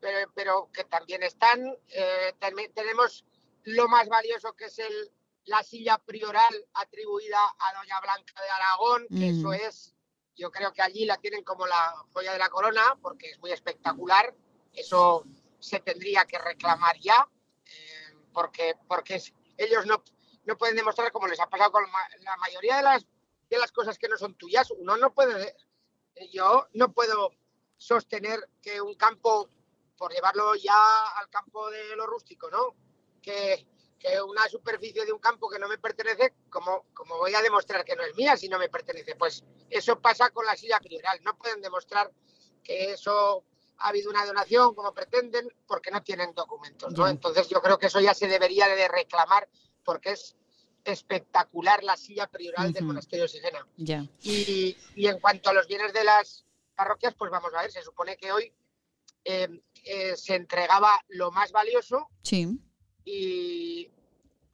pero, 0.00 0.30
pero 0.34 0.68
que 0.72 0.84
también 0.84 1.22
están. 1.22 1.76
Eh, 1.88 2.34
también 2.38 2.72
tenemos 2.72 3.24
lo 3.64 3.88
más 3.88 4.08
valioso 4.08 4.52
que 4.54 4.66
es 4.66 4.78
el, 4.78 5.12
la 5.44 5.62
silla 5.62 5.98
prioral 5.98 6.68
atribuida 6.74 7.38
a 7.58 7.78
Doña 7.78 8.00
Blanca 8.00 8.42
de 8.42 8.50
Aragón, 8.50 9.06
que 9.08 9.32
mm. 9.32 9.38
eso 9.38 9.52
es, 9.52 9.94
yo 10.36 10.50
creo 10.50 10.72
que 10.72 10.82
allí 10.82 11.04
la 11.04 11.18
tienen 11.18 11.44
como 11.44 11.66
la 11.66 11.94
joya 12.12 12.32
de 12.32 12.38
la 12.38 12.48
corona, 12.48 12.98
porque 13.00 13.30
es 13.30 13.38
muy 13.40 13.50
espectacular, 13.50 14.34
eso 14.72 15.24
se 15.58 15.80
tendría 15.80 16.24
que 16.24 16.38
reclamar 16.38 16.98
ya, 16.98 17.28
eh, 17.64 18.16
porque, 18.32 18.74
porque 18.88 19.22
ellos 19.56 19.86
no, 19.86 20.02
no 20.44 20.56
pueden 20.56 20.76
demostrar, 20.76 21.12
como 21.12 21.26
les 21.28 21.40
ha 21.40 21.48
pasado 21.48 21.72
con 21.72 21.84
la 22.20 22.36
mayoría 22.38 22.76
de 22.78 22.82
las, 22.82 23.06
de 23.48 23.58
las 23.58 23.72
cosas 23.72 23.98
que 23.98 24.08
no 24.08 24.16
son 24.16 24.34
tuyas, 24.34 24.70
uno 24.70 24.96
no 24.96 25.12
puede, 25.12 25.56
yo 26.32 26.68
no 26.72 26.92
puedo 26.92 27.32
sostener 27.76 28.48
que 28.60 28.80
un 28.80 28.94
campo, 28.94 29.48
por 29.96 30.12
llevarlo 30.12 30.54
ya 30.54 30.74
al 31.16 31.28
campo 31.28 31.68
de 31.70 31.96
lo 31.96 32.06
rústico, 32.06 32.50
¿no? 32.50 32.74
Que, 33.22 33.66
que 33.98 34.20
una 34.20 34.48
superficie 34.48 35.04
de 35.04 35.12
un 35.12 35.20
campo 35.20 35.48
que 35.48 35.58
no 35.58 35.68
me 35.68 35.78
pertenece, 35.78 36.34
como, 36.50 36.86
como 36.92 37.18
voy 37.18 37.34
a 37.34 37.42
demostrar 37.42 37.84
que 37.84 37.94
no 37.94 38.02
es 38.02 38.14
mía 38.16 38.36
si 38.36 38.48
no 38.48 38.58
me 38.58 38.68
pertenece? 38.68 39.14
Pues 39.14 39.44
eso 39.70 40.00
pasa 40.00 40.30
con 40.30 40.44
la 40.44 40.56
silla 40.56 40.80
prioral. 40.80 41.20
No 41.22 41.36
pueden 41.38 41.60
demostrar 41.60 42.10
que 42.62 42.92
eso 42.92 43.44
ha 43.78 43.88
habido 43.88 44.10
una 44.10 44.26
donación 44.26 44.74
como 44.74 44.92
pretenden 44.92 45.48
porque 45.66 45.90
no 45.90 46.02
tienen 46.02 46.34
documentos. 46.34 46.92
¿no? 46.92 47.08
Entonces 47.08 47.48
yo 47.48 47.60
creo 47.60 47.78
que 47.78 47.86
eso 47.86 48.00
ya 48.00 48.14
se 48.14 48.28
debería 48.28 48.68
de 48.68 48.88
reclamar 48.88 49.48
porque 49.84 50.12
es 50.12 50.36
espectacular 50.84 51.84
la 51.84 51.96
silla 51.96 52.26
prioral 52.26 52.66
uh 52.66 52.70
-huh. 52.70 52.74
del 52.74 52.84
monasterio 52.84 53.24
de 53.24 53.28
Sigena. 53.28 53.66
Yeah. 53.76 54.08
Y, 54.20 54.76
y, 54.96 55.06
en 55.06 55.20
cuanto 55.20 55.50
a 55.50 55.52
los 55.52 55.68
bienes 55.68 55.92
de 55.92 56.02
las 56.02 56.44
parroquias, 56.74 57.14
pues 57.14 57.30
vamos 57.30 57.54
a 57.54 57.62
ver, 57.62 57.70
se 57.70 57.82
supone 57.82 58.16
que 58.16 58.32
hoy 58.32 58.52
eh, 59.24 59.48
eh, 59.84 60.16
se 60.16 60.34
entregaba 60.34 60.90
lo 61.08 61.30
más 61.30 61.52
valioso 61.52 62.08
sí. 62.22 62.58
Y 63.04 63.90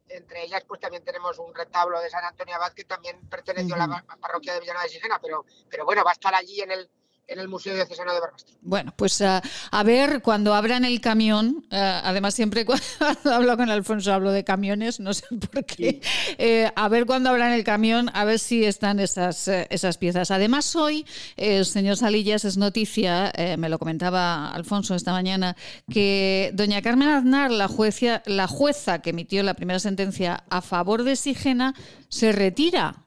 entre 0.09 0.43
ellas 0.43 0.63
pues 0.67 0.79
también 0.79 1.03
tenemos 1.03 1.37
un 1.39 1.53
retablo 1.53 1.99
de 1.99 2.09
San 2.09 2.25
Antonio 2.25 2.55
Abad 2.55 2.73
que 2.73 2.83
también 2.83 3.29
perteneció 3.29 3.75
uh 3.75 3.79
-huh. 3.79 3.83
a 3.83 3.87
la 4.07 4.17
parroquia 4.17 4.53
de 4.53 4.61
Villanueva 4.61 4.83
de 4.83 4.89
Sigena, 4.89 5.19
pero, 5.21 5.45
pero 5.69 5.85
bueno, 5.85 6.03
va 6.03 6.11
a 6.11 6.13
estar 6.13 6.33
allí 6.33 6.61
en 6.61 6.71
el, 6.71 6.89
en 7.29 7.39
el 7.39 7.47
Museo 7.47 7.73
Diocesano 7.73 8.13
de 8.13 8.19
Barbastro. 8.19 8.55
Bueno, 8.61 8.93
pues 8.95 9.21
uh, 9.21 9.39
a 9.71 9.83
ver 9.83 10.21
cuando 10.21 10.53
abran 10.53 10.83
el 10.85 10.99
camión, 10.99 11.65
uh, 11.71 11.75
además 12.03 12.33
siempre 12.33 12.65
cuando 12.99 13.33
hablo 13.33 13.55
con 13.55 13.69
Alfonso 13.69 14.13
hablo 14.13 14.31
de 14.31 14.43
camiones, 14.43 14.99
no 14.99 15.13
sé 15.13 15.25
por 15.51 15.65
qué, 15.65 16.01
sí. 16.01 16.35
eh, 16.37 16.71
a 16.75 16.89
ver 16.89 17.05
cuando 17.05 17.29
abran 17.29 17.53
el 17.53 17.63
camión, 17.63 18.09
a 18.13 18.25
ver 18.25 18.39
si 18.39 18.65
están 18.65 18.99
esas, 18.99 19.47
eh, 19.47 19.67
esas 19.69 19.97
piezas. 19.97 20.31
Además 20.31 20.75
hoy, 20.75 21.05
eh, 21.37 21.63
señor 21.63 21.97
Salillas, 21.97 22.45
es 22.45 22.57
noticia, 22.57 23.31
eh, 23.35 23.57
me 23.57 23.69
lo 23.69 23.79
comentaba 23.79 24.51
Alfonso 24.51 24.95
esta 24.95 25.11
mañana, 25.11 25.55
que 25.91 26.51
doña 26.53 26.81
Carmen 26.81 27.09
Aznar, 27.09 27.51
la, 27.51 27.67
juecia, 27.67 28.23
la 28.25 28.47
jueza 28.47 29.01
que 29.01 29.11
emitió 29.11 29.43
la 29.43 29.53
primera 29.53 29.79
sentencia 29.79 30.43
a 30.49 30.61
favor 30.61 31.03
de 31.03 31.15
Sigena, 31.15 31.73
se 32.09 32.31
retira. 32.31 33.05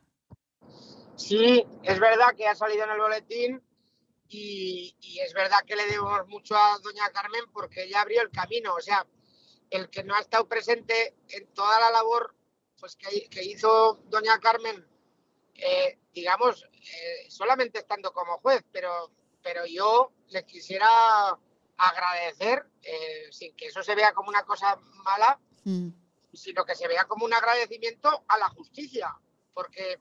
Sí, 1.16 1.64
es 1.82 2.00
verdad 2.00 2.26
que 2.36 2.46
ha 2.46 2.54
salido 2.54 2.84
en 2.84 2.90
el 2.90 2.98
boletín 2.98 3.62
y, 4.32 4.96
y, 5.00 5.20
es 5.20 5.34
verdad 5.34 5.58
que 5.66 5.76
le 5.76 5.86
debemos 5.86 6.26
mucho 6.28 6.56
a 6.56 6.78
doña 6.82 7.10
Carmen 7.10 7.44
porque 7.52 7.84
ella 7.84 8.00
abrió 8.00 8.22
el 8.22 8.30
camino. 8.30 8.74
O 8.74 8.80
sea, 8.80 9.06
el 9.70 9.90
que 9.90 10.04
no 10.04 10.14
ha 10.14 10.20
estado 10.20 10.48
presente 10.48 11.14
en 11.28 11.46
toda 11.54 11.78
la 11.80 11.90
labor 11.90 12.34
pues, 12.80 12.96
que, 12.96 13.28
que 13.28 13.44
hizo 13.44 14.00
doña 14.06 14.38
Carmen, 14.40 14.86
eh, 15.54 15.98
digamos, 16.12 16.64
eh, 16.72 17.30
solamente 17.30 17.78
estando 17.78 18.12
como 18.12 18.38
juez, 18.38 18.64
pero, 18.72 19.12
pero 19.42 19.64
yo 19.66 20.12
le 20.28 20.44
quisiera 20.44 20.88
agradecer, 21.76 22.66
eh, 22.82 23.28
sin 23.30 23.54
que 23.54 23.66
eso 23.66 23.82
se 23.82 23.94
vea 23.94 24.12
como 24.12 24.28
una 24.28 24.44
cosa 24.44 24.76
mala, 25.04 25.38
mm. 25.64 25.88
sino 26.32 26.64
que 26.64 26.74
se 26.74 26.88
vea 26.88 27.04
como 27.04 27.24
un 27.24 27.34
agradecimiento 27.34 28.24
a 28.28 28.38
la 28.38 28.48
justicia, 28.48 29.14
porque 29.54 30.00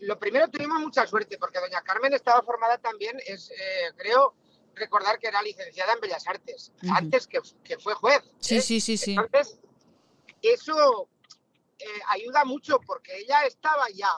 lo 0.00 0.18
primero 0.18 0.48
tuvimos 0.48 0.80
mucha 0.80 1.06
suerte 1.06 1.38
porque 1.38 1.60
doña 1.60 1.82
Carmen 1.82 2.12
estaba 2.12 2.42
formada 2.42 2.78
también, 2.78 3.16
es 3.26 3.50
eh, 3.50 3.92
creo 3.96 4.34
recordar 4.74 5.18
que 5.18 5.28
era 5.28 5.40
licenciada 5.42 5.92
en 5.92 6.00
Bellas 6.00 6.26
Artes, 6.26 6.72
uh 6.82 6.86
-huh. 6.86 6.98
antes 6.98 7.26
que, 7.26 7.40
que, 7.62 7.78
fue 7.78 7.94
juez. 7.94 8.22
Sí, 8.40 8.56
¿eh? 8.56 8.60
sí, 8.60 8.80
sí, 8.80 8.96
sí. 8.96 9.12
Entonces, 9.12 9.60
eso 10.42 11.08
eh, 11.78 12.00
ayuda 12.08 12.44
mucho 12.44 12.80
porque 12.80 13.16
ella 13.18 13.44
estaba 13.46 13.88
ya 13.90 14.10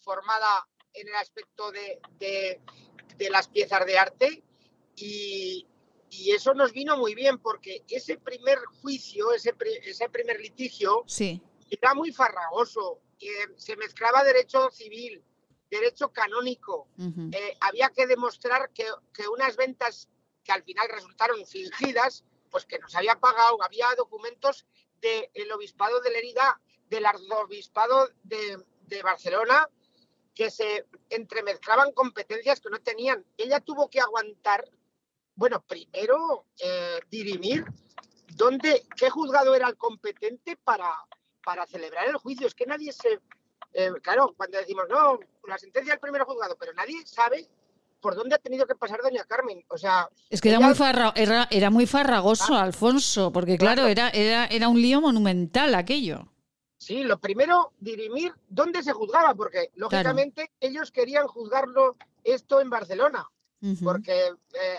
formada 0.00 0.68
en 0.94 1.08
el 1.08 1.14
aspecto 1.16 1.70
de, 1.72 2.00
de, 2.18 2.60
de 3.16 3.30
las 3.30 3.48
piezas 3.48 3.84
de 3.86 3.98
arte 3.98 4.42
y, 4.96 5.66
y, 6.10 6.30
eso 6.32 6.54
nos 6.54 6.72
vino 6.72 6.96
muy 6.96 7.14
bien 7.14 7.38
porque 7.38 7.84
ese 7.88 8.18
primer 8.18 8.58
juicio, 8.80 9.32
ese, 9.32 9.54
ese 9.84 10.08
primer 10.08 10.40
litigio, 10.40 11.04
sí. 11.06 11.40
era 11.70 11.94
muy 11.94 12.12
farragoso 12.12 13.00
eh, 13.20 13.48
se 13.56 13.76
mezclaba 13.76 14.24
derecho 14.24 14.70
civil, 14.70 15.24
derecho 15.70 16.12
canónico. 16.12 16.88
Uh 16.96 17.04
-huh. 17.04 17.34
eh, 17.34 17.56
había 17.60 17.90
que 17.90 18.06
demostrar 18.06 18.70
que, 18.70 18.86
que, 19.12 19.28
unas 19.28 19.56
ventas 19.56 20.08
que 20.44 20.52
al 20.52 20.62
final 20.62 20.88
resultaron 20.88 21.44
fingidas, 21.46 22.24
pues 22.50 22.64
que 22.64 22.78
nos 22.78 22.94
había 22.94 23.16
pagado, 23.16 23.62
había 23.62 23.86
documentos 23.96 24.66
del 25.00 25.28
de 25.34 25.52
obispado 25.52 26.00
de 26.00 26.10
Lerida, 26.10 26.60
del 26.88 27.06
arzobispado 27.06 28.08
de, 28.22 28.64
de, 28.86 29.02
Barcelona, 29.02 29.68
que 30.34 30.50
se 30.50 30.86
entremezclaban 31.10 31.92
competencias 31.92 32.60
que 32.60 32.70
no 32.70 32.80
tenían. 32.80 33.24
Ella 33.36 33.60
tuvo 33.60 33.88
que 33.90 34.00
aguantar, 34.00 34.64
bueno, 35.34 35.62
primero 35.66 36.46
eh, 36.58 37.00
dirimir 37.10 37.64
dónde, 38.34 38.86
qué 38.96 39.10
juzgado 39.10 39.54
era 39.54 39.68
el 39.68 39.76
competente 39.76 40.56
para, 40.56 40.94
para 41.48 41.66
celebrar 41.66 42.06
el 42.06 42.16
juicio. 42.18 42.46
Es 42.46 42.54
que 42.54 42.66
nadie 42.66 42.92
se... 42.92 43.20
Eh, 43.72 43.90
claro, 44.02 44.34
cuando 44.36 44.58
decimos, 44.58 44.84
no, 44.90 45.18
la 45.46 45.56
sentencia 45.56 45.94
del 45.94 45.98
primer 45.98 46.20
juzgado, 46.24 46.58
pero 46.60 46.74
nadie 46.74 47.06
sabe 47.06 47.48
por 48.02 48.14
dónde 48.14 48.34
ha 48.34 48.38
tenido 48.38 48.66
que 48.66 48.74
pasar 48.74 49.00
doña 49.00 49.24
Carmen. 49.24 49.64
O 49.68 49.78
sea... 49.78 50.10
Es 50.28 50.42
que 50.42 50.50
ella... 50.50 50.58
era, 50.58 50.66
muy 50.66 50.74
farra, 50.74 51.12
era, 51.16 51.48
era, 51.50 51.70
muy 51.70 51.86
farragoso, 51.86 52.54
ah, 52.54 52.64
Alfonso, 52.64 53.32
porque 53.32 53.56
claro, 53.56 53.84
claro, 53.84 53.88
Era, 53.88 54.10
era, 54.10 54.44
era 54.44 54.68
un 54.68 54.82
lío 54.82 55.00
monumental 55.00 55.74
aquello. 55.74 56.30
Sí, 56.76 57.02
lo 57.02 57.18
primero, 57.18 57.72
dirimir 57.80 58.34
dónde 58.46 58.82
se 58.82 58.92
juzgaba, 58.92 59.34
porque 59.34 59.70
lógicamente 59.74 60.48
claro. 60.48 60.52
ellos 60.60 60.92
querían 60.92 61.28
juzgarlo 61.28 61.96
esto 62.24 62.60
en 62.60 62.68
Barcelona. 62.68 63.26
Uh 63.62 63.68
-huh. 63.68 63.84
Porque 63.84 64.12
eh, 64.12 64.78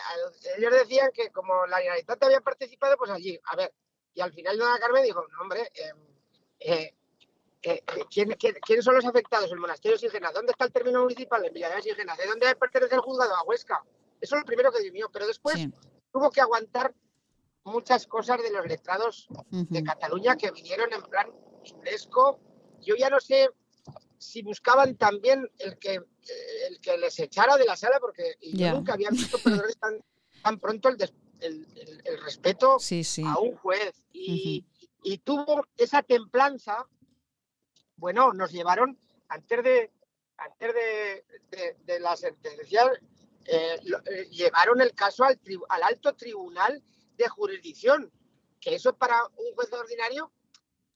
ellos 0.60 0.72
decían 0.72 1.10
que 1.16 1.32
como 1.32 1.66
la 1.66 1.78
Generalitat 1.78 2.22
había 2.22 2.42
participado, 2.42 2.96
pues 2.96 3.10
allí, 3.10 3.40
a 3.46 3.56
ver, 3.56 3.74
y 4.14 4.22
al 4.22 4.34
final 4.34 4.56
doña 4.56 4.78
Carmen 4.78 5.04
dijo, 5.04 5.26
no, 5.32 5.42
hombre, 5.42 5.62
eh, 5.74 5.94
eh, 6.60 6.96
eh, 7.62 7.84
¿quién, 8.10 8.32
quién, 8.40 8.56
quiénes 8.66 8.86
son 8.86 8.96
los 8.96 9.06
afectados? 9.06 9.52
El 9.52 9.60
monasterio 9.60 9.98
Sigena. 9.98 10.32
¿Dónde 10.32 10.52
está 10.52 10.66
el 10.66 10.72
término 10.72 11.02
municipal? 11.04 11.44
En 11.46 11.54
Villarreal 11.54 11.84
Sigena. 11.84 12.16
¿De 12.16 12.26
dónde 12.26 12.56
pertenece 12.56 12.96
el 12.96 13.02
juzgado? 13.02 13.36
A 13.36 13.44
Huesca. 13.44 13.84
Eso 14.22 14.36
es 14.36 14.42
lo 14.42 14.46
primero 14.46 14.72
que 14.72 14.80
dirimió. 14.80 15.10
Pero 15.12 15.28
después 15.28 15.56
sí. 15.56 15.72
tuvo 16.12 16.32
que 16.32 16.42
aguantar 16.42 16.94
muchas 17.64 18.08
cosas 18.08 18.42
de 18.42 18.52
los 18.52 18.66
letrados 18.66 19.28
uh 19.30 19.34
-huh. 19.52 19.68
de 19.70 19.84
Cataluña 19.84 20.38
que 20.38 20.52
vinieron 20.52 20.92
en 20.94 21.02
plan 21.04 21.30
UNESCO. 21.64 22.40
Yo 22.82 22.96
ya 22.96 23.10
no 23.10 23.20
sé 23.20 23.50
si 24.18 24.42
buscaban 24.42 24.96
también 24.96 25.50
el 25.60 25.78
que, 25.78 25.96
el 25.96 26.80
que 26.82 26.98
les 26.98 27.20
echara 27.20 27.58
de 27.58 27.66
la 27.66 27.76
sala, 27.76 28.00
porque 28.00 28.36
yeah. 28.42 28.72
yo 28.72 28.78
nunca 28.78 28.94
había 28.94 29.10
visto 29.10 29.38
perdedores 29.40 29.78
tan, 29.78 30.04
tan 30.44 30.60
pronto 30.60 30.90
el, 30.90 30.98
des, 30.98 31.14
el, 31.40 31.66
el, 31.76 32.02
el, 32.06 32.22
respeto 32.22 32.80
sí, 32.80 33.04
sí. 33.04 33.24
a 33.26 33.38
un 33.38 33.56
juez. 33.58 34.04
Y, 34.14 34.66
y 35.04 35.20
tuvo 35.20 35.66
esa 35.78 36.04
templanza, 36.04 36.88
bueno, 37.96 38.34
nos 38.34 38.52
llevaron 38.52 38.98
antes 39.28 39.64
de, 39.64 39.92
antes 40.38 40.74
de, 40.74 41.26
de, 41.52 41.78
de 41.86 42.00
la 42.00 42.16
sentencia, 42.16 42.92
eh, 43.46 43.80
lo, 43.84 43.98
eh, 44.06 44.28
llevaron 44.30 44.82
el 44.82 44.94
caso 44.94 45.24
al, 45.24 45.38
tri, 45.40 45.58
al, 45.70 45.84
alto 45.84 46.14
tribunal 46.16 46.84
de 47.18 47.28
jurisdicción, 47.28 48.12
que 48.60 48.76
eso 48.76 48.94
para 48.96 49.26
un 49.26 49.56
juez 49.56 49.72
ordinario, 49.74 50.32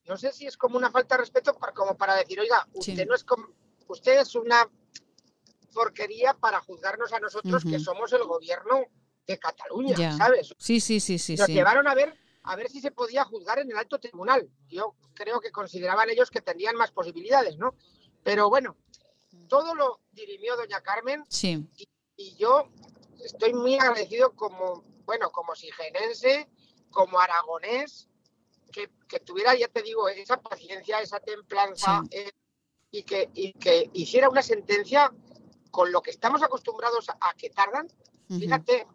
no 0.05 0.17
sé 0.17 0.31
si 0.33 0.45
es 0.45 0.57
como 0.57 0.77
una 0.77 0.91
falta 0.91 1.15
de 1.15 1.21
respeto, 1.21 1.53
para, 1.55 1.73
como 1.73 1.97
para 1.97 2.15
decir, 2.15 2.39
oiga, 2.39 2.67
usted 2.73 2.95
sí. 2.95 3.05
no 3.05 3.15
es 3.15 3.23
como, 3.23 3.47
usted 3.87 4.19
es 4.19 4.35
una 4.35 4.69
porquería 5.73 6.33
para 6.33 6.59
juzgarnos 6.61 7.11
a 7.13 7.19
nosotros 7.19 7.63
uh 7.63 7.67
-huh. 7.67 7.71
que 7.71 7.79
somos 7.79 8.13
el 8.13 8.23
gobierno 8.23 8.85
de 9.25 9.39
Cataluña, 9.39 9.95
yeah. 9.95 10.17
¿sabes? 10.17 10.53
Sí, 10.57 10.79
sí, 10.79 10.99
sí, 10.99 11.17
sí. 11.17 11.35
Nos 11.35 11.47
sí. 11.47 11.53
llevaron 11.53 11.87
a 11.87 11.95
ver 11.95 12.13
a 12.43 12.55
ver 12.55 12.69
si 12.69 12.81
se 12.81 12.91
podía 12.91 13.23
juzgar 13.23 13.59
en 13.59 13.71
el 13.71 13.77
alto 13.77 13.99
tribunal. 13.99 14.49
Yo 14.67 14.95
creo 15.13 15.39
que 15.39 15.51
consideraban 15.51 16.09
ellos 16.09 16.29
que 16.29 16.41
tenían 16.41 16.75
más 16.75 16.91
posibilidades, 16.91 17.57
¿no? 17.57 17.75
Pero 18.23 18.49
bueno, 18.49 18.75
todo 19.47 19.75
lo 19.75 19.99
dirimió 20.11 20.55
doña 20.55 20.81
Carmen 20.81 21.23
sí. 21.29 21.65
y, 21.77 21.87
y, 22.17 22.35
yo 22.35 22.69
estoy 23.23 23.53
muy 23.53 23.75
agradecido 23.75 24.33
como, 24.35 24.83
bueno, 25.05 25.31
como 25.31 25.55
sigenense, 25.55 26.49
como 26.91 27.19
aragonés, 27.19 28.07
que, 28.71 28.89
que 29.07 29.19
tuviera, 29.19 29.55
ya 29.55 29.67
te 29.67 29.81
digo, 29.81 30.09
esa 30.09 30.41
paciencia, 30.41 30.99
esa 31.01 31.19
templanza 31.19 32.01
sí. 32.03 32.17
eh, 32.17 32.31
y, 32.91 33.03
que, 33.03 33.29
y 33.33 33.53
que 33.53 33.89
hiciera 33.93 34.29
una 34.29 34.41
sentencia 34.41 35.11
con 35.71 35.91
lo 35.91 36.01
que 36.01 36.11
estamos 36.11 36.43
acostumbrados 36.43 37.09
a, 37.09 37.17
a 37.19 37.33
que 37.35 37.49
tardan. 37.49 37.87
Uh 38.29 38.35
-huh. 38.35 38.39
Fíjate, 38.39 38.87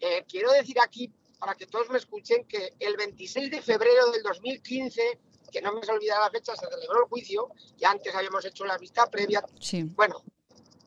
eh, 0.00 0.24
quiero 0.28 0.52
decir 0.52 0.78
aquí 0.80 1.12
para 1.40 1.54
que 1.54 1.66
todos 1.66 1.88
me 1.88 1.98
escuchen, 1.98 2.44
que 2.44 2.74
el 2.78 2.96
26 2.96 3.50
de 3.50 3.62
febrero 3.62 4.10
del 4.12 4.22
2015, 4.22 5.18
que 5.50 5.62
no 5.62 5.72
me 5.72 5.82
se 5.82 5.90
olvida 5.90 6.20
la 6.20 6.30
fecha, 6.30 6.54
se 6.54 6.66
celebró 6.68 7.04
el 7.04 7.08
juicio, 7.08 7.48
ya 7.78 7.90
antes 7.90 8.14
habíamos 8.14 8.44
hecho 8.44 8.66
la 8.66 8.76
vista 8.76 9.10
previa. 9.10 9.42
Sí. 9.58 9.84
Bueno, 9.84 10.22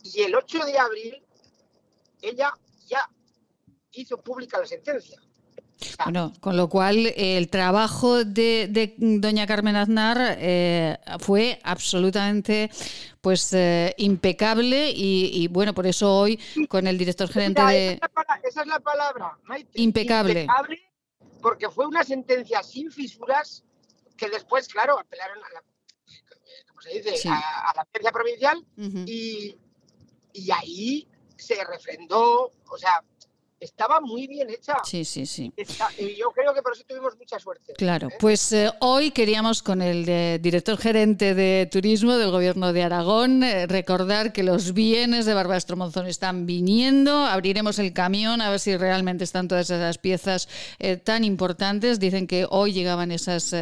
y 0.04 0.22
el 0.22 0.36
8 0.36 0.66
de 0.66 0.78
abril, 0.78 1.26
ella 2.22 2.54
ya 2.86 3.10
hizo 3.94 4.18
pública 4.18 4.60
la 4.60 4.68
sentencia. 4.68 5.20
Bueno, 6.04 6.34
con 6.40 6.56
lo 6.56 6.70
cual 6.70 7.14
el 7.18 7.50
trabajo 7.50 8.24
de, 8.24 8.68
de 8.70 8.96
doña 8.98 9.46
Carmen 9.46 9.76
Aznar 9.76 10.38
eh, 10.40 10.98
fue 11.20 11.60
absolutamente 11.64 12.70
pues 13.22 13.54
eh, 13.54 13.94
impecable 13.98 14.92
y, 14.92 15.30
y, 15.34 15.48
bueno, 15.48 15.74
por 15.74 15.88
eso 15.88 16.14
hoy 16.14 16.40
con 16.70 16.88
el 16.88 16.98
director 16.98 17.28
gerente 17.30 17.62
Mira, 17.62 17.74
de... 17.74 17.94
Esa 17.94 17.96
es 17.96 18.02
la 18.02 18.10
palabra, 18.10 18.42
esa 18.48 18.62
es 18.62 18.68
la 18.68 18.80
palabra 18.80 19.38
Maite. 19.44 19.82
Impecable. 19.82 20.42
Impecable 20.42 20.94
porque 21.44 21.70
fue 21.70 21.86
una 21.86 22.04
sentencia 22.04 22.64
sin 22.64 22.90
fisuras 22.90 23.64
que 24.18 24.30
después, 24.30 24.68
claro, 24.70 24.98
apelaron 24.98 25.38
a 25.44 25.50
la, 25.54 25.64
¿cómo 26.70 26.82
se 26.82 26.90
dice? 26.92 27.18
Sí. 27.18 27.28
A, 27.28 27.38
a, 27.70 27.86
la 28.02 28.12
provincial 28.12 28.66
uh 28.78 28.82
-huh. 28.82 29.06
y, 29.08 29.58
y 30.32 30.52
ahí 30.52 31.08
se 31.38 31.62
refrendó, 31.66 32.52
o 32.70 32.78
sea, 32.78 33.04
estaba 33.64 34.00
muy 34.02 34.28
bien 34.28 34.50
hecha. 34.50 34.76
Sí, 34.84 35.06
sí, 35.06 35.26
sí. 35.26 35.52
y 35.98 36.16
yo 36.16 36.32
creo 36.32 36.54
que 36.54 36.62
por 36.62 36.74
eso 36.74 36.84
tuvimos 36.88 37.18
mucha 37.18 37.40
suerte. 37.40 37.74
Claro, 37.74 38.10
¿eh? 38.10 38.16
pues 38.20 38.52
eh, 38.52 38.70
hoy 38.80 39.12
queríamos 39.12 39.64
con 39.64 39.82
el 39.82 40.08
eh, 40.08 40.40
director 40.42 40.78
gerente 40.78 41.34
de 41.34 41.68
turismo 41.72 42.18
del 42.18 42.32
gobierno 42.32 42.74
de 42.74 42.84
Aragón 42.84 43.42
recordar 43.68 44.34
que 44.34 44.44
los 44.44 44.74
bienes 44.74 45.26
de 45.26 45.34
Barbastro 45.34 45.78
Monzón 45.78 46.08
están 46.08 46.46
viniendo, 46.46 47.26
abriremos 47.26 47.80
el 47.80 47.94
camión 47.94 48.42
a 48.42 48.50
ver 48.50 48.60
si 48.60 48.76
realmente 48.78 49.24
están 49.24 49.48
todas 49.48 49.70
esas 49.70 49.98
piezas 49.98 50.48
tan 51.04 51.24
importantes. 51.24 52.00
Dicen 52.00 52.28
que 52.28 52.46
hoy 52.50 52.74
llegaban 52.74 53.12
esas, 53.12 53.56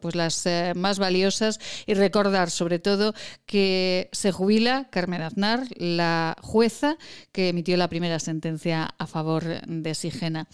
pues 0.00 0.14
las 0.14 0.44
más 0.74 0.98
valiosas 0.98 1.60
y 1.86 1.94
recordar 1.94 2.50
sobre 2.50 2.78
todo 2.78 3.14
que 3.46 4.08
se 4.12 4.32
jubila 4.32 4.88
Carmen 4.90 5.22
Aznar, 5.22 5.64
la 5.76 6.36
jueza 6.42 6.96
que 7.32 7.48
emitió 7.48 7.76
la 7.76 7.88
primera 7.88 8.18
sentencia 8.18 8.94
a 8.98 9.06
favor 9.06 9.35
de 9.44 9.94
Sigena. 9.94 10.46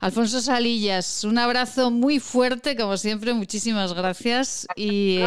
Alfonso 0.00 0.40
Salillas, 0.40 1.24
un 1.24 1.38
abrazo 1.38 1.90
muy 1.90 2.20
fuerte, 2.20 2.76
como 2.76 2.96
siempre, 2.96 3.32
muchísimas 3.32 3.94
gracias 3.94 4.66
y, 4.76 5.20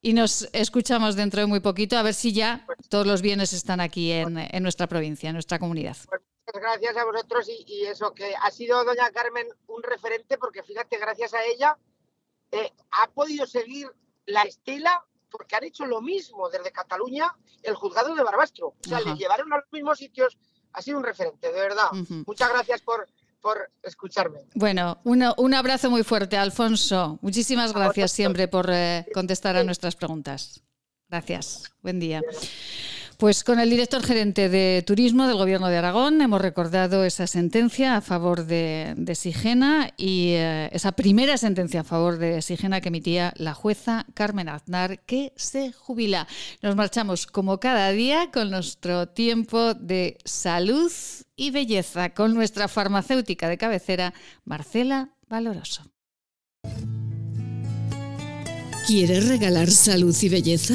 y 0.00 0.12
nos 0.12 0.48
escuchamos 0.52 1.16
dentro 1.16 1.40
de 1.40 1.46
muy 1.46 1.60
poquito 1.60 1.96
a 1.96 2.02
ver 2.02 2.14
si 2.14 2.32
ya 2.32 2.66
todos 2.88 3.06
los 3.06 3.22
bienes 3.22 3.52
están 3.52 3.80
aquí 3.80 4.12
en, 4.12 4.38
en 4.38 4.62
nuestra 4.62 4.86
provincia, 4.86 5.28
en 5.28 5.34
nuestra 5.34 5.58
comunidad. 5.58 5.96
Pues 6.08 6.22
muchas 6.46 6.62
gracias 6.62 6.96
a 6.96 7.04
vosotros 7.04 7.48
y, 7.48 7.84
eso, 7.84 8.14
que 8.14 8.34
ha 8.34 8.50
sido 8.50 8.84
doña 8.84 9.10
Carmen 9.10 9.46
un 9.66 9.82
referente 9.82 10.38
porque 10.38 10.62
fíjate, 10.62 10.98
gracias 10.98 11.34
a 11.34 11.44
ella 11.44 11.76
eh, 12.52 12.72
ha 12.90 13.10
podido 13.10 13.46
seguir 13.46 13.90
la 14.26 14.42
estela 14.42 15.04
porque 15.30 15.56
han 15.56 15.64
hecho 15.64 15.84
lo 15.84 16.00
mismo 16.00 16.48
desde 16.48 16.72
Cataluña 16.72 17.36
el 17.62 17.74
juzgado 17.74 18.14
de 18.14 18.22
Barbastro. 18.22 18.68
O 18.68 18.88
sea, 18.88 19.00
le 19.00 19.14
llevaron 19.14 19.52
a 19.52 19.56
los 19.56 19.72
mismos 19.72 19.98
sitios 19.98 20.38
ha 20.78 20.82
sido 20.82 20.98
un 20.98 21.04
referente, 21.04 21.52
de 21.52 21.60
verdad. 21.60 21.90
Muchas 22.24 22.50
gracias 22.50 22.80
por, 22.82 23.08
por 23.40 23.70
escucharme. 23.82 24.38
Bueno, 24.54 24.98
un 25.04 25.54
abrazo 25.54 25.90
muy 25.90 26.04
fuerte, 26.04 26.36
Alfonso. 26.36 27.18
Muchísimas 27.20 27.72
gracias 27.72 28.12
siempre 28.12 28.46
por 28.46 28.70
eh, 28.70 29.04
contestar 29.12 29.56
a 29.56 29.64
nuestras 29.64 29.96
preguntas. 29.96 30.62
Gracias. 31.08 31.64
Buen 31.82 31.98
día. 31.98 32.22
Pues 33.18 33.42
con 33.42 33.58
el 33.58 33.68
director 33.68 34.00
gerente 34.04 34.48
de 34.48 34.84
turismo 34.86 35.26
del 35.26 35.38
Gobierno 35.38 35.66
de 35.66 35.76
Aragón 35.76 36.22
hemos 36.22 36.40
recordado 36.40 37.04
esa 37.04 37.26
sentencia 37.26 37.96
a 37.96 38.00
favor 38.00 38.46
de, 38.46 38.94
Sigena 39.16 39.92
y 39.96 40.34
eh, 40.34 40.70
esa 40.70 40.92
primera 40.92 41.36
sentencia 41.36 41.80
a 41.80 41.84
favor 41.84 42.18
de 42.18 42.42
Sigena 42.42 42.80
que 42.80 42.90
emitía 42.90 43.34
la 43.36 43.54
jueza 43.54 44.06
Carmen 44.14 44.48
Aznar, 44.48 45.00
que 45.00 45.32
se 45.34 45.72
jubila. 45.72 46.28
Nos 46.62 46.76
marchamos 46.76 47.26
como 47.26 47.58
cada 47.58 47.90
día 47.90 48.30
con 48.32 48.52
nuestro 48.52 49.08
tiempo 49.08 49.74
de 49.74 50.16
salud 50.24 50.92
y 51.34 51.50
belleza 51.50 52.10
con 52.10 52.34
nuestra 52.34 52.68
farmacéutica 52.68 53.48
de 53.48 53.58
cabecera, 53.58 54.14
Marcela 54.44 55.10
Valoroso. 55.28 55.82
¿Quieres 58.86 59.26
regalar 59.26 59.68
salud 59.68 60.16
y 60.22 60.28
belleza? 60.28 60.74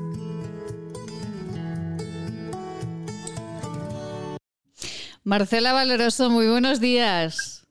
Marcela 5.23 5.71
Valeroso, 5.73 6.29
muy 6.29 6.47
buenos 6.47 6.79
días. 6.79 7.67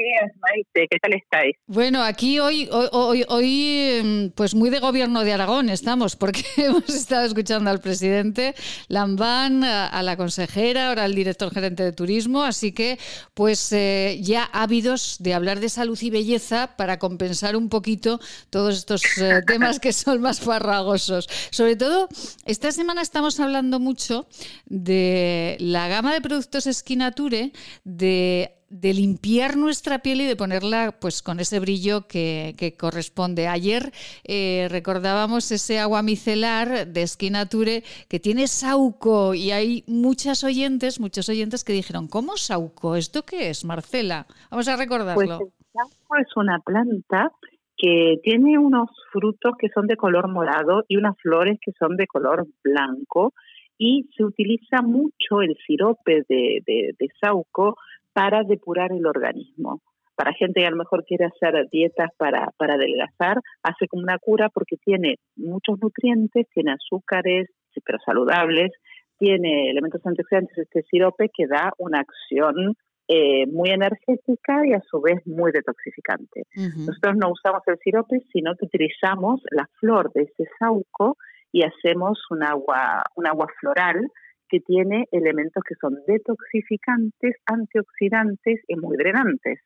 Días, 0.00 0.32
Maite. 0.40 0.88
¿Qué 0.90 0.98
tal 0.98 1.12
estáis? 1.14 1.56
Bueno, 1.66 2.02
aquí 2.02 2.38
hoy, 2.38 2.68
hoy, 2.70 3.24
hoy, 3.28 3.98
em, 3.98 4.30
pues 4.30 4.54
muy 4.54 4.70
de 4.70 4.80
gobierno 4.80 5.24
de 5.24 5.32
Aragón 5.32 5.68
estamos, 5.68 6.16
porque 6.16 6.42
hemos 6.56 6.88
estado 6.88 7.26
escuchando 7.26 7.70
al 7.70 7.80
presidente 7.80 8.54
Lambán, 8.88 9.64
a, 9.64 10.02
la 10.02 10.16
consejera, 10.16 10.88
ahora 10.88 11.04
al 11.04 11.14
director 11.14 11.52
gerente 11.52 11.82
de 11.82 11.92
turismo, 11.92 12.42
así 12.42 12.72
que 12.72 12.98
pues 13.34 13.72
eh, 13.72 14.18
ya 14.22 14.44
ávidos 14.44 15.16
de 15.20 15.34
hablar 15.34 15.60
de 15.60 15.68
salud 15.68 15.98
y 16.00 16.10
belleza 16.10 16.76
para 16.76 16.98
compensar 16.98 17.56
un 17.56 17.68
poquito 17.68 18.20
todos 18.50 18.76
estos 18.76 19.02
eh, 19.18 19.42
temas 19.46 19.80
que 19.80 19.92
son 19.92 20.20
más 20.20 20.40
farragosos. 20.40 21.28
Sobre 21.50 21.76
todo, 21.76 22.08
esta 22.46 22.72
semana 22.72 23.02
estamos 23.02 23.38
hablando 23.40 23.78
mucho 23.78 24.26
de 24.66 25.56
la 25.60 25.88
gama 25.88 26.14
de 26.14 26.20
productos 26.20 26.66
Esquinature, 26.66 27.52
de 27.84 28.59
de 28.70 28.94
limpiar 28.94 29.56
nuestra 29.56 29.98
piel 29.98 30.20
y 30.20 30.26
de 30.26 30.36
ponerla 30.36 30.94
pues 31.00 31.22
con 31.22 31.40
ese 31.40 31.58
brillo 31.58 32.06
que, 32.06 32.54
corresponde. 32.78 33.48
Ayer 33.48 33.90
eh, 34.24 34.68
recordábamos 34.70 35.50
ese 35.50 35.80
agua 35.80 36.02
micelar 36.02 36.86
de 36.86 37.06
Skinature 37.06 37.82
que 38.08 38.20
tiene 38.20 38.46
sauco 38.46 39.34
y 39.34 39.50
hay 39.50 39.82
muchas 39.88 40.44
oyentes, 40.44 41.00
muchos 41.00 41.28
oyentes 41.28 41.64
que 41.64 41.72
dijeron, 41.72 42.06
¿cómo 42.06 42.36
sauco? 42.36 42.94
¿Esto 42.94 43.22
qué 43.24 43.50
es, 43.50 43.64
Marcela? 43.64 44.26
Vamos 44.50 44.68
a 44.68 44.76
recordarlo. 44.76 45.14
Pues 45.16 45.30
el 45.40 45.72
sauco 45.72 46.16
es 46.16 46.36
una 46.36 46.60
planta 46.60 47.32
que 47.76 48.20
tiene 48.22 48.56
unos 48.56 48.88
frutos 49.10 49.54
que 49.58 49.68
son 49.70 49.88
de 49.88 49.96
color 49.96 50.28
morado 50.28 50.84
y 50.86 50.96
unas 50.96 51.16
flores 51.18 51.58
que 51.60 51.72
son 51.72 51.96
de 51.96 52.06
color 52.06 52.46
blanco 52.62 53.32
y 53.78 54.08
se 54.16 54.22
utiliza 54.22 54.82
mucho 54.82 55.40
el 55.42 55.56
sirope 55.66 56.22
de, 56.28 56.62
de, 56.64 56.94
de 56.96 57.08
sauco 57.20 57.76
para 58.12 58.42
depurar 58.42 58.92
el 58.92 59.06
organismo. 59.06 59.80
Para 60.16 60.34
gente 60.34 60.60
que 60.60 60.66
a 60.66 60.70
lo 60.70 60.76
mejor 60.76 61.04
quiere 61.04 61.26
hacer 61.26 61.66
dietas 61.70 62.10
para, 62.18 62.50
para 62.58 62.74
adelgazar, 62.74 63.40
hace 63.62 63.88
como 63.88 64.02
una 64.02 64.18
cura 64.18 64.48
porque 64.50 64.76
tiene 64.76 65.16
muchos 65.36 65.78
nutrientes, 65.80 66.46
tiene 66.52 66.72
azúcares, 66.72 67.48
pero 67.84 67.98
saludables, 68.04 68.72
tiene 69.18 69.70
elementos 69.70 70.04
antioxidantes, 70.04 70.58
este 70.58 70.82
sirope 70.90 71.30
que 71.34 71.46
da 71.46 71.72
una 71.78 72.00
acción 72.00 72.74
eh, 73.08 73.46
muy 73.46 73.70
energética 73.70 74.66
y 74.66 74.72
a 74.72 74.80
su 74.88 75.00
vez 75.00 75.20
muy 75.26 75.52
detoxificante. 75.52 76.44
Nosotros 76.54 77.16
no 77.16 77.30
usamos 77.30 77.62
el 77.66 77.76
sirope, 77.82 78.20
sino 78.32 78.54
que 78.56 78.66
utilizamos 78.66 79.40
la 79.50 79.68
flor 79.80 80.12
de 80.12 80.22
ese 80.22 80.48
sauco 80.58 81.16
y 81.52 81.62
hacemos 81.64 82.20
un 82.30 82.44
agua, 82.44 83.02
un 83.16 83.26
agua 83.26 83.46
floral 83.58 84.06
que 84.50 84.60
tiene 84.60 85.06
elementos 85.12 85.62
que 85.66 85.74
son 85.80 85.96
detoxificantes, 86.06 87.36
antioxidantes 87.46 88.60
y 88.66 88.76
muy 88.76 88.96
drenantes. 88.96 89.60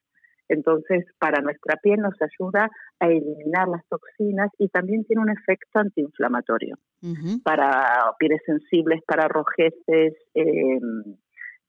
Entonces, 0.48 1.06
para 1.18 1.40
nuestra 1.40 1.76
piel 1.76 2.00
nos 2.00 2.14
ayuda 2.20 2.70
a 3.00 3.06
eliminar 3.08 3.66
las 3.68 3.86
toxinas 3.88 4.50
y 4.58 4.68
también 4.68 5.04
tiene 5.04 5.22
un 5.22 5.30
efecto 5.30 5.78
antiinflamatorio. 5.78 6.76
Para 7.42 8.12
pieles 8.18 8.40
sensibles, 8.44 9.02
para 9.06 9.28
rojeces, 9.28 10.14
em, 10.34 11.16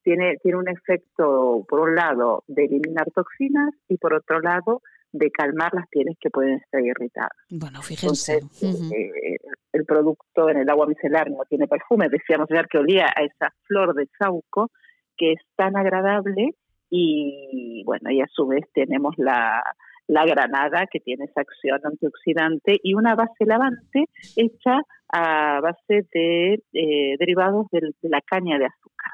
tiene, 0.04 0.38
tiene 0.44 0.58
un 0.58 0.70
efecto, 0.70 1.66
por 1.68 1.80
un 1.80 1.96
lado, 1.96 2.44
de 2.48 2.66
eliminar 2.66 3.10
toxinas 3.12 3.74
y 3.88 3.98
por 3.98 4.14
otro 4.14 4.40
lado, 4.40 4.82
de 5.18 5.32
calmar 5.32 5.74
las 5.74 5.88
pieles 5.90 6.16
que 6.20 6.30
pueden 6.30 6.56
estar 6.56 6.82
irritadas. 6.82 7.32
Bueno, 7.50 7.82
fíjense. 7.82 8.42
Eh, 8.62 9.38
el 9.74 9.86
producto 9.86 10.50
en 10.50 10.58
el 10.58 10.70
agua 10.70 10.88
micelar 10.88 11.30
no 11.30 11.44
tiene 11.50 11.68
perfume. 11.68 12.10
Decíamos 12.10 12.48
ya 12.50 12.64
que 12.64 12.78
olía 12.78 13.08
a 13.08 13.24
esa 13.24 13.54
flor 13.64 13.94
de 13.96 14.08
sauco 14.18 14.72
que 15.18 15.34
es 15.34 15.42
tan 15.56 15.78
agradable 15.78 16.52
y 16.90 17.84
bueno, 17.86 18.12
y 18.12 18.22
a 18.22 18.28
su 18.32 18.48
vez 18.48 18.66
tenemos 18.74 19.16
la, 19.18 19.64
la 20.08 20.26
granada 20.26 20.86
que 20.92 21.00
tiene 21.00 21.26
esa 21.26 21.42
acción 21.42 21.80
antioxidante 21.84 22.78
y 22.84 22.94
una 22.94 23.16
base 23.16 23.46
lavante 23.46 24.06
hecha 24.36 24.82
a 25.10 25.62
base 25.62 26.08
de 26.14 26.64
eh, 26.74 27.16
derivados 27.20 27.68
de 27.72 28.10
la 28.10 28.22
caña 28.22 28.58
de 28.58 28.66
azúcar 28.66 29.12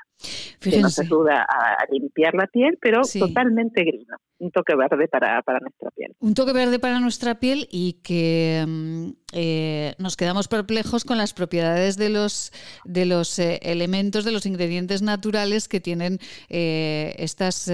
que 0.70 0.82
nos 0.82 1.00
ayuda 1.00 1.46
a, 1.48 1.86
limpiar 1.92 2.34
la 2.36 2.48
piel, 2.48 2.78
pero 2.82 3.02
totalmente 3.02 3.84
gris, 3.84 4.08
un 4.42 4.52
toque 4.52 4.76
verde 4.76 5.08
para, 5.08 5.42
nuestra 5.60 5.92
piel. 5.92 6.16
Un 6.20 6.34
toque 6.34 6.54
verde 6.54 6.80
para 6.80 7.00
nuestra 7.00 7.40
piel 7.40 7.68
y 7.72 7.94
que 8.04 8.66
mm, 8.68 9.10
eh, 9.34 9.96
nos 9.98 10.18
quedamos 10.18 10.48
perplejos 10.48 11.04
con 11.04 11.18
las 11.18 11.34
propiedades 11.34 11.98
de 11.98 12.10
los, 12.10 12.52
de 12.84 13.06
los 13.06 13.38
eh, 13.40 13.60
elementos, 13.62 14.26
de 14.26 14.32
los 14.32 14.46
ingredientes 14.46 15.02
naturales 15.02 15.68
que 15.68 15.80
tienen 15.80 16.20
eh, 16.50 17.14
estas, 17.18 17.72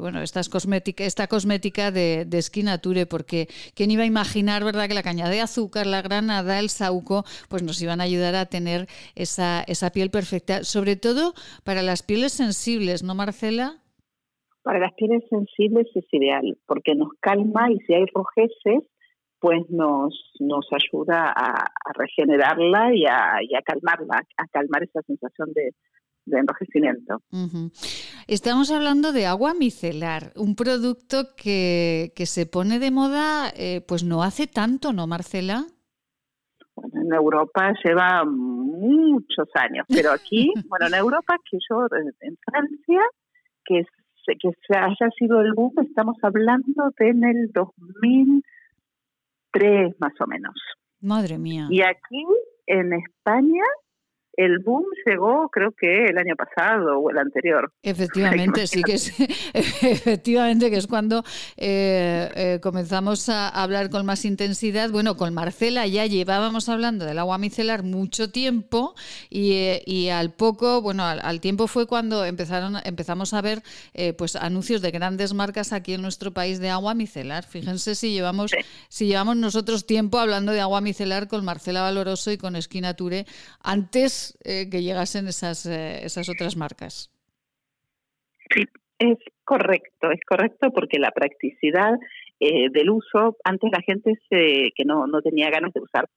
bueno, 0.00 0.22
estas 0.22 0.48
cosmética, 0.48 1.04
esta 1.04 1.26
cosmética 1.26 1.90
de, 1.90 2.24
de 2.26 2.42
Skinature, 2.42 3.06
porque 3.06 3.48
quién 3.74 3.90
iba 3.90 4.02
a 4.02 4.06
imaginar, 4.06 4.64
¿verdad?, 4.64 4.88
que 4.88 4.94
la 4.94 5.02
caña 5.02 5.28
de 5.28 5.40
azúcar, 5.40 5.86
la 5.86 6.02
granada, 6.02 6.58
el 6.58 6.70
sauco, 6.70 7.24
pues 7.48 7.62
nos 7.62 7.80
iban 7.80 8.00
a 8.00 8.04
ayudar 8.04 8.34
a 8.34 8.46
tener 8.46 8.88
esa, 9.14 9.62
esa 9.66 9.90
piel 9.90 10.10
perfecta, 10.10 10.64
sobre 10.64 10.96
todo 10.96 11.34
para 11.62 11.82
las 11.82 12.02
pieles 12.04 12.32
sensibles, 12.32 13.02
¿no, 13.02 13.14
Marcela? 13.14 13.76
Para 14.62 14.78
las 14.78 14.94
pieles 14.94 15.22
sensibles 15.28 15.86
es 15.94 16.04
ideal 16.12 16.56
porque 16.66 16.94
nos 16.94 17.10
calma 17.20 17.70
y 17.70 17.78
si 17.80 17.94
hay 17.94 18.06
rojeces, 18.14 18.88
pues 19.44 19.68
nos, 19.68 20.14
nos 20.40 20.66
ayuda 20.72 21.30
a, 21.36 21.70
regenerarla 21.92 22.94
y 22.94 23.04
a, 23.04 23.42
y 23.42 23.54
a, 23.54 23.60
calmarla, 23.60 24.22
a 24.38 24.46
calmar 24.48 24.82
esa 24.84 25.02
sensación 25.02 25.52
de, 25.52 25.70
enrojecimiento. 26.26 27.18
Estamos 28.26 28.70
hablando 28.70 29.12
de 29.12 29.26
agua 29.26 29.52
micelar, 29.52 30.32
un 30.36 30.56
producto 30.56 31.34
que, 31.36 32.14
que 32.16 32.24
se 32.24 32.46
pone 32.46 32.78
de 32.78 32.90
moda 32.90 33.50
eh, 33.54 33.82
pues 33.86 34.02
no 34.02 34.22
hace 34.22 34.46
tanto, 34.46 34.94
¿no, 34.94 35.06
Marcela? 35.06 35.66
Bueno, 36.74 37.02
en 37.02 37.12
Europa 37.12 37.74
lleva 37.84 38.24
muchos 38.74 39.48
años, 39.54 39.86
pero 39.88 40.12
aquí, 40.12 40.52
bueno, 40.68 40.86
en 40.86 40.94
Europa, 40.94 41.36
que 41.50 41.58
yo, 41.68 41.86
en 42.20 42.36
Francia, 42.44 43.00
que, 43.64 43.84
que 44.26 44.50
se 44.66 44.76
haya 44.76 45.10
sido 45.18 45.40
el 45.40 45.54
boom, 45.54 45.72
estamos 45.82 46.16
hablando 46.22 46.92
de 46.98 47.08
en 47.08 47.24
el 47.24 47.50
2003 47.52 49.94
más 49.98 50.12
o 50.20 50.26
menos. 50.26 50.54
Madre 51.00 51.38
mía. 51.38 51.66
Y 51.70 51.80
aquí, 51.82 52.26
en 52.66 52.92
España, 52.94 53.64
el 54.36 54.58
boom 54.58 54.84
llegó 55.06 55.48
creo 55.48 55.72
que 55.72 56.06
el 56.06 56.18
año 56.18 56.34
pasado 56.36 56.98
o 56.98 57.10
el 57.10 57.18
anterior. 57.18 57.72
Efectivamente, 57.82 58.66
sí 58.66 58.82
que 58.82 58.94
es, 58.94 59.12
efectivamente 59.54 60.70
que 60.70 60.76
es 60.76 60.86
cuando 60.86 61.24
eh, 61.56 62.30
eh, 62.34 62.60
comenzamos 62.62 63.28
a 63.28 63.48
hablar 63.48 63.90
con 63.90 64.06
más 64.06 64.24
intensidad. 64.24 64.90
Bueno, 64.90 65.16
con 65.16 65.34
Marcela 65.34 65.86
ya 65.86 66.06
llevábamos 66.06 66.68
hablando 66.68 67.04
del 67.04 67.18
agua 67.18 67.38
micelar 67.38 67.82
mucho 67.82 68.30
tiempo 68.30 68.94
y, 69.30 69.52
eh, 69.52 69.82
y 69.86 70.08
al 70.08 70.32
poco, 70.32 70.82
bueno, 70.82 71.04
al, 71.04 71.40
tiempo 71.40 71.66
fue 71.66 71.86
cuando 71.86 72.24
empezaron, 72.24 72.76
empezamos 72.84 73.34
a 73.34 73.42
ver 73.42 73.62
pues 74.16 74.36
anuncios 74.36 74.80
de 74.80 74.90
grandes 74.90 75.34
marcas 75.34 75.72
aquí 75.72 75.94
en 75.94 76.02
nuestro 76.02 76.32
país 76.32 76.58
de 76.58 76.70
agua 76.70 76.94
micelar. 76.94 77.44
Fíjense 77.44 77.94
si 77.94 78.12
llevamos, 78.12 78.52
si 78.88 79.06
llevamos 79.06 79.36
nosotros 79.36 79.86
tiempo 79.86 80.18
hablando 80.18 80.52
de 80.52 80.60
agua 80.60 80.80
micelar 80.80 81.28
con 81.28 81.44
Marcela 81.44 81.82
Valoroso 81.82 82.30
y 82.30 82.38
con 82.38 82.56
Esquina 82.56 82.94
Ture 82.94 83.26
antes 83.60 84.23
eh, 84.44 84.68
que 84.70 84.82
llegasen 84.82 85.26
esas, 85.28 85.66
eh, 85.66 86.04
esas 86.04 86.28
otras 86.28 86.56
marcas. 86.56 87.10
Sí, 88.50 88.64
es 88.98 89.18
correcto, 89.44 90.10
es 90.10 90.20
correcto 90.26 90.70
porque 90.72 90.98
la 90.98 91.10
practicidad 91.10 91.94
eh, 92.40 92.68
del 92.70 92.90
uso, 92.90 93.36
antes 93.44 93.70
la 93.72 93.82
gente 93.82 94.14
se, 94.28 94.72
que 94.74 94.84
no, 94.84 95.06
no 95.06 95.22
tenía 95.22 95.50
ganas 95.50 95.72
de 95.72 95.80
usar 95.80 96.08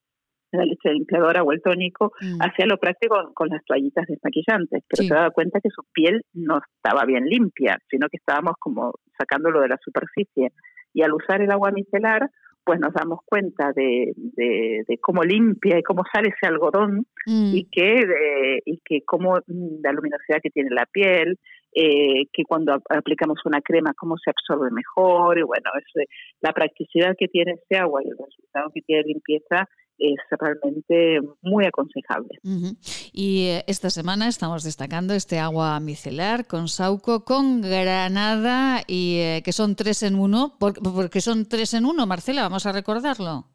la 0.51 0.65
leche 0.65 0.91
limpiadora 0.91 1.43
o 1.43 1.51
el 1.51 1.61
tónico, 1.61 2.13
mm. 2.21 2.41
hacía 2.41 2.65
lo 2.65 2.77
práctico 2.77 3.31
con 3.33 3.49
las 3.49 3.63
toallitas 3.65 4.07
desmaquillantes, 4.07 4.83
pero 4.87 5.07
se 5.07 5.13
daba 5.13 5.31
cuenta 5.31 5.59
que 5.59 5.69
su 5.69 5.83
piel 5.91 6.21
no 6.33 6.59
estaba 6.75 7.05
bien 7.05 7.25
limpia, 7.25 7.77
sino 7.89 8.07
que 8.09 8.17
estábamos 8.17 8.53
como 8.59 8.93
sacándolo 9.17 9.61
de 9.61 9.69
la 9.69 9.77
superficie. 9.83 10.53
Y 10.93 11.01
al 11.03 11.13
usar 11.13 11.41
el 11.41 11.51
agua 11.51 11.71
micelar, 11.71 12.29
pues 12.67 12.81
nos 12.81 12.93
damos 12.93 13.21
cuenta 13.25 13.71
de, 13.73 14.11
de, 14.15 14.97
cómo 14.99 15.23
limpia 15.23 15.79
y 15.79 15.83
cómo 15.83 16.03
sale 16.13 16.33
ese 16.35 16.47
algodón 16.47 17.07
mm. 17.25 17.55
y 17.55 17.63
que 17.71 18.59
y 18.65 18.81
que 18.83 19.03
cómo 19.05 19.37
mm, 19.47 19.81
la 19.81 19.93
luminosidad 19.93 20.41
que 20.43 20.49
tiene 20.49 20.69
la 20.71 20.85
piel 20.85 21.39
eh, 21.73 22.25
que 22.33 22.43
cuando 22.43 22.73
aplicamos 22.89 23.39
una 23.45 23.61
crema 23.61 23.93
cómo 23.97 24.17
se 24.17 24.31
absorbe 24.31 24.69
mejor 24.69 25.39
y 25.39 25.43
bueno 25.43 25.69
es 25.79 26.03
eh, 26.03 26.09
la 26.41 26.51
practicidad 26.51 27.15
que 27.17 27.29
tiene 27.29 27.53
ese 27.53 27.79
agua 27.79 28.01
y 28.03 28.09
el 28.09 28.17
resultado 28.17 28.69
que 28.73 28.81
tiene 28.81 29.03
limpieza 29.03 29.69
es 29.97 30.19
realmente 30.39 31.19
muy 31.41 31.65
aconsejable. 31.65 32.39
Y 33.13 33.47
eh, 33.47 33.63
esta 33.67 33.89
semana 33.89 34.27
estamos 34.27 34.63
destacando 34.63 35.13
este 35.13 35.39
agua 35.39 35.79
micelar 35.79 36.45
con 36.45 36.67
sauco, 36.67 37.23
con 37.25 37.61
granada 37.61 38.81
y 38.87 39.17
eh, 39.19 39.41
que 39.43 39.51
son 39.51 39.75
tres 39.75 40.03
en 40.03 40.15
uno. 40.15 40.57
porque 40.59 41.21
son 41.21 41.47
tres 41.47 41.73
en 41.73 41.85
uno, 41.85 42.05
Marcela? 42.05 42.43
Vamos 42.43 42.65
a 42.65 42.71
recordarlo. 42.71 43.45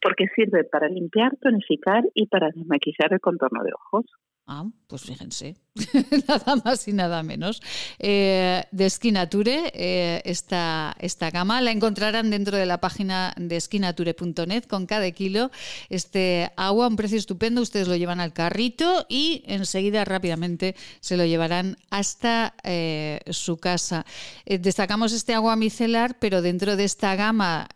Porque 0.00 0.26
sirve 0.34 0.64
para 0.64 0.88
limpiar, 0.88 1.36
tonificar 1.40 2.04
y 2.14 2.26
para 2.26 2.50
desmaquillar 2.50 3.12
el 3.12 3.20
contorno 3.20 3.62
de 3.62 3.72
ojos. 3.72 4.04
Ah, 4.48 4.64
pues 4.86 5.02
fíjense, 5.02 5.56
nada 6.28 6.54
más 6.64 6.86
y 6.86 6.92
nada 6.92 7.24
menos. 7.24 7.60
Eh, 7.98 8.62
de 8.70 8.88
Skinature, 8.88 9.72
eh, 9.74 10.22
esta, 10.24 10.94
esta 11.00 11.32
gama 11.32 11.60
la 11.60 11.72
encontrarán 11.72 12.30
dentro 12.30 12.56
de 12.56 12.64
la 12.64 12.78
página 12.78 13.34
de 13.36 13.60
skinature.net 13.60 14.66
con 14.66 14.86
cada 14.86 15.10
kilo. 15.10 15.50
Este 15.88 16.52
agua, 16.56 16.86
un 16.86 16.94
precio 16.94 17.18
estupendo, 17.18 17.60
ustedes 17.60 17.88
lo 17.88 17.96
llevan 17.96 18.20
al 18.20 18.32
carrito 18.32 19.04
y 19.08 19.42
enseguida 19.46 20.04
rápidamente 20.04 20.76
se 21.00 21.16
lo 21.16 21.24
llevarán 21.24 21.76
hasta 21.90 22.54
eh, 22.62 23.18
su 23.30 23.56
casa. 23.56 24.06
destacamos 24.46 25.12
este 25.12 25.34
agua 25.34 25.56
micelar, 25.56 26.20
pero 26.20 26.40
dentro 26.40 26.76
de 26.76 26.84
esta 26.84 27.16
gama 27.16 27.66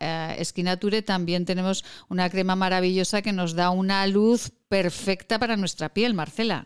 Skinature 0.41 1.03
también 1.03 1.45
tenemos 1.47 1.85
una 2.09 2.31
crema 2.31 2.55
maravillosa 2.55 3.23
que 3.23 3.33
nos 3.33 3.55
da 3.55 3.71
una 3.71 4.07
luz 4.07 4.53
perfecta 4.71 5.39
para 5.39 5.57
nuestra 5.57 5.89
piel, 5.89 6.15
Marcela. 6.15 6.65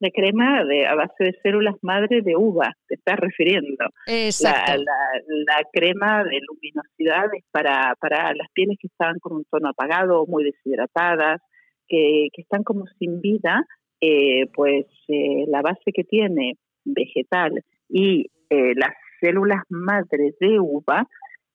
De 0.00 0.10
crema 0.10 0.64
de, 0.64 0.86
a 0.86 0.96
base 0.96 1.24
de 1.24 1.38
células 1.42 1.76
madre 1.82 2.22
de 2.22 2.34
uva, 2.34 2.74
te 2.88 2.96
estás 2.96 3.16
refiriendo. 3.20 3.84
Exacto. 4.08 4.82
La, 4.82 5.62
crema 5.72 6.24
de 6.24 6.40
luminosidad 6.40 7.26
es 7.36 7.44
para, 7.52 7.94
para 8.00 8.34
las 8.34 8.48
pieles 8.52 8.78
que 8.80 8.88
están 8.88 9.20
con 9.20 9.36
un 9.36 9.44
tono 9.44 9.68
apagado, 9.68 10.26
muy 10.26 10.42
deshidratadas, 10.42 11.40
que, 11.86 12.28
que 12.32 12.42
están 12.42 12.64
como 12.64 12.86
sin 12.98 13.20
vida, 13.20 13.64
eh, 14.00 14.46
pues 14.54 14.86
eh, 15.06 15.44
la 15.46 15.62
base 15.62 15.92
que 15.94 16.02
tiene 16.02 16.54
vegetal 16.84 17.62
y 17.88 18.26
eh, 18.50 18.72
las 18.74 18.94
células 19.20 19.62
madre 19.68 20.34
de 20.40 20.58
uva 20.58 21.06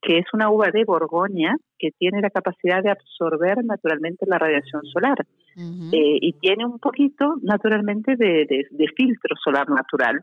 que 0.02 0.20
es 0.20 0.26
una 0.34 0.50
uva 0.50 0.70
de 0.72 0.84
Borgoña 0.86 1.56
que 1.78 1.92
tiene 1.98 2.22
la 2.22 2.30
capacidad 2.30 2.84
de 2.84 2.92
absorber 2.92 3.64
naturalmente 3.64 4.26
la 4.28 4.38
radiación 4.38 4.84
solar 4.86 5.18
eh, 5.58 6.18
y 6.22 6.34
tiene 6.34 6.66
un 6.66 6.80
poquito 6.80 7.36
naturalmente 7.42 8.16
de, 8.16 8.66
filtro 8.96 9.36
solar 9.44 9.70
natural. 9.70 10.22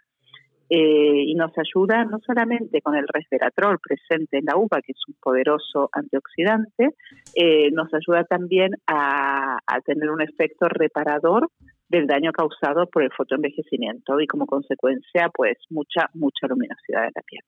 Eh, 0.70 1.24
y 1.26 1.34
nos 1.34 1.52
ayuda 1.58 2.06
no 2.06 2.18
solamente 2.26 2.80
con 2.80 2.96
el 2.96 3.06
resveratrol 3.06 3.78
presente 3.80 4.38
en 4.38 4.46
la 4.46 4.56
uva, 4.56 4.80
que 4.80 4.92
es 4.92 5.02
un 5.06 5.14
poderoso 5.20 5.90
antioxidante, 5.92 6.94
eh, 7.34 7.70
nos 7.70 7.92
ayuda 7.92 8.24
también 8.24 8.70
a, 8.86 9.58
a, 9.66 9.80
tener 9.82 10.10
un 10.10 10.22
efecto 10.22 10.66
reparador 10.66 11.50
del 11.90 12.06
daño 12.06 12.32
causado 12.32 12.86
por 12.86 13.02
el 13.02 13.12
fotoenvejecimiento 13.12 14.18
y 14.20 14.26
como 14.26 14.46
consecuencia 14.46 15.28
pues 15.34 15.58
mucha 15.68 16.08
mucha 16.14 16.46
luminosidad 16.48 17.02
de 17.02 17.12
la 17.14 17.22
piel 17.22 17.42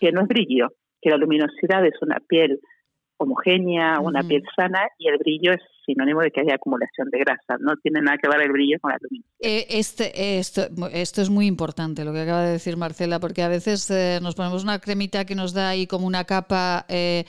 que 0.00 0.10
no 0.10 0.22
es 0.22 0.28
brillo 0.28 0.68
que 1.02 1.10
la 1.10 1.16
luminosidad 1.16 1.84
es 1.84 2.00
una 2.00 2.18
piel 2.26 2.60
homogénea, 3.18 4.00
una 4.00 4.22
piel 4.22 4.42
sana 4.56 4.88
y 4.98 5.08
el 5.08 5.18
brillo 5.18 5.52
es 5.52 5.60
sinónimo 5.84 6.20
de 6.20 6.30
que 6.30 6.40
haya 6.40 6.54
acumulación 6.54 7.10
de 7.10 7.18
grasa. 7.18 7.56
No 7.60 7.76
tiene 7.76 8.00
nada 8.00 8.16
que 8.18 8.28
ver 8.28 8.42
el 8.42 8.52
brillo 8.52 8.78
con 8.80 8.92
la 8.92 8.98
luminosidad. 9.00 9.36
Eh, 9.40 9.66
este, 9.70 10.38
esto, 10.38 10.62
esto 10.92 11.22
es 11.22 11.30
muy 11.30 11.46
importante 11.46 12.04
lo 12.04 12.12
que 12.12 12.20
acaba 12.20 12.42
de 12.42 12.52
decir 12.52 12.76
Marcela, 12.76 13.20
porque 13.20 13.42
a 13.42 13.48
veces 13.48 13.90
eh, 13.90 14.18
nos 14.22 14.34
ponemos 14.34 14.62
una 14.62 14.78
cremita 14.78 15.24
que 15.24 15.34
nos 15.34 15.52
da 15.52 15.70
ahí 15.70 15.86
como 15.86 16.06
una 16.06 16.24
capa. 16.24 16.86
Eh, 16.88 17.24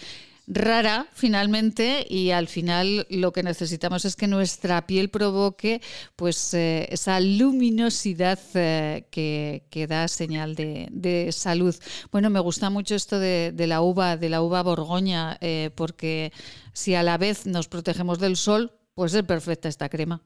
rara 0.47 1.05
finalmente 1.13 2.05
y 2.09 2.31
al 2.31 2.47
final 2.47 3.05
lo 3.09 3.31
que 3.31 3.43
necesitamos 3.43 4.05
es 4.05 4.15
que 4.15 4.27
nuestra 4.27 4.85
piel 4.85 5.09
provoque 5.09 5.79
pues 6.15 6.53
eh, 6.53 6.87
esa 6.89 7.19
luminosidad 7.19 8.39
eh, 8.55 9.05
que, 9.11 9.63
que, 9.71 9.87
da 9.87 10.07
señal 10.07 10.55
de, 10.55 11.29
salud. 11.31 11.75
Bueno, 12.11 12.29
me 12.29 12.39
gusta 12.39 12.69
mucho 12.69 12.95
esto 12.95 13.19
de, 13.19 13.53
la 13.67 13.81
uva, 13.81 14.17
de 14.17 14.29
la 14.29 14.41
uva 14.41 14.63
borgoña, 14.63 15.37
eh, 15.41 15.69
porque 15.75 16.31
si 16.73 16.95
a 16.95 17.03
la 17.03 17.17
vez 17.17 17.45
nos 17.45 17.67
protegemos 17.67 18.19
del 18.19 18.35
sol, 18.35 18.71
pues 18.95 19.13
es 19.13 19.23
perfecta 19.23 19.69
esta 19.69 19.89
crema. 19.89 20.21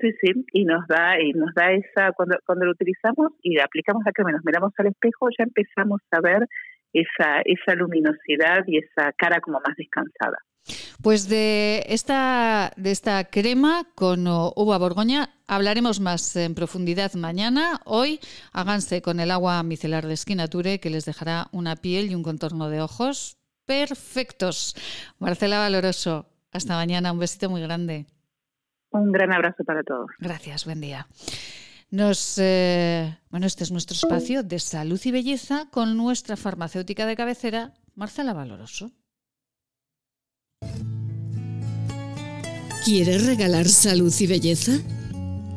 Sí, 0.00 0.10
sí, 0.20 0.32
y 0.52 0.64
nos 0.64 0.86
da, 0.88 1.20
y 1.20 1.32
nos 1.32 1.54
da 1.54 1.70
esa, 1.70 2.10
cuando, 2.12 2.36
cuando 2.44 2.64
lo 2.64 2.72
utilizamos 2.72 3.32
y 3.40 3.60
aplicamos 3.60 4.02
la 4.04 4.10
crema, 4.10 4.32
nos 4.32 4.44
miramos 4.44 4.72
al 4.78 4.88
espejo, 4.88 5.28
ya 5.38 5.44
empezamos 5.44 6.00
a 6.10 6.20
ver 6.20 6.48
esa, 6.92 7.42
esa 7.44 7.74
luminosidad 7.74 8.64
y 8.66 8.78
esa 8.78 9.12
cara 9.12 9.40
como 9.40 9.60
más 9.60 9.76
descansada. 9.76 10.38
Pues 11.02 11.28
de 11.28 11.84
esta, 11.88 12.72
de 12.76 12.92
esta 12.92 13.24
crema 13.24 13.84
con 13.96 14.26
uva 14.28 14.78
borgoña 14.78 15.30
hablaremos 15.48 15.98
más 16.00 16.36
en 16.36 16.54
profundidad 16.54 17.12
mañana. 17.14 17.80
Hoy 17.84 18.20
háganse 18.52 19.02
con 19.02 19.18
el 19.18 19.32
agua 19.32 19.62
micelar 19.64 20.06
de 20.06 20.16
Skinature 20.16 20.78
que 20.78 20.90
les 20.90 21.04
dejará 21.04 21.48
una 21.50 21.76
piel 21.76 22.10
y 22.10 22.14
un 22.14 22.22
contorno 22.22 22.68
de 22.68 22.80
ojos 22.80 23.38
perfectos. 23.66 24.76
Marcela 25.18 25.58
Valoroso, 25.58 26.26
hasta 26.52 26.76
mañana. 26.76 27.12
Un 27.12 27.18
besito 27.18 27.50
muy 27.50 27.62
grande. 27.62 28.06
Un 28.90 29.10
gran 29.10 29.32
abrazo 29.32 29.64
para 29.64 29.82
todos. 29.82 30.10
Gracias, 30.18 30.64
buen 30.64 30.80
día. 30.80 31.06
Nos, 31.92 32.36
eh, 32.38 33.18
bueno, 33.30 33.46
este 33.46 33.64
es 33.64 33.70
nuestro 33.70 33.94
espacio 33.94 34.42
de 34.42 34.58
salud 34.58 34.98
y 35.04 35.10
belleza 35.10 35.68
con 35.70 35.94
nuestra 35.94 36.38
farmacéutica 36.38 37.04
de 37.04 37.16
cabecera, 37.16 37.74
Marcela 37.94 38.32
Valoroso. 38.32 38.92
¿Quieres 42.86 43.26
regalar 43.26 43.68
salud 43.68 44.12
y 44.18 44.26
belleza? 44.26 44.72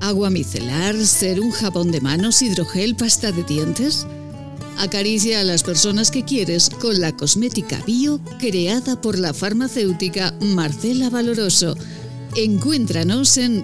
¿Agua 0.01 0.29
micelar, 0.29 0.97
ser 1.05 1.39
un 1.39 1.51
jabón 1.51 1.89
de 1.89 2.01
manos, 2.01 2.41
hidrogel, 2.41 2.97
pasta 2.97 3.31
de 3.31 3.43
dientes? 3.43 4.05
Acaricia 4.77 5.39
a 5.39 5.45
las 5.45 5.63
personas 5.63 6.11
que 6.11 6.25
quieres 6.25 6.69
con 6.69 6.99
la 6.99 7.15
cosmética 7.15 7.81
bio 7.87 8.19
creada 8.39 8.99
por 8.99 9.17
la 9.17 9.33
farmacéutica 9.33 10.33
Marcela 10.41 11.09
Valoroso. 11.09 11.77
Encuéntranos 12.35 13.37
en 13.37 13.63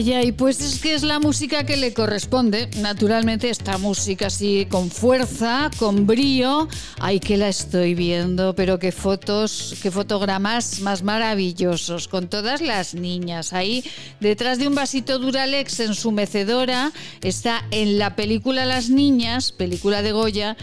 Y 0.00 0.30
pues 0.30 0.60
es 0.60 0.80
que 0.80 0.94
es 0.94 1.02
la 1.02 1.18
música 1.18 1.66
que 1.66 1.76
le 1.76 1.92
corresponde. 1.92 2.70
Naturalmente, 2.76 3.50
esta 3.50 3.78
música 3.78 4.28
así 4.28 4.64
con 4.70 4.92
fuerza, 4.92 5.72
con 5.76 6.06
brío. 6.06 6.68
Ay, 7.00 7.18
que 7.18 7.36
la 7.36 7.48
estoy 7.48 7.94
viendo, 7.94 8.54
pero 8.54 8.78
qué 8.78 8.92
fotos, 8.92 9.74
qué 9.82 9.90
fotogramas 9.90 10.78
más 10.82 11.02
maravillosos, 11.02 12.06
con 12.06 12.28
todas 12.28 12.60
las 12.60 12.94
niñas. 12.94 13.52
Ahí, 13.52 13.82
detrás 14.20 14.60
de 14.60 14.68
un 14.68 14.76
vasito 14.76 15.18
Duralex 15.18 15.80
en 15.80 15.96
su 15.96 16.12
mecedora, 16.12 16.92
está 17.20 17.66
en 17.72 17.98
la 17.98 18.14
película 18.14 18.66
Las 18.66 18.90
Niñas, 18.90 19.50
película 19.50 20.02
de 20.02 20.12
Goya, 20.12 20.56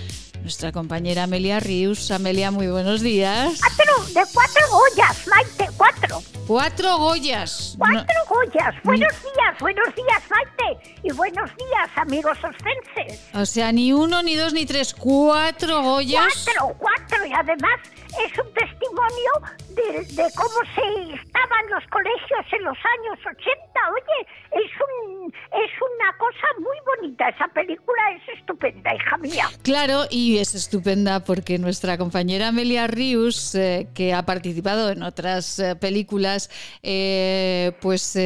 nuestra 0.46 0.72
compañera 0.72 1.24
Amelia 1.24 1.60
Rius. 1.60 2.12
Amelia, 2.12 2.52
muy 2.52 2.68
buenos 2.68 3.02
días. 3.02 3.60
Cuatro, 3.60 4.06
de 4.14 4.22
cuatro 4.32 4.62
Goyas, 4.70 5.28
Maite, 5.28 5.70
cuatro. 5.76 6.22
Cuatro 6.46 7.00
Goyas. 7.00 7.76
Cuatro 7.80 8.16
Goyas. 8.30 8.76
Buenos 8.84 9.12
días, 9.24 9.60
buenos 9.60 9.88
días, 9.96 10.22
Maite. 10.30 11.00
Y 11.02 11.12
buenos 11.14 11.50
días, 11.58 11.90
amigos 11.96 12.38
oscenses. 12.38 13.28
O 13.34 13.44
sea, 13.48 13.72
ni 13.72 13.92
uno, 13.92 14.22
ni 14.22 14.36
dos, 14.36 14.54
ni 14.54 14.68
tres, 14.68 14.94
cuatro 14.94 15.82
Goyas. 15.82 16.46
Cuatro, 16.46 16.76
cuatro. 16.78 17.26
Y 17.26 17.34
además 17.34 17.80
es 18.24 18.38
un 18.40 18.54
testimonio 18.54 19.32
de, 19.70 20.32
cómo 20.36 20.60
se 20.74 21.16
estaban 21.16 21.70
los 21.70 21.84
colegios 21.90 22.46
en 22.52 22.64
los 22.64 22.78
años 22.78 23.20
80. 23.20 23.56
Oye, 23.92 24.28
es, 24.52 24.72
un, 24.82 25.28
es 25.28 25.72
una 25.82 26.18
cosa 26.18 26.48
muy 26.60 26.78
bonita. 26.86 27.30
Esa 27.30 27.48
película 27.50 28.02
es 28.12 28.38
estupenda, 28.38 28.96
hija 28.96 29.18
mía. 29.18 29.46
Claro, 29.64 30.04
y 30.10 30.38
es 30.38 30.56
estupenda 30.56 31.24
porque 31.24 31.58
nuestra 31.58 31.98
compañera 31.98 32.50
Amelia 32.50 32.88
Rius, 32.88 33.56
eh, 33.56 33.88
que 33.94 34.14
ha 34.14 34.26
participado 34.26 34.90
en 34.90 35.04
otras 35.04 35.60
eh, 35.60 35.76
películas, 35.76 36.50
eh, 36.84 37.74
pues 37.82 38.18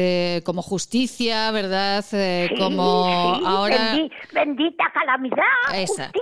como 0.44 0.62
Justicia, 0.62 1.50
¿verdad? 1.50 2.04
como 2.58 3.06
ahora... 3.46 3.96
bendita 4.32 4.84
calamidad, 4.92 5.44
Justicia. 5.86 6.12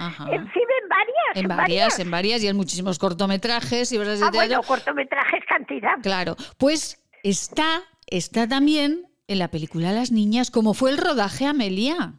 En 0.00 0.48
fin, 0.48 0.62
en 0.82 0.88
varias. 0.88 1.36
En, 1.36 1.48
varias, 1.48 1.98
en 1.98 2.10
varias, 2.10 2.42
y 2.42 2.48
en 2.48 2.56
muchísimos 2.56 2.98
cortometrajes 2.98 3.92
y 3.92 3.98
obras 3.98 4.18
de 4.18 4.26
ah, 4.26 4.30
Bueno, 4.32 4.62
cortometrajes 4.62 5.44
cantidad. 5.46 5.98
Claro, 6.02 6.36
pues 6.58 6.96
está, 7.22 7.82
está 8.06 8.48
también 8.48 9.04
en 9.28 9.38
la 9.38 9.48
película 9.48 9.92
Las 9.92 10.10
Niñas, 10.10 10.50
como 10.50 10.72
fue 10.72 10.90
el 10.90 10.98
rodaje 10.98 11.46
Amelia. 11.46 12.14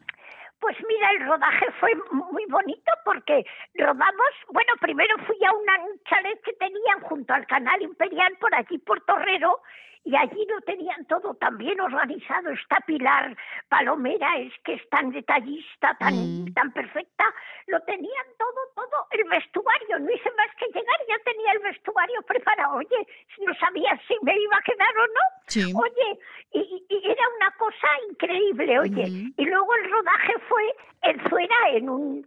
Pues 0.60 0.76
mira, 0.86 1.10
el 1.10 1.26
rodaje 1.26 1.66
fue 1.80 1.90
muy 2.12 2.46
bonito 2.46 2.92
porque 3.04 3.44
rodamos, 3.74 4.30
bueno, 4.52 4.72
primero 4.80 5.16
fui 5.26 5.36
a 5.44 5.52
una, 5.52 5.84
un 5.84 6.00
chalet 6.08 6.40
que 6.44 6.52
tenían 6.52 7.00
junto 7.02 7.34
al 7.34 7.44
canal 7.48 7.82
Imperial 7.82 8.32
por 8.40 8.54
aquí, 8.54 8.78
por 8.78 9.00
Torrero, 9.04 9.60
y 10.04 10.16
allí 10.16 10.46
lo 10.48 10.60
tenían 10.62 11.04
todo 11.06 11.34
tan 11.34 11.56
bien 11.58 11.80
organizado. 11.80 12.50
Está 12.50 12.80
Pilar 12.80 13.36
Palomera, 13.68 14.36
es 14.38 14.52
que 14.64 14.74
es 14.74 14.88
tan 14.90 15.10
detallista, 15.10 15.96
tan, 15.98 16.14
mm. 16.14 16.54
tan 16.54 16.72
perfecta. 16.72 17.24
Lo 17.68 17.80
tenían 17.82 18.26
todo, 18.36 18.60
todo. 18.74 19.06
El 19.12 19.24
vestuario, 19.28 19.98
no 20.00 20.10
hice 20.10 20.30
más 20.36 20.48
que 20.56 20.66
llegar, 20.66 20.96
ya 21.08 21.18
tenía 21.24 21.52
el 21.52 21.60
vestuario 21.60 22.20
preparado. 22.22 22.76
Oye, 22.78 23.06
no 23.46 23.54
sabía 23.54 24.00
si 24.08 24.14
me 24.22 24.36
iba 24.36 24.56
a 24.56 24.62
quedar 24.62 24.96
o 24.98 25.06
no. 25.06 25.80
Oye, 25.80 26.18
y, 26.52 26.84
era 27.04 27.22
una 27.36 27.50
cosa 27.52 27.88
increíble, 28.10 28.80
oye. 28.80 29.32
Y 29.36 29.44
luego 29.44 29.74
el 29.76 29.90
rodaje 29.90 30.34
fue 30.48 30.74
en 31.02 31.20
fuera, 31.28 31.56
en 31.70 31.88
un. 31.88 32.26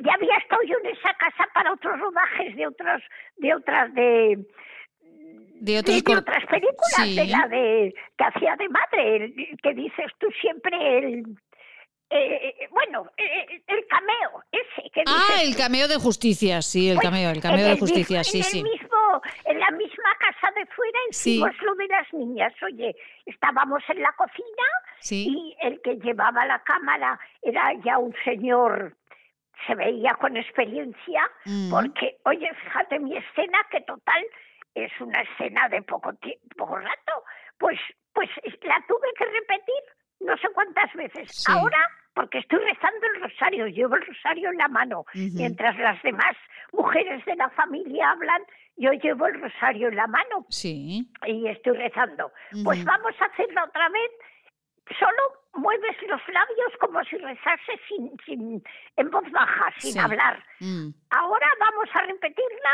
ya 0.00 0.14
había 0.14 0.36
estado 0.36 0.62
yo 0.62 0.78
en 0.78 0.86
esa 0.86 1.12
casa 1.14 1.48
para 1.52 1.72
otros 1.72 1.98
rodajes 1.98 2.54
de 2.54 2.66
otras, 2.66 3.02
de 3.36 3.54
otras, 3.54 3.92
de 3.94 4.46
de, 5.60 5.78
otras 5.78 6.46
películas, 6.46 7.14
de 7.14 7.26
la 7.26 7.48
de 7.48 7.94
que 8.16 8.24
hacía 8.24 8.56
de 8.56 8.68
madre, 8.68 9.34
que 9.62 9.74
dices 9.74 10.12
tú 10.18 10.28
siempre 10.40 10.98
el 10.98 11.36
eh, 12.08 12.68
bueno, 12.70 13.10
eh, 13.16 13.62
el 13.66 13.84
cameo 13.88 14.44
ese 14.52 14.88
que 14.90 15.02
Ah, 15.06 15.42
el 15.42 15.56
cameo 15.56 15.88
de 15.88 15.96
justicia, 15.96 16.62
sí, 16.62 16.88
el 16.88 16.96
pues, 16.96 17.08
cameo, 17.08 17.30
el 17.30 17.40
cameo 17.40 17.66
de 17.66 17.78
justicia, 17.78 18.22
sí, 18.22 18.44
sí. 18.44 18.62
Mismo, 18.62 19.22
en 19.44 19.58
la 19.58 19.70
misma 19.72 20.14
casa 20.20 20.54
de 20.54 20.66
fuera 20.66 20.98
hicimos 21.10 21.50
lo 21.62 21.74
de 21.74 21.88
las 21.88 22.12
niñas. 22.12 22.52
Oye, 22.62 22.94
estábamos 23.24 23.82
en 23.88 24.02
la 24.02 24.12
cocina 24.12 24.66
y 25.10 25.56
el 25.62 25.80
que 25.82 25.96
llevaba 25.96 26.46
la 26.46 26.62
cámara 26.62 27.18
era 27.42 27.72
ya 27.84 27.98
un 27.98 28.14
señor 28.24 28.96
se 29.66 29.74
veía 29.74 30.14
con 30.14 30.36
experiencia, 30.36 31.28
mm. 31.44 31.70
porque, 31.70 32.18
oye, 32.24 32.48
fíjate 32.62 33.00
mi 33.00 33.16
escena, 33.16 33.58
que 33.70 33.80
total 33.80 34.24
es 34.76 34.92
una 35.00 35.22
escena 35.22 35.68
de 35.68 35.82
poco, 35.82 36.12
poco 36.56 36.78
rato, 36.78 37.24
pues, 37.58 37.78
pues 38.12 38.28
la 38.62 38.84
tuve 38.86 39.08
que 39.16 39.24
repetir 39.24 39.82
no 40.20 40.36
sé 40.38 40.48
cuántas 40.54 40.92
veces. 40.94 41.44
Ahora, 41.48 41.78
porque 42.14 42.38
estoy 42.38 42.58
rezando 42.58 43.06
el 43.14 43.22
rosario, 43.22 43.66
llevo 43.66 43.96
el 43.96 44.06
rosario 44.06 44.50
en 44.50 44.56
la 44.56 44.68
mano, 44.68 45.04
mientras 45.14 45.78
las 45.78 46.02
demás 46.02 46.36
mujeres 46.72 47.24
de 47.24 47.36
la 47.36 47.48
familia 47.50 48.10
hablan, 48.10 48.42
yo 48.76 48.92
llevo 48.92 49.26
el 49.26 49.40
rosario 49.40 49.88
en 49.88 49.96
la 49.96 50.06
mano. 50.06 50.46
Sí. 50.50 51.10
Y 51.26 51.48
estoy 51.48 51.76
rezando. 51.76 52.32
Pues 52.64 52.84
vamos 52.84 53.14
a 53.20 53.24
hacerlo 53.26 53.64
otra 53.64 53.88
vez. 53.88 54.10
Solo 54.98 55.22
mueves 55.54 55.96
los 56.08 56.20
labios 56.28 56.72
como 56.80 57.02
si 57.04 57.16
rezase 57.16 57.80
sin, 57.88 58.16
sin, 58.24 58.62
en 58.96 59.10
voz 59.10 59.30
baja, 59.32 59.72
sin 59.78 59.98
hablar. 59.98 60.42
Mm. 60.60 60.90
Ahora 61.10 61.48
vamos 61.58 61.88
a 61.94 62.02
repetirla 62.02 62.70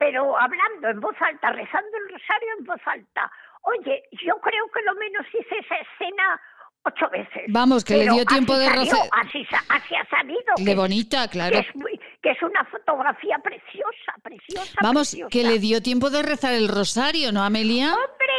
pero 0.00 0.34
hablando 0.40 0.88
en 0.88 0.98
voz 0.98 1.14
alta, 1.20 1.52
rezando 1.52 1.90
el 1.98 2.14
rosario 2.14 2.48
en 2.58 2.64
voz 2.64 2.80
alta. 2.86 3.30
Oye, 3.60 4.02
yo 4.12 4.34
creo 4.40 4.64
que 4.72 4.80
lo 4.82 4.94
menos 4.94 5.26
hice 5.28 5.58
esa 5.58 5.76
escena 5.76 6.40
ocho 6.84 7.10
veces. 7.10 7.42
Vamos, 7.48 7.84
que 7.84 7.98
le 7.98 8.08
dio 8.08 8.24
tiempo 8.24 8.56
de 8.56 8.70
rezar. 8.70 9.10
Así, 9.12 9.46
así, 9.68 9.94
ha 9.94 10.08
salido. 10.08 10.54
De 10.56 10.74
bonita, 10.74 11.28
claro. 11.28 11.52
Que 11.52 11.58
es, 11.60 12.00
que 12.22 12.30
es, 12.30 12.42
una 12.42 12.64
fotografía 12.64 13.38
preciosa, 13.44 14.14
preciosa. 14.22 14.78
Vamos, 14.82 15.14
que 15.30 15.44
le 15.44 15.58
dio 15.58 15.82
tiempo 15.82 16.08
de 16.08 16.22
rezar 16.22 16.54
el 16.54 16.68
rosario, 16.68 17.30
¿no, 17.30 17.42
Amelia? 17.42 17.94
Hombre, 17.94 18.29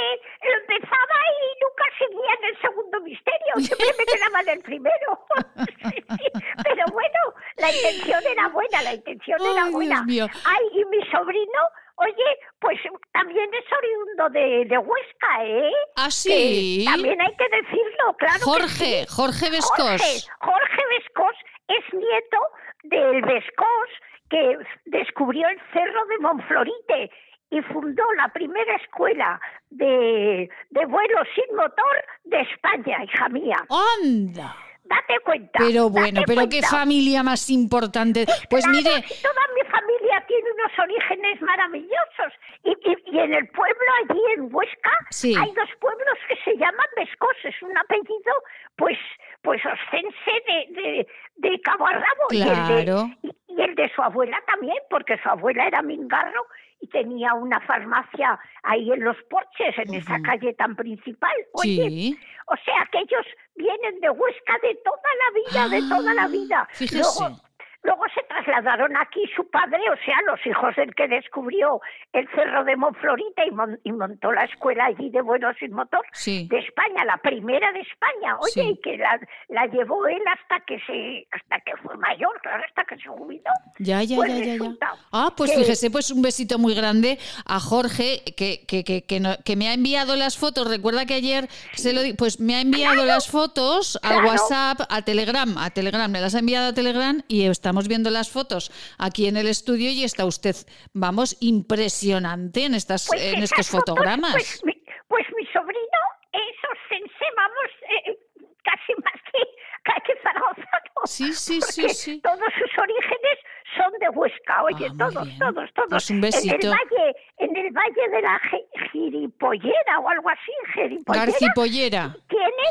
empezaba 0.50 1.18
y 1.30 1.64
nunca 1.64 1.84
seguía 1.98 2.34
en 2.40 2.46
el 2.46 2.62
segundo 2.62 3.02
misterio, 3.02 3.54
siempre 3.58 3.88
me 3.98 4.06
quedaba 4.06 4.42
en 4.42 4.50
el 4.50 4.62
primero. 4.62 5.26
Pero 6.64 6.86
bueno, 6.92 7.20
la 7.58 7.72
intención 7.72 8.22
era 8.26 8.48
buena, 8.50 8.82
la 8.84 8.94
intención 8.94 9.40
era 9.42 9.66
buena. 9.70 10.06
Ay, 10.08 10.66
y 10.74 10.86
mi 10.86 11.06
sobrino, 11.12 11.62
oye, 11.96 12.40
pues 12.60 12.80
también 13.14 13.50
es 13.54 13.66
oriundo 13.72 14.30
de, 14.30 14.66
de 14.66 14.78
Huesca, 14.78 15.46
¿eh? 15.46 15.72
Ah, 15.96 16.12
sí. 16.12 16.86
también 16.86 17.22
hay 17.22 17.36
que 17.36 17.50
decirlo, 17.50 18.16
claro. 18.18 18.40
Jorge, 18.44 19.06
Jorge 19.08 19.50
Vescos. 19.50 19.78
Jorge, 19.78 20.20
Jorge 20.40 20.82
Vescos 20.90 21.36
es 21.68 21.94
nieto 21.94 22.38
del 22.84 23.22
Vescos 23.22 23.90
que 24.30 24.58
descubrió 24.86 25.48
el 25.50 25.60
cerro 25.74 26.06
de 26.06 26.18
Monflorite 26.20 27.12
y 27.52 27.62
fundó 27.62 28.04
la 28.14 28.30
primera 28.30 28.76
escuela 28.78 29.40
de, 29.70 30.50
de 30.70 30.86
vuelo 30.86 31.20
sin 31.36 31.56
motor 31.56 32.06
de 32.24 32.42
España, 32.42 33.04
hija 33.04 33.30
mía. 33.30 33.58
¡Anda! 34.02 34.56
Date 34.84 35.20
cuenta. 35.24 35.60
Pero 35.60 35.90
bueno, 35.90 36.22
pero 36.26 36.50
qué 36.50 36.62
familia 36.62 37.24
más 37.24 37.50
importante. 37.50 38.26
Pues 38.50 38.68
mire. 38.68 38.90
Toda 39.22 39.44
mi 39.56 39.70
familia 39.70 40.24
tiene 40.28 40.52
unos 40.52 40.80
orígenes 40.80 41.42
maravillosos. 41.42 42.34
Y, 42.64 42.72
y, 43.06 43.20
en 43.20 43.34
el 43.34 43.48
pueblo, 43.50 43.86
allí 44.10 44.22
en 44.36 44.54
Huesca, 44.54 44.92
hay 45.24 45.52
dos 45.54 45.70
pueblos 45.80 46.18
que 46.28 46.36
se 46.44 46.58
llaman 46.58 46.88
Vescos. 46.98 47.36
Es 47.44 47.62
un 47.62 47.78
apellido, 47.78 48.34
pues, 48.76 48.98
pues 49.44 49.62
oscense 49.66 50.32
de, 50.48 50.82
de, 50.82 51.08
de 51.36 51.62
Cabo 51.62 51.88
Arrabo. 51.88 52.28
Claro. 52.30 53.10
Y, 53.22 53.32
y 53.48 53.62
el 53.62 53.76
de 53.76 53.90
su 53.96 54.02
abuela 54.02 54.42
también, 54.46 54.78
porque 54.90 55.18
su 55.24 55.30
abuela 55.30 55.68
era 55.68 55.82
mingarro 55.82 56.48
tenía 56.92 57.34
una 57.34 57.60
farmacia 57.62 58.40
ahí 58.64 58.92
en 58.92 59.04
los 59.04 59.18
porches, 59.30 59.78
en 59.78 59.94
esa 59.94 60.22
calle 60.22 60.54
tan 60.54 60.76
principal. 60.76 61.32
Oye, 61.54 61.90
Sí. 61.90 62.20
o 62.48 62.56
sea 62.64 62.88
que 62.92 63.00
ellos 63.00 63.26
vienen 63.56 64.00
de 64.02 64.10
Huesca 64.10 64.54
de 64.62 64.76
toda 64.84 65.10
la 65.22 65.68
vida, 65.70 65.76
de 65.76 65.90
toda 65.90 66.14
la 66.14 66.28
vida. 66.28 66.68
Ah, 66.70 66.74
fíjese. 66.74 67.00
Luego, 67.20 67.38
luego 67.84 68.04
se 68.14 68.22
trasladaron 68.24 68.96
aquí 68.98 69.22
su 69.36 69.50
padre, 69.50 69.80
o 69.90 69.96
sea, 70.06 70.16
los 70.28 70.40
hijos 70.46 70.76
del 70.76 70.94
que 70.96 71.08
descubrió 71.08 71.80
el 72.14 72.28
cerro 72.36 72.64
de 72.64 72.76
Monflorita 72.76 73.46
y, 73.46 73.52
mon- 73.52 73.80
y 73.84 73.92
montó 73.92 74.32
la 74.32 74.44
escuela 74.44 74.86
allí 74.86 75.10
de 75.10 75.22
vuelo 75.22 75.52
sin 75.60 75.74
motor 75.74 76.02
Sí. 76.14 76.48
de 76.50 76.60
España, 76.60 77.04
la 77.06 77.18
primera 77.18 77.72
de 77.72 77.80
España. 77.80 78.38
Oye, 78.40 78.52
Sí. 78.54 78.62
y 78.62 78.82
que 78.82 78.98
la, 78.98 79.20
la 79.50 79.66
llevó 79.68 80.06
él 80.08 80.22
hasta 80.28 80.64
que 80.66 80.80
se 80.86 81.28
hasta 81.32 81.60
que 81.62 81.76
fue 81.78 81.96
mayor, 81.98 82.40
claro, 82.42 82.64
hasta 82.68 82.84
que 82.86 82.98
se 82.98 83.08
jubiló. 83.08 83.50
Ya, 83.80 84.04
ya, 84.04 84.16
Pues 84.16 84.32
ya, 84.38 84.56
ya, 84.56 84.92
Ah, 85.12 85.34
pues 85.36 85.52
que- 85.52 85.58
fíjese, 85.58 85.90
pues 85.90 86.12
un 86.12 86.22
besito 86.22 86.60
muy 86.60 86.76
grande 86.76 87.18
a 87.46 87.60
Jorge, 87.60 88.22
que, 88.38 88.66
que, 88.68 88.84
que, 88.84 89.04
que, 89.04 89.20
no- 89.20 89.36
que 89.44 89.56
me 89.56 89.68
ha 89.70 89.74
enviado 89.74 90.16
las 90.16 90.38
fotos. 90.38 90.70
Recuerda 90.70 91.06
que 91.06 91.16
ayer 91.16 91.48
se 91.74 91.94
lo 91.94 92.02
di- 92.02 92.14
pues 92.14 92.40
me 92.40 92.56
ha 92.56 92.62
enviado 92.62 93.06
las 93.06 93.28
fotos 93.30 93.98
al 94.04 94.12
claro. 94.22 94.28
WhatsApp, 94.28 94.82
a 94.90 95.02
Telegram, 95.04 95.58
a 95.58 95.70
Telegram, 95.72 96.12
me 96.12 96.22
las 96.22 96.36
ha 96.36 96.40
enviado 96.40 96.70
a 96.70 96.74
Telegram 96.74 97.22
y 97.28 97.46
estamos 97.72 97.88
viendo 97.88 98.10
las 98.10 98.30
fotos 98.30 98.70
aquí 98.98 99.28
en 99.28 99.38
el 99.38 99.48
estudio 99.48 99.90
y 99.92 100.04
está 100.04 100.26
usted, 100.26 100.56
vamos, 100.94 101.38
impresionante 101.40 102.66
en 102.66 102.74
estas, 102.76 103.08
Pues 103.08 103.22
en 103.34 103.42
estos 103.44 103.70
fotos, 103.70 103.96
fotogramas. 103.96 104.34
Pues 104.34 104.62
mi, 104.66 104.74
pues 105.08 105.26
mi 105.38 105.46
sobrino, 105.54 106.00
esos 106.34 106.78
sensei, 106.90 107.30
vamos, 107.38 107.70
eh, 107.88 108.20
casi 108.62 108.92
más 109.02 109.14
que, 109.32 109.40
que- 109.86 110.02
que 110.04 110.22
Zaragoza, 110.22 110.68
¿no? 110.96 111.02
Sí, 111.06 111.32
sí, 111.34 111.62
sí, 111.62 111.88
sí. 111.90 112.20
Todos 112.22 112.52
sus 112.60 112.78
orígenes 112.78 113.38
son 113.78 113.92
de 114.02 114.10
Huesca, 114.10 114.64
oye, 114.64 114.88
Ah, 114.90 114.94
todos, 115.00 115.30
todos, 115.40 115.74
todos. 115.74 115.90
Pues 115.92 116.10
un 116.10 116.16
En 116.18 116.22
besito. 116.24 116.56
el 116.56 116.70
valle, 116.76 117.16
en 117.38 117.56
el 117.56 117.72
valle 117.72 118.10
de 118.12 118.22
la 118.22 118.38
Gi- 118.52 118.90
Giripollera 118.92 120.00
o 120.04 120.10
algo 120.10 120.28
así, 120.30 120.52
Giripollera. 120.74 121.26
Garcipollera. 121.26 122.16
Tiene, 122.28 122.66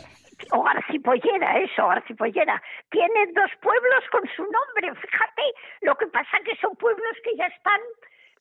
o 0.52 0.66
Arcipollera, 0.66 1.58
eso, 1.58 1.90
Arcipollera. 1.90 2.62
Tiene 2.90 3.26
dos 3.34 3.50
pueblos 3.60 4.02
con 4.10 4.22
su 4.36 4.42
nombre, 4.42 4.94
fíjate. 5.00 5.42
Lo 5.82 5.96
que 5.96 6.06
pasa 6.08 6.38
que 6.44 6.56
son 6.56 6.74
pueblos 6.76 7.16
que 7.24 7.36
ya 7.36 7.46
están 7.46 7.80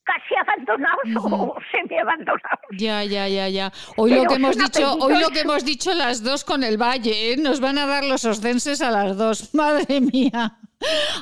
casi 0.04 0.36
abandonados 0.36 1.06
o 1.32 1.56
semi-abandonados. 1.72 2.70
Ya, 2.72 3.04
ya, 3.04 3.28
ya, 3.28 3.48
ya. 3.48 3.72
Hoy 3.96 4.12
Pero 4.12 4.24
lo 4.24 4.30
que 4.30 4.36
hemos 4.36 4.58
dicho, 4.58 4.94
hoy 4.96 5.20
lo 5.20 5.30
que 5.30 5.42
hemos 5.42 5.66
dicho 5.66 5.94
las 5.94 6.24
dos 6.24 6.44
con 6.44 6.64
el 6.64 6.78
Valle, 6.78 7.34
¿eh? 7.34 7.38
nos 7.38 7.60
van 7.60 7.78
a 7.78 7.86
dar 7.86 8.04
los 8.04 8.26
oscenses 8.26 8.82
a 8.82 8.92
las 8.92 9.18
dos. 9.18 9.54
Madre 9.54 10.02
mía. 10.02 10.58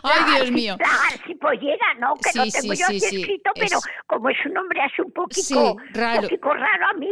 Ay, 0.03 0.35
Dios 0.35 0.51
mío. 0.51 0.75
La 0.79 1.13
arcipollera, 1.13 1.93
¿no? 1.99 2.13
Que 2.15 2.29
Sí, 2.29 2.38
lo 2.38 2.45
sí, 2.45 2.51
tengo 2.51 2.73
yo 2.75 2.85
aquí 2.85 2.99
sí, 2.99 3.21
escrito, 3.21 3.51
pero 3.55 3.77
es- 3.77 3.88
como 4.05 4.29
es 4.29 4.38
un 4.45 4.53
nombre 4.53 4.79
así 4.81 5.01
un 5.01 5.11
poquito, 5.11 5.41
Sí, 5.41 5.55
raro. 5.93 6.21
poquito 6.21 6.53
raro 6.53 6.85
a 6.88 6.93
mí, 6.93 7.09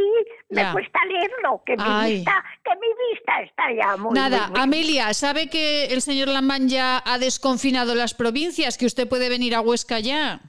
me 0.49 0.61
Ya. 0.61 0.71
cuesta 0.71 0.99
leerlo, 1.05 1.61
que 1.65 1.75
mi 1.75 2.13
vista, 2.15 2.43
que 2.63 2.71
mi 2.75 2.87
vista 3.11 3.41
está 3.41 3.63
ya 3.73 3.97
muy 3.97 4.13
Nada, 4.13 4.41
muy, 4.47 4.51
muy- 4.51 4.59
Amelia, 4.61 5.13
¿sabe 5.13 5.49
que 5.49 5.85
el 5.85 6.01
señor 6.01 6.27
Lambán 6.27 6.69
ya 6.69 7.01
ha 7.05 7.17
desconfinado 7.17 7.95
las 7.95 8.13
provincias? 8.13 8.77
Que 8.77 8.85
usted 8.85 9.09
puede 9.09 9.27
venir 9.29 9.55
a 9.55 9.61
Huesca 9.61 9.99
ya. 9.99 10.39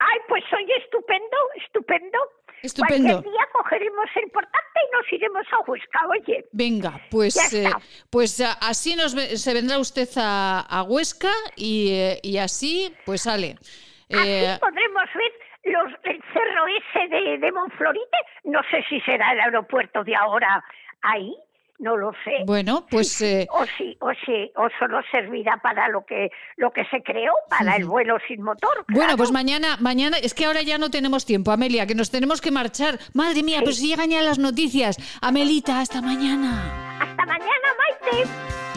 Ay, 0.00 0.18
pues 0.28 0.44
oye, 0.52 0.72
estupendo, 0.84 1.36
estupendo. 1.64 2.18
Estupendo. 2.62 3.12
Cualquier 3.14 3.32
día 3.32 3.48
cogeremos 3.52 4.06
el 4.16 4.30
portante 4.30 4.58
y 4.84 4.96
nos 4.96 5.12
iremos 5.12 5.46
a 5.52 5.58
Huesca, 5.70 6.00
oye. 6.08 6.44
Venga, 6.52 7.00
pues, 7.10 7.52
eh, 7.54 7.70
pues 8.10 8.40
a- 8.40 8.52
así 8.54 8.94
nos 8.96 9.12
se 9.12 9.54
vendrá 9.54 9.78
usted 9.78 10.08
a, 10.16 10.60
a 10.68 10.82
Huesca 10.82 11.30
y, 11.56 11.90
eh, 11.92 12.20
y 12.22 12.38
así, 12.38 12.94
pues 13.06 13.22
sale. 13.22 13.56
Eh, 14.08 14.46
Así 14.48 14.60
podremos 14.60 15.04
ver 15.14 15.32
los, 15.72 15.92
el 16.04 16.22
cerro 16.32 16.66
ese 16.66 17.08
de, 17.08 17.38
de 17.38 17.52
Monflorite. 17.52 18.16
No 18.44 18.60
sé 18.70 18.82
si 18.88 19.00
será 19.02 19.32
el 19.32 19.40
aeropuerto 19.40 20.02
de 20.04 20.14
ahora 20.16 20.64
ahí, 21.02 21.34
no 21.78 21.96
lo 21.96 22.12
sé. 22.24 22.44
Bueno, 22.46 22.86
pues, 22.90 23.08
Sí, 23.12 23.24
eh, 23.24 23.46
o 23.50 23.64
sí, 23.76 23.96
o 24.00 24.10
sí, 24.24 24.52
o 24.56 24.68
solo 24.78 25.00
servirá 25.10 25.58
para 25.62 25.88
lo 25.88 26.04
que 26.04 26.30
lo 26.56 26.70
que 26.70 26.84
se 26.86 27.02
creó, 27.02 27.32
para 27.48 27.76
el 27.76 27.84
vuelo 27.84 28.18
sin 28.26 28.42
motor. 28.42 28.84
Bueno, 28.88 29.16
pues 29.16 29.32
mañana, 29.32 29.76
mañana, 29.80 30.18
es 30.18 30.34
que 30.34 30.44
ahora 30.46 30.62
ya 30.62 30.78
no 30.78 30.90
tenemos 30.90 31.24
tiempo, 31.24 31.50
Amelia, 31.50 31.86
que 31.86 31.94
nos 31.94 32.10
tenemos 32.10 32.40
que 32.40 32.50
marchar. 32.50 32.98
Madre 33.14 33.42
mía, 33.42 33.60
pues 33.62 33.80
llegan 33.80 34.10
ya 34.10 34.22
las 34.22 34.38
noticias. 34.38 34.96
Amelita, 35.22 35.80
hasta 35.80 36.02
mañana. 36.02 36.98
Hasta 37.00 37.26
mañana, 37.26 37.68
Maite. 37.78 38.67